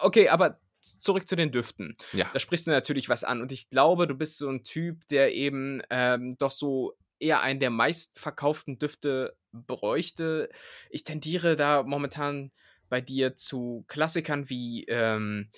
okay, 0.00 0.30
aber 0.30 0.58
zurück 0.80 1.28
zu 1.28 1.36
den 1.36 1.52
Düften. 1.52 1.98
Ja. 2.14 2.30
Da 2.32 2.38
sprichst 2.38 2.66
du 2.66 2.70
natürlich 2.70 3.10
was 3.10 3.24
an. 3.24 3.42
Und 3.42 3.52
ich 3.52 3.68
glaube, 3.68 4.06
du 4.06 4.14
bist 4.14 4.38
so 4.38 4.48
ein 4.48 4.64
Typ, 4.64 5.06
der 5.08 5.34
eben 5.34 5.82
ähm, 5.90 6.38
doch 6.38 6.50
so 6.50 6.96
eher 7.20 7.40
einen 7.40 7.60
der 7.60 7.70
meistverkauften 7.70 8.78
Düfte 8.78 9.36
bräuchte. 9.52 10.48
Ich 10.90 11.04
tendiere 11.04 11.56
da 11.56 11.82
momentan 11.82 12.50
bei 12.88 13.00
dir 13.00 13.34
zu 13.34 13.84
Klassikern 13.88 14.48
wie 14.48 14.84
ähm, 14.84 15.50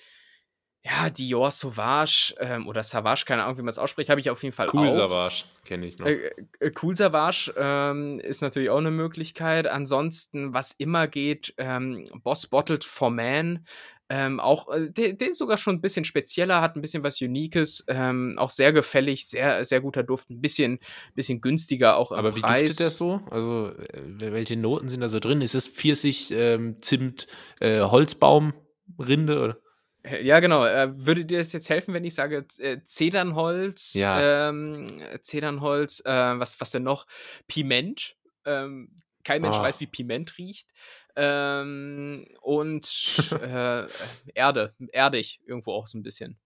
ja, 0.83 1.11
Dior 1.11 1.51
Sauvage 1.51 2.33
ähm, 2.39 2.67
oder 2.67 2.81
Savage, 2.81 3.23
keine 3.27 3.43
Ahnung, 3.43 3.57
wie 3.57 3.61
man 3.61 3.69
es 3.69 3.77
ausspricht, 3.77 4.09
habe 4.09 4.19
ich 4.19 4.29
auf 4.31 4.41
jeden 4.41 4.55
Fall 4.55 4.69
cool 4.73 4.87
auch. 4.87 4.95
Savage, 4.95 5.43
kenne 5.63 5.85
ich 5.85 5.97
noch. 5.99 6.07
Äh, 6.07 6.31
äh, 6.59 6.71
cool 6.81 6.95
Savage 6.95 7.53
ähm, 7.55 8.19
ist 8.19 8.41
natürlich 8.41 8.71
auch 8.71 8.79
eine 8.79 8.89
Möglichkeit. 8.89 9.67
Ansonsten, 9.67 10.53
was 10.53 10.71
immer 10.71 11.07
geht, 11.07 11.53
ähm, 11.57 12.07
Boss 12.23 12.47
Bottled 12.47 12.83
for 12.83 13.11
Man 13.11 13.65
ähm, 14.13 14.41
auch, 14.41 14.67
äh, 14.67 14.91
der, 14.91 15.13
der, 15.13 15.29
ist 15.29 15.37
sogar 15.37 15.57
schon 15.57 15.75
ein 15.75 15.81
bisschen 15.81 16.03
spezieller, 16.03 16.59
hat 16.59 16.75
ein 16.75 16.81
bisschen 16.81 17.01
was 17.01 17.21
Uniques, 17.21 17.85
ähm, 17.87 18.33
auch 18.35 18.49
sehr 18.49 18.73
gefällig, 18.73 19.25
sehr, 19.29 19.63
sehr 19.63 19.79
guter 19.79 20.03
Duft, 20.03 20.29
ein 20.29 20.41
bisschen, 20.41 20.79
bisschen 21.15 21.39
günstiger 21.39 21.95
auch 21.95 22.11
im 22.11 22.17
Aber 22.17 22.31
Preis. 22.31 22.63
wie 22.63 22.67
duftet 22.67 22.79
der 22.81 22.89
so? 22.89 23.21
Also, 23.31 23.67
äh, 23.69 24.33
welche 24.33 24.57
Noten 24.57 24.89
sind 24.89 24.99
da 24.99 25.07
so 25.07 25.21
drin? 25.21 25.39
Ist 25.39 25.55
es 25.55 25.69
Pfirsich, 25.69 26.29
ähm, 26.31 26.81
Zimt, 26.81 27.27
äh, 27.61 27.79
Holzbaum, 27.79 28.51
Rinde 28.99 29.39
oder? 29.39 29.57
Äh, 30.03 30.25
ja, 30.25 30.41
genau. 30.41 30.65
Äh, 30.65 30.91
würde 30.93 31.23
dir 31.23 31.37
das 31.37 31.53
jetzt 31.53 31.69
helfen, 31.69 31.93
wenn 31.93 32.03
ich 32.03 32.15
sage 32.15 32.45
Zedernholz, 32.83 33.93
ja. 33.93 34.49
ähm, 34.49 34.87
Zedernholz, 35.21 36.01
äh, 36.03 36.09
was, 36.11 36.59
was 36.59 36.71
denn 36.71 36.83
noch? 36.83 37.07
Piment. 37.47 38.17
Ähm, 38.43 38.93
kein 39.23 39.41
Mensch 39.41 39.57
oh. 39.57 39.61
weiß, 39.61 39.79
wie 39.79 39.87
Piment 39.87 40.37
riecht. 40.37 40.67
Ähm, 41.15 42.25
und 42.41 43.29
äh, 43.41 43.87
Erde, 44.33 44.73
erdig 44.91 45.41
irgendwo 45.45 45.73
auch 45.73 45.87
so 45.87 45.97
ein 45.97 46.03
bisschen. 46.03 46.37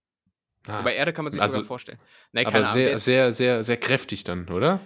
Ah. 0.67 0.79
Aber 0.79 0.93
Erde 0.93 1.13
kann 1.13 1.25
man 1.25 1.31
sich 1.31 1.41
also, 1.41 1.53
sogar 1.53 1.67
vorstellen. 1.67 1.99
Nee, 2.31 2.45
aber 2.45 2.63
sehr, 2.63 2.87
Ahnung, 2.87 2.99
sehr, 2.99 3.33
sehr, 3.33 3.63
sehr 3.63 3.77
kräftig 3.77 4.23
dann, 4.23 4.49
oder? 4.49 4.79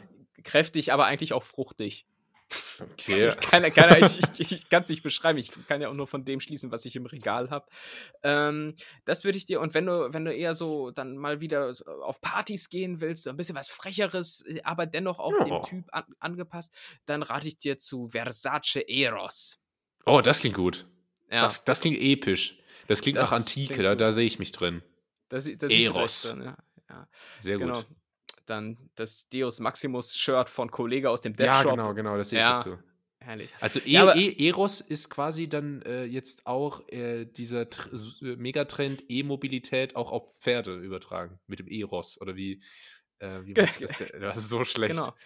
Kräftig, 0.44 0.92
aber 0.92 1.06
eigentlich 1.06 1.34
auch 1.34 1.44
fruchtig. 1.44 2.06
Okay. 2.80 3.30
Ich 3.30 3.40
kann, 3.40 3.74
kann, 3.74 4.04
ich, 4.04 4.20
ich, 4.40 4.52
ich 4.52 4.66
es 4.70 4.90
nicht 4.90 5.04
beschreiben. 5.04 5.38
Ich 5.38 5.52
kann 5.68 5.82
ja 5.82 5.90
auch 5.90 5.94
nur 5.94 6.08
von 6.08 6.26
dem 6.26 6.40
schließen, 6.40 6.72
was 6.72 6.86
ich 6.86 6.96
im 6.96 7.06
Regal 7.06 7.50
habe. 7.50 7.68
Ähm, 8.24 8.76
das 9.06 9.24
würde 9.24 9.38
ich 9.38 9.46
dir, 9.46 9.62
und 9.62 9.74
wenn 9.74 9.86
du, 9.86 10.14
wenn 10.14 10.26
du 10.26 10.34
eher 10.34 10.56
so 10.56 10.92
dann 10.92 11.18
mal 11.18 11.42
wieder 11.42 11.74
auf 12.02 12.22
Partys 12.22 12.70
gehen 12.70 13.02
willst, 13.02 13.24
so 13.24 13.30
ein 13.30 13.38
bisschen 13.38 13.56
was 13.56 13.70
Frecheres, 13.70 14.44
äh, 14.48 14.62
aber 14.64 14.86
dennoch 14.86 15.20
auch 15.20 15.34
ja. 15.38 15.44
dem 15.46 15.64
Typ 15.64 15.86
an, 15.92 16.06
angepasst, 16.20 16.74
dann 17.06 17.22
rate 17.22 17.48
ich 17.48 17.58
dir 17.58 17.78
zu 17.78 18.10
Versace 18.10 18.84
Eros. 18.88 19.60
Oh, 20.06 20.22
das 20.22 20.40
klingt 20.40 20.56
gut. 20.56 20.86
Ja. 21.32 21.42
Das, 21.42 21.64
das 21.64 21.82
klingt 21.82 22.00
episch. 22.00 22.58
Das 22.88 23.02
klingt 23.02 23.18
das 23.18 23.30
nach 23.30 23.38
Antike, 23.38 23.84
da, 23.84 23.96
da 23.96 24.12
sehe 24.12 24.26
ich 24.26 24.40
mich 24.40 24.52
drin. 24.52 24.82
Das, 25.30 25.48
das 25.58 25.72
Eros. 25.72 26.24
Drin, 26.24 26.42
ja. 26.42 26.58
ja. 26.90 27.08
Sehr 27.40 27.58
genau. 27.60 27.76
gut. 27.76 27.88
Dann 28.46 28.78
das 28.96 29.30
Deus 29.30 29.60
Maximus 29.60 30.16
Shirt 30.16 30.50
von 30.50 30.72
Kollege 30.72 31.10
aus 31.10 31.22
dem 31.22 31.36
Death 31.36 31.46
Ja, 31.46 31.62
Shop. 31.62 31.72
genau, 31.72 31.94
genau, 31.94 32.18
das 32.18 32.32
sehe 32.32 32.40
ich 32.40 32.44
ja. 32.44 32.58
dazu. 32.58 32.80
Herrlich. 33.20 33.50
Also 33.60 33.80
e 33.80 33.92
ja, 33.92 34.16
e 34.16 34.48
Eros 34.48 34.82
ist 34.82 35.10
quasi 35.10 35.48
dann 35.48 35.82
äh, 35.84 36.06
jetzt 36.06 36.48
auch 36.48 36.88
äh, 36.88 37.26
dieser 37.26 37.64
äh, 37.64 38.36
Megatrend 38.38 39.04
E-Mobilität 39.10 39.96
auch 39.96 40.12
auf 40.12 40.34
Pferde 40.40 40.76
übertragen 40.78 41.40
mit 41.46 41.60
dem 41.60 41.68
Eros 41.68 42.20
oder 42.22 42.36
wie 42.38 42.64
äh, 43.20 43.44
wie 43.44 43.54
das, 43.54 43.70
das, 44.20 44.38
ist 44.38 44.50
so 44.50 44.64
schlecht. 44.64 44.94
Genau. 44.94 45.14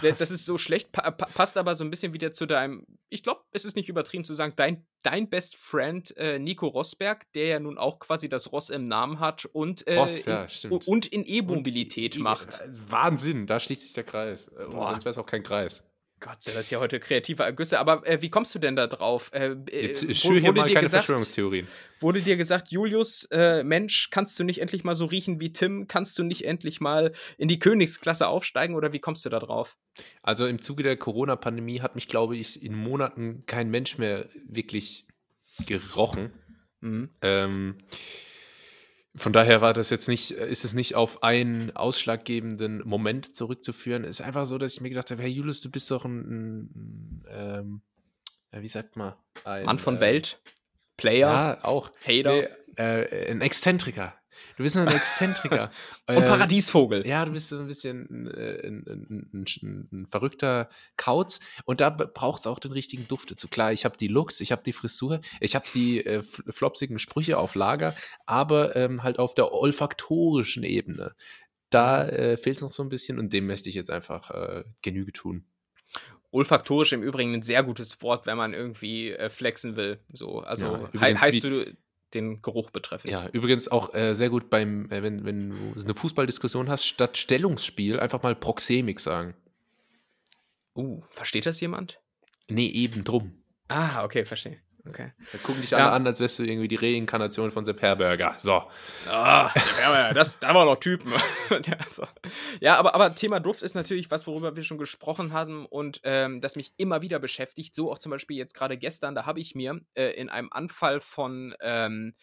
Das 0.00 0.30
ist 0.30 0.44
so 0.44 0.58
schlecht, 0.58 0.92
pa 0.92 1.10
passt 1.10 1.56
aber 1.56 1.74
so 1.74 1.82
ein 1.82 1.90
bisschen 1.90 2.14
wieder 2.14 2.30
zu 2.32 2.46
deinem, 2.46 2.86
ich 3.08 3.24
glaube, 3.24 3.42
es 3.50 3.64
ist 3.64 3.74
nicht 3.74 3.88
übertrieben 3.88 4.24
zu 4.24 4.32
sagen, 4.32 4.52
dein, 4.54 4.86
dein 5.02 5.28
Best 5.28 5.56
Friend 5.56 6.16
äh, 6.16 6.38
Nico 6.38 6.68
Rosberg, 6.68 7.30
der 7.32 7.46
ja 7.46 7.58
nun 7.58 7.78
auch 7.78 7.98
quasi 7.98 8.28
das 8.28 8.52
Ross 8.52 8.70
im 8.70 8.84
Namen 8.84 9.18
hat 9.18 9.44
und, 9.46 9.84
äh, 9.88 9.96
Ross, 9.96 10.24
ja, 10.24 10.46
in, 10.62 10.70
und 10.70 11.06
in 11.06 11.24
E-Mobilität 11.26 12.16
macht. 12.18 12.60
Wahnsinn, 12.68 13.48
da 13.48 13.58
schließt 13.58 13.82
sich 13.82 13.92
der 13.92 14.04
Kreis. 14.04 14.46
Äh, 14.48 14.70
sonst 14.70 15.04
wäre 15.04 15.10
es 15.10 15.18
auch 15.18 15.26
kein 15.26 15.42
Kreis. 15.42 15.82
Gott, 16.22 16.38
das 16.44 16.54
ist 16.54 16.70
ja 16.70 16.78
heute 16.78 17.00
kreative 17.00 17.42
Ergüsse. 17.42 17.80
Aber 17.80 18.06
äh, 18.06 18.22
wie 18.22 18.30
kommst 18.30 18.54
du 18.54 18.60
denn 18.60 18.76
da 18.76 18.86
drauf? 18.86 19.32
Äh, 19.34 19.56
äh 19.70 19.86
Jetzt 19.88 20.16
schür 20.16 20.38
hier 20.40 20.52
mal 20.52 20.66
keine 20.68 20.80
gesagt, 20.80 21.04
Verschwörungstheorien. 21.04 21.66
Wurde 21.98 22.20
dir 22.20 22.36
gesagt, 22.36 22.70
Julius, 22.70 23.24
äh, 23.32 23.64
Mensch, 23.64 24.08
kannst 24.10 24.38
du 24.38 24.44
nicht 24.44 24.60
endlich 24.60 24.84
mal 24.84 24.94
so 24.94 25.06
riechen 25.06 25.40
wie 25.40 25.52
Tim? 25.52 25.88
Kannst 25.88 26.16
du 26.20 26.22
nicht 26.22 26.44
endlich 26.44 26.80
mal 26.80 27.12
in 27.38 27.48
die 27.48 27.58
Königsklasse 27.58 28.28
aufsteigen? 28.28 28.76
Oder 28.76 28.92
wie 28.92 29.00
kommst 29.00 29.24
du 29.24 29.30
da 29.30 29.40
drauf? 29.40 29.76
Also 30.22 30.46
im 30.46 30.62
Zuge 30.62 30.84
der 30.84 30.96
Corona-Pandemie 30.96 31.80
hat 31.80 31.96
mich, 31.96 32.06
glaube 32.06 32.36
ich, 32.36 32.62
in 32.62 32.76
Monaten 32.76 33.42
kein 33.46 33.68
Mensch 33.68 33.98
mehr 33.98 34.28
wirklich 34.46 35.06
gerochen. 35.66 36.30
Mhm. 36.80 37.10
Ähm, 37.20 37.74
von 39.14 39.32
daher 39.32 39.60
war 39.60 39.74
das 39.74 39.90
jetzt 39.90 40.08
nicht, 40.08 40.30
ist 40.30 40.64
es 40.64 40.72
nicht 40.72 40.94
auf 40.94 41.22
einen 41.22 41.76
ausschlaggebenden 41.76 42.82
Moment 42.86 43.36
zurückzuführen. 43.36 44.04
Es 44.04 44.20
ist 44.20 44.26
einfach 44.26 44.46
so, 44.46 44.56
dass 44.56 44.72
ich 44.72 44.80
mir 44.80 44.88
gedacht 44.88 45.10
habe, 45.10 45.22
hey 45.22 45.30
Julius, 45.30 45.60
du 45.60 45.70
bist 45.70 45.90
doch 45.90 46.04
ein, 46.04 46.20
ein, 46.20 47.24
ein 47.26 47.82
ähm, 48.52 48.62
wie 48.62 48.68
sagt 48.68 48.96
man? 48.96 49.14
Ein, 49.44 49.64
Mann 49.64 49.78
von 49.78 49.96
äh, 49.96 50.00
Welt, 50.00 50.40
Player, 50.96 51.28
ja, 51.28 51.64
auch. 51.64 51.90
Hater. 52.06 52.32
Nee, 52.32 52.48
äh, 52.76 53.30
ein 53.30 53.40
Exzentriker. 53.40 54.14
Du 54.56 54.62
bist 54.62 54.76
ein 54.76 54.88
Exzentriker. 54.88 55.70
Und 56.08 56.16
ähm, 56.16 56.24
Paradiesvogel. 56.24 57.06
Ja, 57.06 57.24
du 57.24 57.32
bist 57.32 57.48
so 57.48 57.58
ein 57.58 57.66
bisschen 57.66 58.26
äh, 58.26 58.66
ein, 58.66 58.84
ein, 58.86 59.30
ein, 59.32 59.88
ein 59.92 60.06
verrückter 60.06 60.68
Kauz. 60.96 61.40
Und 61.64 61.80
da 61.80 61.90
braucht 61.90 62.40
es 62.40 62.46
auch 62.46 62.58
den 62.58 62.72
richtigen 62.72 63.08
Duft 63.08 63.30
dazu. 63.30 63.48
Klar, 63.48 63.72
ich 63.72 63.84
habe 63.84 63.96
die 63.96 64.08
Looks, 64.08 64.40
ich 64.40 64.52
habe 64.52 64.62
die 64.64 64.72
Frisur, 64.72 65.20
ich 65.40 65.54
habe 65.54 65.66
die 65.74 66.04
äh, 66.04 66.22
flopsigen 66.22 66.98
Sprüche 66.98 67.38
auf 67.38 67.54
Lager, 67.54 67.94
aber 68.26 68.76
ähm, 68.76 69.02
halt 69.02 69.18
auf 69.18 69.34
der 69.34 69.52
olfaktorischen 69.52 70.62
Ebene. 70.62 71.14
Da 71.70 72.06
äh, 72.06 72.36
fehlt 72.36 72.56
es 72.56 72.62
noch 72.62 72.72
so 72.72 72.82
ein 72.82 72.90
bisschen 72.90 73.18
und 73.18 73.32
dem 73.32 73.46
möchte 73.46 73.68
ich 73.68 73.74
jetzt 73.74 73.90
einfach 73.90 74.30
äh, 74.30 74.64
Genüge 74.82 75.12
tun. 75.12 75.46
Olfaktorisch 76.30 76.92
im 76.92 77.02
Übrigen 77.02 77.34
ein 77.34 77.42
sehr 77.42 77.62
gutes 77.62 78.00
Wort, 78.02 78.26
wenn 78.26 78.36
man 78.36 78.54
irgendwie 78.54 79.12
äh, 79.12 79.30
flexen 79.30 79.76
will. 79.76 79.98
So, 80.12 80.40
also 80.40 80.88
ja, 80.92 81.06
he 81.06 81.16
heißt 81.16 81.44
du 81.44 81.74
den 82.14 82.42
Geruch 82.42 82.70
betreffen. 82.70 83.08
Ja, 83.10 83.28
übrigens 83.32 83.68
auch 83.68 83.94
äh, 83.94 84.14
sehr 84.14 84.30
gut 84.30 84.50
beim, 84.50 84.90
äh, 84.90 85.02
wenn, 85.02 85.24
wenn 85.24 85.50
du 85.50 85.80
eine 85.80 85.94
Fußballdiskussion 85.94 86.68
hast, 86.68 86.84
statt 86.84 87.16
Stellungsspiel 87.16 88.00
einfach 88.00 88.22
mal 88.22 88.34
Proxemik 88.34 89.00
sagen. 89.00 89.34
Uh, 90.74 91.02
versteht 91.10 91.46
das 91.46 91.60
jemand? 91.60 92.00
Nee, 92.48 92.68
eben 92.68 93.04
drum. 93.04 93.42
Ah, 93.68 94.04
okay, 94.04 94.24
verstehe. 94.24 94.58
Okay. 94.88 95.12
Da 95.30 95.38
gucken 95.38 95.60
dich 95.60 95.74
alle 95.76 95.90
an, 95.90 96.06
als 96.06 96.18
wärst 96.18 96.40
du 96.40 96.42
irgendwie 96.42 96.66
die 96.66 96.76
Reinkarnation 96.76 97.52
von 97.52 97.64
Sepp 97.64 97.80
Herberger. 97.82 98.34
So. 98.38 98.64
Ah, 99.08 99.54
Herberger, 99.54 100.14
das, 100.14 100.38
da 100.40 100.54
war 100.54 100.64
noch 100.64 100.80
Typen. 100.80 101.12
ja, 101.50 101.76
so. 101.88 102.04
ja, 102.60 102.76
aber, 102.78 102.94
aber 102.94 103.14
Thema 103.14 103.38
Duft 103.38 103.62
ist 103.62 103.74
natürlich 103.74 104.10
was, 104.10 104.26
worüber 104.26 104.56
wir 104.56 104.64
schon 104.64 104.78
gesprochen 104.78 105.32
haben 105.32 105.66
und 105.66 106.00
ähm, 106.02 106.40
das 106.40 106.56
mich 106.56 106.72
immer 106.78 107.00
wieder 107.00 107.20
beschäftigt. 107.20 107.76
So 107.76 107.92
auch 107.92 107.98
zum 107.98 108.10
Beispiel 108.10 108.36
jetzt 108.36 108.54
gerade 108.54 108.76
gestern, 108.76 109.14
da 109.14 109.24
habe 109.24 109.38
ich 109.38 109.54
mir 109.54 109.80
äh, 109.94 110.10
in 110.10 110.28
einem 110.28 110.48
Anfall 110.50 111.00
von 111.00 111.54
ähm, 111.60 112.14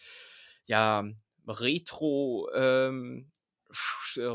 ja, 0.66 1.04
Retro, 1.46 2.50
ähm, 2.54 3.30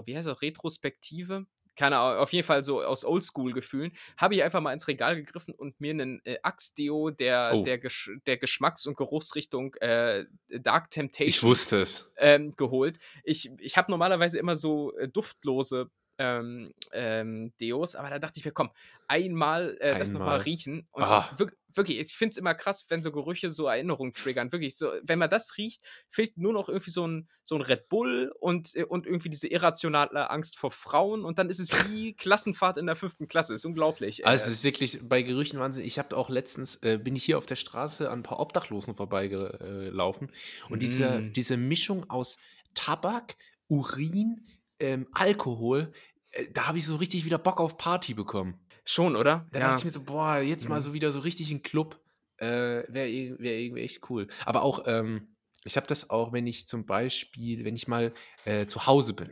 wie 0.06 0.18
heißt 0.18 0.28
das, 0.28 0.42
Retrospektive? 0.42 1.46
Keine 1.76 1.98
Ahnung, 1.98 2.22
auf 2.22 2.34
jeden 2.34 2.46
Fall 2.46 2.64
so 2.64 2.82
aus 2.82 3.06
Oldschool-Gefühlen, 3.06 3.92
habe 4.18 4.36
ich 4.36 4.44
einfach 4.44 4.62
mal 4.62 4.74
ins 4.74 4.88
Regal 4.88 5.16
gegriffen 5.16 5.54
und 5.54 5.80
mir 5.80 5.92
einen 5.92 6.22
äh, 6.26 6.38
Axe-Deo 6.42 7.12
der, 7.12 7.52
oh. 7.54 7.64
der, 7.64 7.78
Gesch 7.78 8.12
der 8.26 8.38
Geschmacks- 8.38 8.88
und 8.88 8.98
Geruchsrichtung 8.98 9.76
äh, 9.76 10.26
Dark 10.50 10.92
Temptation 10.92 11.28
ich 11.28 11.44
wusste 11.44 11.82
es. 11.82 12.12
Ähm, 12.18 12.54
geholt. 12.54 13.00
Ich, 13.24 13.50
ich 13.60 13.78
habe 13.78 13.92
normalerweise 13.92 14.40
immer 14.40 14.56
so 14.56 14.96
äh, 14.98 15.08
duftlose 15.08 15.90
ähm, 16.18 16.74
ähm, 16.94 17.54
Deos, 17.60 17.96
aber 17.96 18.10
da 18.10 18.20
dachte 18.20 18.40
ich 18.40 18.46
mir, 18.46 18.52
komm, 18.52 18.72
einmal 19.08 19.78
äh, 19.80 19.98
das 19.98 20.12
nochmal 20.12 20.42
riechen. 20.42 20.88
Und 20.92 21.04
ah. 21.04 21.30
wirklich, 21.74 22.00
ich 22.00 22.16
finde 22.16 22.32
es 22.32 22.38
immer 22.38 22.56
krass, 22.56 22.86
wenn 22.90 23.02
so 23.02 23.12
Gerüche 23.12 23.52
so 23.52 23.68
Erinnerungen 23.68 24.14
triggern. 24.14 24.52
Wirklich, 24.52 24.78
so, 24.78 24.92
wenn 25.04 25.20
man 25.20 25.30
das 25.30 25.58
riecht, 25.58 25.84
fehlt 26.10 26.38
nur 26.38 26.54
noch 26.54 26.70
irgendwie 26.70 26.92
so 26.92 27.08
ein, 27.08 27.28
so 27.44 27.56
ein 27.56 27.62
Red 27.62 27.90
Bull 27.90 28.34
und, 28.40 28.76
äh, 28.76 28.84
und 28.84 29.06
irgendwie 29.06 29.30
diese 29.30 29.48
irrationale 29.48 30.30
Angst 30.30 30.58
vor 30.58 30.72
Frauen 30.72 31.26
und 31.26 31.38
dann 31.38 31.50
ist 31.50 31.60
es 31.60 31.70
wie 31.90 32.14
Klassenfahrt 32.18 32.78
in 32.78 32.86
der 32.86 32.96
fünften 32.96 33.28
Klasse. 33.28 33.54
Ist 33.54 33.66
unglaublich. 33.66 34.26
Also 34.26 34.50
es 34.50 34.58
ist 34.60 34.64
wirklich 34.64 35.00
bei 35.04 35.22
Gerüchen 35.22 35.60
Wahnsinn. 35.60 35.84
Ich 35.84 36.00
habe 36.00 36.16
auch 36.18 36.30
letztens, 36.30 36.78
äh, 36.82 36.98
bin 36.98 37.16
ich 37.16 37.24
hier 37.24 37.38
auf 37.38 37.46
der 37.46 37.56
Straße 37.56 38.10
an 38.10 38.20
ein 38.20 38.24
paar 38.24 38.40
Obdachlosen 38.40 38.96
vorbeigelaufen 38.96 40.32
und 40.70 40.78
mm. 40.78 40.80
diese, 40.80 41.22
diese 41.22 41.58
Mischung 41.58 42.10
aus 42.10 42.38
Tabak, 42.74 43.36
Urin, 43.68 44.46
ähm, 44.80 45.08
Alkohol, 45.14 45.92
äh, 46.32 46.46
da 46.52 46.68
habe 46.68 46.78
ich 46.78 46.86
so 46.86 46.96
richtig 46.96 47.26
wieder 47.26 47.38
Bock 47.38 47.60
auf 47.60 47.78
Party 47.78 48.14
bekommen. 48.14 48.60
Schon, 48.84 49.16
oder? 49.16 49.48
Da 49.52 49.60
ja. 49.60 49.66
dachte 49.68 49.80
ich 49.80 49.86
mir 49.86 49.92
so, 49.92 50.04
boah, 50.04 50.38
jetzt 50.38 50.66
mhm. 50.66 50.70
mal 50.70 50.82
so 50.82 50.94
wieder 50.94 51.12
so 51.12 51.20
richtig 51.20 51.52
ein 51.52 51.64
Club. 51.64 52.00
Äh, 52.38 52.84
Wäre 52.88 53.40
wär 53.40 53.58
irgendwie 53.58 53.82
echt 53.82 54.10
cool. 54.10 54.28
Aber 54.46 54.62
auch, 54.62 54.84
ähm, 54.86 55.36
ich 55.64 55.78
habe 55.78 55.88
das 55.88 56.10
auch, 56.10 56.34
wenn 56.34 56.46
ich 56.46 56.68
zum 56.68 56.86
Beispiel, 56.86 57.66
wenn 57.66 57.76
ich 57.76 57.88
mal 57.88 58.14
äh, 58.44 58.68
zu 58.68 58.86
Hause 58.86 59.14
bin, 59.14 59.32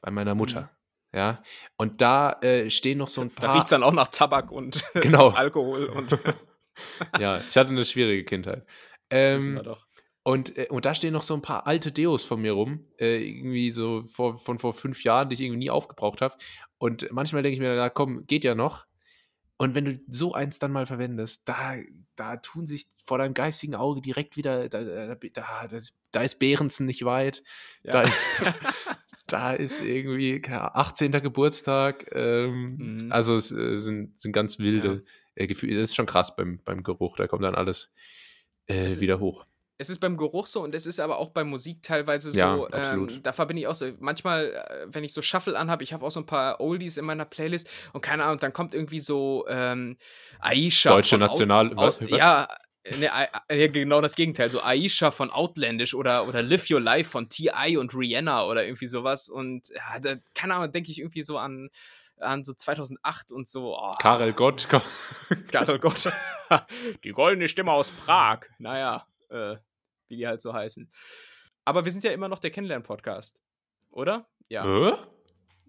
bei 0.00 0.10
meiner 0.10 0.34
Mutter. 0.34 0.62
Mhm. 0.62 0.68
Ja, 1.14 1.42
und 1.76 2.02
da 2.02 2.32
äh, 2.42 2.68
stehen 2.68 2.98
noch 2.98 3.08
so 3.08 3.22
ein 3.22 3.30
paar. 3.30 3.48
Da 3.48 3.52
riecht 3.54 3.64
es 3.64 3.70
dann 3.70 3.82
auch 3.82 3.92
nach 3.92 4.08
Tabak 4.08 4.50
und 4.50 4.84
genau. 4.94 5.28
Alkohol 5.36 5.86
und. 5.86 6.18
ja, 7.18 7.38
ich 7.38 7.56
hatte 7.56 7.70
eine 7.70 7.84
schwierige 7.84 8.24
Kindheit. 8.24 8.66
Ähm, 9.10 9.54
wir 9.54 9.62
doch. 9.62 9.86
Und, 10.28 10.58
äh, 10.58 10.66
und 10.68 10.84
da 10.84 10.92
stehen 10.92 11.14
noch 11.14 11.22
so 11.22 11.32
ein 11.32 11.40
paar 11.40 11.66
alte 11.66 11.90
Deos 11.90 12.22
von 12.22 12.42
mir 12.42 12.52
rum, 12.52 12.84
äh, 12.98 13.26
irgendwie 13.26 13.70
so 13.70 14.04
vor, 14.12 14.36
von 14.36 14.58
vor 14.58 14.74
fünf 14.74 15.02
Jahren, 15.02 15.30
die 15.30 15.32
ich 15.32 15.40
irgendwie 15.40 15.60
nie 15.60 15.70
aufgebraucht 15.70 16.20
habe. 16.20 16.36
Und 16.76 17.10
manchmal 17.10 17.42
denke 17.42 17.54
ich 17.54 17.60
mir, 17.60 17.74
da 17.74 17.88
komm, 17.88 18.26
geht 18.26 18.44
ja 18.44 18.54
noch. 18.54 18.84
Und 19.56 19.74
wenn 19.74 19.86
du 19.86 20.00
so 20.06 20.34
eins 20.34 20.58
dann 20.58 20.70
mal 20.70 20.84
verwendest, 20.84 21.48
da, 21.48 21.76
da 22.14 22.36
tun 22.36 22.66
sich 22.66 22.88
vor 23.06 23.16
deinem 23.16 23.32
geistigen 23.32 23.74
Auge 23.74 24.02
direkt 24.02 24.36
wieder, 24.36 24.68
da, 24.68 24.84
da, 24.84 25.68
da, 26.12 26.20
ist 26.22 26.38
Behrensen 26.38 26.84
nicht 26.84 27.06
weit, 27.06 27.42
ja. 27.82 27.92
da, 27.92 28.02
ist, 28.02 28.42
da 29.28 29.54
ist 29.54 29.80
irgendwie 29.80 30.42
18. 30.46 31.10
Geburtstag. 31.10 32.06
Ähm, 32.12 32.76
mhm. 32.76 33.12
Also 33.12 33.34
es 33.34 33.50
äh, 33.50 33.78
sind, 33.78 34.20
sind 34.20 34.32
ganz 34.32 34.58
wilde 34.58 35.04
ja. 35.36 35.44
äh, 35.44 35.46
Gefühle. 35.46 35.80
Das 35.80 35.88
ist 35.88 35.96
schon 35.96 36.04
krass 36.04 36.36
beim, 36.36 36.60
beim 36.66 36.82
Geruch, 36.82 37.16
da 37.16 37.26
kommt 37.26 37.44
dann 37.44 37.54
alles 37.54 37.94
äh, 38.66 38.94
wieder 39.00 39.20
hoch 39.20 39.46
es 39.78 39.90
ist 39.90 40.00
beim 40.00 40.16
Geruch 40.16 40.46
so 40.46 40.62
und 40.62 40.74
es 40.74 40.86
ist 40.86 40.98
aber 40.98 41.18
auch 41.18 41.30
bei 41.30 41.44
Musik 41.44 41.82
teilweise 41.82 42.32
so. 42.32 42.38
Ja, 42.38 42.66
ähm, 42.72 43.20
da 43.22 43.32
verbinde 43.32 43.62
ich 43.62 43.68
auch 43.68 43.74
so, 43.74 43.90
manchmal, 44.00 44.52
äh, 44.52 44.86
wenn 44.88 45.04
ich 45.04 45.12
so 45.12 45.22
Shuffle 45.22 45.56
anhabe, 45.56 45.84
ich 45.84 45.92
habe 45.92 46.04
auch 46.04 46.10
so 46.10 46.20
ein 46.20 46.26
paar 46.26 46.60
Oldies 46.60 46.96
in 46.96 47.04
meiner 47.04 47.24
Playlist 47.24 47.68
und 47.92 48.00
keine 48.00 48.24
Ahnung, 48.24 48.40
dann 48.40 48.52
kommt 48.52 48.74
irgendwie 48.74 49.00
so 49.00 49.46
ähm, 49.48 49.96
Aisha. 50.40 50.90
Deutsche 50.90 51.16
National. 51.16 51.70
Out, 51.70 52.00
was, 52.00 52.10
was? 52.10 52.18
Ja, 52.18 52.48
Ne, 52.96 53.68
genau 53.68 54.00
das 54.00 54.14
Gegenteil. 54.14 54.50
So 54.50 54.62
Aisha 54.62 55.10
von 55.10 55.30
Outlandish 55.30 55.92
oder, 55.92 56.26
oder 56.26 56.42
Live 56.42 56.70
Your 56.70 56.80
Life 56.80 57.10
von 57.10 57.28
T.I. 57.28 57.76
und 57.76 57.94
Rihanna 57.94 58.46
oder 58.46 58.64
irgendwie 58.64 58.86
sowas. 58.86 59.28
Und 59.28 59.68
ja, 59.68 59.98
da, 60.00 60.14
keine 60.34 60.54
Ahnung, 60.54 60.72
denke 60.72 60.90
ich 60.90 60.98
irgendwie 60.98 61.22
so 61.22 61.36
an, 61.36 61.68
an 62.18 62.44
so 62.44 62.52
2008 62.54 63.30
und 63.32 63.46
so. 63.46 63.76
Oh. 63.76 63.94
Karel 63.98 64.32
Gott. 64.32 64.68
Karel 65.52 65.78
Gott. 65.78 66.10
Die 67.04 67.10
goldene 67.10 67.48
Stimme 67.48 67.72
aus 67.72 67.90
Prag. 67.90 68.46
Naja, 68.58 69.06
äh, 69.30 69.56
wie 70.08 70.16
die 70.16 70.26
halt 70.26 70.40
so 70.40 70.52
heißen. 70.52 70.90
Aber 71.64 71.84
wir 71.84 71.92
sind 71.92 72.04
ja 72.04 72.12
immer 72.12 72.28
noch 72.28 72.38
der 72.38 72.50
Kennenlern-Podcast, 72.50 73.40
oder? 73.90 74.28
Ja. 74.48 74.90
Äh? 74.90 74.96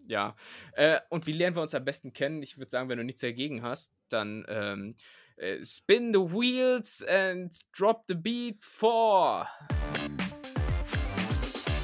Ja. 0.07 0.35
Äh, 0.73 0.99
und 1.09 1.27
wie 1.27 1.33
lernen 1.33 1.55
wir 1.55 1.61
uns 1.61 1.75
am 1.75 1.85
besten 1.85 2.13
kennen? 2.13 2.41
Ich 2.41 2.57
würde 2.57 2.71
sagen, 2.71 2.89
wenn 2.89 2.97
du 2.97 3.03
nichts 3.03 3.21
dagegen 3.21 3.61
hast, 3.61 3.93
dann 4.09 4.45
ähm, 4.47 4.95
äh, 5.35 5.63
spin 5.63 6.13
the 6.13 6.19
wheels 6.19 7.03
and 7.03 7.59
drop 7.77 8.05
the 8.07 8.15
beat 8.15 8.63
for. 8.63 9.47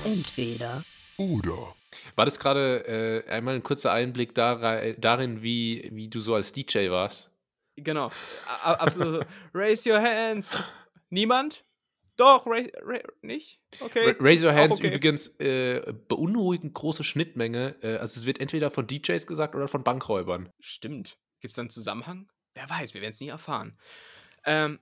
Entweder 0.06 0.84
oder. 1.18 1.76
War 2.16 2.26
das 2.26 2.39
gerade 2.39 3.24
äh, 3.28 3.30
einmal 3.30 3.56
ein 3.56 3.64
kurzer 3.64 3.91
Einblick 3.91 4.36
darin, 4.36 5.41
wie, 5.41 5.89
wie 5.93 6.08
du 6.08 6.22
so 6.22 6.36
als 6.36 6.51
DJ 6.51 6.89
warst? 6.89 7.30
Genau. 7.78 8.12
Absolut. 8.64 9.26
Raise 9.53 9.89
your 9.89 10.01
hand. 10.01 10.49
Niemand? 11.10 11.64
Doch, 12.18 12.45
Ra 12.45 12.61
Ra 12.82 12.99
nicht? 13.22 13.59
Okay. 13.80 14.16
Raise 14.20 14.45
Your 14.45 14.53
Hands 14.53 14.72
okay. 14.72 14.88
übrigens 14.88 15.28
äh, 15.39 15.93
beunruhigend 16.07 16.74
große 16.74 17.03
Schnittmenge. 17.03 17.76
Äh, 17.82 17.97
also 17.97 18.20
es 18.20 18.26
wird 18.26 18.39
entweder 18.39 18.72
von 18.72 18.88
DJs 18.88 19.28
gesagt 19.28 19.55
oder 19.55 19.68
von 19.68 19.84
Bankräubern. 19.84 20.49
Stimmt. 20.59 21.18
Gibt 21.41 21.51
es 21.51 21.55
da 21.55 21.61
einen 21.61 21.70
Zusammenhang? 21.70 22.30
Wer 22.53 22.70
weiß, 22.70 22.93
wir 22.93 23.01
werden 23.01 23.11
es 23.11 23.20
nie 23.20 23.28
erfahren. 23.28 23.78
Ähm, 24.45 24.80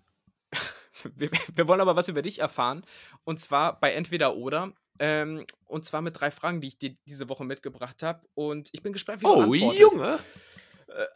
wir, 1.15 1.31
wir, 1.55 1.67
wollen 1.67 1.81
aber 1.81 1.95
was 1.95 2.07
über 2.07 2.21
dich 2.21 2.39
erfahren. 2.39 2.85
Und 3.23 3.39
zwar 3.39 3.79
bei 3.79 3.93
Entweder 3.93 4.35
oder. 4.35 4.73
Ähm, 4.99 5.45
und 5.65 5.85
zwar 5.85 6.01
mit 6.01 6.19
drei 6.19 6.29
Fragen, 6.29 6.61
die 6.61 6.67
ich 6.67 6.77
dir 6.77 6.95
diese 7.07 7.29
Woche 7.29 7.45
mitgebracht 7.45 8.03
habe. 8.03 8.27
Und 8.35 8.69
ich 8.73 8.83
bin 8.83 8.93
gespannt, 8.93 9.21
wie 9.21 9.25
du. 9.25 9.31
Oh, 9.31 9.53
Junge! 9.53 10.19
Äh, 10.19 10.52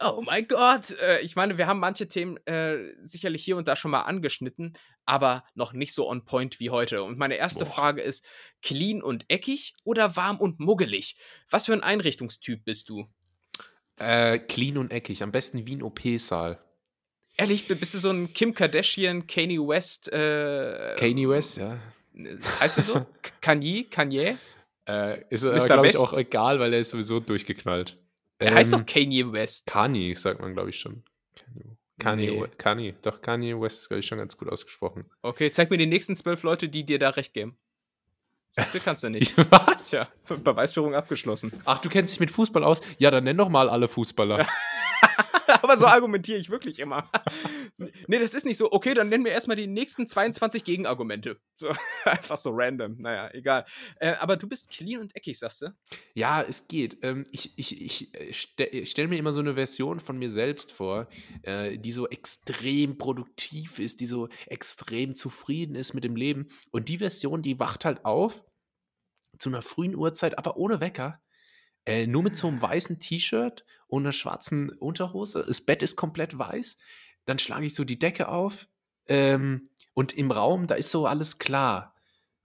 oh 0.00 0.22
mein 0.24 0.46
Gott! 0.46 0.90
Äh, 1.00 1.20
ich 1.20 1.36
meine, 1.36 1.58
wir 1.58 1.66
haben 1.66 1.80
manche 1.80 2.08
Themen 2.08 2.36
äh, 2.46 2.94
sicherlich 3.02 3.44
hier 3.44 3.56
und 3.56 3.68
da 3.68 3.76
schon 3.76 3.90
mal 3.90 4.02
angeschnitten, 4.02 4.74
aber 5.04 5.44
noch 5.54 5.72
nicht 5.72 5.94
so 5.94 6.08
on 6.08 6.24
point 6.24 6.60
wie 6.60 6.70
heute. 6.70 7.02
Und 7.02 7.18
meine 7.18 7.36
erste 7.36 7.64
Boah. 7.64 7.72
Frage 7.72 8.02
ist: 8.02 8.24
clean 8.62 9.02
und 9.02 9.24
eckig 9.28 9.74
oder 9.84 10.16
warm 10.16 10.38
und 10.38 10.60
muggelig? 10.60 11.16
Was 11.50 11.66
für 11.66 11.72
ein 11.72 11.82
Einrichtungstyp 11.82 12.64
bist 12.64 12.88
du? 12.88 13.06
Äh, 13.96 14.38
clean 14.38 14.78
und 14.78 14.92
eckig. 14.92 15.22
Am 15.22 15.32
besten 15.32 15.66
wie 15.66 15.76
ein 15.76 15.82
OP-Saal. 15.82 16.58
Ehrlich, 17.36 17.68
bist 17.68 17.94
du 17.94 17.98
so 17.98 18.10
ein 18.10 18.32
Kim 18.32 18.52
Kardashian, 18.52 19.26
Kanye 19.26 19.58
West? 19.58 20.12
Äh, 20.12 20.96
Kanye 20.98 21.28
West, 21.28 21.58
ja. 21.58 21.78
Heißt 22.58 22.78
er 22.78 22.82
so? 22.82 23.06
Kanye? 23.40 23.84
Kanye? 23.84 24.36
Äh, 24.88 25.22
ist 25.30 25.44
er, 25.44 25.54
glaube 25.66 25.86
ich, 25.86 25.96
auch 25.96 26.16
egal, 26.16 26.58
weil 26.58 26.72
er 26.72 26.80
ist 26.80 26.90
sowieso 26.90 27.20
durchgeknallt. 27.20 27.96
Er 28.38 28.52
ähm, 28.52 28.54
heißt 28.56 28.72
doch 28.72 28.86
Kanye 28.86 29.32
West. 29.32 29.66
Kanye, 29.66 30.14
sagt 30.14 30.40
man, 30.40 30.52
glaube 30.54 30.70
ich, 30.70 30.78
schon. 30.78 31.02
Kanye, 31.98 32.30
nee. 32.30 32.46
Kanye, 32.56 32.94
doch 33.02 33.20
Kanye 33.20 33.60
West 33.60 33.82
ist, 33.82 33.88
glaube 33.88 34.00
ich, 34.00 34.06
schon 34.06 34.18
ganz 34.18 34.36
gut 34.36 34.48
ausgesprochen. 34.48 35.10
Okay, 35.22 35.50
zeig 35.50 35.70
mir 35.70 35.78
die 35.78 35.86
nächsten 35.86 36.14
zwölf 36.14 36.44
Leute, 36.44 36.68
die 36.68 36.84
dir 36.84 36.98
da 36.98 37.10
recht 37.10 37.34
geben. 37.34 37.58
Siehst 38.50 38.74
du, 38.74 38.80
kannst 38.80 39.02
du 39.02 39.10
nicht. 39.10 39.36
Was? 39.50 39.90
Tja, 39.90 40.08
Beweisführung 40.28 40.94
abgeschlossen. 40.94 41.52
Ach, 41.64 41.80
du 41.80 41.88
kennst 41.88 42.14
dich 42.14 42.20
mit 42.20 42.30
Fußball 42.30 42.64
aus? 42.64 42.80
Ja, 42.98 43.10
dann 43.10 43.24
nenn 43.24 43.36
doch 43.36 43.48
mal 43.48 43.68
alle 43.68 43.88
Fußballer. 43.88 44.46
Aber 45.62 45.76
so 45.76 45.86
argumentiere 45.86 46.38
ich 46.38 46.50
wirklich 46.50 46.78
immer. 46.78 47.10
nee, 47.78 48.18
das 48.18 48.34
ist 48.34 48.44
nicht 48.44 48.56
so. 48.56 48.70
Okay, 48.72 48.94
dann 48.94 49.08
nennen 49.08 49.24
wir 49.24 49.32
erstmal 49.32 49.56
die 49.56 49.66
nächsten 49.66 50.06
22 50.06 50.64
Gegenargumente. 50.64 51.40
So, 51.56 51.70
einfach 52.04 52.36
so 52.38 52.50
random. 52.52 52.96
Naja, 52.98 53.30
egal. 53.32 53.64
Äh, 54.00 54.14
aber 54.14 54.36
du 54.36 54.48
bist 54.48 54.70
clean 54.70 55.00
und 55.00 55.16
eckig, 55.16 55.38
sagst 55.38 55.62
du? 55.62 55.68
Ja, 56.14 56.42
es 56.42 56.68
geht. 56.68 56.98
Ähm, 57.02 57.24
ich 57.30 57.56
ich, 57.56 57.80
ich 57.80 58.14
äh, 58.14 58.32
ste 58.32 58.86
stelle 58.86 59.08
mir 59.08 59.18
immer 59.18 59.32
so 59.32 59.40
eine 59.40 59.54
Version 59.54 60.00
von 60.00 60.18
mir 60.18 60.30
selbst 60.30 60.72
vor, 60.72 61.08
äh, 61.42 61.78
die 61.78 61.92
so 61.92 62.08
extrem 62.08 62.98
produktiv 62.98 63.78
ist, 63.78 64.00
die 64.00 64.06
so 64.06 64.28
extrem 64.46 65.14
zufrieden 65.14 65.74
ist 65.74 65.94
mit 65.94 66.04
dem 66.04 66.16
Leben. 66.16 66.48
Und 66.70 66.88
die 66.88 66.98
Version, 66.98 67.42
die 67.42 67.58
wacht 67.58 67.84
halt 67.84 68.04
auf 68.04 68.44
zu 69.38 69.48
einer 69.48 69.62
frühen 69.62 69.94
Uhrzeit, 69.94 70.36
aber 70.36 70.56
ohne 70.56 70.80
Wecker 70.80 71.20
äh, 71.88 72.06
nur 72.06 72.22
mit 72.22 72.36
so 72.36 72.48
einem 72.48 72.60
weißen 72.60 73.00
T-Shirt 73.00 73.64
und 73.86 74.02
einer 74.02 74.12
schwarzen 74.12 74.70
Unterhose. 74.70 75.42
Das 75.46 75.62
Bett 75.62 75.82
ist 75.82 75.96
komplett 75.96 76.38
weiß. 76.38 76.76
Dann 77.28 77.38
schlage 77.38 77.66
ich 77.66 77.74
so 77.74 77.84
die 77.84 77.98
Decke 77.98 78.28
auf 78.28 78.68
ähm, 79.06 79.68
und 79.92 80.16
im 80.16 80.30
Raum, 80.30 80.66
da 80.66 80.76
ist 80.76 80.90
so 80.90 81.06
alles 81.06 81.38
klar. 81.38 81.94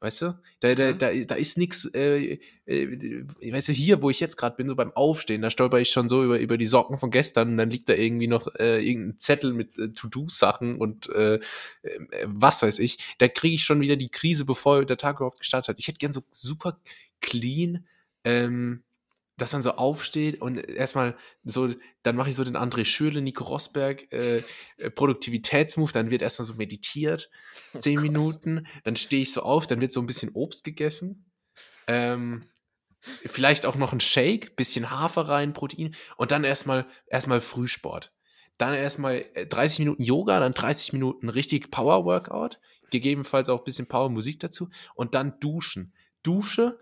Weißt 0.02 0.22
du? 0.24 0.38
Da, 0.60 0.76
da, 0.76 0.92
mhm. 0.92 0.98
da, 0.98 1.14
da 1.14 1.36
ist 1.36 1.58
nichts, 1.58 1.86
äh, 1.94 2.38
äh, 2.66 3.24
weißt 3.54 3.70
du, 3.70 3.72
hier, 3.72 4.02
wo 4.02 4.10
ich 4.10 4.20
jetzt 4.20 4.36
gerade 4.36 4.58
bin, 4.58 4.68
so 4.68 4.76
beim 4.76 4.92
Aufstehen, 4.92 5.42
da 5.42 5.50
stolper 5.50 5.80
ich 5.80 5.92
schon 5.92 6.10
so 6.10 6.26
über, 6.26 6.38
über 6.42 6.58
die 6.58 6.66
Socken 6.66 6.98
von 6.98 7.10
gestern 7.10 7.52
und 7.52 7.58
dann 7.58 7.70
liegt 7.70 7.88
da 7.88 7.94
irgendwie 7.94 8.28
noch 8.28 8.54
äh, 8.56 8.86
irgendein 8.86 9.18
Zettel 9.20 9.54
mit 9.54 9.80
äh, 9.80 9.94
To-Do-Sachen 9.94 10.76
und 10.76 11.08
äh, 11.08 11.36
äh, 11.36 11.40
was 12.26 12.62
weiß 12.62 12.80
ich. 12.80 13.16
Da 13.20 13.30
kriege 13.30 13.56
ich 13.56 13.64
schon 13.64 13.80
wieder 13.80 13.96
die 13.96 14.10
Krise, 14.10 14.44
bevor 14.44 14.84
der 14.84 14.98
Tag 14.98 15.16
überhaupt 15.16 15.40
gestartet 15.40 15.70
hat. 15.70 15.80
Ich 15.80 15.88
hätte 15.88 16.00
gern 16.00 16.12
so 16.12 16.24
super 16.30 16.82
clean, 17.22 17.88
ähm, 18.26 18.84
dass 19.38 19.54
man 19.54 19.64
so 19.64 19.72
aufsteht 19.72 20.42
und 20.42 20.58
erstmal 20.58 21.16
so, 21.44 21.74
dann 22.04 22.16
mache 22.16 22.30
ich 22.30 22.36
so 22.36 22.44
den 22.44 22.56
André 22.56 22.86
Schürle, 22.86 23.22
Nico 23.22 23.44
Rosberg, 23.44 24.12
äh, 24.14 24.44
äh 24.78 24.90
Produktivitätsmove, 24.92 25.92
dann 25.92 26.12
wird 26.12 26.22
erstmal 26.22 26.46
so 26.46 26.54
meditiert, 26.54 27.30
oh 27.74 27.80
zehn 27.80 28.00
oh 28.00 28.02
Minuten, 28.02 28.68
dann 28.84 28.96
stehe 28.96 29.24
ich 29.24 29.34
so 29.34 29.42
auf, 29.42 29.66
dann 29.68 29.82
wird 29.82 29.92
so 29.92 30.02
ein 30.02 30.06
bisschen 30.06 30.32
Obst 30.34 30.64
gegessen, 30.64 31.32
ähm, 31.88 32.46
vielleicht 33.26 33.66
auch 33.66 33.76
noch 33.76 33.92
ein 33.92 34.00
Shake, 34.00 34.56
bisschen 34.56 34.90
Hafer 34.92 35.28
rein, 35.28 35.54
Protein 35.54 35.96
und 36.18 36.32
dann 36.32 36.44
erstmal 36.44 36.86
erstmal 37.08 37.42
Frühsport. 37.42 38.14
Dann 38.58 38.74
erstmal 38.76 39.26
30 39.50 39.80
äh, 39.80 39.82
Minuten 39.82 40.04
Yoga, 40.04 40.40
dann 40.40 40.54
30 40.54 40.94
Minuten 40.94 41.30
richtig 41.30 41.72
Power 41.72 42.06
Workout, 42.06 42.60
gegebenenfalls 42.92 43.50
auch 43.50 43.60
ein 43.60 43.64
bisschen 43.66 43.88
Power 43.88 44.10
Musik 44.10 44.40
dazu 44.40 44.70
und 44.94 45.16
dann 45.16 45.40
duschen. 45.40 45.94
Dusche, 46.22 46.80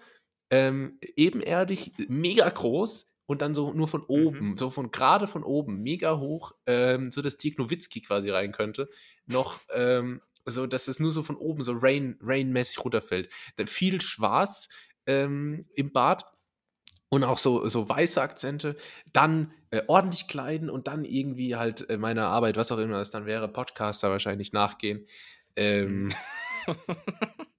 ähm, 0.52 1.00
ebenerdig, 1.16 1.94
mega 2.08 2.48
groß 2.48 3.10
und 3.26 3.42
dann 3.42 3.56
so 3.56 3.74
nur 3.74 3.88
von 3.88 4.04
oben, 4.04 4.50
mhm. 4.50 4.58
so 4.58 4.70
von 4.70 4.92
gerade 4.92 5.26
von 5.26 5.44
oben, 5.44 5.82
mega 5.82 6.20
hoch, 6.20 6.52
ähm, 6.66 7.12
so 7.12 7.22
dass 7.22 7.38
Dirk 7.38 7.58
Nowitzki 7.58 8.02
quasi 8.02 8.30
rein 8.30 8.52
könnte, 8.52 8.90
noch 9.26 9.62
ähm, 9.74 10.22
so, 10.46 10.68
dass 10.68 10.88
es 10.88 11.00
nur 11.00 11.12
so 11.12 11.24
von 11.24 11.38
oben 11.38 11.64
so 11.64 11.74
Rain, 11.74 12.18
Rain-mäßig 12.22 12.84
runterfällt. 12.84 13.30
Dann 13.56 13.68
viel 13.68 14.02
schwarz 14.02 14.68
ähm, 15.06 15.66
im 15.76 15.94
Bad 15.94 16.26
und 17.10 17.24
auch 17.24 17.38
so, 17.38 17.68
so 17.70 17.88
weiße 17.88 18.22
Akzente, 18.22 18.76
dann 19.14 19.54
äh, 19.70 19.84
ordentlich 19.88 20.28
kleiden 20.28 20.70
und 20.70 20.88
dann 20.88 21.06
irgendwie 21.06 21.56
halt 21.56 21.90
äh, 21.90 21.98
meiner 21.98 22.28
Arbeit, 22.28 22.58
was 22.58 22.72
auch 22.72 22.78
immer 22.78 23.00
es 23.00 23.12
dann 23.12 23.26
wäre, 23.26 23.48
Podcaster 23.48 24.10
wahrscheinlich 24.10 24.52
nachgehen. 24.52 25.06
Ähm, 25.56 26.14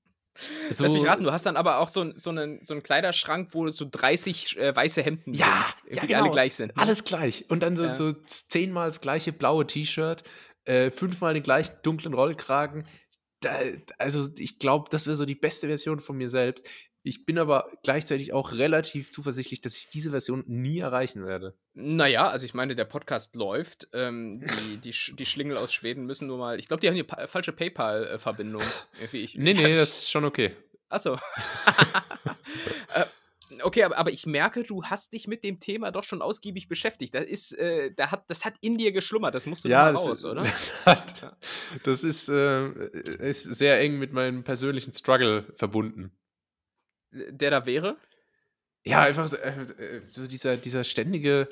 So, 0.70 0.84
Lass 0.84 0.92
mich 0.92 1.06
raten, 1.06 1.24
du 1.24 1.32
hast 1.32 1.46
dann 1.46 1.56
aber 1.56 1.78
auch 1.78 1.88
so, 1.88 2.12
so, 2.16 2.30
einen, 2.30 2.64
so 2.64 2.74
einen 2.74 2.82
Kleiderschrank, 2.82 3.50
wo 3.52 3.68
so 3.70 3.86
30 3.90 4.56
äh, 4.58 4.74
weiße 4.76 5.02
Hemden 5.02 5.34
ja, 5.34 5.66
sind, 5.84 5.96
ja, 5.96 6.06
genau. 6.06 6.22
alle 6.22 6.30
gleich 6.30 6.54
sind. 6.54 6.76
Ne? 6.76 6.82
Alles 6.82 7.04
gleich. 7.04 7.44
Und 7.48 7.62
dann 7.62 7.76
so, 7.76 7.84
ja. 7.84 7.94
so 7.94 8.12
zehnmal 8.12 8.88
das 8.88 9.00
gleiche 9.00 9.32
blaue 9.32 9.66
T-Shirt, 9.66 10.22
äh, 10.64 10.90
fünfmal 10.90 11.34
den 11.34 11.42
gleichen 11.42 11.74
dunklen 11.82 12.14
Rollkragen. 12.14 12.86
Da, 13.40 13.58
also 13.98 14.28
ich 14.38 14.58
glaube, 14.58 14.88
das 14.90 15.06
wäre 15.06 15.16
so 15.16 15.24
die 15.24 15.34
beste 15.34 15.66
Version 15.66 16.00
von 16.00 16.16
mir 16.16 16.28
selbst. 16.28 16.68
Ich 17.04 17.26
bin 17.26 17.36
aber 17.38 17.68
gleichzeitig 17.82 18.32
auch 18.32 18.52
relativ 18.52 19.10
zuversichtlich, 19.10 19.60
dass 19.60 19.76
ich 19.76 19.88
diese 19.88 20.10
Version 20.10 20.44
nie 20.46 20.78
erreichen 20.78 21.26
werde. 21.26 21.56
Naja, 21.74 22.28
also 22.28 22.44
ich 22.44 22.54
meine, 22.54 22.76
der 22.76 22.84
Podcast 22.84 23.34
läuft. 23.34 23.88
Ähm, 23.92 24.40
die, 24.40 24.76
die, 24.76 25.16
die 25.16 25.26
Schlingel 25.26 25.56
aus 25.56 25.72
Schweden 25.72 26.06
müssen 26.06 26.28
nur 26.28 26.38
mal. 26.38 26.60
Ich 26.60 26.68
glaube, 26.68 26.80
die 26.80 26.88
haben 26.88 26.94
eine 26.94 27.28
falsche 27.28 27.52
PayPal-Verbindung. 27.52 28.62
nee, 29.12 29.26
nee, 29.34 29.54
das 29.54 29.80
ist 29.80 30.10
schon 30.10 30.24
okay. 30.24 30.54
Achso. 30.88 31.14
äh, 32.94 33.04
okay, 33.62 33.82
aber, 33.82 33.98
aber 33.98 34.12
ich 34.12 34.24
merke, 34.26 34.62
du 34.62 34.84
hast 34.84 35.12
dich 35.12 35.26
mit 35.26 35.42
dem 35.42 35.58
Thema 35.58 35.90
doch 35.90 36.04
schon 36.04 36.22
ausgiebig 36.22 36.68
beschäftigt. 36.68 37.16
Das 37.16 37.24
ist, 37.24 37.58
äh, 37.58 37.92
da 37.92 38.12
hat, 38.12 38.30
das 38.30 38.44
hat 38.44 38.54
in 38.60 38.78
dir 38.78 38.92
geschlummert, 38.92 39.34
das 39.34 39.46
musst 39.46 39.64
du 39.64 39.68
ja, 39.68 39.86
mal 39.86 39.96
raus, 39.96 40.24
oder? 40.24 40.42
Das, 40.84 40.86
hat, 40.86 41.36
das 41.82 42.04
ist, 42.04 42.28
äh, 42.28 42.68
ist 43.28 43.42
sehr 43.42 43.80
eng 43.80 43.98
mit 43.98 44.12
meinem 44.12 44.44
persönlichen 44.44 44.92
Struggle 44.92 45.52
verbunden 45.56 46.12
der 47.12 47.50
da 47.50 47.66
wäre? 47.66 47.96
Ja, 48.84 49.02
einfach 49.02 49.28
so, 49.28 49.36
äh, 49.36 50.00
so 50.10 50.26
dieser, 50.26 50.56
dieser 50.56 50.84
ständige. 50.84 51.48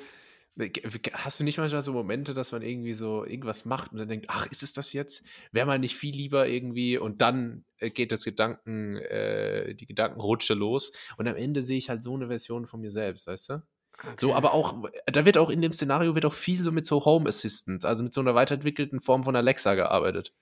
Hast 1.12 1.40
du 1.40 1.44
nicht 1.44 1.58
manchmal 1.58 1.80
so 1.80 1.92
Momente, 1.92 2.34
dass 2.34 2.52
man 2.52 2.60
irgendwie 2.60 2.92
so 2.92 3.24
irgendwas 3.24 3.64
macht 3.64 3.92
und 3.92 3.98
dann 3.98 4.08
denkt, 4.08 4.26
ach, 4.28 4.46
ist 4.46 4.62
es 4.62 4.72
das 4.72 4.92
jetzt? 4.92 5.22
Wäre 5.52 5.66
man 5.66 5.80
nicht 5.80 5.96
viel 5.96 6.14
lieber 6.14 6.48
irgendwie 6.48 6.98
und 6.98 7.22
dann 7.22 7.64
äh, 7.78 7.88
geht 7.88 8.12
das 8.12 8.24
Gedanken, 8.24 8.96
äh, 8.96 9.74
die 9.74 9.86
Gedankenrutsche 9.86 10.54
los 10.54 10.92
und 11.16 11.28
am 11.28 11.36
Ende 11.36 11.62
sehe 11.62 11.78
ich 11.78 11.88
halt 11.88 12.02
so 12.02 12.14
eine 12.14 12.26
Version 12.26 12.66
von 12.66 12.80
mir 12.80 12.90
selbst, 12.90 13.26
weißt 13.26 13.50
du? 13.50 13.62
Okay. 14.02 14.16
So, 14.18 14.34
aber 14.34 14.52
auch, 14.52 14.82
da 15.06 15.24
wird 15.24 15.38
auch 15.38 15.50
in 15.50 15.62
dem 15.62 15.72
Szenario 15.72 16.14
wird 16.14 16.24
auch 16.24 16.34
viel 16.34 16.62
so 16.62 16.72
mit 16.72 16.84
so 16.84 17.04
Home 17.04 17.28
Assistant, 17.28 17.84
also 17.84 18.02
mit 18.02 18.12
so 18.12 18.20
einer 18.20 18.34
weiterentwickelten 18.34 19.00
Form 19.00 19.24
von 19.24 19.36
Alexa 19.36 19.74
gearbeitet. 19.74 20.34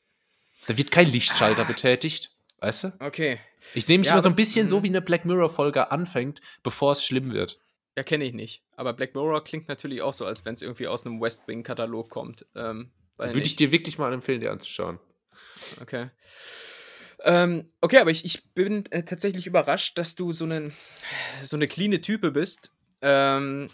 Da 0.67 0.77
wird 0.77 0.91
kein 0.91 1.11
Lichtschalter 1.11 1.63
ah. 1.63 1.67
betätigt, 1.67 2.31
weißt 2.61 2.85
du? 2.85 2.93
Okay. 3.01 3.39
Ich 3.75 3.87
sehe 3.87 3.99
mich 3.99 4.07
ja, 4.09 4.15
immer 4.15 4.23
so 4.23 4.29
ein 4.29 4.37
bisschen 4.37 4.69
so, 4.69 4.79
mhm. 4.79 4.83
wie 4.85 4.89
eine 4.89 5.03
Black 5.03 5.25
Mirror-Folge 5.25 5.91
anfängt, 5.91 6.41
bevor 6.63 6.93
es 6.93 7.05
schlimm 7.05 7.33
wird. 7.33 7.61
Ja, 7.97 8.05
kenne 8.05 8.25
ich 8.25 8.33
nicht. 8.33 8.63
Aber 8.77 8.93
Black 8.93 9.15
Mirror 9.15 9.43
klingt 9.43 9.69
natürlich 9.69 10.03
auch 10.03 10.15
so, 10.15 10.25
als 10.25 10.45
wenn 10.45 10.55
es 10.55 10.63
irgendwie 10.63 10.87
aus 10.87 11.05
einem 11.05 11.21
West 11.21 11.49
Wing-Katalog 11.49 12.09
kommt. 12.09 12.47
Ähm, 12.55 12.93
Würde 13.17 13.41
ich 13.41 13.57
dir 13.57 13.73
wirklich 13.73 13.99
mal 13.99 14.13
empfehlen, 14.13 14.41
dir 14.41 14.53
anzuschauen. 14.53 15.01
Okay. 15.83 16.11
Ähm, 17.25 17.73
okay, 17.81 17.99
aber 17.99 18.11
ich, 18.11 18.25
ich 18.25 18.55
bin 18.55 18.87
äh, 18.93 19.03
tatsächlich 19.03 19.47
überrascht, 19.47 19.99
dass 19.99 20.15
du 20.15 20.31
so, 20.31 20.45
einen, 20.45 20.73
so 21.43 21.57
eine 21.57 21.67
cleane 21.67 22.01
Type 22.01 22.31
bist. 22.31 22.71
Ähm, 23.03 23.71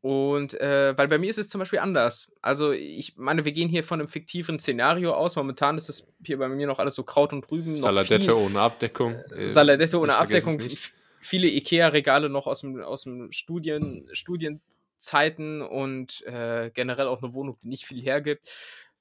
und 0.00 0.54
äh, 0.60 0.96
weil 0.96 1.08
bei 1.08 1.18
mir 1.18 1.30
ist 1.30 1.38
es 1.38 1.48
zum 1.48 1.58
Beispiel 1.58 1.78
anders. 1.78 2.30
Also 2.42 2.72
ich 2.72 3.16
meine, 3.16 3.44
wir 3.44 3.52
gehen 3.52 3.68
hier 3.68 3.82
von 3.82 4.00
einem 4.00 4.08
fiktiven 4.08 4.58
Szenario 4.58 5.14
aus. 5.14 5.36
Momentan 5.36 5.76
ist 5.76 5.88
es 5.88 6.12
hier 6.24 6.38
bei 6.38 6.48
mir 6.48 6.66
noch 6.66 6.78
alles 6.78 6.94
so 6.94 7.02
Kraut 7.02 7.32
und 7.32 7.50
Rüben. 7.50 7.76
Saladette 7.76 8.36
ohne 8.36 8.60
Abdeckung. 8.60 9.14
Äh, 9.34 9.46
Saladette 9.46 9.98
ohne 9.98 10.16
Abdeckung. 10.16 10.60
Viele 11.20 11.48
Ikea-Regale 11.48 12.28
noch 12.28 12.46
aus 12.46 12.60
dem, 12.60 12.80
aus 12.80 13.02
dem 13.02 13.32
Studien, 13.32 14.08
Studienzeiten 14.12 15.60
und 15.62 16.24
äh, 16.26 16.70
generell 16.72 17.08
auch 17.08 17.20
eine 17.20 17.34
Wohnung, 17.34 17.58
die 17.62 17.68
nicht 17.68 17.84
viel 17.84 18.00
hergibt. 18.00 18.48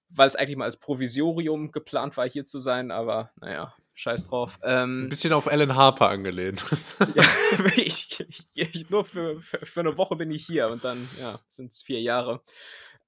Weil 0.09 0.27
es 0.27 0.35
eigentlich 0.35 0.57
mal 0.57 0.65
als 0.65 0.77
Provisorium 0.77 1.71
geplant 1.71 2.17
war, 2.17 2.27
hier 2.27 2.45
zu 2.45 2.57
sein. 2.57 2.89
Aber 2.89 3.31
naja, 3.39 3.75
Scheiß 3.95 4.27
drauf. 4.27 4.59
Ähm, 4.61 5.05
Ein 5.05 5.09
bisschen 5.09 5.31
auf 5.31 5.49
Alan 5.49 5.73
Harper 5.73 6.09
angelehnt. 6.09 6.63
ja, 7.15 7.23
ich, 7.77 8.23
ich, 8.53 8.89
nur 8.89 9.05
für, 9.05 9.39
für, 9.41 9.65
für, 9.65 9.79
eine 9.79 9.97
Woche 9.97 10.17
bin 10.17 10.31
ich 10.31 10.45
hier 10.45 10.67
und 10.67 10.83
dann 10.83 11.07
ja, 11.19 11.39
sind 11.47 11.71
es 11.71 11.81
vier 11.81 12.01
Jahre. 12.01 12.43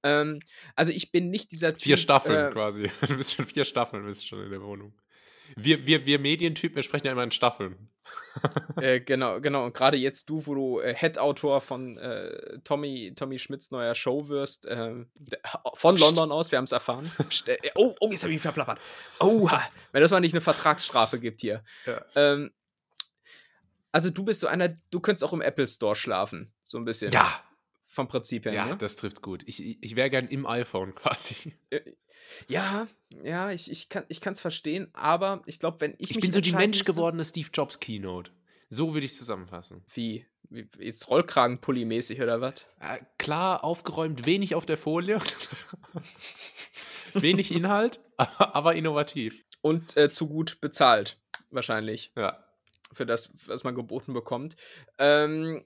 Ähm, 0.04 0.40
also 0.76 0.94
ich 0.94 1.12
bin 1.12 1.30
nicht 1.30 1.52
dieser 1.52 1.74
Typ. 1.74 1.84
Vier 1.84 1.98
Staffeln 1.98 2.52
äh, 2.52 2.52
quasi. 2.52 2.90
Du 3.08 3.18
bist 3.18 3.34
schon 3.34 3.46
vier 3.46 3.66
Staffeln, 3.66 4.06
bist 4.06 4.26
schon 4.26 4.42
in 4.42 4.50
der 4.50 4.62
Wohnung. 4.62 4.94
Wir, 5.58 5.86
wir, 5.86 6.06
wir 6.06 6.20
Medientypen, 6.20 6.76
wir 6.78 6.84
sprechen 6.84 7.08
ja 7.08 7.12
immer 7.12 7.24
in 7.24 7.32
Staffeln. 7.32 7.90
äh, 8.82 9.00
genau, 9.00 9.40
genau. 9.42 9.66
Und 9.66 9.74
gerade 9.74 9.98
jetzt 9.98 10.30
du, 10.30 10.46
wo 10.46 10.56
du 10.56 10.80
äh, 10.80 10.94
Head-Autor 10.94 11.62
von 11.62 11.98
äh, 11.98 12.60
Tommy, 12.64 13.14
Tommy 13.16 13.40
Schmidts 13.40 13.72
neuer 13.72 13.96
Show 13.96 14.28
wirst, 14.28 14.66
äh, 14.66 15.06
von 15.74 15.96
Psst. 15.96 16.06
London 16.06 16.32
aus, 16.32 16.52
wir 16.52 16.58
haben 16.58 16.66
es 16.66 16.72
erfahren. 16.72 17.12
Psst, 17.30 17.50
äh, 17.50 17.58
oh, 17.76 17.96
oh, 18.00 18.10
jetzt 18.12 18.24
habe 18.24 18.32
ich 18.32 18.38
mich 18.38 18.42
verplappert. 18.42 18.80
Oha, 19.20 19.62
wenn 19.92 20.02
das 20.02 20.12
mal 20.12 20.20
nicht 20.20 20.34
eine 20.34 20.42
Vertragsstrafe 20.42 21.20
gibt 21.20 21.42
hier. 21.42 21.64
Ja. 21.86 22.02
Ähm, 22.16 22.52
also 23.92 24.10
du 24.10 24.24
bist 24.24 24.42
so 24.42 24.48
einer, 24.48 24.70
du 24.92 25.00
könntest 25.00 25.24
auch 25.24 25.34
im 25.34 25.42
Apple 25.42 25.68
Store 25.68 25.96
schlafen, 25.96 26.54
so 26.64 26.78
ein 26.78 26.86
bisschen. 26.86 27.12
Ja, 27.12 27.42
vom 27.88 28.08
Prinzip 28.08 28.46
her. 28.46 28.54
Ja, 28.54 28.66
ne? 28.68 28.78
das 28.78 28.96
trifft 28.96 29.22
gut. 29.22 29.44
Ich, 29.48 29.64
ich 29.82 29.96
wäre 29.96 30.10
gern 30.10 30.28
im 30.28 30.46
iPhone 30.46 30.94
quasi. 30.96 31.54
Äh, 31.70 31.82
ja, 32.48 32.88
ja, 33.24 33.52
ich, 33.52 33.72
ich 33.72 33.90
kann 33.90 34.34
es 34.34 34.42
verstehen, 34.42 34.90
aber 34.94 35.42
ich 35.46 35.60
glaube, 35.60 35.80
wenn 35.82 35.96
ich 35.98 36.12
Ich 36.12 36.20
bin 36.20 36.32
so 36.32 36.42
die 36.42 36.52
Mensch 36.52 36.80
müsste- 36.80 36.94
gewordene 36.94 37.24
Steve 37.24 37.50
Jobs 37.54 37.80
Keynote. 37.80 38.32
So 38.70 38.94
würde 38.94 39.06
ich 39.06 39.14
es 39.14 39.18
zusammenfassen. 39.18 39.86
Wie? 39.94 40.26
Wie- 40.50 40.68
Jetzt 40.80 41.08
Rollkragenpulli-mäßig 41.10 42.22
oder 42.22 42.42
was? 42.42 42.56
Äh, 42.82 43.00
klar 43.18 43.64
aufgeräumt, 43.64 44.26
wenig 44.26 44.56
auf 44.56 44.66
der 44.66 44.78
Folie. 44.78 45.20
wenig 47.14 47.52
Inhalt, 47.52 48.00
aber, 48.18 48.56
aber 48.56 48.76
innovativ. 48.76 49.44
Und 49.62 49.96
äh, 49.98 50.10
zu 50.10 50.28
gut 50.28 50.60
bezahlt, 50.62 51.18
wahrscheinlich, 51.50 52.12
Ja. 52.16 52.44
für 52.94 53.06
das, 53.06 53.30
was 53.48 53.64
man 53.64 53.76
geboten 53.76 54.14
bekommt. 54.14 54.56
Ähm, 55.00 55.66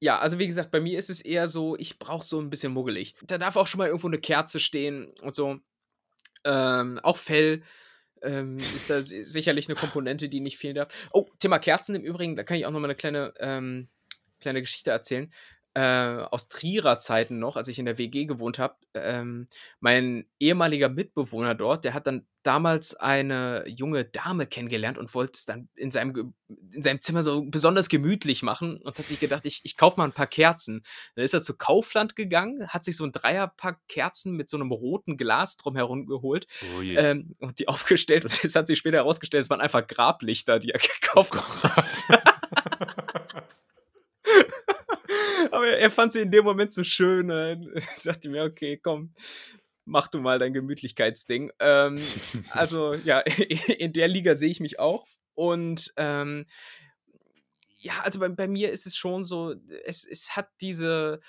ja, 0.00 0.18
also 0.18 0.38
wie 0.38 0.46
gesagt, 0.46 0.70
bei 0.70 0.80
mir 0.80 0.98
ist 0.98 1.10
es 1.10 1.20
eher 1.20 1.46
so, 1.48 1.76
ich 1.76 1.98
brauche 1.98 2.24
so 2.24 2.40
ein 2.40 2.50
bisschen 2.50 2.72
muggelig. 2.72 3.14
Da 3.22 3.38
darf 3.38 3.56
auch 3.56 3.66
schon 3.66 3.78
mal 3.78 3.86
irgendwo 3.88 4.08
eine 4.08 4.18
Kerze 4.18 4.58
stehen 4.60 5.12
und 5.20 5.34
so. 5.34 5.58
Ähm, 6.44 6.98
auch 7.02 7.18
Fell 7.18 7.62
ähm, 8.22 8.56
ist 8.56 8.90
da 8.90 9.02
si- 9.02 9.24
sicherlich 9.24 9.68
eine 9.68 9.76
Komponente, 9.76 10.28
die 10.28 10.40
nicht 10.40 10.58
fehlen 10.58 10.74
darf. 10.74 10.92
Oh, 11.12 11.26
Thema 11.38 11.58
Kerzen 11.58 11.94
im 11.94 12.02
Übrigen, 12.02 12.36
da 12.36 12.44
kann 12.44 12.56
ich 12.56 12.66
auch 12.66 12.70
noch 12.70 12.80
mal 12.80 12.86
eine 12.86 12.94
kleine, 12.96 13.34
ähm, 13.40 13.88
kleine 14.40 14.60
Geschichte 14.60 14.90
erzählen. 14.90 15.32
Äh, 15.74 15.82
aus 16.30 16.48
Trierer 16.48 16.98
Zeiten 16.98 17.38
noch, 17.38 17.56
als 17.56 17.68
ich 17.68 17.78
in 17.78 17.84
der 17.84 17.98
WG 17.98 18.24
gewohnt 18.26 18.58
habe. 18.58 18.76
Ähm, 18.94 19.46
mein 19.80 20.26
ehemaliger 20.40 20.88
Mitbewohner 20.88 21.54
dort, 21.54 21.84
der 21.84 21.94
hat 21.94 22.06
dann 22.06 22.26
damals 22.42 22.94
eine 22.94 23.64
junge 23.66 24.04
Dame 24.04 24.46
kennengelernt 24.46 24.98
und 24.98 25.14
wollte 25.14 25.32
es 25.34 25.44
dann 25.44 25.68
in 25.74 25.90
seinem, 25.90 26.34
in 26.72 26.82
seinem 26.82 27.00
Zimmer 27.00 27.22
so 27.22 27.42
besonders 27.42 27.88
gemütlich 27.88 28.42
machen 28.42 28.78
und 28.78 28.98
hat 28.98 29.06
sich 29.06 29.20
gedacht, 29.20 29.44
ich, 29.44 29.60
ich 29.64 29.76
kaufe 29.76 29.98
mal 29.98 30.04
ein 30.04 30.12
paar 30.12 30.26
Kerzen. 30.26 30.82
Dann 31.14 31.24
ist 31.24 31.34
er 31.34 31.42
zu 31.42 31.56
Kaufland 31.56 32.16
gegangen, 32.16 32.68
hat 32.68 32.84
sich 32.84 32.96
so 32.96 33.04
ein 33.04 33.12
Dreierpack 33.12 33.78
Kerzen 33.88 34.36
mit 34.36 34.48
so 34.48 34.56
einem 34.56 34.72
roten 34.72 35.16
Glas 35.16 35.56
drumherum 35.56 36.06
geholt 36.06 36.46
Oh 36.76 36.82
ähm, 36.82 37.34
und 37.38 37.58
die 37.58 37.68
aufgestellt 37.68 38.24
und 38.24 38.44
es 38.44 38.54
hat 38.54 38.66
sich 38.66 38.78
später 38.78 38.98
herausgestellt, 38.98 39.44
es 39.44 39.50
waren 39.50 39.60
einfach 39.60 39.86
Grablichter, 39.86 40.58
die 40.58 40.70
er 40.70 40.80
gekauft 41.00 41.34
hat. 41.62 41.88
Aber 45.50 45.66
er, 45.66 45.78
er 45.78 45.90
fand 45.90 46.12
sie 46.12 46.20
in 46.20 46.30
dem 46.30 46.44
Moment 46.44 46.72
so 46.72 46.84
schön. 46.84 47.30
Äh, 47.30 47.58
dachte 48.04 48.28
mir, 48.28 48.44
okay, 48.44 48.78
komm, 48.82 49.14
mach 49.90 50.08
du 50.08 50.20
mal 50.20 50.38
dein 50.38 50.52
Gemütlichkeitsding. 50.54 51.50
Ähm, 51.58 51.98
also 52.50 52.94
ja, 52.94 53.18
in 53.78 53.92
der 53.92 54.08
Liga 54.08 54.34
sehe 54.36 54.48
ich 54.50 54.60
mich 54.60 54.78
auch. 54.78 55.06
Und 55.34 55.92
ähm, 55.96 56.46
ja, 57.80 58.00
also 58.02 58.18
bei, 58.20 58.28
bei 58.28 58.46
mir 58.48 58.70
ist 58.70 58.86
es 58.86 58.96
schon 58.96 59.24
so, 59.24 59.54
es, 59.84 60.04
es 60.04 60.36
hat 60.36 60.48
diese, 60.60 61.20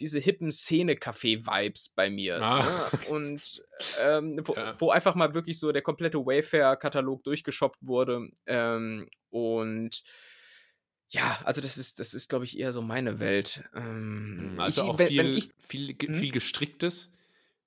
diese 0.00 0.18
hippen 0.18 0.50
Szene-Café-Vibes 0.50 1.94
bei 1.94 2.10
mir. 2.10 2.42
Ah. 2.42 2.62
Ne? 2.62 3.08
Und 3.08 3.62
ähm, 4.00 4.40
wo, 4.44 4.54
Ja. 4.54 4.74
wo 4.80 4.90
einfach 4.90 5.14
mal 5.14 5.32
wirklich 5.34 5.58
so 5.58 5.70
der 5.70 5.82
komplette 5.82 6.18
Wayfair-Katalog 6.18 7.22
durchgeshoppt 7.24 7.78
wurde. 7.82 8.28
Ähm, 8.46 9.08
und 9.30 10.02
ja, 11.08 11.38
also 11.44 11.60
das 11.60 11.78
ist, 11.78 12.00
das 12.00 12.14
ist, 12.14 12.28
glaube 12.30 12.46
ich, 12.46 12.58
eher 12.58 12.72
so 12.72 12.82
meine 12.82 13.20
Welt. 13.20 13.62
Ähm, 13.74 14.54
Also 14.58 14.82
ich, 14.82 14.88
auch 14.88 14.98
wenn, 14.98 15.08
viel, 15.08 15.18
wenn 15.18 15.32
ich, 15.34 15.50
viel, 15.68 15.94
Hm? 16.02 16.14
viel 16.14 16.32
gestricktes. 16.32 17.11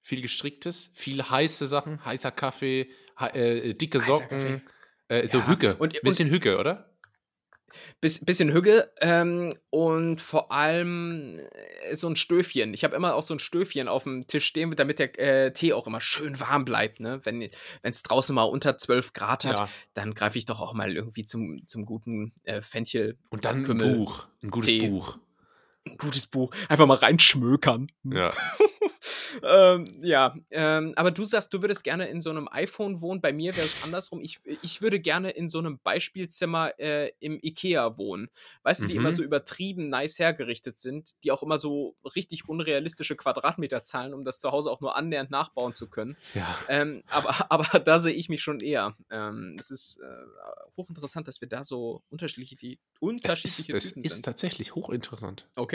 Viel 0.07 0.21
gestricktes, 0.21 0.91
viel 0.93 1.23
heiße 1.23 1.65
Sachen, 1.65 2.05
heißer 2.05 2.29
Kaffee, 2.29 2.91
hei- 3.19 3.29
äh, 3.31 3.73
dicke 3.73 3.99
Heißer 4.01 4.13
Socken, 4.13 4.61
äh, 5.07 5.27
so 5.27 5.39
Ja, 5.39 5.47
Hücke. 5.47 5.75
und- 5.77 5.99
bisschen 6.03 6.29
Hücke, 6.29 6.59
oder? 6.59 6.91
Biss, 8.01 8.23
bisschen 8.23 8.53
Hügge 8.53 8.91
ähm, 9.01 9.53
und 9.71 10.21
vor 10.21 10.51
allem 10.51 11.39
äh, 11.89 11.95
so 11.95 12.07
ein 12.07 12.15
Stöfchen. 12.15 12.73
Ich 12.75 12.83
habe 12.83 12.95
immer 12.95 13.15
auch 13.15 13.23
so 13.23 13.33
ein 13.33 13.39
Stöfchen 13.39 13.87
auf 13.87 14.03
dem 14.03 14.27
Tisch 14.27 14.45
stehen, 14.45 14.73
damit 14.75 14.99
der 14.99 15.19
äh, 15.19 15.51
Tee 15.51 15.73
auch 15.73 15.87
immer 15.87 15.99
schön 16.01 16.39
warm 16.39 16.63
bleibt. 16.65 16.99
Ne? 16.99 17.19
Wenn 17.23 17.49
es 17.81 18.03
draußen 18.03 18.33
mal 18.35 18.43
unter 18.43 18.77
12 18.77 19.11
Grad 19.13 19.43
hat, 19.43 19.57
Ja. 19.57 19.69
dann 19.95 20.13
greife 20.13 20.37
ich 20.37 20.45
doch 20.45 20.61
auch 20.61 20.73
mal 20.73 20.95
irgendwie 20.95 21.25
zum, 21.25 21.67
zum 21.67 21.85
guten 21.85 22.31
äh, 22.43 22.61
Fenchel. 22.61 23.17
Und 23.29 23.43
dann 23.43 23.57
ein 23.57 23.63
Kümmel, 23.63 23.95
Buch. 23.95 24.25
Ein 24.43 24.51
gutes 24.51 24.69
Tee. 24.69 24.87
Buch. 24.87 25.17
Ein 25.87 25.97
gutes 25.97 26.27
Buch. 26.27 26.53
Einfach 26.69 26.85
mal 26.87 26.95
reinschmökern. 26.97 27.91
Ja. 28.03 28.33
ähm, 29.43 29.87
ja, 30.01 30.35
ähm, 30.49 30.93
aber 30.95 31.11
du 31.11 31.23
sagst, 31.23 31.53
du 31.53 31.61
würdest 31.61 31.83
gerne 31.83 32.07
in 32.07 32.21
so 32.21 32.29
einem 32.31 32.47
iPhone 32.51 33.01
wohnen. 33.01 33.21
Bei 33.21 33.31
mir 33.33 33.55
wäre 33.55 33.65
es 33.67 33.83
andersrum. 33.83 34.19
Ich, 34.21 34.39
ich 34.45 34.81
würde 34.81 34.99
gerne 34.99 35.29
in 35.31 35.47
so 35.47 35.59
einem 35.59 35.79
Beispielzimmer 35.83 36.79
äh, 36.79 37.11
im 37.19 37.39
Ikea 37.41 37.97
wohnen. 37.97 38.29
Weißt 38.63 38.81
du, 38.83 38.87
die 38.87 38.95
immer 38.95 39.09
Mhm. 39.09 39.13
so 39.15 39.23
übertrieben 39.23 39.89
nice 39.89 40.17
hergerichtet 40.17 40.79
sind, 40.79 41.13
die 41.23 41.31
auch 41.31 41.43
immer 41.43 41.57
so 41.59 41.95
richtig 42.15 42.49
unrealistische 42.49 43.15
Quadratmeter 43.15 43.83
zahlen, 43.83 44.13
um 44.13 44.23
das 44.25 44.39
zu 44.39 44.51
Hause 44.51 44.71
auch 44.71 44.81
nur 44.81 44.95
annähernd 44.95 45.29
nachbauen 45.29 45.73
zu 45.73 45.87
können. 45.89 46.17
ja. 46.33 46.57
Ähm, 46.67 47.03
aber, 47.09 47.29
aber 47.51 47.79
da 47.79 47.99
sehe 47.99 48.13
ich 48.13 48.29
mich 48.29 48.41
schon 48.41 48.59
eher. 48.59 48.95
Ähm, 49.11 49.57
es 49.59 49.69
ist 49.69 49.99
äh, 49.99 50.05
hochinteressant, 50.77 51.27
dass 51.27 51.41
wir 51.41 51.47
da 51.47 51.63
so 51.63 52.01
unterschiedliche, 52.09 52.55
Es 52.55 52.71
ist, 52.71 52.79
unterschiedliche 52.99 53.73
es 53.77 53.87
Typen 53.89 54.03
ist 54.03 54.13
sind. 54.13 54.25
tatsächlich 54.25 54.73
hochinteressant. 54.75 55.47
Okay, 55.55 55.74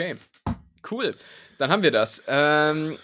cool. 0.89 1.15
Dann 1.57 1.71
haben 1.71 1.83
wir 1.83 1.91
das. 1.91 2.23
Ähm, 2.27 2.97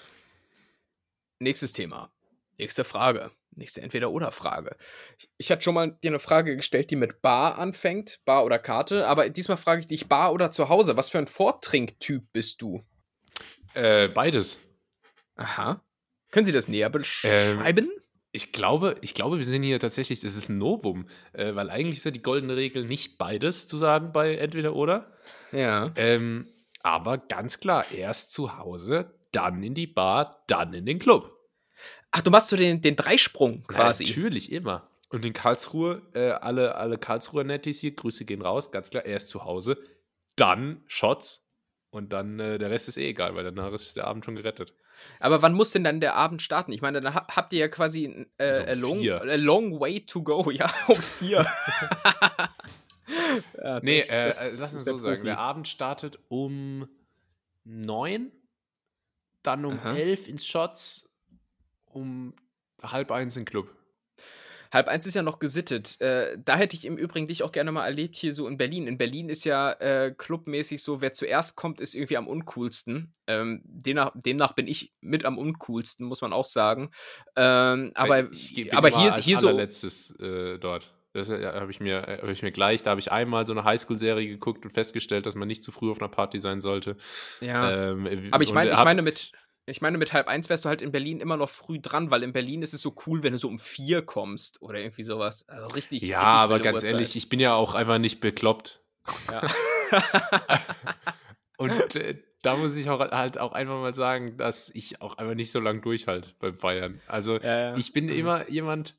nächstes 1.39 1.73
Thema. 1.73 2.11
Nächste 2.57 2.83
Frage. 2.83 3.31
Nächste 3.51 3.81
Entweder-Oder-Frage. 3.81 4.75
Ich, 5.17 5.29
ich 5.37 5.51
hatte 5.51 5.63
schon 5.63 5.73
mal 5.73 5.91
dir 6.03 6.11
eine 6.11 6.19
Frage 6.19 6.55
gestellt, 6.55 6.91
die 6.91 6.95
mit 6.95 7.21
Bar 7.21 7.57
anfängt, 7.57 8.19
Bar 8.23 8.45
oder 8.45 8.59
Karte, 8.59 9.07
aber 9.07 9.29
diesmal 9.29 9.57
frage 9.57 9.81
ich 9.81 9.87
dich 9.87 10.07
Bar 10.07 10.31
oder 10.31 10.51
zu 10.51 10.69
Hause. 10.69 10.95
Was 10.95 11.09
für 11.09 11.17
ein 11.17 11.27
Vortrinktyp 11.27 12.31
bist 12.33 12.61
du? 12.61 12.83
Äh, 13.73 14.09
beides. 14.09 14.59
Aha. 15.35 15.83
Können 16.31 16.45
Sie 16.45 16.51
das 16.51 16.67
näher 16.67 16.89
beschreiben? 16.89 17.89
Ich 18.31 18.51
glaube, 18.51 18.97
ich 19.01 19.13
glaube, 19.13 19.37
wir 19.37 19.45
sind 19.45 19.63
hier 19.63 19.79
tatsächlich, 19.79 20.23
es 20.23 20.35
ist 20.35 20.49
ein 20.49 20.57
Novum, 20.57 21.07
äh, 21.33 21.55
weil 21.55 21.69
eigentlich 21.69 21.97
ist 21.97 22.05
ja 22.05 22.11
die 22.11 22.21
goldene 22.21 22.55
Regel 22.55 22.85
nicht 22.85 23.17
beides 23.17 23.67
zu 23.67 23.77
sagen 23.77 24.11
bei 24.11 24.35
entweder 24.35 24.75
oder. 24.75 25.17
ja. 25.51 25.91
Ähm, 25.95 26.47
aber 26.87 27.17
ganz 27.17 27.59
klar, 27.59 27.91
erst 27.91 28.31
zu 28.31 28.57
Hause, 28.57 29.13
dann 29.33 29.61
in 29.61 29.75
die 29.75 29.87
Bar, 29.87 30.43
dann 30.47 30.73
in 30.73 30.85
den 30.85 30.99
Club. 30.99 31.31
Ach, 32.11 32.21
du 32.21 32.31
machst 32.31 32.47
so 32.47 32.55
den, 32.55 32.81
den 32.81 32.95
Dreisprung 32.95 33.63
quasi. 33.67 34.05
Natürlich 34.05 34.51
immer. 34.51 34.89
Und 35.09 35.25
in 35.25 35.33
Karlsruhe, 35.33 36.01
äh, 36.13 36.31
alle, 36.31 36.75
alle 36.75 36.97
Karlsruher 36.97 37.43
Nettis 37.43 37.79
hier, 37.81 37.93
Grüße 37.95 38.23
gehen 38.25 38.41
raus, 38.41 38.71
ganz 38.71 38.89
klar, 38.89 39.05
erst 39.05 39.29
zu 39.29 39.43
Hause, 39.43 39.77
dann 40.37 40.83
Shots 40.87 41.45
und 41.89 42.13
dann 42.13 42.39
äh, 42.39 42.57
der 42.57 42.69
Rest 42.71 42.87
ist 42.87 42.97
eh 42.97 43.09
egal, 43.09 43.35
weil 43.35 43.43
danach 43.43 43.71
ist 43.73 43.95
der 43.97 44.07
Abend 44.07 44.23
schon 44.25 44.35
gerettet. 44.35 44.73
Aber 45.19 45.41
wann 45.41 45.53
muss 45.53 45.71
denn 45.71 45.83
dann 45.83 45.99
der 46.01 46.15
Abend 46.15 46.41
starten? 46.41 46.71
Ich 46.71 46.81
meine, 46.81 47.01
da 47.01 47.13
ha- 47.13 47.27
habt 47.29 47.53
ihr 47.53 47.59
ja 47.59 47.67
quasi 47.67 48.27
äh, 48.37 48.61
So 48.65 48.71
a, 48.71 48.73
long, 48.73 49.09
a 49.09 49.35
long 49.35 49.79
way 49.79 49.99
to 50.05 50.23
go. 50.23 50.49
Ja, 50.51 50.73
um 50.87 50.95
vier. 50.95 51.45
ja, 53.63 53.79
Nee, 53.81 54.01
äh, 54.01 54.03
äh, 54.03 54.27
lass 54.27 54.41
uns 54.41 54.73
ist 54.73 54.87
der 54.87 54.93
so 54.93 54.97
sagen, 54.97 55.15
Profi. 55.15 55.25
der 55.25 55.39
Abend 55.39 55.67
startet 55.67 56.19
um 56.27 56.87
neun, 57.63 58.31
dann 59.43 59.65
um 59.65 59.79
Aha. 59.79 59.95
elf 59.95 60.27
ins 60.27 60.45
Shots, 60.45 61.09
um 61.85 62.33
halb 62.81 63.11
eins 63.11 63.37
in 63.37 63.45
Club. 63.45 63.73
Halb 64.71 64.87
eins 64.89 65.05
ist 65.05 65.13
ja 65.13 65.21
noch 65.21 65.39
gesittet. 65.39 65.99
Äh, 66.01 66.37
da 66.43 66.57
hätte 66.57 66.75
ich 66.75 66.85
im 66.85 66.97
Übrigen 66.97 67.27
dich 67.27 67.43
auch 67.43 67.51
gerne 67.51 67.71
mal 67.71 67.85
erlebt, 67.85 68.15
hier 68.17 68.33
so 68.33 68.47
in 68.47 68.57
Berlin. 68.57 68.85
In 68.87 68.97
Berlin 68.97 69.29
ist 69.29 69.45
ja 69.45 69.71
äh, 69.71 70.13
clubmäßig 70.15 70.83
so, 70.83 70.99
wer 70.99 71.13
zuerst 71.13 71.55
kommt, 71.55 71.79
ist 71.79 71.95
irgendwie 71.95 72.17
am 72.17 72.27
uncoolsten. 72.27 73.13
Ähm, 73.27 73.61
demnach, 73.63 74.11
demnach 74.15 74.53
bin 74.53 74.67
ich 74.67 74.93
mit 74.99 75.23
am 75.23 75.37
uncoolsten, 75.37 76.05
muss 76.05 76.21
man 76.21 76.33
auch 76.33 76.45
sagen. 76.45 76.91
Ähm, 77.35 77.91
aber 77.95 78.27
aber 78.71 78.89
hier, 78.89 79.15
hier 79.15 79.37
so. 79.37 79.47
allerletztes 79.47 80.11
äh, 80.19 80.57
dort. 80.57 80.93
Das 81.17 81.29
äh, 81.29 81.45
habe 81.45 81.71
ich, 81.71 81.79
mir, 81.79 82.07
äh, 82.07 82.21
hab 82.21 82.29
ich 82.29 82.41
mir 82.43 82.51
gleich, 82.51 82.83
da 82.83 82.91
habe 82.91 82.99
ich 82.99 83.11
einmal 83.11 83.45
so 83.47 83.53
eine 83.53 83.63
Highschool-Serie 83.63 84.27
geguckt 84.27 84.63
und 84.65 84.71
festgestellt, 84.71 85.25
dass 85.25 85.35
man 85.35 85.47
nicht 85.47 85.63
zu 85.63 85.71
früh 85.71 85.91
auf 85.91 85.99
einer 85.99 86.09
Party 86.09 86.39
sein 86.39 86.61
sollte. 86.61 86.95
Ja. 87.41 87.91
Ähm, 87.91 88.05
äh, 88.05 88.29
Aber 88.31 88.43
ich 88.43 88.49
und 88.49 88.55
meine, 88.55 88.71
ich 88.71 88.77
meine 88.83 89.01
mit, 89.01 89.31
ich 89.65 89.81
meine 89.81 89.97
mit 89.97 90.13
halb 90.13 90.27
eins 90.27 90.49
wärst 90.49 90.63
du 90.65 90.69
halt 90.69 90.81
in 90.81 90.91
Berlin 90.91 91.19
immer 91.19 91.35
noch 91.35 91.49
früh 91.49 91.79
dran, 91.81 92.09
weil 92.11 92.23
in 92.23 92.31
Berlin 92.31 92.61
ist 92.61 92.73
es 92.73 92.81
so 92.81 92.95
cool, 93.05 93.23
wenn 93.23 93.33
du 93.33 93.39
so 93.39 93.49
um 93.49 93.59
vier 93.59 94.01
kommst 94.01 94.61
oder 94.61 94.79
irgendwie 94.79 95.03
sowas. 95.03 95.47
Also 95.49 95.73
richtig. 95.75 96.03
Ja, 96.03 96.19
richtig 96.19 96.43
aber 96.43 96.59
ganz 96.59 96.75
Uhrzeit. 96.75 96.91
ehrlich, 96.91 97.15
ich 97.15 97.27
bin 97.29 97.39
ja 97.39 97.53
auch 97.53 97.73
einfach 97.75 97.97
nicht 97.97 98.19
bekloppt. 98.21 98.81
Ja. 99.31 99.41
Und 101.57 101.95
äh, 101.95 102.21
da 102.43 102.55
muss 102.55 102.75
ich 102.75 102.89
auch 102.89 102.99
halt 102.99 103.37
auch 103.39 103.51
einfach 103.51 103.79
mal 103.81 103.93
sagen, 103.93 104.37
dass 104.37 104.69
ich 104.69 105.01
auch 105.01 105.17
einfach 105.17 105.33
nicht 105.33 105.51
so 105.51 105.59
lange 105.59 105.81
durchhalte 105.81 106.29
beim 106.39 106.57
Feiern. 106.57 107.01
Also 107.07 107.37
ja, 107.39 107.71
ja. 107.71 107.77
ich 107.77 107.93
bin 107.93 108.05
Mhm. 108.05 108.11
immer 108.11 108.49
jemand, 108.49 108.95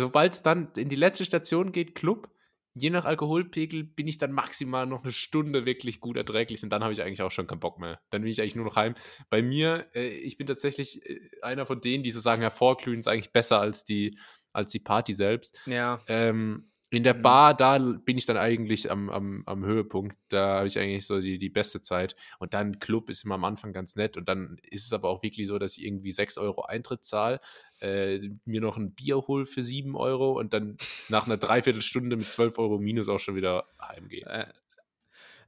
sobald 0.00 0.34
es 0.34 0.42
dann 0.42 0.72
in 0.76 0.88
die 0.88 0.96
letzte 0.96 1.24
Station 1.24 1.72
geht, 1.72 1.94
Club, 1.94 2.28
je 2.74 2.90
nach 2.90 3.04
Alkoholpegel 3.04 3.84
bin 3.84 4.08
ich 4.08 4.18
dann 4.18 4.32
maximal 4.32 4.86
noch 4.86 5.02
eine 5.02 5.12
Stunde 5.12 5.66
wirklich 5.66 6.00
gut 6.00 6.16
erträglich 6.16 6.62
und 6.62 6.70
dann 6.70 6.82
habe 6.82 6.92
ich 6.92 7.02
eigentlich 7.02 7.22
auch 7.22 7.30
schon 7.30 7.46
keinen 7.46 7.60
Bock 7.60 7.78
mehr. 7.78 8.00
Dann 8.10 8.22
bin 8.22 8.30
ich 8.30 8.40
eigentlich 8.40 8.56
nur 8.56 8.64
noch 8.64 8.76
heim. 8.76 8.94
Bei 9.28 9.42
mir, 9.42 9.86
äh, 9.94 10.08
ich 10.08 10.38
bin 10.38 10.46
tatsächlich 10.46 11.04
äh, 11.08 11.20
einer 11.42 11.66
von 11.66 11.80
denen, 11.80 12.02
die 12.02 12.10
so 12.10 12.20
sagen, 12.20 12.42
ja, 12.42 12.50
Vorglühen 12.50 12.98
ist 12.98 13.08
eigentlich 13.08 13.32
besser 13.32 13.60
als 13.60 13.84
die, 13.84 14.18
als 14.52 14.72
die 14.72 14.80
Party 14.80 15.12
selbst. 15.12 15.60
Ja. 15.66 16.00
Ähm, 16.06 16.71
In 16.92 17.04
der 17.04 17.14
mhm. 17.14 17.22
Bar, 17.22 17.54
da 17.54 17.78
bin 17.78 18.18
ich 18.18 18.26
dann 18.26 18.36
eigentlich 18.36 18.90
am, 18.90 19.08
am, 19.08 19.42
am 19.46 19.64
Höhepunkt. 19.64 20.14
Da 20.28 20.58
habe 20.58 20.66
ich 20.66 20.78
eigentlich 20.78 21.06
so 21.06 21.22
die, 21.22 21.38
die 21.38 21.48
beste 21.48 21.80
Zeit. 21.80 22.16
Und 22.38 22.52
dann 22.52 22.80
Club 22.80 23.08
ist 23.08 23.24
immer 23.24 23.36
am 23.36 23.44
Anfang 23.44 23.72
ganz 23.72 23.96
nett. 23.96 24.18
Und 24.18 24.28
dann 24.28 24.58
ist 24.68 24.84
es 24.84 24.92
aber 24.92 25.08
auch 25.08 25.22
wirklich 25.22 25.46
so, 25.46 25.58
dass 25.58 25.78
ich 25.78 25.86
irgendwie 25.86 26.12
6 26.12 26.36
Euro 26.36 26.64
Eintritt 26.64 27.02
zahle, 27.06 27.40
äh, 27.80 28.20
mir 28.44 28.60
noch 28.60 28.76
ein 28.76 28.92
Bier 28.92 29.16
hole 29.26 29.46
für 29.46 29.62
7 29.62 29.96
Euro 29.96 30.38
und 30.38 30.52
dann 30.52 30.76
nach 31.08 31.24
einer 31.24 31.38
Dreiviertelstunde 31.38 32.14
mit 32.14 32.26
12 32.26 32.58
Euro 32.58 32.78
minus 32.78 33.08
auch 33.08 33.20
schon 33.20 33.36
wieder 33.36 33.64
heimgehe. 33.80 34.26
Äh, 34.26 34.46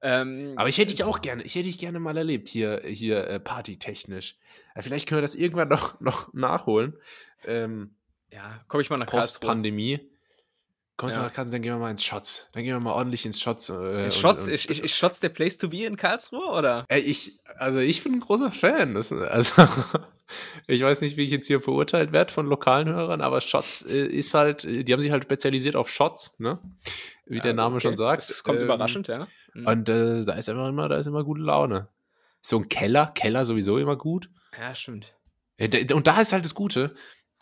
ähm, 0.00 0.54
aber 0.56 0.70
ich 0.70 0.78
hätte 0.78 0.92
dich 0.92 1.04
auch 1.04 1.20
gerne, 1.20 1.42
ich 1.42 1.54
hätte 1.54 1.66
dich 1.66 1.78
gerne 1.78 2.00
mal 2.00 2.16
erlebt, 2.16 2.48
hier, 2.48 2.80
hier 2.86 3.26
äh, 3.26 3.38
partytechnisch. 3.38 4.36
Ja, 4.74 4.80
vielleicht 4.80 5.06
können 5.06 5.18
wir 5.18 5.22
das 5.22 5.34
irgendwann 5.34 5.68
noch, 5.68 6.00
noch 6.00 6.32
nachholen. 6.32 6.94
Ähm, 7.44 7.96
ja, 8.32 8.64
komme 8.68 8.82
ich 8.82 8.88
mal 8.88 8.96
nach 8.96 9.08
Post-Pandemie. 9.08 10.13
Kommst 10.96 11.16
ja. 11.16 11.22
du 11.22 11.26
nach 11.26 11.34
Karlsruhe, 11.34 11.52
dann 11.52 11.62
gehen 11.62 11.72
wir 11.72 11.78
mal 11.78 11.90
ins 11.90 12.04
Shots. 12.04 12.48
Dann 12.52 12.62
gehen 12.62 12.72
wir 12.72 12.80
mal 12.80 12.92
ordentlich 12.92 13.26
ins 13.26 13.40
Shots. 13.40 13.68
Äh, 13.68 14.12
Shots? 14.12 14.42
Und, 14.42 14.48
und, 14.48 14.54
ist, 14.54 14.70
ist, 14.70 14.96
Shots 14.96 15.18
der 15.18 15.28
Place 15.28 15.58
to 15.58 15.68
be 15.68 15.84
in 15.84 15.96
Karlsruhe, 15.96 16.46
oder? 16.46 16.84
Äh, 16.88 17.00
ich, 17.00 17.40
also 17.58 17.80
ich 17.80 18.04
bin 18.04 18.12
ein 18.12 18.20
großer 18.20 18.52
Fan. 18.52 18.94
Das, 18.94 19.10
also, 19.10 19.66
ich 20.68 20.82
weiß 20.82 21.00
nicht, 21.00 21.16
wie 21.16 21.24
ich 21.24 21.32
jetzt 21.32 21.48
hier 21.48 21.60
verurteilt 21.60 22.12
werde 22.12 22.32
von 22.32 22.46
lokalen 22.46 22.88
Hörern, 22.88 23.22
aber 23.22 23.40
Shots 23.40 23.84
äh, 23.86 24.06
ist 24.06 24.34
halt, 24.34 24.62
die 24.62 24.92
haben 24.92 25.00
sich 25.00 25.10
halt 25.10 25.24
spezialisiert 25.24 25.74
auf 25.74 25.90
Shots, 25.90 26.38
ne? 26.38 26.60
Wie 27.26 27.38
ja, 27.38 27.42
der 27.42 27.54
Name 27.54 27.76
okay. 27.76 27.88
schon 27.88 27.96
sagt. 27.96 28.28
Das 28.28 28.44
kommt 28.44 28.58
ähm, 28.58 28.66
überraschend, 28.66 29.08
ja. 29.08 29.26
Mhm. 29.52 29.66
Und 29.66 29.88
äh, 29.88 30.24
da 30.24 30.34
ist 30.34 30.48
einfach 30.48 30.68
immer, 30.68 30.88
da 30.88 30.96
ist 30.96 31.06
immer 31.06 31.24
gute 31.24 31.42
Laune. 31.42 31.88
So 32.40 32.58
ein 32.58 32.68
Keller, 32.68 33.10
Keller 33.16 33.46
sowieso 33.46 33.78
immer 33.78 33.96
gut. 33.96 34.30
Ja, 34.56 34.76
stimmt. 34.76 35.16
Äh, 35.56 35.92
und 35.92 36.06
da 36.06 36.20
ist 36.20 36.32
halt 36.32 36.44
das 36.44 36.54
Gute, 36.54 36.94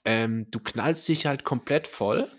ähm, 0.06 0.50
du 0.50 0.58
knallst 0.58 1.06
dich 1.06 1.26
halt 1.26 1.44
komplett 1.44 1.86
voll 1.86 2.30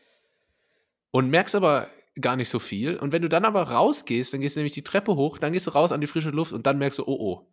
und 1.13 1.29
merkst 1.29 1.53
aber 1.53 1.87
gar 2.19 2.35
nicht 2.35 2.49
so 2.49 2.57
viel. 2.57 2.97
Und 2.97 3.11
wenn 3.11 3.21
du 3.21 3.29
dann 3.29 3.45
aber 3.45 3.61
rausgehst, 3.63 4.33
dann 4.33 4.41
gehst 4.41 4.55
du 4.55 4.59
nämlich 4.59 4.73
die 4.73 4.83
Treppe 4.83 5.15
hoch, 5.15 5.37
dann 5.37 5.53
gehst 5.53 5.67
du 5.67 5.71
raus 5.71 5.91
an 5.91 6.01
die 6.01 6.07
frische 6.07 6.31
Luft 6.31 6.51
und 6.51 6.65
dann 6.65 6.79
merkst 6.79 6.99
du, 6.99 7.03
oh 7.03 7.17
oh. 7.19 7.47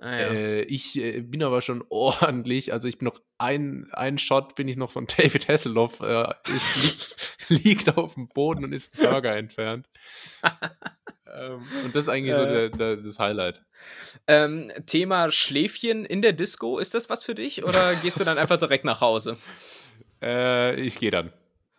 Ah, 0.00 0.16
ja. 0.16 0.26
äh, 0.28 0.62
ich 0.62 0.96
äh, 0.96 1.22
bin 1.22 1.42
aber 1.42 1.60
schon 1.60 1.82
ordentlich, 1.88 2.72
also 2.72 2.86
ich 2.86 2.98
bin 2.98 3.06
noch 3.06 3.20
ein, 3.38 3.88
ein 3.92 4.18
Shot 4.18 4.54
bin 4.54 4.68
ich 4.68 4.76
noch 4.76 4.90
von 4.92 5.06
David 5.18 5.48
Hasselhoff, 5.48 6.00
äh, 6.00 6.34
ist, 6.54 6.76
liegt, 7.48 7.64
liegt, 7.64 7.96
auf 7.96 8.14
dem 8.14 8.28
Boden 8.28 8.64
und 8.64 8.72
ist 8.72 8.94
Burger 8.96 9.34
entfernt. 9.34 9.88
ähm, 11.34 11.66
und 11.84 11.96
das 11.96 12.04
ist 12.04 12.08
eigentlich 12.10 12.36
so 12.36 12.44
der, 12.44 12.68
der, 12.68 12.96
das 12.98 13.18
Highlight. 13.18 13.62
Ähm, 14.26 14.70
Thema 14.84 15.30
Schläfchen 15.30 16.04
in 16.04 16.20
der 16.20 16.34
Disco, 16.34 16.78
ist 16.78 16.94
das 16.94 17.08
was 17.08 17.24
für 17.24 17.34
dich 17.34 17.64
oder 17.64 17.94
gehst 17.96 18.20
du 18.20 18.24
dann 18.24 18.36
einfach 18.36 18.58
direkt 18.58 18.84
nach 18.84 19.00
Hause? 19.00 19.38
Äh, 20.22 20.78
ich 20.80 20.98
gehe 20.98 21.10
dann. 21.10 21.32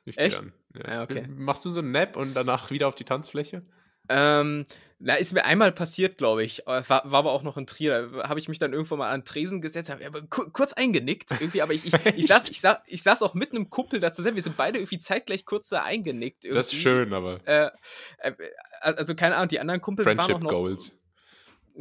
Ich 0.06 0.18
gehe 0.18 0.30
dann. 0.30 0.54
Ja. 0.74 0.94
Ja, 0.94 1.04
okay. 1.04 1.28
Machst 1.28 1.66
du 1.66 1.70
so 1.70 1.80
einen 1.80 1.92
Nap 1.92 2.16
und 2.16 2.34
danach 2.34 2.72
wieder 2.72 2.88
auf 2.88 2.96
die 2.96 3.06
Tanzfläche? 3.06 3.64
Ähm, 4.10 4.66
na, 5.02 5.16
ist 5.16 5.32
mir 5.34 5.46
einmal 5.46 5.72
passiert, 5.72 6.18
glaube 6.18 6.44
ich. 6.44 6.64
War, 6.66 6.88
war, 6.88 7.14
aber 7.14 7.32
auch 7.32 7.44
noch 7.44 7.56
in 7.56 7.68
Trier. 7.68 8.10
Da 8.12 8.28
habe 8.28 8.40
ich 8.40 8.50
mich 8.50 8.60
dann 8.60 8.74
irgendwann 8.74 9.00
mal 9.00 9.12
an 9.12 9.24
Tresen 9.24 9.62
gesetzt, 9.62 9.90
habe 9.90 10.24
kurz 10.28 10.74
eingenickt 10.74 11.32
irgendwie, 11.40 11.62
aber 11.62 11.74
ich, 11.74 11.86
ich, 11.86 11.94
ich, 12.18 12.28
saß, 12.28 12.50
ich, 12.50 12.60
saß, 12.60 12.80
ich 12.86 13.02
saß 13.02 13.24
auch 13.24 13.34
mit 13.34 13.52
einem 13.52 13.70
Kumpel 13.70 14.00
da 14.00 14.12
zusammen. 14.12 14.36
Wir 14.36 14.44
sind 14.44 14.58
beide 14.58 14.80
irgendwie 14.80 15.00
zeitgleich 15.00 15.46
kurz 15.46 15.70
da 15.70 15.84
eingenickt. 15.84 16.44
Irgendwie. 16.44 16.58
Das 16.58 16.74
ist 16.74 16.82
schön, 16.82 17.14
aber. 17.14 17.40
Äh, 17.48 17.70
äh, 18.18 18.34
also 18.82 19.16
keine 19.16 19.38
Ahnung, 19.38 19.50
die 19.50 19.60
anderen 19.60 19.82
Kumpels 19.82 20.06
Friendship 20.06 20.34
waren 20.34 20.42
auch 20.42 20.44
noch. 20.44 20.52
Goals. 20.52 20.99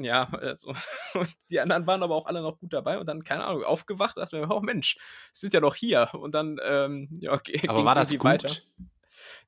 Ja, 0.04 0.28
also, 0.32 0.74
die 1.50 1.60
anderen 1.60 1.86
waren 1.86 2.02
aber 2.02 2.14
auch 2.14 2.26
alle 2.26 2.40
noch 2.40 2.58
gut 2.58 2.72
dabei 2.72 2.98
und 2.98 3.06
dann, 3.06 3.24
keine 3.24 3.44
Ahnung, 3.44 3.64
aufgewacht, 3.64 4.16
dachte 4.16 4.38
mir, 4.38 4.50
oh 4.50 4.60
Mensch, 4.60 4.96
sind 5.32 5.52
ja 5.52 5.60
noch 5.60 5.74
hier. 5.74 6.10
Und 6.12 6.34
dann, 6.34 6.58
ähm, 6.64 7.08
ja, 7.20 7.32
okay. 7.32 7.60
Aber 7.66 7.84
war 7.84 7.94
das 7.94 8.10
gut? 8.10 8.24
weiter. 8.24 8.54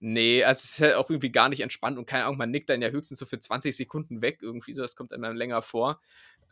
Nee, 0.02 0.42
also 0.44 0.60
es 0.64 0.70
ist 0.70 0.80
halt 0.80 0.94
auch 0.94 1.10
irgendwie 1.10 1.30
gar 1.30 1.50
nicht 1.50 1.60
entspannt 1.60 1.98
und 1.98 2.06
keine 2.06 2.24
Ahnung, 2.24 2.38
man 2.38 2.50
nickt 2.50 2.70
dann 2.70 2.80
ja 2.80 2.88
höchstens 2.88 3.18
so 3.18 3.26
für 3.26 3.38
20 3.38 3.76
Sekunden 3.76 4.22
weg 4.22 4.38
irgendwie 4.40 4.72
so, 4.72 4.80
das 4.80 4.96
kommt 4.96 5.12
einem 5.12 5.36
länger 5.36 5.60
vor. 5.60 6.00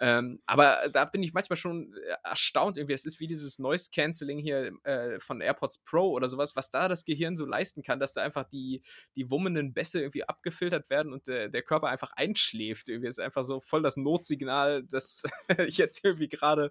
Ähm, 0.00 0.40
aber 0.46 0.88
da 0.92 1.04
bin 1.06 1.22
ich 1.22 1.32
manchmal 1.32 1.56
schon 1.56 1.92
äh, 1.94 2.16
erstaunt 2.22 2.76
irgendwie. 2.76 2.92
Es 2.92 3.04
ist 3.04 3.18
wie 3.18 3.26
dieses 3.26 3.58
Noise 3.58 3.90
Cancelling 3.92 4.38
hier 4.38 4.72
äh, 4.84 5.18
von 5.18 5.40
AirPods 5.40 5.78
Pro 5.78 6.10
oder 6.10 6.28
sowas, 6.28 6.54
was 6.54 6.70
da 6.70 6.86
das 6.86 7.04
Gehirn 7.04 7.34
so 7.34 7.44
leisten 7.46 7.82
kann, 7.82 7.98
dass 7.98 8.12
da 8.12 8.22
einfach 8.22 8.44
die, 8.44 8.82
die 9.16 9.30
wummenden 9.30 9.72
Bässe 9.72 10.00
irgendwie 10.00 10.22
abgefiltert 10.22 10.88
werden 10.88 11.12
und 11.12 11.26
der, 11.26 11.48
der 11.48 11.62
Körper 11.62 11.88
einfach 11.88 12.12
einschläft. 12.12 12.88
Irgendwie 12.88 13.08
ist 13.08 13.18
einfach 13.18 13.44
so 13.44 13.60
voll 13.60 13.82
das 13.82 13.96
Notsignal, 13.96 14.84
dass 14.84 15.24
jetzt 15.66 16.04
irgendwie 16.04 16.28
gerade 16.28 16.70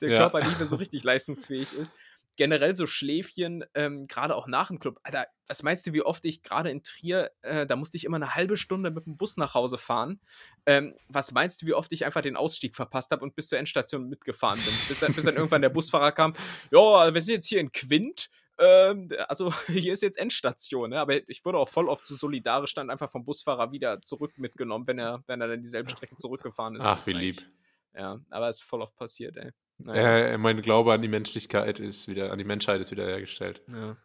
der 0.00 0.10
ja. 0.10 0.18
Körper 0.18 0.38
nicht 0.38 0.58
mehr 0.58 0.66
so 0.66 0.76
richtig 0.76 1.04
leistungsfähig 1.04 1.72
ist 1.74 1.92
generell 2.36 2.74
so 2.74 2.86
Schläfchen, 2.86 3.64
ähm, 3.74 4.06
gerade 4.06 4.34
auch 4.34 4.46
nach 4.46 4.68
dem 4.68 4.78
Club. 4.78 4.98
Alter, 5.02 5.26
was 5.48 5.62
meinst 5.62 5.86
du, 5.86 5.92
wie 5.92 6.02
oft 6.02 6.24
ich 6.24 6.42
gerade 6.42 6.70
in 6.70 6.82
Trier, 6.82 7.30
äh, 7.42 7.66
da 7.66 7.76
musste 7.76 7.96
ich 7.96 8.04
immer 8.04 8.16
eine 8.16 8.34
halbe 8.34 8.56
Stunde 8.56 8.90
mit 8.90 9.06
dem 9.06 9.16
Bus 9.16 9.36
nach 9.36 9.54
Hause 9.54 9.78
fahren. 9.78 10.20
Ähm, 10.64 10.94
was 11.08 11.32
meinst 11.32 11.62
du, 11.62 11.66
wie 11.66 11.74
oft 11.74 11.92
ich 11.92 12.04
einfach 12.04 12.22
den 12.22 12.36
Ausstieg 12.36 12.74
verpasst 12.74 13.10
habe 13.10 13.22
und 13.22 13.34
bis 13.34 13.48
zur 13.48 13.58
Endstation 13.58 14.08
mitgefahren 14.08 14.58
bin? 14.58 14.74
bis, 14.88 15.00
dann, 15.00 15.12
bis 15.12 15.24
dann 15.24 15.36
irgendwann 15.36 15.62
der 15.62 15.68
Busfahrer 15.68 16.12
kam, 16.12 16.34
ja, 16.70 17.12
wir 17.12 17.22
sind 17.22 17.34
jetzt 17.34 17.48
hier 17.48 17.60
in 17.60 17.70
Quint. 17.72 18.30
Ähm, 18.58 19.10
also 19.28 19.52
hier 19.66 19.92
ist 19.92 20.02
jetzt 20.02 20.18
Endstation, 20.18 20.90
ne? 20.90 21.00
aber 21.00 21.28
ich 21.28 21.44
wurde 21.44 21.58
auch 21.58 21.68
voll 21.68 21.88
oft 21.88 22.04
so 22.04 22.14
solidarisch 22.14 22.74
dann 22.74 22.90
einfach 22.90 23.10
vom 23.10 23.24
Busfahrer 23.24 23.72
wieder 23.72 24.00
zurück 24.02 24.32
mitgenommen, 24.38 24.86
wenn 24.86 24.98
er, 24.98 25.22
wenn 25.26 25.40
er 25.40 25.48
dann 25.48 25.62
dieselbe 25.62 25.90
Strecke 25.90 26.16
zurückgefahren 26.16 26.76
ist. 26.76 26.84
Ach, 26.84 27.06
wie 27.06 27.12
lieb. 27.12 27.46
Ja, 27.94 28.20
aber 28.30 28.48
es 28.48 28.56
ist 28.56 28.64
voll 28.64 28.80
oft 28.80 28.96
passiert, 28.96 29.36
ey. 29.36 29.50
Naja. 29.78 30.18
Äh, 30.18 30.38
mein 30.38 30.62
Glaube 30.62 30.92
an 30.92 31.02
die 31.02 31.08
Menschlichkeit 31.08 31.80
ist 31.80 32.08
wieder, 32.08 32.32
an 32.32 32.38
die 32.38 32.44
Menschheit 32.44 32.80
ist 32.80 32.90
wiederhergestellt. 32.90 33.62
Ja. 33.68 33.96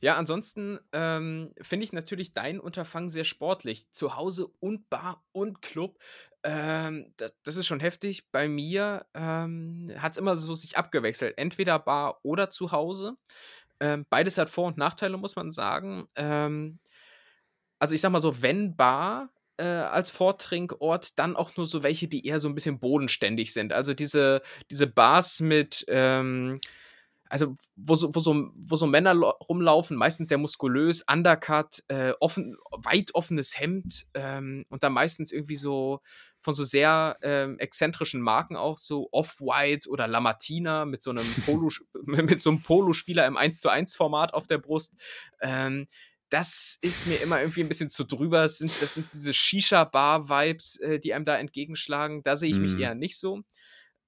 Ja, 0.00 0.16
ansonsten 0.16 0.80
ähm, 0.92 1.52
finde 1.60 1.84
ich 1.84 1.92
natürlich 1.92 2.34
dein 2.34 2.58
Unterfangen 2.60 3.08
sehr 3.08 3.24
sportlich. 3.24 3.90
Zu 3.92 4.16
Hause 4.16 4.48
und 4.60 4.90
Bar 4.90 5.24
und 5.32 5.62
Club. 5.62 5.98
Ähm, 6.42 7.12
das, 7.16 7.34
das, 7.42 7.56
ist 7.56 7.66
schon 7.66 7.80
heftig. 7.80 8.30
Bei 8.30 8.48
mir 8.48 9.06
ähm, 9.14 9.92
hat 9.96 10.12
es 10.12 10.18
immer 10.18 10.36
so 10.36 10.54
sich 10.54 10.76
abgewechselt. 10.76 11.38
Entweder 11.38 11.78
Bar 11.78 12.20
oder 12.22 12.50
zu 12.50 12.72
Hause. 12.72 13.16
Ähm, 13.80 14.06
beides 14.10 14.38
hat 14.38 14.50
Vor- 14.50 14.66
und 14.66 14.76
Nachteile, 14.76 15.16
muss 15.16 15.36
man 15.36 15.50
sagen. 15.50 16.08
Ähm, 16.16 16.78
also 17.78 17.94
ich 17.94 18.00
sag 18.00 18.10
mal 18.10 18.20
so, 18.20 18.42
wenn 18.42 18.76
Bar, 18.76 19.30
äh, 19.56 19.64
als 19.64 20.10
Vortrinkort 20.10 21.18
dann 21.18 21.36
auch 21.36 21.56
nur 21.56 21.66
so 21.66 21.82
welche, 21.82 22.08
die 22.08 22.26
eher 22.26 22.40
so 22.40 22.48
ein 22.48 22.54
bisschen 22.54 22.78
bodenständig 22.80 23.52
sind. 23.52 23.72
Also 23.72 23.94
diese, 23.94 24.42
diese 24.70 24.86
Bars 24.86 25.40
mit, 25.40 25.84
ähm, 25.88 26.60
also 27.28 27.54
wo 27.74 27.94
so, 27.94 28.14
wo 28.14 28.20
so, 28.20 28.50
wo 28.54 28.76
so 28.76 28.86
Männer 28.86 29.14
rumlaufen, 29.14 29.96
meistens 29.96 30.28
sehr 30.28 30.38
muskulös, 30.38 31.04
Undercut, 31.10 31.82
äh, 31.88 32.12
offen, 32.20 32.56
weit 32.70 33.14
offenes 33.14 33.58
Hemd 33.58 34.06
ähm, 34.14 34.64
und 34.68 34.82
dann 34.82 34.92
meistens 34.92 35.32
irgendwie 35.32 35.56
so 35.56 36.00
von 36.40 36.54
so 36.54 36.62
sehr 36.62 37.16
ähm, 37.22 37.58
exzentrischen 37.58 38.20
Marken 38.20 38.56
auch, 38.56 38.76
so 38.76 39.08
Off-White 39.12 39.88
oder 39.88 40.06
Lamartina 40.06 40.84
mit 40.84 41.02
so 41.02 41.10
einem 41.10 41.24
Polo, 41.46 41.70
mit 42.04 42.40
so 42.40 42.50
einem 42.50 42.62
Polospieler 42.62 43.26
im 43.26 43.36
1 43.36 43.60
zu 43.60 43.70
1 43.70 43.96
Format 43.96 44.34
auf 44.34 44.46
der 44.46 44.58
Brust. 44.58 44.94
Ähm, 45.40 45.86
das 46.34 46.78
ist 46.80 47.06
mir 47.06 47.22
immer 47.22 47.40
irgendwie 47.40 47.60
ein 47.60 47.68
bisschen 47.68 47.88
zu 47.88 48.02
drüber. 48.02 48.42
Das 48.42 48.58
sind, 48.58 48.72
das 48.82 48.94
sind 48.94 49.06
diese 49.12 49.32
Shisha-Bar-Vibes, 49.32 50.80
äh, 50.80 50.98
die 50.98 51.14
einem 51.14 51.24
da 51.24 51.38
entgegenschlagen. 51.38 52.24
Da 52.24 52.34
sehe 52.34 52.50
ich 52.50 52.58
mich 52.58 52.74
mm. 52.74 52.80
eher 52.80 52.94
nicht 52.96 53.20
so. 53.20 53.42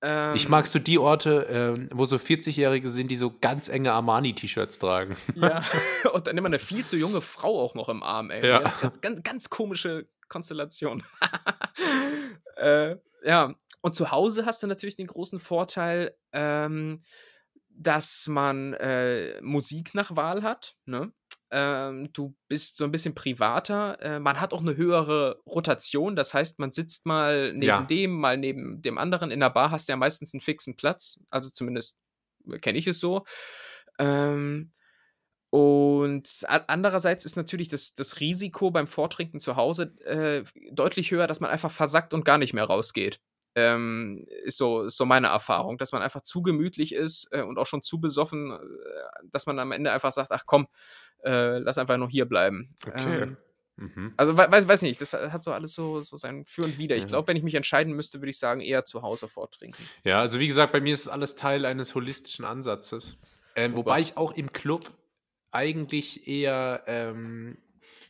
Ähm, 0.03 0.35
ich 0.35 0.49
mag 0.49 0.67
so 0.67 0.81
die 0.81 0.99
Orte, 0.99 1.47
ähm, 1.49 1.89
wo 1.93 2.05
so 2.05 2.17
40-Jährige 2.17 2.91
sind, 2.91 3.13
die 3.13 3.17
so 3.17 3.33
ganz 3.41 3.69
enge 3.69 3.93
Armani-T-Shirts 3.93 4.81
tragen. 4.81 5.17
Ja, 5.37 5.65
und 6.13 6.27
dann 6.27 6.37
immer 6.37 6.47
eine 6.47 6.59
viel 6.59 6.85
zu 6.85 6.97
junge 6.97 7.23
Frau 7.23 7.61
auch 7.61 7.77
noch 7.77 7.89
im 7.89 8.03
Arm, 8.03 8.31
ey. 8.31 8.45
Ja. 8.45 8.75
Ganz, 9.01 9.23
ganz 9.23 9.49
komische 9.49 10.09
Konstellation. 10.29 11.05
äh, 12.57 12.97
ja, 13.25 13.55
und 13.83 13.95
zu 13.95 14.11
Hause 14.11 14.47
hast 14.47 14.65
du 14.65 14.67
natürlich 14.67 14.97
den 14.97 15.07
großen 15.07 15.39
Vorteil, 15.39 16.17
ähm, 16.33 17.05
dass 17.69 18.27
man 18.27 18.73
äh, 18.75 19.41
Musik 19.43 19.95
nach 19.95 20.17
Wahl 20.17 20.43
hat. 20.43 20.75
Ne? 20.87 21.13
Ähm, 21.59 22.13
du 22.13 22.37
bist 22.49 22.77
so 22.77 22.85
ein 22.85 22.91
bisschen 22.91 23.15
privater. 23.15 23.99
Äh, 24.03 24.21
man 24.21 24.43
hat 24.43 24.53
auch 24.53 24.61
eine 24.61 24.77
höhere 24.77 25.41
Rotation. 25.47 26.15
Das 26.15 26.35
heißt, 26.35 26.59
man 26.59 26.71
sitzt 26.71 27.07
mal 27.07 27.55
neben 27.55 27.63
ja. 27.63 27.81
dem, 27.81 28.13
mal 28.13 28.37
neben 28.37 28.83
dem 28.83 28.99
anderen. 28.99 29.31
In 29.31 29.41
der 29.41 29.49
Bar 29.49 29.71
hast 29.71 29.89
du 29.89 29.93
ja 29.93 29.97
meistens 29.97 30.35
einen 30.35 30.43
fixen 30.43 30.77
Platz. 30.77 31.25
Also 31.31 31.49
zumindest 31.49 31.99
kenne 32.61 32.77
ich 32.77 32.87
es 32.87 33.01
so. 33.01 33.25
Ähm, 33.99 34.75
und 35.49 36.29
andererseits 36.47 37.25
ist 37.25 37.37
natürlich 37.37 37.69
das, 37.69 37.95
das 37.95 38.21
Risiko 38.21 38.71
beim 38.71 38.87
Vortrinken 38.87 39.41
zu 39.41 39.57
Hause 39.57 39.99
äh, 40.05 40.45
deutlich 40.73 41.11
höher, 41.11 41.27
dass 41.27 41.41
man 41.41 41.51
einfach 41.51 41.71
versackt 41.71 42.13
und 42.13 42.27
gar 42.27 42.37
nicht 42.37 42.53
mehr 42.53 42.65
rausgeht. 42.65 43.19
Ähm, 43.59 44.27
ist, 44.45 44.59
so, 44.59 44.83
ist 44.83 44.99
so 44.99 45.07
meine 45.07 45.29
Erfahrung, 45.29 45.79
dass 45.79 45.91
man 45.91 46.03
einfach 46.03 46.21
zu 46.21 46.43
gemütlich 46.43 46.95
ist 46.95 47.29
äh, 47.33 47.41
und 47.41 47.57
auch 47.57 47.65
schon 47.65 47.83
zu 47.83 47.99
besoffen, 47.99 48.53
äh, 48.53 48.59
dass 49.33 49.47
man 49.47 49.59
am 49.59 49.73
Ende 49.73 49.91
einfach 49.91 50.13
sagt, 50.13 50.31
ach 50.31 50.45
komm, 50.45 50.69
äh, 51.25 51.57
lass 51.59 51.79
einfach 51.79 51.97
noch 51.97 52.11
hier 52.11 52.27
bleiben. 52.27 52.69
Okay. 52.87 53.23
Ähm, 53.23 53.37
mhm. 53.77 54.13
Also 54.19 54.37
weiß, 54.37 54.69
weiß 54.69 54.83
nicht, 54.83 55.01
das 55.01 55.15
hat 55.15 55.43
so 55.43 55.55
alles 55.55 55.73
so, 55.73 56.03
so 56.03 56.19
sein 56.19 56.45
Für 56.45 56.65
und 56.65 56.77
Wider. 56.77 56.97
Ich 56.97 57.07
glaube, 57.07 57.29
wenn 57.29 57.37
ich 57.39 57.43
mich 57.43 57.55
entscheiden 57.55 57.95
müsste, 57.95 58.21
würde 58.21 58.29
ich 58.29 58.39
sagen, 58.39 58.61
eher 58.61 58.85
zu 58.85 59.01
Hause 59.01 59.27
vortrinken. 59.27 59.83
Ja, 60.05 60.21
also 60.21 60.39
wie 60.39 60.49
gesagt, 60.49 60.73
bei 60.73 60.83
mir 60.83 60.93
ist 60.93 61.09
alles 61.09 61.35
Teil 61.35 61.65
eines 61.65 61.95
holistischen 61.95 62.45
Ansatzes. 62.45 63.17
Ähm, 63.55 63.75
wobei 63.75 64.01
ich 64.01 64.19
auch 64.19 64.33
im 64.33 64.53
Club 64.53 64.91
eigentlich 65.51 66.29
eher, 66.29 66.83
ähm, 66.87 67.57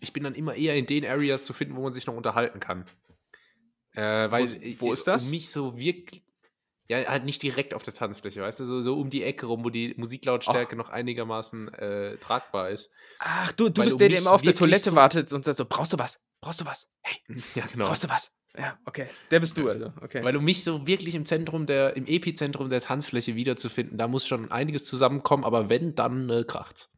ich 0.01 0.12
bin 0.12 0.24
dann 0.24 0.34
immer 0.34 0.57
eher 0.57 0.74
in 0.74 0.86
den 0.86 1.07
Areas 1.07 1.44
zu 1.44 1.53
finden, 1.53 1.76
wo 1.76 1.82
man 1.82 1.92
sich 1.92 2.07
noch 2.09 2.16
unterhalten 2.16 2.59
kann. 2.59 2.84
Äh, 3.97 4.30
weil, 4.30 4.47
wo, 4.78 4.86
wo 4.86 4.92
ist 4.92 5.07
das? 5.07 5.24
Um 5.24 5.30
mich 5.30 5.49
so 5.49 5.78
wirklich, 5.78 6.22
ja, 6.88 6.99
halt 7.07 7.24
nicht 7.24 7.42
direkt 7.42 7.72
auf 7.72 7.82
der 7.82 7.94
Tanzfläche, 7.94 8.42
weißt 8.42 8.61
du, 8.61 8.66
so, 8.66 8.82
so 8.82 8.99
um 8.99 9.09
die 9.09 9.22
Ecke 9.22 9.47
rum, 9.47 9.64
wo 9.64 9.70
die 9.70 9.94
Musiklautstärke 9.97 10.74
oh. 10.74 10.78
noch 10.78 10.90
einigermaßen 10.90 11.72
äh, 11.74 12.16
tragbar 12.18 12.68
ist. 12.70 12.90
Ach, 13.18 13.53
du, 13.53 13.70
du 13.70 13.82
bist 13.82 13.99
der, 13.99 14.11
der 14.11 14.18
immer 14.18 14.32
auf 14.32 14.42
der 14.42 14.55
Toilette 14.55 14.90
so 14.90 14.97
wartet 14.97 15.32
und 15.32 15.44
sagt 15.44 15.57
so, 15.57 15.64
brauchst 15.64 15.94
du 15.94 15.99
was? 15.99 16.20
Brauchst 16.42 16.61
du 16.61 16.66
was? 16.66 16.88
Hey, 17.03 17.16
ja, 17.55 17.66
genau. 17.66 17.86
brauchst 17.86 18.05
du 18.05 18.09
was? 18.11 18.32
Ja, 18.59 18.78
okay. 18.84 19.09
Der 19.30 19.40
bist 19.40 19.57
du 19.57 19.68
also. 19.68 19.92
Okay. 20.01 20.22
Weil 20.22 20.36
um 20.36 20.44
mich 20.44 20.62
so 20.62 20.86
wirklich 20.86 21.14
im 21.14 21.26
Zentrum 21.26 21.66
der, 21.66 21.97
im 21.97 22.07
Epizentrum 22.07 22.68
der 22.68 22.82
Tanzfläche 22.82 23.34
wiederzufinden, 23.34 23.99
da 23.99 24.09
muss 24.09 24.26
schon 24.26 24.51
einiges 24.51 24.84
zusammenkommen, 24.84 25.44
aber 25.44 25.68
wenn, 25.68 25.94
dann 25.94 26.28
äh, 26.28 26.44
kracht's. 26.44 26.90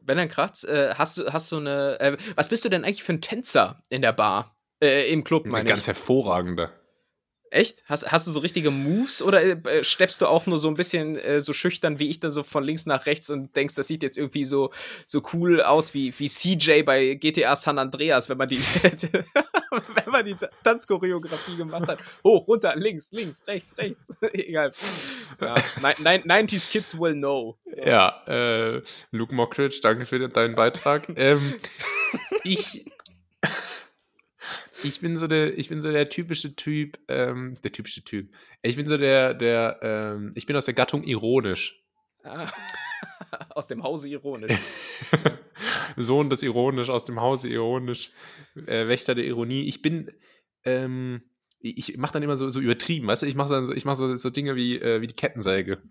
Wenn 0.00 0.18
dann 0.18 0.28
kracht's, 0.28 0.64
äh, 0.64 0.94
hast 0.94 1.18
du, 1.18 1.32
hast 1.32 1.50
du 1.52 1.56
eine, 1.56 2.00
äh, 2.00 2.16
was 2.36 2.48
bist 2.48 2.64
du 2.64 2.68
denn 2.68 2.84
eigentlich 2.84 3.02
für 3.02 3.14
ein 3.14 3.20
Tänzer 3.20 3.82
in 3.88 4.02
der 4.02 4.12
Bar? 4.12 4.55
Äh, 4.80 5.12
Im 5.12 5.24
Club, 5.24 5.46
meine 5.46 5.64
ich. 5.64 5.74
Ganz 5.74 5.86
hervorragender. 5.86 6.72
Echt? 7.50 7.82
Hast, 7.86 8.10
hast 8.10 8.26
du 8.26 8.32
so 8.32 8.40
richtige 8.40 8.70
Moves 8.70 9.22
oder 9.22 9.40
äh, 9.42 9.84
steppst 9.84 10.20
du 10.20 10.26
auch 10.26 10.46
nur 10.46 10.58
so 10.58 10.68
ein 10.68 10.74
bisschen 10.74 11.16
äh, 11.16 11.40
so 11.40 11.52
schüchtern 11.52 11.98
wie 11.98 12.10
ich 12.10 12.18
da 12.18 12.30
so 12.30 12.42
von 12.42 12.64
links 12.64 12.86
nach 12.86 13.06
rechts 13.06 13.30
und 13.30 13.54
denkst, 13.54 13.76
das 13.76 13.86
sieht 13.86 14.02
jetzt 14.02 14.18
irgendwie 14.18 14.44
so, 14.44 14.70
so 15.06 15.22
cool 15.32 15.62
aus 15.62 15.94
wie, 15.94 16.12
wie 16.18 16.28
CJ 16.28 16.82
bei 16.82 17.14
GTA 17.14 17.54
San 17.54 17.78
Andreas, 17.78 18.28
wenn 18.28 18.36
man 18.36 18.48
die, 18.48 18.58
wenn 18.82 20.10
man 20.10 20.26
die 20.26 20.36
Tanzchoreografie 20.64 21.56
gemacht 21.56 21.86
hat. 21.86 21.98
Hoch, 22.24 22.48
runter, 22.48 22.74
links, 22.76 23.12
links, 23.12 23.46
rechts, 23.46 23.78
rechts. 23.78 24.08
Egal. 24.32 24.72
Ja, 25.40 25.54
90s 25.54 26.70
Kids 26.70 26.98
will 26.98 27.14
know. 27.14 27.56
Ja, 27.84 28.22
äh, 28.26 28.82
Luke 29.12 29.34
Mockridge, 29.34 29.78
danke 29.82 30.06
für 30.06 30.28
deinen 30.28 30.56
Beitrag. 30.56 31.08
ähm, 31.16 31.54
ich 32.42 32.84
ich 34.82 35.00
bin 35.00 35.16
so 35.16 35.26
der, 35.26 35.56
ich 35.58 35.68
bin 35.68 35.80
so 35.80 35.90
der 35.90 36.08
typische 36.08 36.54
Typ, 36.56 36.98
ähm, 37.08 37.56
der 37.62 37.72
typische 37.72 38.04
Typ. 38.04 38.30
Ich 38.62 38.76
bin 38.76 38.88
so 38.88 38.96
der, 38.96 39.34
der, 39.34 39.78
ähm, 39.82 40.32
ich 40.34 40.46
bin 40.46 40.56
aus 40.56 40.64
der 40.64 40.74
Gattung 40.74 41.04
ironisch. 41.04 41.82
Ah, 42.24 42.52
aus 43.50 43.68
dem 43.68 43.82
Hause 43.82 44.08
ironisch. 44.08 44.52
Sohn 45.96 46.30
des 46.30 46.42
ironisch, 46.42 46.88
aus 46.88 47.04
dem 47.04 47.20
Hause 47.20 47.48
ironisch, 47.48 48.10
äh, 48.66 48.88
Wächter 48.88 49.14
der 49.14 49.24
Ironie. 49.24 49.64
Ich 49.64 49.82
bin, 49.82 50.10
ähm, 50.64 51.22
ich 51.60 51.96
mache 51.96 52.12
dann 52.14 52.22
immer 52.22 52.36
so, 52.36 52.48
so 52.50 52.60
übertrieben, 52.60 53.06
weißt 53.06 53.22
du, 53.22 53.26
ich 53.26 53.34
mache 53.34 53.66
so, 53.66 53.72
ich 53.72 53.84
mach 53.84 53.94
so, 53.94 54.14
so 54.16 54.30
Dinge 54.30 54.56
wie, 54.56 54.78
äh, 54.78 55.00
wie 55.00 55.06
die 55.06 55.14
Kettensäge. 55.14 55.82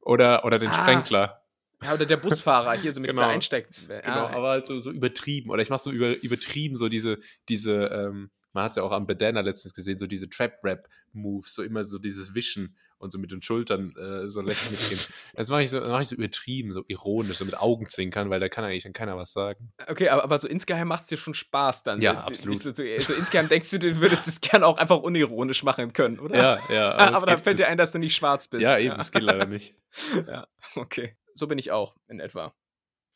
Oder, 0.00 0.44
oder 0.44 0.58
den 0.58 0.70
ah. 0.70 0.74
Sprenkler. 0.74 1.41
Ja, 1.84 1.94
oder 1.94 2.06
der 2.06 2.16
Busfahrer 2.16 2.72
hier 2.72 2.92
so 2.92 3.00
mit 3.00 3.10
genau. 3.10 3.22
dieser 3.22 3.32
Einsteck. 3.32 3.68
Genau, 3.86 4.02
ah, 4.04 4.30
aber 4.30 4.48
halt 4.50 4.66
so, 4.66 4.78
so, 4.78 4.90
übertrieben. 4.90 5.50
Oder 5.50 5.62
ich 5.62 5.70
mache 5.70 5.82
so 5.82 5.90
über, 5.90 6.22
übertrieben 6.22 6.76
so 6.76 6.88
diese, 6.88 7.18
diese, 7.48 7.86
ähm, 7.86 8.30
man 8.52 8.64
hat 8.64 8.72
es 8.72 8.76
ja 8.76 8.82
auch 8.82 8.92
am 8.92 9.06
Bedana 9.06 9.40
letztens 9.40 9.74
gesehen, 9.74 9.98
so 9.98 10.06
diese 10.06 10.28
Trap-Rap-Moves, 10.28 11.54
so 11.54 11.62
immer 11.62 11.84
so 11.84 11.98
dieses 11.98 12.34
Wischen 12.34 12.76
und 13.02 13.10
so 13.10 13.18
mit 13.18 13.32
den 13.32 13.42
Schultern 13.42 13.94
äh, 13.96 14.28
so 14.28 14.40
lächeln 14.40 14.70
mitgehen. 14.70 15.00
Das 15.34 15.48
mache 15.48 15.62
ich, 15.62 15.70
so, 15.70 15.80
mach 15.80 16.00
ich 16.00 16.08
so 16.08 16.14
übertrieben, 16.14 16.72
so 16.72 16.84
ironisch, 16.86 17.38
so 17.38 17.44
mit 17.44 17.56
Augenzwinkern, 17.58 18.30
weil 18.30 18.38
da 18.38 18.48
kann 18.48 18.64
eigentlich 18.64 18.84
dann 18.84 18.92
keiner 18.92 19.16
was 19.16 19.32
sagen. 19.32 19.72
Okay, 19.88 20.08
aber, 20.08 20.22
aber 20.22 20.38
so 20.38 20.46
insgeheim 20.46 20.88
macht 20.88 21.02
es 21.02 21.08
dir 21.08 21.16
schon 21.16 21.34
Spaß 21.34 21.82
dann. 21.82 22.00
Ja, 22.00 22.12
so, 22.12 22.18
absolut. 22.18 22.58
So, 22.58 22.72
so, 22.72 22.82
insgeheim 22.82 23.48
denkst 23.48 23.70
du, 23.70 23.78
du 23.78 24.00
würdest 24.00 24.28
es 24.28 24.40
gerne 24.40 24.66
auch 24.66 24.76
einfach 24.78 24.98
unironisch 24.98 25.64
machen 25.64 25.92
können, 25.92 26.20
oder? 26.20 26.36
Ja, 26.36 26.72
ja. 26.72 26.92
Aber, 26.92 27.16
aber 27.16 27.26
dann 27.26 27.38
fällt 27.40 27.58
dir 27.58 27.66
ein, 27.66 27.76
dass 27.78 27.90
du 27.90 27.98
nicht 27.98 28.14
schwarz 28.14 28.46
bist. 28.48 28.62
Ja, 28.62 28.78
eben, 28.78 28.96
das 28.96 29.10
geht 29.10 29.22
leider 29.22 29.46
nicht. 29.46 29.74
ja, 30.28 30.46
okay. 30.76 31.16
So 31.34 31.46
bin 31.46 31.58
ich 31.58 31.70
auch 31.70 31.94
in 32.08 32.20
etwa. 32.20 32.54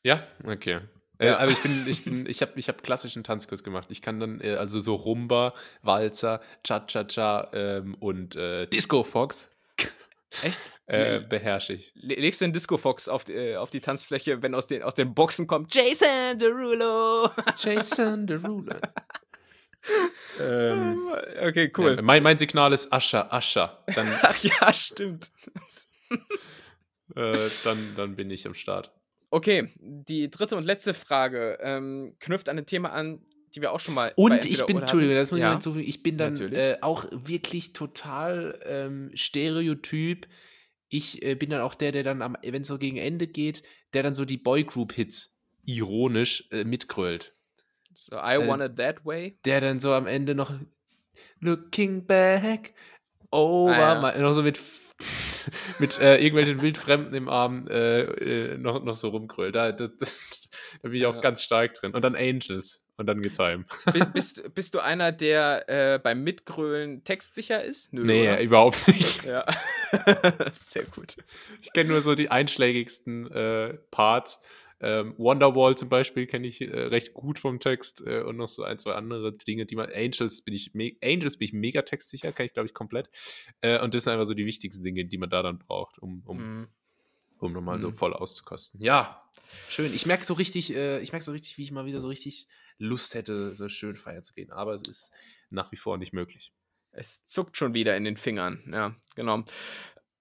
Ja, 0.02 0.26
okay. 0.44 0.80
Äh, 1.18 1.30
aber 1.30 1.50
ich 1.50 1.62
bin, 1.62 1.86
ich 1.88 2.04
bin, 2.04 2.26
ich 2.26 2.42
habe, 2.42 2.52
ich 2.56 2.68
habe 2.68 2.82
klassischen 2.82 3.24
Tanzkurs 3.24 3.62
gemacht. 3.64 3.88
Ich 3.90 4.02
kann 4.02 4.20
dann 4.20 4.40
äh, 4.40 4.54
also 4.54 4.80
so 4.80 4.94
Rumba, 4.94 5.54
Walzer, 5.82 6.40
Cha-Cha-Cha 6.64 7.50
ähm, 7.52 7.94
und 7.94 8.36
äh, 8.36 8.66
Disco 8.66 9.02
Fox. 9.02 9.50
Echt? 10.42 10.60
Äh, 10.88 11.18
beherrsche 11.18 11.72
ich. 11.72 11.90
Legst 11.96 12.40
du 12.40 12.44
den 12.44 12.52
Disco 12.52 12.76
Fox 12.76 13.08
auf 13.08 13.24
die, 13.24 13.32
äh, 13.32 13.56
auf 13.56 13.70
die 13.70 13.80
Tanzfläche, 13.80 14.40
wenn 14.42 14.54
aus 14.54 14.68
den, 14.68 14.84
aus 14.84 14.94
den 14.94 15.14
Boxen 15.14 15.48
kommt 15.48 15.74
Jason 15.74 16.38
Derulo. 16.38 17.28
Jason 17.58 18.24
Derulo. 18.24 18.72
ähm, 20.40 21.08
okay, 21.42 21.72
cool. 21.76 21.96
Ja, 21.96 22.02
mein, 22.02 22.22
mein 22.22 22.38
Signal 22.38 22.72
ist 22.72 22.92
Ascha, 22.92 23.26
Ascha. 23.30 23.82
Dann, 23.96 24.16
Ach 24.22 24.40
ja, 24.44 24.72
stimmt. 24.72 25.32
Äh, 27.16 27.48
dann, 27.64 27.78
dann 27.96 28.16
bin 28.16 28.30
ich 28.30 28.46
am 28.46 28.54
Start. 28.54 28.92
Okay, 29.30 29.72
die 29.78 30.30
dritte 30.30 30.56
und 30.56 30.64
letzte 30.64 30.94
Frage 30.94 31.58
ähm, 31.60 32.14
knüpft 32.20 32.48
an 32.48 32.58
ein 32.58 32.66
Thema 32.66 32.92
an, 32.92 33.20
die 33.54 33.60
wir 33.60 33.72
auch 33.72 33.80
schon 33.80 33.94
mal. 33.94 34.12
Und 34.16 34.44
ich 34.44 34.64
bin, 34.66 34.78
Entschuldigung, 34.78 35.16
das 35.16 35.30
muss 35.30 35.40
ja. 35.40 35.46
ich 35.46 35.48
mal 35.48 35.54
hinzufügen, 35.54 35.88
ich 35.88 36.02
bin 36.02 36.18
dann 36.18 36.36
äh, 36.52 36.78
auch 36.82 37.06
wirklich 37.10 37.72
total 37.72 38.60
ähm, 38.64 39.10
stereotyp. 39.14 40.28
Ich 40.88 41.22
äh, 41.22 41.34
bin 41.34 41.50
dann 41.50 41.62
auch 41.62 41.74
der, 41.74 41.90
der 41.90 42.04
dann, 42.04 42.36
wenn 42.42 42.62
es 42.62 42.68
so 42.68 42.78
gegen 42.78 42.98
Ende 42.98 43.26
geht, 43.26 43.62
der 43.94 44.02
dann 44.02 44.14
so 44.14 44.24
die 44.24 44.36
Boygroup-Hits 44.36 45.34
ironisch 45.64 46.46
äh, 46.52 46.64
mitgrölt. 46.64 47.34
So, 47.94 48.16
I 48.16 48.34
äh, 48.34 48.46
want 48.46 48.62
it 48.62 48.76
that 48.76 49.04
way. 49.04 49.38
Der 49.44 49.60
dann 49.60 49.80
so 49.80 49.92
am 49.92 50.06
Ende 50.06 50.34
noch 50.34 50.52
Looking 51.40 52.06
back 52.06 52.74
over 53.30 53.74
ah, 53.74 54.12
ja. 54.14 54.22
noch 54.22 54.32
so 54.34 54.42
mit 54.42 54.60
mit 55.78 55.98
äh, 55.98 56.16
irgendwelchen 56.16 56.62
Wildfremden 56.62 57.14
im 57.14 57.28
Arm 57.28 57.66
äh, 57.68 58.02
äh, 58.02 58.58
noch, 58.58 58.82
noch 58.82 58.94
so 58.94 59.08
rumkrölt. 59.08 59.54
Da, 59.54 59.72
das, 59.72 59.96
das, 59.98 60.48
da 60.82 60.88
bin 60.88 60.98
ich 60.98 61.06
auch 61.06 61.16
ja. 61.16 61.20
ganz 61.20 61.42
stark 61.42 61.74
drin. 61.74 61.92
Und 61.92 62.02
dann 62.02 62.14
Angels. 62.14 62.82
Und 62.98 63.06
dann 63.06 63.20
geht's 63.20 63.38
heim. 63.38 63.66
Bist, 64.14 64.54
bist 64.54 64.74
du 64.74 64.80
einer, 64.80 65.12
der 65.12 65.68
äh, 65.68 65.98
beim 65.98 66.24
Mitgrölen 66.24 67.04
textsicher 67.04 67.62
ist? 67.62 67.92
Nö, 67.92 68.04
nee, 68.04 68.22
oder? 68.22 68.40
überhaupt 68.40 68.88
nicht. 68.88 69.22
Ja. 69.24 69.44
Sehr 70.54 70.84
gut. 70.84 71.16
Ich 71.60 71.74
kenne 71.74 71.90
nur 71.90 72.00
so 72.00 72.14
die 72.14 72.30
einschlägigsten 72.30 73.30
äh, 73.30 73.74
Parts. 73.90 74.40
Ähm, 74.80 75.14
Wonderwall 75.16 75.76
zum 75.76 75.88
Beispiel 75.88 76.26
kenne 76.26 76.46
ich 76.46 76.60
äh, 76.60 76.66
recht 76.66 77.14
gut 77.14 77.38
vom 77.38 77.60
Text 77.60 78.02
äh, 78.06 78.22
und 78.22 78.36
noch 78.36 78.48
so 78.48 78.62
ein, 78.62 78.78
zwei 78.78 78.92
andere 78.92 79.32
Dinge, 79.32 79.64
die 79.64 79.74
man. 79.74 79.90
Angels 79.90 80.42
bin 80.42 80.54
ich, 80.54 80.72
Angels 81.02 81.38
bin 81.38 81.46
ich 81.46 81.52
mega 81.54 81.82
textsicher, 81.82 82.32
kann 82.32 82.46
ich 82.46 82.52
glaube 82.52 82.66
ich 82.66 82.74
komplett. 82.74 83.08
Äh, 83.62 83.80
und 83.80 83.94
das 83.94 84.04
sind 84.04 84.12
einfach 84.12 84.26
so 84.26 84.34
die 84.34 84.44
wichtigsten 84.44 84.84
Dinge, 84.84 85.06
die 85.06 85.18
man 85.18 85.30
da 85.30 85.42
dann 85.42 85.58
braucht, 85.58 85.98
um, 85.98 86.22
um, 86.26 86.38
mm. 86.38 86.68
um 87.38 87.52
nochmal 87.52 87.78
mm. 87.78 87.82
so 87.82 87.90
mhm. 87.90 87.94
voll 87.94 88.12
auszukosten. 88.12 88.82
Ja, 88.82 89.20
schön. 89.70 89.94
Ich 89.94 90.04
merke 90.04 90.26
so 90.26 90.34
richtig, 90.34 90.74
äh, 90.74 91.00
ich 91.00 91.12
merke 91.12 91.24
so 91.24 91.32
richtig, 91.32 91.56
wie 91.56 91.62
ich 91.62 91.72
mal 91.72 91.86
wieder 91.86 92.02
so 92.02 92.08
richtig 92.08 92.46
Lust 92.78 93.14
hätte, 93.14 93.54
so 93.54 93.70
schön 93.70 93.96
feiern 93.96 94.22
zu 94.22 94.34
gehen. 94.34 94.50
Aber 94.50 94.74
es 94.74 94.82
ist 94.82 95.10
nach 95.48 95.72
wie 95.72 95.76
vor 95.76 95.96
nicht 95.96 96.12
möglich. 96.12 96.52
Es 96.92 97.24
zuckt 97.24 97.56
schon 97.56 97.74
wieder 97.74 97.96
in 97.96 98.04
den 98.04 98.16
Fingern, 98.16 98.62
ja, 98.72 98.94
genau. 99.14 99.44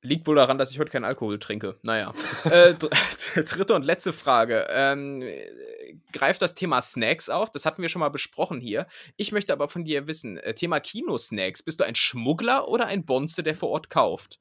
Liegt 0.05 0.27
wohl 0.27 0.35
daran, 0.35 0.59
dass 0.59 0.69
ich 0.69 0.77
heute 0.77 0.91
keinen 0.91 1.03
Alkohol 1.03 1.39
trinke. 1.39 1.77
Naja. 1.81 2.13
äh, 2.45 2.75
dritte 3.35 3.73
und 3.73 3.85
letzte 3.85 4.13
Frage. 4.13 4.67
Ähm, 4.69 5.23
greift 6.13 6.41
das 6.41 6.53
Thema 6.53 6.81
Snacks 6.81 7.27
auf? 7.27 7.51
Das 7.51 7.65
hatten 7.65 7.81
wir 7.81 7.89
schon 7.89 8.01
mal 8.01 8.09
besprochen 8.09 8.61
hier. 8.61 8.85
Ich 9.17 9.31
möchte 9.31 9.51
aber 9.51 9.67
von 9.67 9.83
dir 9.83 10.07
wissen: 10.07 10.37
äh, 10.37 10.53
Thema 10.53 10.79
Kinosnacks. 10.79 11.63
Bist 11.63 11.79
du 11.79 11.83
ein 11.83 11.95
Schmuggler 11.95 12.67
oder 12.67 12.85
ein 12.85 13.03
Bonze, 13.03 13.41
der 13.41 13.55
vor 13.55 13.69
Ort 13.69 13.89
kauft? 13.89 14.39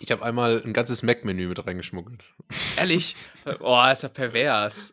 Ich 0.00 0.10
habe 0.10 0.24
einmal 0.24 0.62
ein 0.64 0.72
ganzes 0.72 1.02
Mac-Menü 1.02 1.48
mit 1.48 1.64
reingeschmuggelt. 1.64 2.22
Ehrlich? 2.76 3.16
Oh, 3.60 3.82
ist 3.90 4.02
ja 4.02 4.08
pervers. 4.08 4.92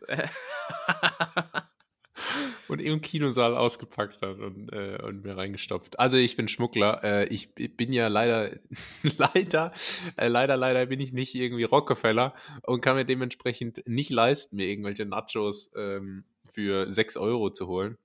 und 2.68 2.80
im 2.80 3.00
Kinosaal 3.00 3.56
ausgepackt 3.56 4.20
hat 4.22 4.38
und, 4.38 4.72
äh, 4.72 4.98
und 5.02 5.24
mir 5.24 5.36
reingestopft. 5.36 5.98
Also 5.98 6.16
ich 6.16 6.36
bin 6.36 6.48
Schmuggler. 6.48 7.02
Äh, 7.04 7.26
ich, 7.26 7.54
bin 7.54 7.92
ja 7.92 8.08
leider, 8.08 8.50
leider, 9.18 9.72
äh, 10.16 10.28
leider, 10.28 10.56
leider 10.56 10.86
bin 10.86 11.00
ich 11.00 11.12
nicht 11.12 11.34
irgendwie 11.34 11.64
Rockefeller 11.64 12.34
und 12.62 12.80
kann 12.80 12.96
mir 12.96 13.04
dementsprechend 13.04 13.86
nicht 13.86 14.10
leisten, 14.10 14.56
mir 14.56 14.66
irgendwelche 14.66 15.04
Nachos 15.04 15.70
ähm, 15.76 16.24
für 16.50 16.90
6 16.90 17.16
Euro 17.16 17.50
zu 17.50 17.66
holen 17.66 17.98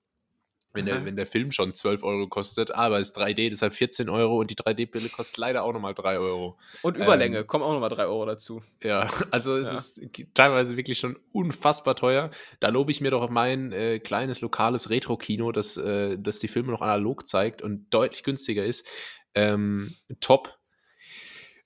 wenn 0.74 0.86
der, 0.86 1.04
wenn 1.04 1.16
der 1.16 1.26
Film 1.26 1.52
schon 1.52 1.74
12 1.74 2.02
Euro 2.02 2.28
kostet, 2.28 2.70
aber 2.70 2.98
es 2.98 3.10
ist 3.10 3.18
3D, 3.18 3.50
deshalb 3.50 3.74
14 3.74 4.08
Euro 4.08 4.38
und 4.38 4.50
die 4.50 4.56
3D-Brille 4.56 5.08
kostet 5.10 5.36
leider 5.36 5.64
auch 5.64 5.72
nochmal 5.72 5.94
3 5.94 6.18
Euro. 6.18 6.58
Und 6.82 6.96
Überlänge, 6.96 7.38
ähm, 7.38 7.46
kommen 7.46 7.64
auch 7.64 7.72
nochmal 7.72 7.90
3 7.90 8.06
Euro 8.06 8.24
dazu. 8.26 8.62
Ja, 8.82 9.08
also 9.30 9.56
es 9.56 9.96
ja. 9.96 10.04
ist 10.04 10.34
teilweise 10.34 10.76
wirklich 10.76 10.98
schon 10.98 11.18
unfassbar 11.32 11.94
teuer. 11.96 12.30
Da 12.60 12.68
lobe 12.68 12.90
ich 12.90 13.00
mir 13.00 13.10
doch 13.10 13.28
mein 13.28 13.72
äh, 13.72 13.98
kleines 13.98 14.40
lokales 14.40 14.88
Retro-Kino, 14.88 15.52
das, 15.52 15.76
äh, 15.76 16.16
das 16.18 16.38
die 16.38 16.48
Filme 16.48 16.72
noch 16.72 16.80
analog 16.80 17.28
zeigt 17.28 17.62
und 17.62 17.92
deutlich 17.92 18.22
günstiger 18.22 18.64
ist. 18.64 18.86
Ähm, 19.34 19.94
top. 20.20 20.58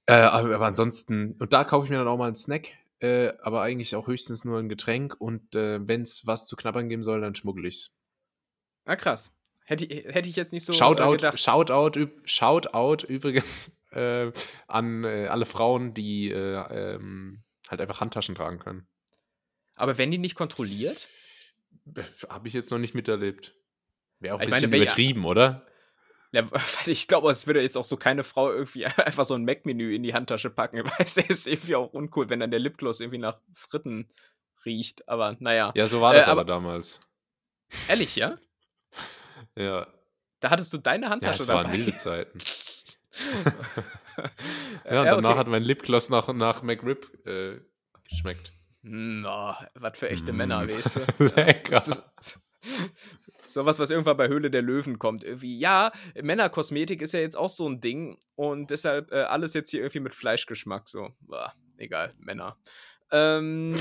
Äh, 0.06 0.14
aber, 0.14 0.54
aber, 0.54 0.66
ansonsten, 0.66 1.36
und 1.38 1.52
da 1.52 1.64
kaufe 1.64 1.84
ich 1.84 1.90
mir 1.90 1.98
dann 1.98 2.08
auch 2.08 2.18
mal 2.18 2.26
einen 2.26 2.36
Snack. 2.36 2.72
Äh, 2.98 3.32
aber 3.42 3.60
eigentlich 3.60 3.94
auch 3.94 4.06
höchstens 4.06 4.44
nur 4.44 4.58
ein 4.58 4.70
Getränk 4.70 5.16
und 5.18 5.54
äh, 5.54 5.86
wenn 5.86 6.00
es 6.00 6.26
was 6.26 6.46
zu 6.46 6.56
knabbern 6.56 6.88
geben 6.88 7.02
soll, 7.02 7.20
dann 7.20 7.34
schmuggel 7.34 7.66
ich 7.66 7.74
es. 7.74 7.90
Ah, 8.86 8.96
krass. 8.96 9.30
Hätte, 9.64 9.84
hätte 9.84 10.28
ich 10.28 10.36
jetzt 10.36 10.52
nicht 10.52 10.64
so 10.64 10.72
Shoutout, 10.72 11.14
äh, 11.14 11.16
gedacht. 11.16 11.40
Shoutout, 11.40 12.08
Shoutout 12.24 13.04
übrigens 13.06 13.76
äh, 13.90 14.30
an 14.68 15.04
äh, 15.04 15.26
alle 15.26 15.44
Frauen, 15.44 15.92
die 15.92 16.30
äh, 16.30 16.94
ähm, 16.94 17.42
halt 17.68 17.80
einfach 17.80 18.00
Handtaschen 18.00 18.36
tragen 18.36 18.60
können. 18.60 18.86
Aber 19.74 19.98
werden 19.98 20.12
die 20.12 20.18
nicht 20.18 20.36
kontrolliert? 20.36 21.08
Habe 22.28 22.48
ich 22.48 22.54
jetzt 22.54 22.70
noch 22.70 22.78
nicht 22.78 22.94
miterlebt. 22.94 23.54
Wäre 24.20 24.36
auch 24.36 24.38
ein 24.38 24.48
ich 24.48 24.54
bisschen 24.54 24.70
meine, 24.70 24.84
übertrieben, 24.84 25.22
ja, 25.24 25.28
oder? 25.28 25.66
Ja, 26.32 26.48
ich 26.86 27.08
glaube, 27.08 27.30
es 27.30 27.46
würde 27.46 27.60
jetzt 27.60 27.76
auch 27.76 27.84
so 27.84 27.96
keine 27.96 28.22
Frau 28.22 28.52
irgendwie 28.52 28.86
einfach 28.86 29.24
so 29.24 29.34
ein 29.34 29.44
Mac-Menü 29.44 29.94
in 29.94 30.04
die 30.04 30.14
Handtasche 30.14 30.50
packen. 30.50 30.84
Weil 30.84 30.92
es 31.00 31.16
ist 31.16 31.46
irgendwie 31.46 31.74
auch 31.74 31.92
uncool, 31.92 32.30
wenn 32.30 32.40
dann 32.40 32.52
der 32.52 32.60
Lipgloss 32.60 33.00
irgendwie 33.00 33.18
nach 33.18 33.40
Fritten 33.54 34.08
riecht. 34.64 35.08
Aber 35.08 35.36
naja. 35.40 35.72
Ja, 35.74 35.88
so 35.88 36.00
war 36.00 36.14
das 36.14 36.28
äh, 36.28 36.30
aber, 36.30 36.42
aber, 36.42 36.52
damals. 36.52 37.00
Ehrlich, 37.88 38.14
ja? 38.14 38.38
Ja. 39.56 39.86
Da 40.40 40.50
hattest 40.50 40.72
du 40.72 40.78
deine 40.78 41.08
Handtasche 41.08 41.32
ja, 41.38 41.38
das 41.38 41.46
dabei. 41.46 41.64
waren 41.64 41.72
wilde 41.72 41.96
Zeiten. 41.96 42.38
ja, 44.84 45.00
und 45.00 45.06
danach 45.06 45.30
okay. 45.30 45.38
hat 45.38 45.46
mein 45.48 45.62
Lipgloss 45.62 46.10
nach, 46.10 46.28
nach 46.28 46.62
McRib 46.62 47.26
äh, 47.26 47.60
geschmeckt. 48.08 48.52
No, 48.88 49.54
was 49.74 49.98
für 49.98 50.08
echte 50.08 50.32
mm. 50.32 50.36
Männer, 50.36 50.68
weißt 50.68 50.96
du? 51.18 51.24
Lecker. 51.34 51.82
Sowas, 53.46 53.78
was 53.80 53.90
irgendwann 53.90 54.16
bei 54.16 54.28
Höhle 54.28 54.50
der 54.50 54.62
Löwen 54.62 54.98
kommt. 54.98 55.24
Irgendwie, 55.24 55.58
ja, 55.58 55.90
Männerkosmetik 56.20 57.02
ist 57.02 57.12
ja 57.12 57.20
jetzt 57.20 57.36
auch 57.36 57.48
so 57.48 57.68
ein 57.68 57.80
Ding 57.80 58.18
und 58.36 58.70
deshalb 58.70 59.10
äh, 59.10 59.22
alles 59.22 59.54
jetzt 59.54 59.70
hier 59.70 59.80
irgendwie 59.80 60.00
mit 60.00 60.14
Fleischgeschmack. 60.14 60.88
So, 60.88 61.10
Boah, 61.20 61.52
egal, 61.78 62.14
Männer. 62.18 62.58
Ähm, 63.10 63.74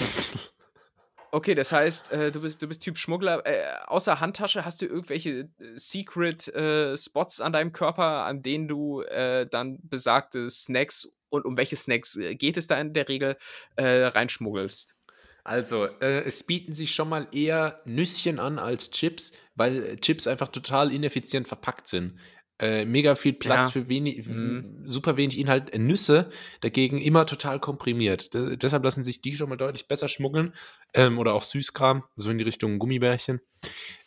Okay, 1.35 1.53
das 1.53 1.73
heißt, 1.73 2.13
äh, 2.13 2.31
du, 2.31 2.39
bist, 2.39 2.61
du 2.61 2.67
bist 2.69 2.81
Typ 2.81 2.97
Schmuggler. 2.97 3.45
Äh, 3.45 3.65
außer 3.87 4.21
Handtasche 4.21 4.63
hast 4.63 4.81
du 4.81 4.85
irgendwelche 4.85 5.49
äh, 5.59 5.73
Secret 5.75 6.47
äh, 6.47 6.95
Spots 6.95 7.41
an 7.41 7.51
deinem 7.51 7.73
Körper, 7.73 8.23
an 8.23 8.41
denen 8.41 8.69
du 8.69 9.01
äh, 9.01 9.45
dann 9.45 9.77
besagte 9.83 10.49
Snacks 10.49 11.11
und 11.27 11.43
um 11.43 11.57
welche 11.57 11.75
Snacks 11.75 12.17
geht 12.35 12.55
es 12.55 12.67
da 12.67 12.79
in 12.79 12.93
der 12.93 13.09
Regel 13.09 13.35
reinschmuggelst? 13.77 14.95
Also, 15.43 15.85
es 15.99 16.43
bieten 16.43 16.71
sich 16.71 16.95
schon 16.95 17.09
mal 17.09 17.27
eher 17.33 17.81
Nüsschen 17.83 18.39
an 18.39 18.57
als 18.57 18.89
Chips, 18.89 19.33
weil 19.55 19.97
Chips 19.97 20.27
einfach 20.27 20.47
total 20.47 20.93
ineffizient 20.93 21.49
verpackt 21.49 21.89
sind 21.89 22.17
äh, 22.59 22.85
mega 22.85 23.15
viel 23.15 23.33
Platz 23.33 23.67
ja. 23.67 23.71
für 23.71 23.89
wenig, 23.89 24.25
mhm. 24.27 24.83
super 24.85 25.17
wenig 25.17 25.37
Inhalt. 25.37 25.73
Äh, 25.73 25.79
Nüsse 25.79 26.29
dagegen 26.61 27.01
immer 27.01 27.25
total 27.25 27.59
komprimiert. 27.59 28.33
D 28.33 28.55
deshalb 28.55 28.83
lassen 28.83 29.03
sich 29.03 29.21
die 29.21 29.33
schon 29.33 29.49
mal 29.49 29.57
deutlich 29.57 29.87
besser 29.87 30.07
schmuggeln. 30.07 30.53
Ähm, 30.93 31.19
oder 31.19 31.33
auch 31.33 31.43
Süßkram, 31.43 32.03
so 32.15 32.29
in 32.29 32.37
die 32.37 32.45
Richtung 32.45 32.79
Gummibärchen. 32.79 33.41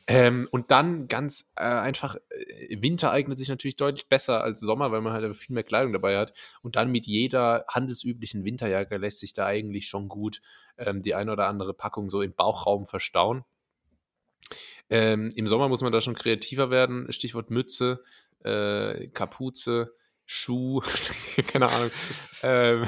Ähm, 0.06 0.48
und 0.50 0.70
dann 0.70 1.06
ganz 1.06 1.50
äh, 1.56 1.64
einfach, 1.64 2.16
äh, 2.30 2.80
Winter 2.80 3.10
eignet 3.10 3.36
sich 3.36 3.48
natürlich 3.48 3.76
deutlich 3.76 4.08
besser 4.08 4.42
als 4.42 4.60
Sommer, 4.60 4.90
weil 4.90 5.02
man 5.02 5.12
halt 5.12 5.36
viel 5.36 5.52
mehr 5.52 5.64
Kleidung 5.64 5.92
dabei 5.92 6.16
hat. 6.16 6.32
Und 6.62 6.76
dann 6.76 6.90
mit 6.90 7.06
jeder 7.06 7.66
handelsüblichen 7.68 8.44
Winterjacke 8.44 8.96
lässt 8.96 9.20
sich 9.20 9.34
da 9.34 9.44
eigentlich 9.44 9.86
schon 9.86 10.08
gut 10.08 10.40
ähm, 10.78 11.00
die 11.00 11.14
eine 11.14 11.32
oder 11.32 11.46
andere 11.46 11.74
Packung 11.74 12.08
so 12.08 12.22
im 12.22 12.32
Bauchraum 12.32 12.86
verstauen. 12.86 13.44
Ähm, 14.88 15.30
Im 15.36 15.46
Sommer 15.46 15.68
muss 15.68 15.82
man 15.82 15.92
da 15.92 16.00
schon 16.00 16.14
kreativer 16.14 16.70
werden. 16.70 17.12
Stichwort 17.12 17.50
Mütze 17.50 18.02
äh, 18.44 19.08
Kapuze, 19.08 19.94
Schuh, 20.24 20.80
keine 21.48 21.68
Ahnung. 21.68 21.90
ähm, 22.42 22.84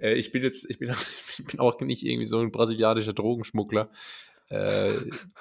äh, 0.00 0.14
ich 0.14 0.32
bin 0.32 0.42
jetzt, 0.42 0.68
ich 0.68 0.78
bin, 0.78 0.90
ich 1.38 1.44
bin 1.44 1.60
auch 1.60 1.80
nicht 1.80 2.04
irgendwie 2.04 2.26
so 2.26 2.40
ein 2.40 2.50
brasilianischer 2.50 3.12
Drogenschmuggler 3.12 3.90
äh, 4.48 4.92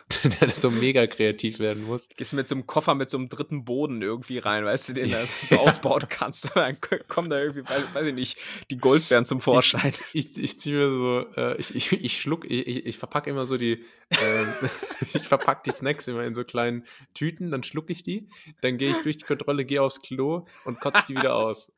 der 0.41 0.49
so 0.51 0.69
mega 0.69 1.07
kreativ 1.07 1.59
werden 1.59 1.83
muss. 1.83 2.09
Gehst 2.09 2.31
du 2.31 2.35
mit 2.35 2.47
so 2.47 2.55
einem 2.55 2.67
Koffer 2.67 2.95
mit 2.95 3.09
so 3.09 3.17
einem 3.17 3.29
dritten 3.29 3.65
Boden 3.65 4.01
irgendwie 4.01 4.37
rein, 4.37 4.65
weißt 4.65 4.89
du, 4.89 4.93
den 4.93 5.11
du 5.11 5.17
so 5.41 5.57
ausbauen 5.57 6.05
kannst. 6.09 6.51
Dann 6.55 6.77
kommen 7.07 7.29
da 7.29 7.39
irgendwie, 7.39 7.67
weiß, 7.67 7.83
weiß, 7.93 8.05
ich 8.05 8.13
nicht, 8.13 8.37
die 8.69 8.77
Goldbeeren 8.77 9.25
zum 9.25 9.41
Vorschein. 9.41 9.93
Ich, 10.13 10.37
ich, 10.37 10.43
ich 10.43 10.59
ziehe 10.59 10.75
mir 10.77 10.91
so, 10.91 11.25
äh, 11.35 11.57
ich, 11.57 11.75
ich, 11.75 11.91
ich 11.91 12.21
schluck, 12.21 12.49
ich, 12.49 12.85
ich 12.85 12.97
verpacke 12.97 13.29
immer 13.29 13.45
so 13.45 13.57
die, 13.57 13.83
äh, 14.09 14.45
ich 15.13 15.27
verpacke 15.27 15.61
die 15.65 15.71
Snacks 15.71 16.07
immer 16.07 16.23
in 16.23 16.35
so 16.35 16.43
kleinen 16.43 16.85
Tüten, 17.13 17.51
dann 17.51 17.63
schlucke 17.63 17.91
ich 17.91 18.03
die, 18.03 18.27
dann 18.61 18.77
gehe 18.77 18.91
ich 18.91 18.97
durch 19.03 19.17
die 19.17 19.25
Kontrolle, 19.25 19.65
gehe 19.65 19.81
aufs 19.81 20.01
Klo 20.01 20.45
und 20.65 20.79
kotze 20.79 21.03
die 21.07 21.15
wieder 21.15 21.35
aus. 21.35 21.71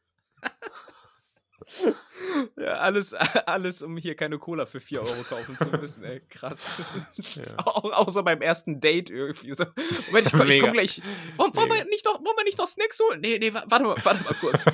Ja, 2.58 2.74
alles, 2.76 3.14
alles, 3.46 3.82
um 3.82 3.98
hier 3.98 4.16
keine 4.16 4.40
Cola 4.40 4.66
für 4.66 4.80
4 4.80 5.02
Euro 5.02 5.24
kaufen 5.24 5.58
zu 5.58 5.66
müssen, 5.80 6.04
ey. 6.04 6.22
Krass. 6.30 6.66
Ja. 7.36 7.44
Au 7.66 7.92
außer 7.92 8.24
beim 8.24 8.42
ersten 8.42 8.80
Date 8.80 9.10
irgendwie 9.10 9.54
so. 9.54 9.66
Moment, 10.08 10.28
ich, 10.28 10.34
komm, 10.34 10.50
ich 10.50 10.62
komm 10.62 10.74
gleich. 10.74 11.02
Wollen, 11.38 11.56
wollen, 11.56 11.70
wir 11.70 11.86
nicht 11.86 12.06
noch, 12.06 12.24
wollen 12.24 12.38
wir 12.38 12.44
nicht 12.44 12.58
noch 12.58 12.68
Snacks 12.68 13.00
holen? 13.00 13.22
Nee, 13.22 13.40
nee, 13.40 13.54
warte 13.54 13.84
mal, 13.84 13.96
warte 14.04 14.24
mal 14.24 14.34
kurz. 14.36 14.66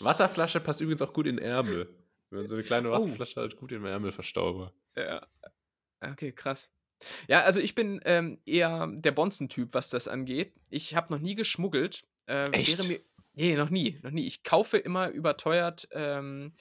Wasserflasche 0.00 0.60
passt 0.60 0.80
übrigens 0.80 1.02
auch 1.02 1.12
gut 1.12 1.26
in 1.26 1.38
Ärmel. 1.38 1.88
Wenn 2.30 2.38
man 2.40 2.46
so 2.46 2.54
eine 2.54 2.64
kleine 2.64 2.88
oh. 2.88 2.92
Wasserflasche 2.92 3.40
oh. 3.40 3.42
hat, 3.44 3.56
gut 3.56 3.72
im 3.72 3.84
Ärmel 3.84 4.12
verstaube. 4.12 4.72
Ja. 4.96 5.26
Okay, 6.00 6.32
krass. 6.32 6.70
Ja, 7.28 7.40
also 7.42 7.60
ich 7.60 7.74
bin 7.74 8.00
ähm, 8.04 8.38
eher 8.46 8.90
der 8.92 9.12
Bonzen-Typ, 9.12 9.74
was 9.74 9.90
das 9.90 10.08
angeht. 10.08 10.54
Ich 10.70 10.94
habe 10.94 11.12
noch 11.12 11.20
nie 11.20 11.34
geschmuggelt. 11.34 12.04
Äh, 12.26 12.50
Echt? 12.50 12.78
Wäre 12.78 12.88
mir, 12.88 13.00
Nee, 13.34 13.56
noch 13.56 13.70
nie, 13.70 13.98
noch 14.02 14.10
nie. 14.10 14.26
Ich 14.26 14.44
kaufe 14.44 14.76
immer 14.78 15.08
überteuert 15.08 15.88
ähm, 15.92 16.52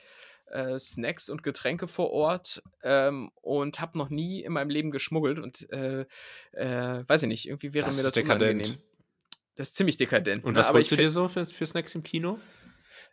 äh, 0.51 0.79
Snacks 0.79 1.29
und 1.29 1.43
Getränke 1.43 1.87
vor 1.87 2.11
Ort 2.11 2.61
ähm, 2.83 3.31
und 3.41 3.79
habe 3.79 3.97
noch 3.97 4.09
nie 4.09 4.41
in 4.41 4.53
meinem 4.53 4.69
Leben 4.69 4.91
geschmuggelt 4.91 5.39
und 5.39 5.69
äh, 5.71 6.05
äh, 6.51 7.03
weiß 7.07 7.23
ich 7.23 7.27
nicht, 7.29 7.47
irgendwie 7.47 7.73
wäre 7.73 7.87
das 7.87 7.97
mir 7.97 8.03
das 8.03 8.13
dekadent. 8.13 8.61
unangenehm. 8.61 8.83
Das 9.55 9.69
ist 9.69 9.75
ziemlich 9.75 9.97
dekadent. 9.97 10.43
Und 10.43 10.53
ne? 10.53 10.59
was 10.59 10.69
aber 10.69 10.79
holst 10.79 10.91
du 10.91 10.95
dir 10.95 11.09
so 11.09 11.27
für, 11.27 11.45
für 11.45 11.65
Snacks 11.65 11.93
im 11.95 12.03
Kino? 12.03 12.39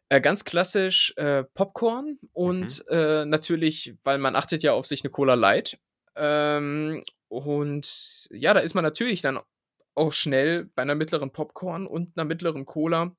Äh, 0.08 0.20
ganz 0.20 0.44
klassisch 0.44 1.12
äh, 1.16 1.44
Popcorn 1.44 2.18
und 2.32 2.84
mhm. 2.88 3.28
natürlich, 3.28 3.94
weil 4.04 4.18
man 4.18 4.36
achtet 4.36 4.62
ja 4.62 4.72
auf 4.72 4.86
sich 4.86 5.02
eine 5.02 5.10
Cola 5.10 5.34
Light. 5.34 5.78
Ähm, 6.16 7.02
und 7.28 8.28
ja, 8.30 8.54
da 8.54 8.60
ist 8.60 8.74
man 8.74 8.84
natürlich 8.84 9.20
dann 9.20 9.38
auch 9.94 10.12
schnell 10.12 10.70
bei 10.74 10.82
einer 10.82 10.94
mittleren 10.94 11.30
Popcorn 11.30 11.86
und 11.86 12.16
einer 12.16 12.24
mittleren 12.24 12.64
Cola 12.64 13.14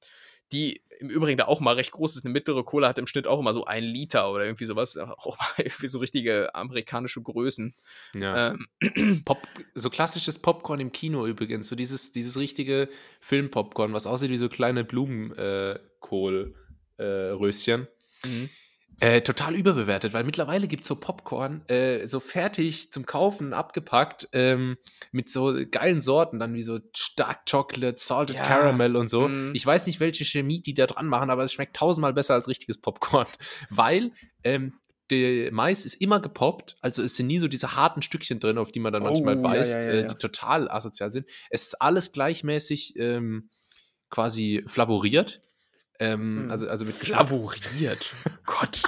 die 0.52 0.82
im 1.00 1.10
Übrigen 1.10 1.38
da 1.38 1.46
auch 1.46 1.62
mal 1.62 1.76
recht 1.76 1.92
groß 1.92 2.18
ist. 2.18 2.26
Eine 2.26 2.34
mittlere 2.34 2.64
Cola 2.64 2.90
hat 2.90 3.00
im 3.00 3.08
Schnitt 3.08 3.26
auch 3.26 3.40
immer 3.40 3.54
so 3.54 3.64
ein 3.64 3.84
Liter 3.84 4.30
oder 4.32 4.44
irgendwie 4.44 4.66
sowas. 4.66 4.98
Auch 4.98 5.38
mal 5.38 5.48
irgendwie 5.58 5.88
so 5.88 6.00
richtige 6.00 6.54
amerikanische 6.54 7.22
Größen. 7.22 7.74
Ja. 8.14 8.58
Ähm. 8.82 9.22
Pop, 9.26 9.48
so 9.76 9.90
klassisches 9.90 10.40
Popcorn 10.40 10.82
im 10.82 10.92
Kino 10.92 11.26
übrigens. 11.26 11.70
So 11.70 11.78
dieses, 11.78 12.12
dieses 12.12 12.38
richtige 12.38 12.90
Filmpopcorn, 13.22 13.94
was 13.94 14.08
aussieht 14.08 14.30
wie 14.30 14.38
so 14.38 14.50
kleine 14.50 14.84
Blumenkohlröschen. 14.84 16.54
Äh, 16.98 18.28
mhm. 18.28 18.50
Äh, 19.02 19.22
total 19.22 19.56
überbewertet, 19.56 20.14
weil 20.14 20.26
mittlerweile 20.26 20.68
gibt 20.68 20.84
es 20.84 20.90
so 20.90 20.96
Popcorn, 20.96 21.68
äh, 21.70 22.06
so 22.06 22.20
fertig 22.20 22.92
zum 22.92 23.06
Kaufen, 23.06 23.54
abgepackt, 23.54 24.28
ähm, 24.34 24.78
mit 25.12 25.30
so 25.30 25.56
geilen 25.72 26.02
Sorten, 26.02 26.38
dann 26.38 26.54
wie 26.54 26.64
so 26.64 26.80
Dark 27.16 27.50
Chocolate, 27.50 27.98
Salted 27.98 28.36
ja. 28.36 28.46
Caramel 28.46 28.98
und 28.98 29.10
so. 29.10 29.30
Mm. 29.30 29.52
Ich 29.54 29.66
weiß 29.66 29.86
nicht, 29.86 30.02
welche 30.02 30.26
Chemie 30.26 30.62
die 30.62 30.74
da 30.74 30.86
dran 30.86 31.08
machen, 31.08 31.30
aber 31.30 31.46
es 31.46 31.54
schmeckt 31.54 31.78
tausendmal 31.78 32.14
besser 32.14 32.34
als 32.34 32.50
richtiges 32.50 32.80
Popcorn, 32.82 33.28
weil 33.70 34.12
ähm, 34.44 34.74
der 35.10 35.52
Mais 35.54 35.86
ist 35.86 35.96
immer 35.96 36.20
gepoppt, 36.20 36.76
also 36.82 37.02
es 37.02 37.16
sind 37.16 37.28
nie 37.28 37.40
so 37.40 37.48
diese 37.48 37.76
harten 37.76 38.02
Stückchen 38.02 38.40
drin, 38.40 38.58
auf 38.58 38.72
die 38.72 38.80
man 38.80 38.92
dann 38.92 39.04
oh, 39.04 39.06
manchmal 39.06 39.38
beißt, 39.38 39.76
ja, 39.76 39.82
ja, 39.82 39.92
äh, 39.92 40.08
die 40.08 40.16
total 40.16 40.70
asozial 40.70 41.12
sind. 41.12 41.26
Es 41.50 41.68
ist 41.68 41.82
alles 41.82 42.12
gleichmäßig 42.12 42.96
ähm, 42.98 43.50
quasi 44.10 44.64
flavoriert 44.68 45.42
ähm, 46.00 46.44
hm. 46.44 46.52
also, 46.52 46.68
also 46.68 46.86
mit 46.86 46.96
Flavoriert. 46.96 48.16
Gott. 48.46 48.84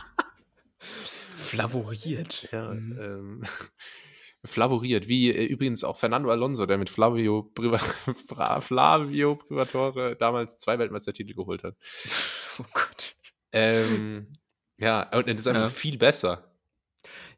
Flavoriert. 1.36 2.48
Ja, 2.52 2.74
mhm. 2.74 3.00
ähm, 3.00 3.44
flavoriert. 4.46 5.08
Wie 5.08 5.30
äh, 5.32 5.46
übrigens 5.46 5.84
auch 5.84 5.98
Fernando 5.98 6.32
Alonso, 6.32 6.66
der 6.66 6.78
mit 6.78 6.90
Flavio, 6.90 7.44
Priva 7.54 7.80
Flavio 8.62 9.36
Privatore 9.36 10.16
damals 10.16 10.58
zwei 10.58 10.80
Weltmeistertitel 10.80 11.34
geholt 11.34 11.64
hat. 11.64 11.76
Oh 12.58 12.66
Gott. 12.74 13.16
Ähm, 13.52 14.28
ja, 14.78 15.10
und 15.14 15.28
das 15.28 15.42
ist 15.42 15.48
einfach 15.48 15.64
ja. 15.64 15.70
viel 15.70 15.98
besser. 15.98 16.51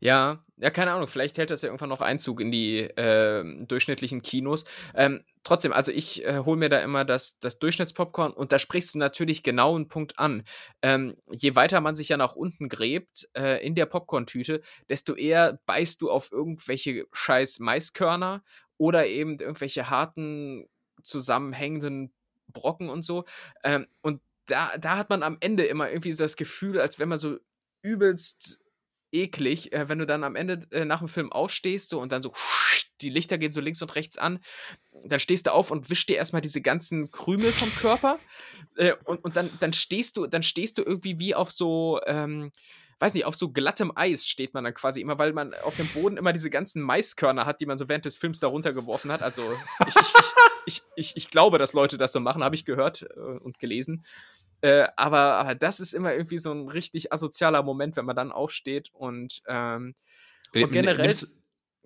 Ja, 0.04 0.44
ja, 0.58 0.70
keine 0.70 0.92
Ahnung, 0.92 1.08
vielleicht 1.08 1.38
hält 1.38 1.50
das 1.50 1.62
ja 1.62 1.68
irgendwann 1.68 1.88
noch 1.88 2.02
Einzug 2.02 2.42
in 2.42 2.52
die 2.52 2.80
äh, 2.80 3.66
durchschnittlichen 3.66 4.22
Kinos. 4.22 4.66
Ähm, 4.96 5.24
trotzdem, 5.46 5.72
also 5.72 5.94
ich 5.94 6.26
äh, 6.26 6.40
hole 6.40 6.58
mir 6.58 6.68
da 6.68 6.80
immer 6.80 7.06
das, 7.06 7.40
das 7.40 7.58
Durchschnittspopcorn 7.58 8.34
und 8.34 8.52
da 8.52 8.60
sprichst 8.60 8.96
du 8.96 8.98
natürlich 8.98 9.44
genau 9.44 9.78
einen 9.78 9.88
Punkt 9.88 10.20
an. 10.20 10.44
Ähm, 10.82 11.16
je 11.32 11.56
weiter 11.56 11.80
man 11.80 11.96
sich 11.96 12.10
ja 12.10 12.18
nach 12.18 12.36
unten 12.36 12.68
gräbt 12.68 13.30
äh, 13.34 13.66
in 13.66 13.76
der 13.76 13.86
Popcorn-Tüte, 13.86 14.62
desto 14.90 15.16
eher 15.16 15.60
beißt 15.68 16.02
du 16.02 16.12
auf 16.12 16.34
irgendwelche 16.34 17.06
scheiß 17.14 17.60
Maiskörner 17.60 18.44
oder 18.78 19.08
eben 19.08 19.40
irgendwelche 19.40 19.90
harten, 19.90 20.68
zusammenhängenden 21.02 22.12
Brocken 22.52 22.90
und 22.90 23.04
so. 23.04 23.24
Ähm, 23.64 23.88
und 24.02 24.20
da, 24.48 24.78
da 24.78 24.98
hat 24.98 25.10
man 25.10 25.24
am 25.24 25.38
Ende 25.40 25.64
immer 25.64 25.90
irgendwie 25.90 26.12
so 26.12 26.26
das 26.26 26.36
Gefühl, 26.36 26.82
als 26.82 27.00
wenn 27.00 27.08
man 27.08 27.20
so 27.20 27.38
übelst 27.82 28.63
eklig, 29.14 29.72
äh, 29.72 29.88
wenn 29.88 30.00
du 30.00 30.06
dann 30.06 30.24
am 30.24 30.36
Ende 30.36 30.68
äh, 30.72 30.86
nach 30.86 31.00
dem 31.00 31.08
Film 31.08 31.32
aufstehst 31.32 31.90
so 31.90 32.02
und 32.02 32.12
dann 32.12 32.22
so 32.22 32.34
die 33.02 33.10
Lichter 33.10 33.38
gehen 33.38 33.52
so 33.52 33.62
links 33.62 33.82
und 33.82 33.96
rechts 33.96 34.18
an. 34.18 34.40
Dann 35.06 35.20
stehst 35.20 35.48
du 35.48 35.54
auf 35.54 35.72
und 35.72 35.90
wischst 35.90 36.10
dir 36.10 36.18
erstmal 36.18 36.42
diese 36.42 36.62
ganzen 36.62 37.12
Krümel 37.12 37.52
vom 37.52 37.70
Körper. 37.76 38.20
Äh, 38.76 38.94
und 39.06 39.24
und 39.24 39.36
dann, 39.36 39.52
dann, 39.60 39.74
stehst 39.74 40.18
du, 40.18 40.28
dann 40.28 40.44
stehst 40.44 40.78
du 40.78 40.84
irgendwie 40.84 41.20
wie 41.20 41.36
auf 41.36 41.52
so, 41.52 42.00
ähm, 42.06 42.52
weiß 43.00 43.14
nicht, 43.14 43.26
auf 43.26 43.36
so 43.36 43.52
glattem 43.52 43.92
Eis 43.96 44.28
steht 44.28 44.54
man 44.54 44.64
dann 44.64 44.74
quasi 44.74 45.02
immer, 45.02 45.20
weil 45.20 45.34
man 45.34 45.54
auf 45.64 45.76
dem 45.76 45.88
Boden 45.88 46.18
immer 46.18 46.34
diese 46.34 46.50
ganzen 46.50 46.82
Maiskörner 46.82 47.46
hat, 47.46 47.60
die 47.60 47.66
man 47.66 47.78
so 47.78 47.90
während 47.90 48.06
des 48.06 48.18
Films 48.18 48.40
da 48.40 48.48
runtergeworfen 48.48 49.12
hat. 49.12 49.22
Also 49.22 49.52
ich, 49.88 49.96
ich, 49.96 50.12
ich, 50.66 50.82
ich, 50.96 51.18
ich 51.18 51.30
glaube, 51.30 51.58
dass 51.58 51.74
Leute 51.74 51.98
das 51.98 52.14
so 52.14 52.20
machen, 52.20 52.44
habe 52.44 52.56
ich 52.56 52.66
gehört 52.66 53.04
äh, 53.16 53.20
und 53.20 53.60
gelesen. 53.60 54.06
Äh, 54.64 54.88
aber, 54.96 55.20
aber 55.20 55.56
das 55.56 55.82
ist 55.82 55.94
immer 55.94 56.14
irgendwie 56.14 56.38
so 56.38 56.54
ein 56.54 56.70
richtig 56.70 57.12
asozialer 57.12 57.64
Moment, 57.64 57.98
wenn 57.98 58.06
man 58.06 58.16
dann 58.16 58.32
aufsteht 58.32 58.92
und, 58.94 59.44
ähm, 59.46 59.94
und 60.56 60.72
generell, 60.72 61.14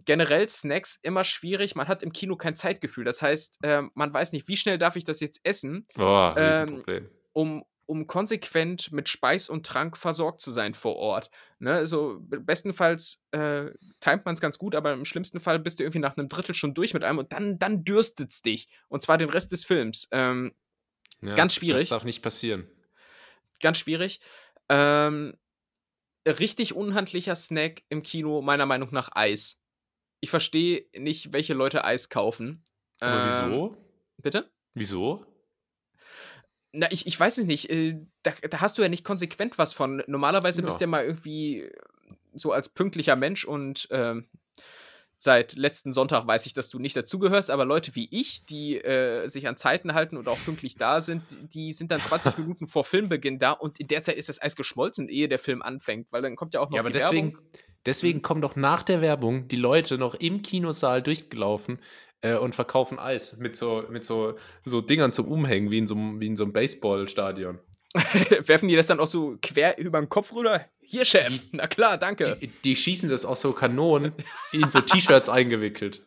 generell 0.06 0.48
Snacks 0.48 0.99
immer 1.02 1.24
schwierig. 1.24 1.74
Man 1.74 1.88
hat 1.88 2.04
im 2.04 2.14
Kino 2.14 2.36
kein 2.36 2.56
Zeitgefühl. 2.56 3.04
Das 3.04 3.24
heißt, 3.24 3.64
äh, 3.64 3.82
man 3.95 4.14
weiß 4.14 4.32
nicht, 4.32 4.48
wie 4.48 4.58
schnell 4.58 4.78
darf 4.78 4.95
ich 4.95 5.04
das 5.04 5.22
jetzt 5.22 5.40
essen, 5.44 5.88
oh, 5.98 6.34
ähm, 6.38 6.84
um, 7.34 7.66
um 7.88 8.06
konsequent 8.06 8.91
mit 8.91 9.10
Speis 9.10 9.49
und 9.49 9.66
Trank 9.66 9.98
versorgt 9.98 10.40
zu 10.40 10.52
sein 10.52 10.76
vor 10.76 10.98
Ort. 10.98 11.32
Ne? 11.58 11.74
Also 11.74 12.20
bestenfalls 12.20 13.24
äh, 13.32 13.72
timet 14.02 14.24
man 14.24 14.36
es 14.36 14.41
ganz 14.41 14.60
gut, 14.60 14.76
aber 14.76 14.94
im 14.94 15.06
schlimmsten 15.06 15.40
Fall 15.40 15.58
bist 15.58 15.80
du 15.80 15.84
irgendwie 15.84 15.98
nach 15.98 16.16
einem 16.16 16.30
Drittel 16.30 16.54
schon 16.54 16.76
durch 16.76 16.94
mit 16.94 17.04
einem 17.04 17.18
und 17.18 17.34
dann, 17.34 17.58
dann 17.58 17.84
dürstet 17.84 18.34
es 18.34 18.44
dich. 18.44 18.68
Und 18.88 19.02
zwar 19.02 19.18
den 19.18 19.32
Rest 19.32 19.52
des 19.52 19.66
Films. 19.66 20.10
Ähm, 20.12 20.54
ja, 21.22 21.35
ganz 21.35 21.56
schwierig. 21.56 21.81
Das 21.81 21.89
darf 21.89 22.03
nicht 22.03 22.22
passieren. 22.22 22.69
Ganz 23.61 23.77
schwierig. 23.80 24.19
Ähm, 24.69 25.38
richtig 26.26 26.76
unhandlicher 26.76 27.35
Snack 27.35 27.84
im 27.89 28.03
Kino, 28.03 28.41
meiner 28.41 28.65
Meinung 28.65 28.89
nach 28.91 29.10
Eis. 29.14 29.61
Ich 30.19 30.30
verstehe 30.30 30.85
nicht, 30.95 31.34
welche 31.34 31.53
Leute 31.53 31.84
Eis 31.84 32.10
kaufen. 32.10 32.64
Aber 32.99 33.22
ähm, 33.22 33.52
wieso? 33.52 33.77
Bitte? 34.18 34.52
Wieso? 34.73 35.26
Na, 36.72 36.91
ich, 36.91 37.07
ich 37.07 37.19
weiß 37.19 37.38
es 37.38 37.45
nicht. 37.45 37.69
Äh, 37.69 37.99
da, 38.23 38.34
da, 38.49 38.61
hast 38.61 38.77
du 38.77 38.81
ja 38.81 38.89
nicht 38.89 39.03
konsequent 39.03 39.57
was 39.57 39.73
von. 39.73 40.03
Normalerweise 40.07 40.61
ja. 40.61 40.65
bist 40.65 40.80
du 40.80 40.84
ja 40.84 40.88
mal 40.88 41.06
irgendwie 41.06 41.69
so 42.34 42.52
als 42.52 42.69
pünktlicher 42.69 43.15
Mensch 43.15 43.45
und 43.45 43.88
ähm, 43.91 44.27
seit 45.18 45.53
letzten 45.53 45.94
Sonntag 45.94 46.27
weiß 46.27 46.45
ich, 46.45 46.53
dass 46.53 46.69
du 46.69 46.80
nicht 46.80 46.95
dazugehörst, 46.95 47.49
aber 47.49 47.65
Leute 47.65 47.95
wie 47.95 48.07
ich, 48.11 48.45
die 48.45 48.77
äh, 48.77 49.27
sich 49.27 49.48
an 49.48 49.57
Zeiten 49.57 49.94
halten 49.94 50.18
und 50.18 50.27
auch 50.27 50.38
pünktlich 50.45 50.76
da 50.76 51.02
sind, 51.02 51.23
die 51.53 51.73
sind 51.73 51.91
dann 51.91 52.02
20 52.02 52.38
Minuten 52.38 52.68
vor 52.68 52.84
Filmbeginn 52.84 53.39
da 53.39 53.52
und 53.52 53.80
in 53.80 53.88
der 53.88 54.02
Zeit 54.02 54.15
ist 54.15 54.30
das 54.30 54.41
Eis 54.41 54.56
geschmolzen, 54.56 55.10
ehe 55.10 55.27
der 55.27 55.39
Film 55.39 55.61
anfängt, 55.61 56.11
weil 56.11 56.22
dann 56.22 56.35
kommt 56.35 56.53
ja 56.53 56.60
auch 56.60 56.69
noch 56.69 56.76
ja, 56.76 56.81
aber 56.81 56.89
die 56.89 56.99
deswegen, 56.99 57.34
Werbung. 57.34 57.48
Deswegen 57.85 58.22
kommen 58.22 58.41
doch 58.41 58.57
nach 58.57 58.84
der 58.84 59.02
Werbung 59.02 59.48
die 59.48 59.56
Leute 59.56 59.98
noch 59.98 60.14
im 60.15 60.41
Kinosaal 60.41 61.02
durchgelaufen 61.02 61.80
äh, 62.22 62.35
und 62.35 62.53
verkaufen 62.53 62.99
Eis 62.99 63.38
mit 63.38 63.56
so, 63.56 63.85
mit 63.89 64.03
so, 64.03 64.35
so 64.65 64.81
Dingern 64.81 65.14
zum 65.14 65.27
Umhängen, 65.27 65.72
wie 65.72 65.77
in 65.77 65.88
so, 65.88 65.95
wie 65.95 66.27
in 66.27 66.35
so 66.35 66.44
einem 66.44 66.52
Baseballstadion. 66.52 67.60
Werfen 68.44 68.68
die 68.68 68.76
das 68.76 68.88
dann 68.88 68.99
auch 68.99 69.07
so 69.07 69.38
quer 69.41 69.77
über 69.77 69.99
den 69.99 70.10
Kopf 70.10 70.34
rüber? 70.34 70.65
Hier, 70.89 71.03
Sham. 71.03 71.39
Na 71.51 71.68
klar, 71.68 71.97
danke. 71.97 72.38
Die, 72.41 72.47
die 72.47 72.76
schießen 72.76 73.09
das 73.09 73.26
aus 73.26 73.41
so 73.41 73.51
Kanonen 73.51 74.14
in 74.53 74.72
so 74.72 74.80
T-Shirts 74.80 75.27
eingewickelt. 75.30 76.05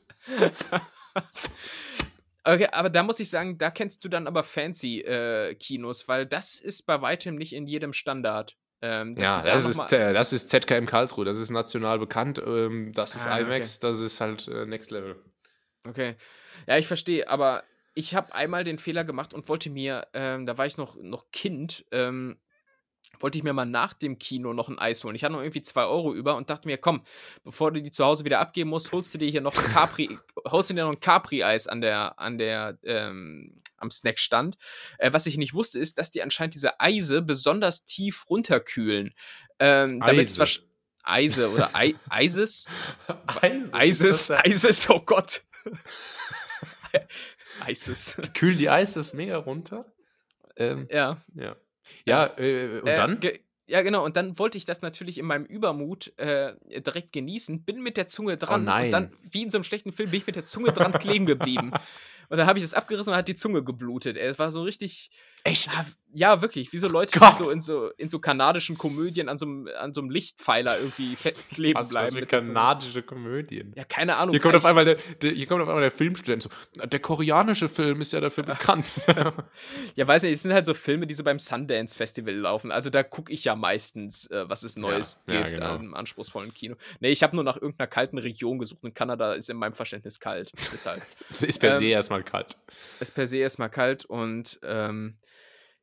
Okay, 2.42 2.66
aber 2.72 2.88
da 2.88 3.02
muss 3.02 3.20
ich 3.20 3.28
sagen, 3.28 3.58
da 3.58 3.70
kennst 3.70 4.02
du 4.04 4.08
dann 4.08 4.26
aber 4.26 4.42
fancy 4.42 5.00
äh, 5.00 5.54
weil 6.06 6.24
das 6.24 6.58
ist 6.60 6.86
bei 6.86 7.02
weitem 7.02 7.36
nicht 7.36 7.52
in 7.52 7.66
jedem 7.66 7.92
Standard. 7.92 8.56
Ähm, 8.80 9.14
ja, 9.18 9.42
das 9.42 9.66
ist, 9.66 9.92
das 9.92 10.32
ist 10.32 10.48
ZKM 10.48 10.86
Karlsruhe, 10.86 11.26
das 11.26 11.36
ist 11.36 11.50
national 11.50 11.98
bekannt, 11.98 12.42
ähm, 12.44 12.90
das 12.94 13.14
ist 13.14 13.26
ah, 13.26 13.38
IMAX, 13.38 13.76
okay. 13.76 13.86
das 13.86 14.00
ist 14.00 14.22
halt 14.22 14.48
äh, 14.48 14.64
Next 14.64 14.90
Level. 14.90 15.22
Okay. 15.86 16.16
Ja, 16.66 16.78
ich 16.78 16.86
verstehe, 16.86 17.28
aber 17.28 17.64
ich 17.92 18.14
habe 18.14 18.34
einmal 18.34 18.64
den 18.64 18.78
Fehler 18.78 19.04
gemacht 19.04 19.34
und 19.34 19.50
wollte 19.50 19.68
mir, 19.68 20.06
ähm, 20.14 20.46
da 20.46 20.56
war 20.56 20.64
ich 20.64 20.78
noch, 20.78 20.96
noch 20.96 21.30
Kind, 21.30 21.84
ähm, 21.92 22.38
wollte 23.20 23.38
ich 23.38 23.44
mir 23.44 23.52
mal 23.52 23.66
nach 23.66 23.94
dem 23.94 24.18
Kino 24.18 24.52
noch 24.52 24.68
ein 24.68 24.78
Eis 24.78 25.04
holen. 25.04 25.14
Ich 25.14 25.24
hatte 25.24 25.34
noch 25.34 25.42
irgendwie 25.42 25.62
zwei 25.62 25.84
Euro 25.84 26.14
über 26.14 26.36
und 26.36 26.50
dachte 26.50 26.66
mir, 26.66 26.78
komm, 26.78 27.02
bevor 27.44 27.72
du 27.72 27.82
die 27.82 27.90
zu 27.90 28.04
Hause 28.04 28.24
wieder 28.24 28.40
abgeben 28.40 28.70
musst, 28.70 28.92
holst 28.92 29.14
du 29.14 29.18
dir 29.18 29.30
hier 29.30 29.40
noch 29.40 29.56
ein 29.56 29.72
Capri, 29.72 30.18
holst 30.46 30.70
du 30.70 30.74
dir 30.74 30.84
noch 30.84 30.92
ein 30.92 31.00
Capri-Eis 31.00 31.66
an 31.66 31.80
der, 31.80 32.18
an 32.18 32.38
der, 32.38 32.78
ähm, 32.84 33.56
am 33.76 33.90
Snackstand. 33.90 34.56
Äh, 34.98 35.12
was 35.12 35.26
ich 35.26 35.36
nicht 35.36 35.54
wusste, 35.54 35.78
ist, 35.78 35.98
dass 35.98 36.10
die 36.10 36.22
anscheinend 36.22 36.54
diese 36.54 36.80
Eise 36.80 37.22
besonders 37.22 37.84
tief 37.84 38.28
runterkühlen. 38.28 39.14
Ähm, 39.58 40.00
damit 40.00 40.28
Eise. 40.28 40.62
Eise 41.02 41.50
oder 41.50 41.74
Ei 41.74 41.94
Eises? 42.08 42.66
Eise. 43.40 43.74
Eises, 43.74 44.30
Eises, 44.30 44.90
oh 44.90 45.00
Gott. 45.00 45.42
Eises. 47.60 48.16
Die 48.22 48.32
kühlen 48.32 48.58
die 48.58 48.70
Eises 48.70 49.12
mega 49.12 49.36
runter. 49.36 49.90
Ähm, 50.56 50.88
ja. 50.90 51.22
Ja. 51.34 51.56
Ja, 52.04 52.26
äh, 52.38 52.80
und 52.80 52.88
äh, 52.88 52.96
dann? 52.96 53.20
Ja, 53.66 53.82
genau. 53.82 54.04
Und 54.04 54.16
dann 54.16 54.36
wollte 54.38 54.58
ich 54.58 54.64
das 54.64 54.82
natürlich 54.82 55.16
in 55.16 55.26
meinem 55.26 55.44
Übermut 55.44 56.12
äh, 56.18 56.54
direkt 56.80 57.12
genießen, 57.12 57.62
bin 57.64 57.80
mit 57.82 57.96
der 57.96 58.08
Zunge 58.08 58.36
dran. 58.36 58.68
Oh 58.68 58.84
und 58.84 58.90
dann, 58.90 59.12
wie 59.22 59.42
in 59.42 59.50
so 59.50 59.58
einem 59.58 59.64
schlechten 59.64 59.92
Film, 59.92 60.10
bin 60.10 60.18
ich 60.18 60.26
mit 60.26 60.34
der 60.34 60.44
Zunge 60.44 60.72
dran 60.72 60.92
kleben 60.92 61.26
geblieben. 61.26 61.72
Und 62.30 62.38
dann 62.38 62.46
habe 62.46 62.60
ich 62.60 62.64
das 62.64 62.74
abgerissen 62.74 63.12
und 63.12 63.16
hat 63.16 63.26
die 63.26 63.34
Zunge 63.34 63.64
geblutet. 63.64 64.16
Es 64.16 64.38
war 64.38 64.52
so 64.52 64.62
richtig. 64.62 65.10
Echt? 65.44 65.72
Ja, 65.72 65.86
ja 66.12 66.42
wirklich. 66.42 66.72
Wie 66.72 66.78
so 66.78 66.88
Leute, 66.88 67.18
Gott. 67.18 67.38
die 67.38 67.44
so 67.44 67.50
in, 67.50 67.60
so 67.60 67.88
in 67.96 68.08
so 68.08 68.18
kanadischen 68.18 68.76
Komödien 68.76 69.28
an 69.28 69.38
so 69.38 69.46
einem, 69.46 69.68
an 69.78 69.92
so 69.92 70.00
einem 70.00 70.10
Lichtpfeiler 70.10 70.78
irgendwie 70.78 71.16
kleben 71.54 71.78
Was, 71.78 71.88
bleiben. 71.88 72.16
Was 72.20 72.28
kanadische 72.28 73.02
Komödien. 73.02 73.72
Ja, 73.76 73.84
keine 73.84 74.16
Ahnung. 74.16 74.32
Hier 74.32 74.40
kommt, 74.40 74.54
auf 74.54 74.64
einmal 74.64 74.84
der, 74.84 74.96
der, 75.22 75.32
hier 75.32 75.46
kommt 75.46 75.62
auf 75.62 75.68
einmal 75.68 75.82
der 75.82 75.90
Filmstudent 75.90 76.42
so. 76.42 76.50
Der 76.74 77.00
koreanische 77.00 77.68
Film 77.68 78.00
ist 78.00 78.12
ja 78.12 78.20
dafür 78.20 78.44
bekannt. 78.44 78.86
ja, 79.96 80.06
weiß 80.06 80.22
nicht, 80.22 80.34
es 80.34 80.42
sind 80.42 80.52
halt 80.52 80.66
so 80.66 80.74
Filme, 80.74 81.06
die 81.06 81.14
so 81.14 81.24
beim 81.24 81.38
Sundance 81.38 81.96
Festival 81.96 82.34
laufen. 82.34 82.70
Also 82.72 82.90
da 82.90 83.02
gucke 83.02 83.32
ich 83.32 83.44
ja 83.44 83.56
meistens, 83.56 84.30
äh, 84.30 84.48
was 84.48 84.62
es 84.62 84.76
Neues 84.76 85.22
ja, 85.26 85.34
gibt 85.34 85.58
ja, 85.58 85.74
genau. 85.74 85.86
am 85.86 85.94
anspruchsvollen 85.94 86.52
Kino. 86.54 86.76
Nee, 87.00 87.10
ich 87.10 87.22
habe 87.22 87.36
nur 87.36 87.44
nach 87.44 87.56
irgendeiner 87.56 87.86
kalten 87.86 88.18
Region 88.18 88.58
gesucht 88.58 88.82
und 88.82 88.94
Kanada 88.94 89.32
ist 89.32 89.50
in 89.50 89.56
meinem 89.56 89.74
Verständnis 89.74 90.18
kalt. 90.18 90.52
Deshalb. 90.72 91.02
es 91.28 91.42
ist 91.42 91.58
per 91.58 91.76
se 91.76 91.84
ähm, 91.84 91.90
erstmal 91.90 92.22
kalt. 92.22 92.56
Es 92.96 93.08
ist 93.08 93.14
per 93.14 93.26
se 93.26 93.38
erstmal 93.38 93.70
kalt 93.70 94.04
und 94.04 94.58
ähm, 94.62 95.16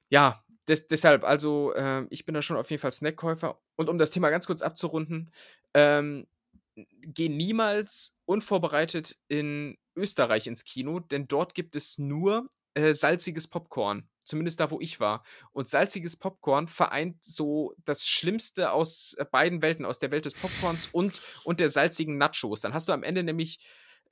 ja, 0.09 0.43
des, 0.67 0.87
deshalb, 0.87 1.23
also 1.23 1.73
äh, 1.73 2.05
ich 2.09 2.25
bin 2.25 2.35
da 2.35 2.41
schon 2.41 2.57
auf 2.57 2.69
jeden 2.69 2.81
Fall 2.81 2.91
Snackkäufer. 2.91 3.59
Und 3.75 3.89
um 3.89 3.97
das 3.97 4.11
Thema 4.11 4.29
ganz 4.29 4.45
kurz 4.45 4.61
abzurunden, 4.61 5.31
ähm, 5.73 6.27
geh 7.01 7.29
niemals 7.29 8.15
unvorbereitet 8.25 9.17
in 9.27 9.77
Österreich 9.95 10.47
ins 10.47 10.65
Kino, 10.65 10.99
denn 10.99 11.27
dort 11.27 11.53
gibt 11.55 11.75
es 11.75 11.97
nur 11.97 12.49
äh, 12.73 12.93
salziges 12.93 13.47
Popcorn. 13.47 14.07
Zumindest 14.23 14.59
da, 14.59 14.69
wo 14.71 14.81
ich 14.81 14.99
war. 14.99 15.23
Und 15.53 15.69
salziges 15.69 16.17
Popcorn 16.17 16.67
vereint 16.67 17.23
so 17.23 17.73
das 17.85 18.05
Schlimmste 18.05 18.71
aus 18.71 19.15
äh, 19.17 19.25
beiden 19.25 19.61
Welten, 19.61 19.85
aus 19.85 19.99
der 19.99 20.11
Welt 20.11 20.25
des 20.25 20.33
Popcorns 20.33 20.89
und, 20.91 21.21
und 21.45 21.61
der 21.61 21.69
salzigen 21.69 22.17
Nachos. 22.17 22.59
Dann 22.59 22.73
hast 22.73 22.89
du 22.89 22.93
am 22.93 23.03
Ende 23.03 23.23
nämlich 23.23 23.65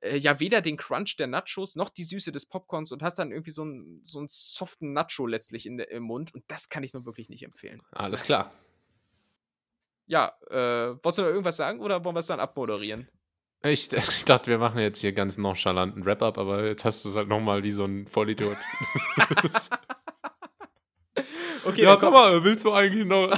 äh, 0.05 0.17
ja 0.17 0.39
weder 0.39 0.61
den 0.61 0.77
Crunch 0.77 1.15
der 1.17 1.27
Nachos 1.27 1.75
noch 1.75 1.89
die 1.89 2.03
Süße 2.03 2.31
des 2.31 2.45
Popcorns 2.45 2.91
und 2.91 3.03
hast 3.03 3.19
dann 3.19 3.31
irgendwie 3.31 3.51
so 3.51 3.63
einen, 3.63 3.99
so 4.03 4.19
einen 4.19 4.27
soften 4.29 4.93
Nacho 4.93 5.25
letztlich 5.25 5.65
in 5.65 5.79
im 5.79 6.03
Mund. 6.03 6.33
Und 6.33 6.43
das 6.47 6.69
kann 6.69 6.83
ich 6.83 6.93
nun 6.93 7.05
wirklich 7.05 7.29
nicht 7.29 7.43
empfehlen. 7.43 7.81
Alles 7.91 8.23
klar. 8.23 8.51
Ja, 10.07 10.33
äh, 10.49 10.95
wolltest 11.03 11.17
du 11.17 11.23
noch 11.23 11.29
irgendwas 11.29 11.57
sagen 11.57 11.79
oder 11.79 12.05
wollen 12.05 12.15
wir 12.15 12.19
es 12.19 12.27
dann 12.27 12.39
abmoderieren? 12.39 13.09
Ich, 13.63 13.91
ich, 13.93 14.25
dachte, 14.25 14.51
wir 14.51 14.59
machen 14.59 14.79
jetzt 14.79 14.99
hier 14.99 15.13
ganz 15.13 15.37
nonchalanten 15.37 16.05
Wrap-up, 16.05 16.37
aber 16.37 16.65
jetzt 16.65 16.85
hast 16.85 17.03
du 17.03 17.09
es 17.09 17.15
halt 17.15 17.27
nochmal 17.27 17.63
wie 17.63 17.71
so 17.71 17.85
ein 17.85 18.07
Vollidiot. 18.07 18.57
okay, 21.65 21.83
ja, 21.83 21.95
guck 21.95 22.13
mal, 22.13 22.43
willst 22.43 22.65
du 22.65 22.73
eigentlich 22.73 23.07
noch? 23.07 23.29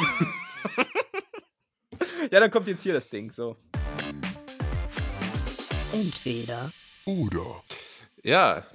ja, 2.32 2.40
dann 2.40 2.52
kommt 2.52 2.68
jetzt 2.68 2.84
hier 2.84 2.94
das 2.94 3.10
Ding, 3.10 3.32
so. 3.32 3.56
Entweder 5.98 6.72
oder. 7.06 7.64
Ja. 8.22 8.68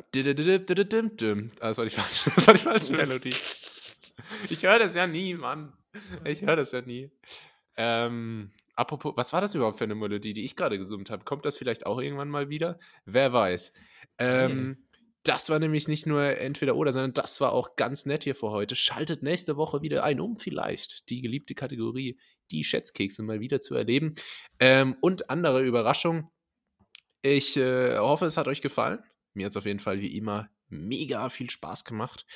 Das 1.61 1.79
war 1.79 1.85
die 1.85 1.91
falsche, 1.91 2.31
das 2.35 2.47
war 2.49 2.55
die 2.55 2.61
falsche 2.61 2.93
Melodie. 2.95 3.35
Ich 4.49 4.63
höre 4.65 4.81
das 4.81 4.97
ja 4.97 5.07
nie, 5.07 5.35
Mann. 5.35 5.73
Ich 6.25 6.43
höre 6.43 6.57
das 6.57 6.73
ja 6.73 6.81
nie. 6.81 7.13
Ähm, 7.77 8.51
apropos, 8.75 9.13
was 9.15 9.33
war 9.33 9.41
das 9.41 9.55
überhaupt 9.55 9.79
für 9.79 9.85
eine 9.85 9.95
Melodie, 9.95 10.35
die 10.35 10.45
ich 10.45 10.57
gerade 10.57 10.79
gesummt 10.79 11.11
habe? 11.11 11.23
Kommt 11.25 11.45
das 11.45 11.57
vielleicht 11.57 11.87
auch 11.87 12.01
irgendwann 12.01 12.29
mal 12.29 12.49
wieder? 12.49 12.81
Wer 13.05 13.33
weiß. 13.33 13.73
Ähm, 14.19 14.71
nee. 14.71 14.77
Das 15.23 15.49
war 15.49 15.61
nämlich 15.61 15.87
nicht 15.87 16.07
nur 16.07 16.25
entweder 16.25 16.75
oder, 16.75 16.91
sondern 16.91 17.15
das 17.15 17.41
war 17.41 17.53
auch 17.53 17.77
ganz 17.77 18.05
nett 18.05 18.25
hier 18.25 18.35
für 18.35 18.51
heute. 18.51 18.75
Schaltet 18.75 19.23
nächste 19.23 19.57
Woche 19.57 19.81
wieder 19.81 20.03
ein, 20.03 20.19
um 20.19 20.39
vielleicht 20.39 21.09
die 21.09 21.21
geliebte 21.21 21.55
Kategorie, 21.55 22.19
die 22.51 22.65
Schätzkekse 22.65 23.23
mal 23.23 23.39
wieder 23.39 23.61
zu 23.61 23.77
erleben. 23.77 24.15
Ähm, 24.59 24.97
und 25.01 25.31
andere 25.31 25.63
Überraschungen 25.63 26.32
ich 27.23 27.57
äh, 27.57 27.97
hoffe, 27.99 28.27
es 28.27 28.37
hat 28.37 28.49
euch 28.49 28.63
gefallen. 28.63 29.03
Mir 29.35 29.47
hat 29.47 29.53
es 29.53 29.57
auf 29.57 29.65
jeden 29.65 29.81
Fall 29.81 30.01
wie 30.01 30.17
immer 30.17 30.51
mega 30.73 31.29
viel 31.29 31.51
Spaß 31.51 31.85
gemacht. 31.85 32.27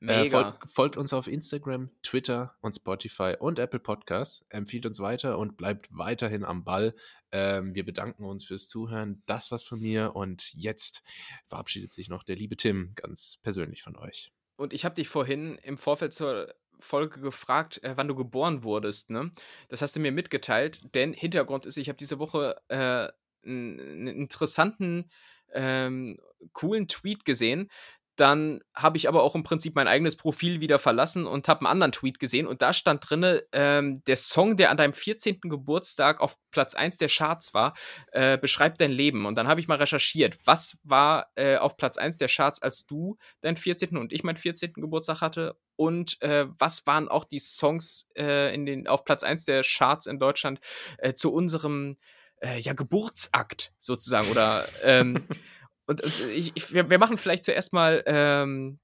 Äh, 0.00 0.30
folgt, 0.30 0.68
folgt, 0.70 0.96
uns 0.96 1.12
auf 1.12 1.26
Instagram, 1.26 1.90
Twitter 2.02 2.56
und 2.60 2.74
Spotify 2.74 3.36
und 3.38 3.58
Apple 3.58 3.78
Podcasts. 3.78 4.44
Empfiehlt 4.48 4.86
uns 4.86 4.98
weiter 5.00 5.38
und 5.38 5.56
bleibt 5.56 5.88
weiterhin 5.90 6.44
am 6.44 6.64
Ball. 6.64 6.94
Ähm, 7.30 7.74
wir 7.74 7.84
bedanken 7.84 8.24
uns 8.24 8.44
fürs 8.44 8.68
Zuhören. 8.68 9.22
Das 9.26 9.50
war's 9.50 9.62
von 9.62 9.80
mir 9.80 10.16
und 10.16 10.52
jetzt 10.54 11.02
verabschiedet 11.46 11.92
sich 11.92 12.08
noch 12.08 12.24
der 12.24 12.36
liebe 12.36 12.56
Tim 12.56 12.92
ganz 12.94 13.38
persönlich 13.42 13.82
von 13.82 13.96
euch. 13.96 14.32
Und 14.56 14.72
ich 14.72 14.84
habe 14.84 14.94
dich 14.94 15.08
vorhin 15.08 15.56
im 15.56 15.76
Vorfeld 15.78 16.12
zur 16.12 16.54
Folge 16.80 17.20
gefragt, 17.20 17.82
äh, 17.82 17.96
wann 17.96 18.08
du 18.08 18.14
geboren 18.14 18.64
wurdest. 18.64 19.10
Ne? 19.10 19.32
Das 19.68 19.82
hast 19.82 19.94
du 19.96 20.00
mir 20.00 20.12
mitgeteilt, 20.12 20.80
denn 20.94 21.12
Hintergrund 21.12 21.66
ist, 21.66 21.76
ich 21.76 21.88
habe 21.88 21.96
diese 21.96 22.18
Woche 22.18 22.60
äh, 22.68 23.08
einen 23.44 24.06
interessanten, 24.06 25.10
ähm, 25.52 26.18
coolen 26.52 26.88
Tweet 26.88 27.24
gesehen. 27.24 27.70
Dann 28.16 28.60
habe 28.74 28.98
ich 28.98 29.08
aber 29.08 29.22
auch 29.22 29.34
im 29.34 29.42
Prinzip 29.42 29.74
mein 29.74 29.88
eigenes 29.88 30.16
Profil 30.16 30.60
wieder 30.60 30.78
verlassen 30.78 31.26
und 31.26 31.48
habe 31.48 31.60
einen 31.60 31.68
anderen 31.68 31.92
Tweet 31.92 32.18
gesehen 32.18 32.46
und 32.46 32.60
da 32.60 32.74
stand 32.74 33.08
drin, 33.08 33.40
ähm, 33.52 34.04
der 34.04 34.16
Song, 34.16 34.58
der 34.58 34.70
an 34.70 34.76
deinem 34.76 34.92
14. 34.92 35.40
Geburtstag 35.44 36.20
auf 36.20 36.36
Platz 36.50 36.74
1 36.74 36.98
der 36.98 37.08
Charts 37.08 37.54
war, 37.54 37.72
äh, 38.12 38.36
beschreibt 38.36 38.82
dein 38.82 38.92
Leben. 38.92 39.24
Und 39.24 39.36
dann 39.36 39.48
habe 39.48 39.60
ich 39.60 39.68
mal 39.68 39.78
recherchiert, 39.78 40.38
was 40.44 40.78
war 40.82 41.28
äh, 41.36 41.56
auf 41.56 41.78
Platz 41.78 41.96
1 41.96 42.18
der 42.18 42.28
Charts, 42.28 42.60
als 42.60 42.84
du 42.84 43.16
deinen 43.40 43.56
14. 43.56 43.96
und 43.96 44.12
ich 44.12 44.24
meinen 44.24 44.36
14. 44.36 44.74
Geburtstag 44.74 45.22
hatte 45.22 45.56
und 45.76 46.20
äh, 46.20 46.46
was 46.58 46.86
waren 46.86 47.08
auch 47.08 47.24
die 47.24 47.40
Songs 47.40 48.10
äh, 48.14 48.54
in 48.54 48.66
den, 48.66 48.86
auf 48.88 49.06
Platz 49.06 49.22
1 49.22 49.46
der 49.46 49.62
Charts 49.64 50.06
in 50.06 50.18
Deutschland 50.18 50.60
äh, 50.98 51.14
zu 51.14 51.32
unserem 51.32 51.96
äh, 52.42 52.58
ja, 52.58 52.72
Geburtsakt 52.72 53.72
sozusagen 53.78 54.28
oder 54.30 54.66
ähm, 54.82 55.26
und, 55.86 56.02
und 56.02 56.20
ich, 56.30 56.52
ich, 56.54 56.74
wir, 56.74 56.98
machen 56.98 57.18
vielleicht 57.18 57.44
zuerst 57.44 57.72
mal 57.72 58.02
ähm, 58.06 58.78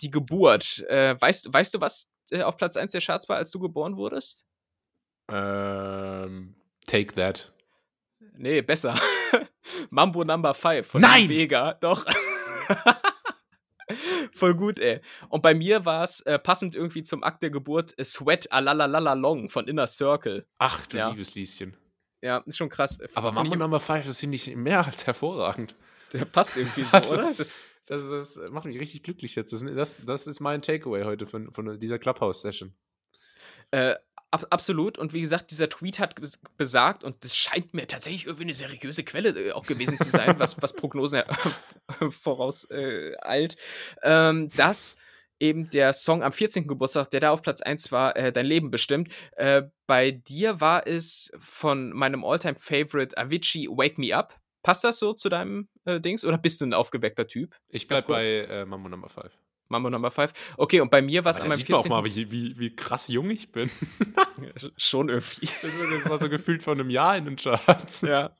die 0.00 0.10
Geburt. 0.10 0.84
Äh, 0.88 1.20
weißt, 1.20 1.52
weißt 1.52 1.74
du, 1.74 1.80
was 1.80 2.10
äh, 2.30 2.42
auf 2.42 2.56
Platz 2.56 2.76
1 2.76 2.92
der 2.92 3.00
Charts 3.00 3.28
war, 3.28 3.36
als 3.36 3.50
du 3.50 3.58
geboren 3.58 3.96
wurdest? 3.96 4.44
Ähm, 5.28 6.54
take 6.86 7.14
that. 7.14 7.52
Nee, 8.36 8.62
besser. 8.62 8.94
Mambo 9.90 10.24
Number 10.24 10.54
5 10.54 10.86
von 10.86 11.00
Nein! 11.00 11.28
Vega. 11.28 11.74
Doch. 11.74 12.06
Voll 14.32 14.54
gut, 14.54 14.78
ey. 14.78 15.00
Und 15.28 15.42
bei 15.42 15.54
mir 15.54 15.84
war 15.84 16.04
es 16.04 16.20
äh, 16.20 16.38
passend 16.38 16.74
irgendwie 16.74 17.02
zum 17.02 17.22
Akt 17.22 17.42
der 17.42 17.50
Geburt 17.50 17.94
Sweat 18.02 18.50
Alalalala 18.50 19.12
Long 19.12 19.50
von 19.50 19.68
Inner 19.68 19.86
Circle. 19.86 20.46
Ach 20.58 20.86
du 20.86 20.96
ja. 20.96 21.10
liebes 21.10 21.34
Lieschen. 21.34 21.76
Ja, 22.22 22.38
ist 22.46 22.56
schon 22.56 22.68
krass. 22.68 22.98
Aber 23.14 23.32
Mambo 23.32 23.56
Number 23.56 23.80
5, 23.80 24.06
das 24.06 24.20
finde 24.20 24.36
ich 24.36 24.54
mehr 24.54 24.86
als 24.86 25.06
hervorragend. 25.06 25.74
Der 26.12 26.24
passt 26.24 26.56
irgendwie 26.56 26.84
so, 26.84 26.96
oder? 27.08 27.18
Das, 27.18 27.36
das, 27.36 27.62
das, 27.86 28.34
das, 28.34 28.50
macht 28.50 28.66
mich 28.66 28.78
richtig 28.78 29.02
glücklich 29.02 29.34
jetzt. 29.34 29.52
Das, 29.52 30.04
das, 30.04 30.26
ist 30.26 30.40
mein 30.40 30.62
Takeaway 30.62 31.04
heute 31.04 31.26
von, 31.26 31.50
von 31.52 31.80
dieser 31.80 31.98
Clubhouse-Session. 31.98 32.72
Äh, 33.72 33.96
ab, 34.30 34.46
absolut. 34.50 34.98
Und 34.98 35.12
wie 35.12 35.20
gesagt, 35.20 35.50
dieser 35.50 35.68
Tweet 35.68 35.98
hat 35.98 36.14
besagt, 36.56 37.02
und 37.02 37.24
das 37.24 37.36
scheint 37.36 37.74
mir 37.74 37.88
tatsächlich 37.88 38.26
irgendwie 38.26 38.44
eine 38.44 38.54
seriöse 38.54 39.02
Quelle 39.02 39.30
äh, 39.30 39.52
auch 39.52 39.66
gewesen 39.66 39.98
zu 39.98 40.10
sein, 40.10 40.38
was, 40.38 40.60
was 40.62 40.74
Prognosen 40.74 41.18
äh, 42.00 42.10
vorauseilt, 42.10 43.56
ähm, 44.02 44.48
dass 44.50 44.94
eben 45.42 45.68
der 45.70 45.92
Song 45.92 46.22
am 46.22 46.32
14. 46.32 46.66
Geburtstag, 46.66 47.10
der 47.10 47.20
da 47.20 47.30
auf 47.30 47.42
Platz 47.42 47.60
1 47.60 47.92
war, 47.92 48.16
äh, 48.16 48.32
dein 48.32 48.46
Leben 48.46 48.70
bestimmt. 48.70 49.12
Äh, 49.32 49.64
bei 49.86 50.12
dir 50.12 50.60
war 50.60 50.86
es 50.86 51.30
von 51.38 51.92
meinem 51.92 52.24
Alltime 52.24 52.54
favorite 52.56 53.18
Avicii 53.18 53.68
Wake 53.68 53.98
Me 53.98 54.16
Up. 54.16 54.38
Passt 54.62 54.84
das 54.84 55.00
so 55.00 55.12
zu 55.12 55.28
deinem 55.28 55.68
äh, 55.84 56.00
Dings 56.00 56.24
oder 56.24 56.38
bist 56.38 56.60
du 56.60 56.66
ein 56.66 56.72
aufgeweckter 56.72 57.26
Typ? 57.26 57.56
Ich 57.68 57.88
bleib 57.88 58.06
bei 58.06 58.22
äh, 58.24 58.64
Mambo 58.64 58.88
Number 58.88 59.08
5. 59.08 59.26
Mambo 59.68 59.90
Number 59.90 60.10
5. 60.12 60.32
Okay, 60.56 60.80
und 60.80 60.90
bei 60.90 61.02
mir 61.02 61.24
war 61.24 61.32
es 61.32 61.40
an 61.40 61.48
meinem 61.48 61.56
sieht 61.56 61.66
14. 61.66 61.88
Man 61.88 61.98
auch 61.98 62.02
mal, 62.02 62.14
wie, 62.14 62.30
wie, 62.30 62.58
wie 62.58 62.76
krass 62.76 63.08
jung 63.08 63.30
ich 63.30 63.50
bin. 63.50 63.70
Schon 64.76 65.08
irgendwie. 65.08 65.46
Das 65.46 66.08
war 66.08 66.18
so 66.18 66.28
gefühlt 66.28 66.62
vor 66.62 66.74
einem 66.74 66.90
Jahr 66.90 67.16
in 67.16 67.24
den 67.24 67.36
Charts. 67.36 68.02
Ja. 68.02 68.36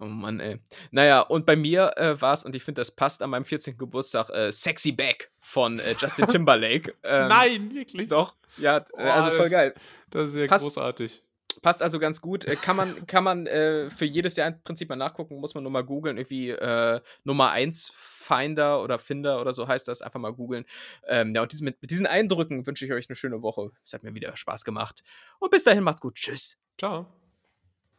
Oh 0.00 0.06
Mann, 0.06 0.40
ey. 0.40 0.58
Naja, 0.90 1.20
und 1.20 1.46
bei 1.46 1.56
mir 1.56 1.92
äh, 1.96 2.20
war 2.20 2.34
es, 2.34 2.44
und 2.44 2.54
ich 2.56 2.64
finde, 2.64 2.80
das 2.80 2.90
passt 2.90 3.22
an 3.22 3.30
meinem 3.30 3.44
14. 3.44 3.78
Geburtstag, 3.78 4.30
äh, 4.30 4.50
Sexy 4.50 4.92
Back 4.92 5.30
von 5.38 5.78
äh, 5.78 5.94
Justin 5.98 6.26
Timberlake. 6.28 6.94
Ähm, 7.02 7.28
Nein, 7.28 7.74
wirklich? 7.74 8.08
Doch, 8.08 8.34
ja, 8.58 8.84
oh, 8.92 8.98
also 8.98 9.36
voll 9.36 9.50
geil. 9.50 9.74
Das 10.10 10.30
ist 10.30 10.36
ja 10.36 10.46
passt, 10.46 10.64
großartig. 10.64 11.22
Passt 11.62 11.82
also 11.82 11.98
ganz 11.98 12.20
gut. 12.20 12.44
Äh, 12.44 12.56
kann 12.56 12.76
man, 12.76 13.06
kann 13.06 13.22
man 13.22 13.46
äh, 13.46 13.88
für 13.90 14.04
jedes 14.04 14.36
Jahr 14.36 14.48
im 14.48 14.60
Prinzip 14.62 14.88
mal 14.88 14.96
nachgucken, 14.96 15.36
muss 15.36 15.54
man 15.54 15.62
nur 15.62 15.72
mal 15.72 15.84
googeln, 15.84 16.18
irgendwie 16.18 16.54
Nummer 17.24 17.50
1 17.50 17.92
Finder 17.94 18.82
oder 18.82 18.98
Finder 18.98 19.40
oder 19.40 19.52
so 19.52 19.68
heißt 19.68 19.86
das, 19.86 20.02
einfach 20.02 20.18
mal 20.20 20.32
googeln. 20.32 20.64
Ähm, 21.06 21.34
ja, 21.34 21.42
und 21.42 21.60
mit, 21.60 21.80
mit 21.80 21.90
diesen 21.90 22.06
Eindrücken 22.06 22.66
wünsche 22.66 22.84
ich 22.84 22.92
euch 22.92 23.08
eine 23.08 23.16
schöne 23.16 23.42
Woche. 23.42 23.70
Es 23.84 23.92
hat 23.92 24.02
mir 24.02 24.14
wieder 24.14 24.36
Spaß 24.36 24.64
gemacht. 24.64 25.02
Und 25.38 25.50
bis 25.50 25.64
dahin 25.64 25.84
macht's 25.84 26.00
gut. 26.00 26.14
Tschüss. 26.14 26.58
Ciao. 26.78 27.23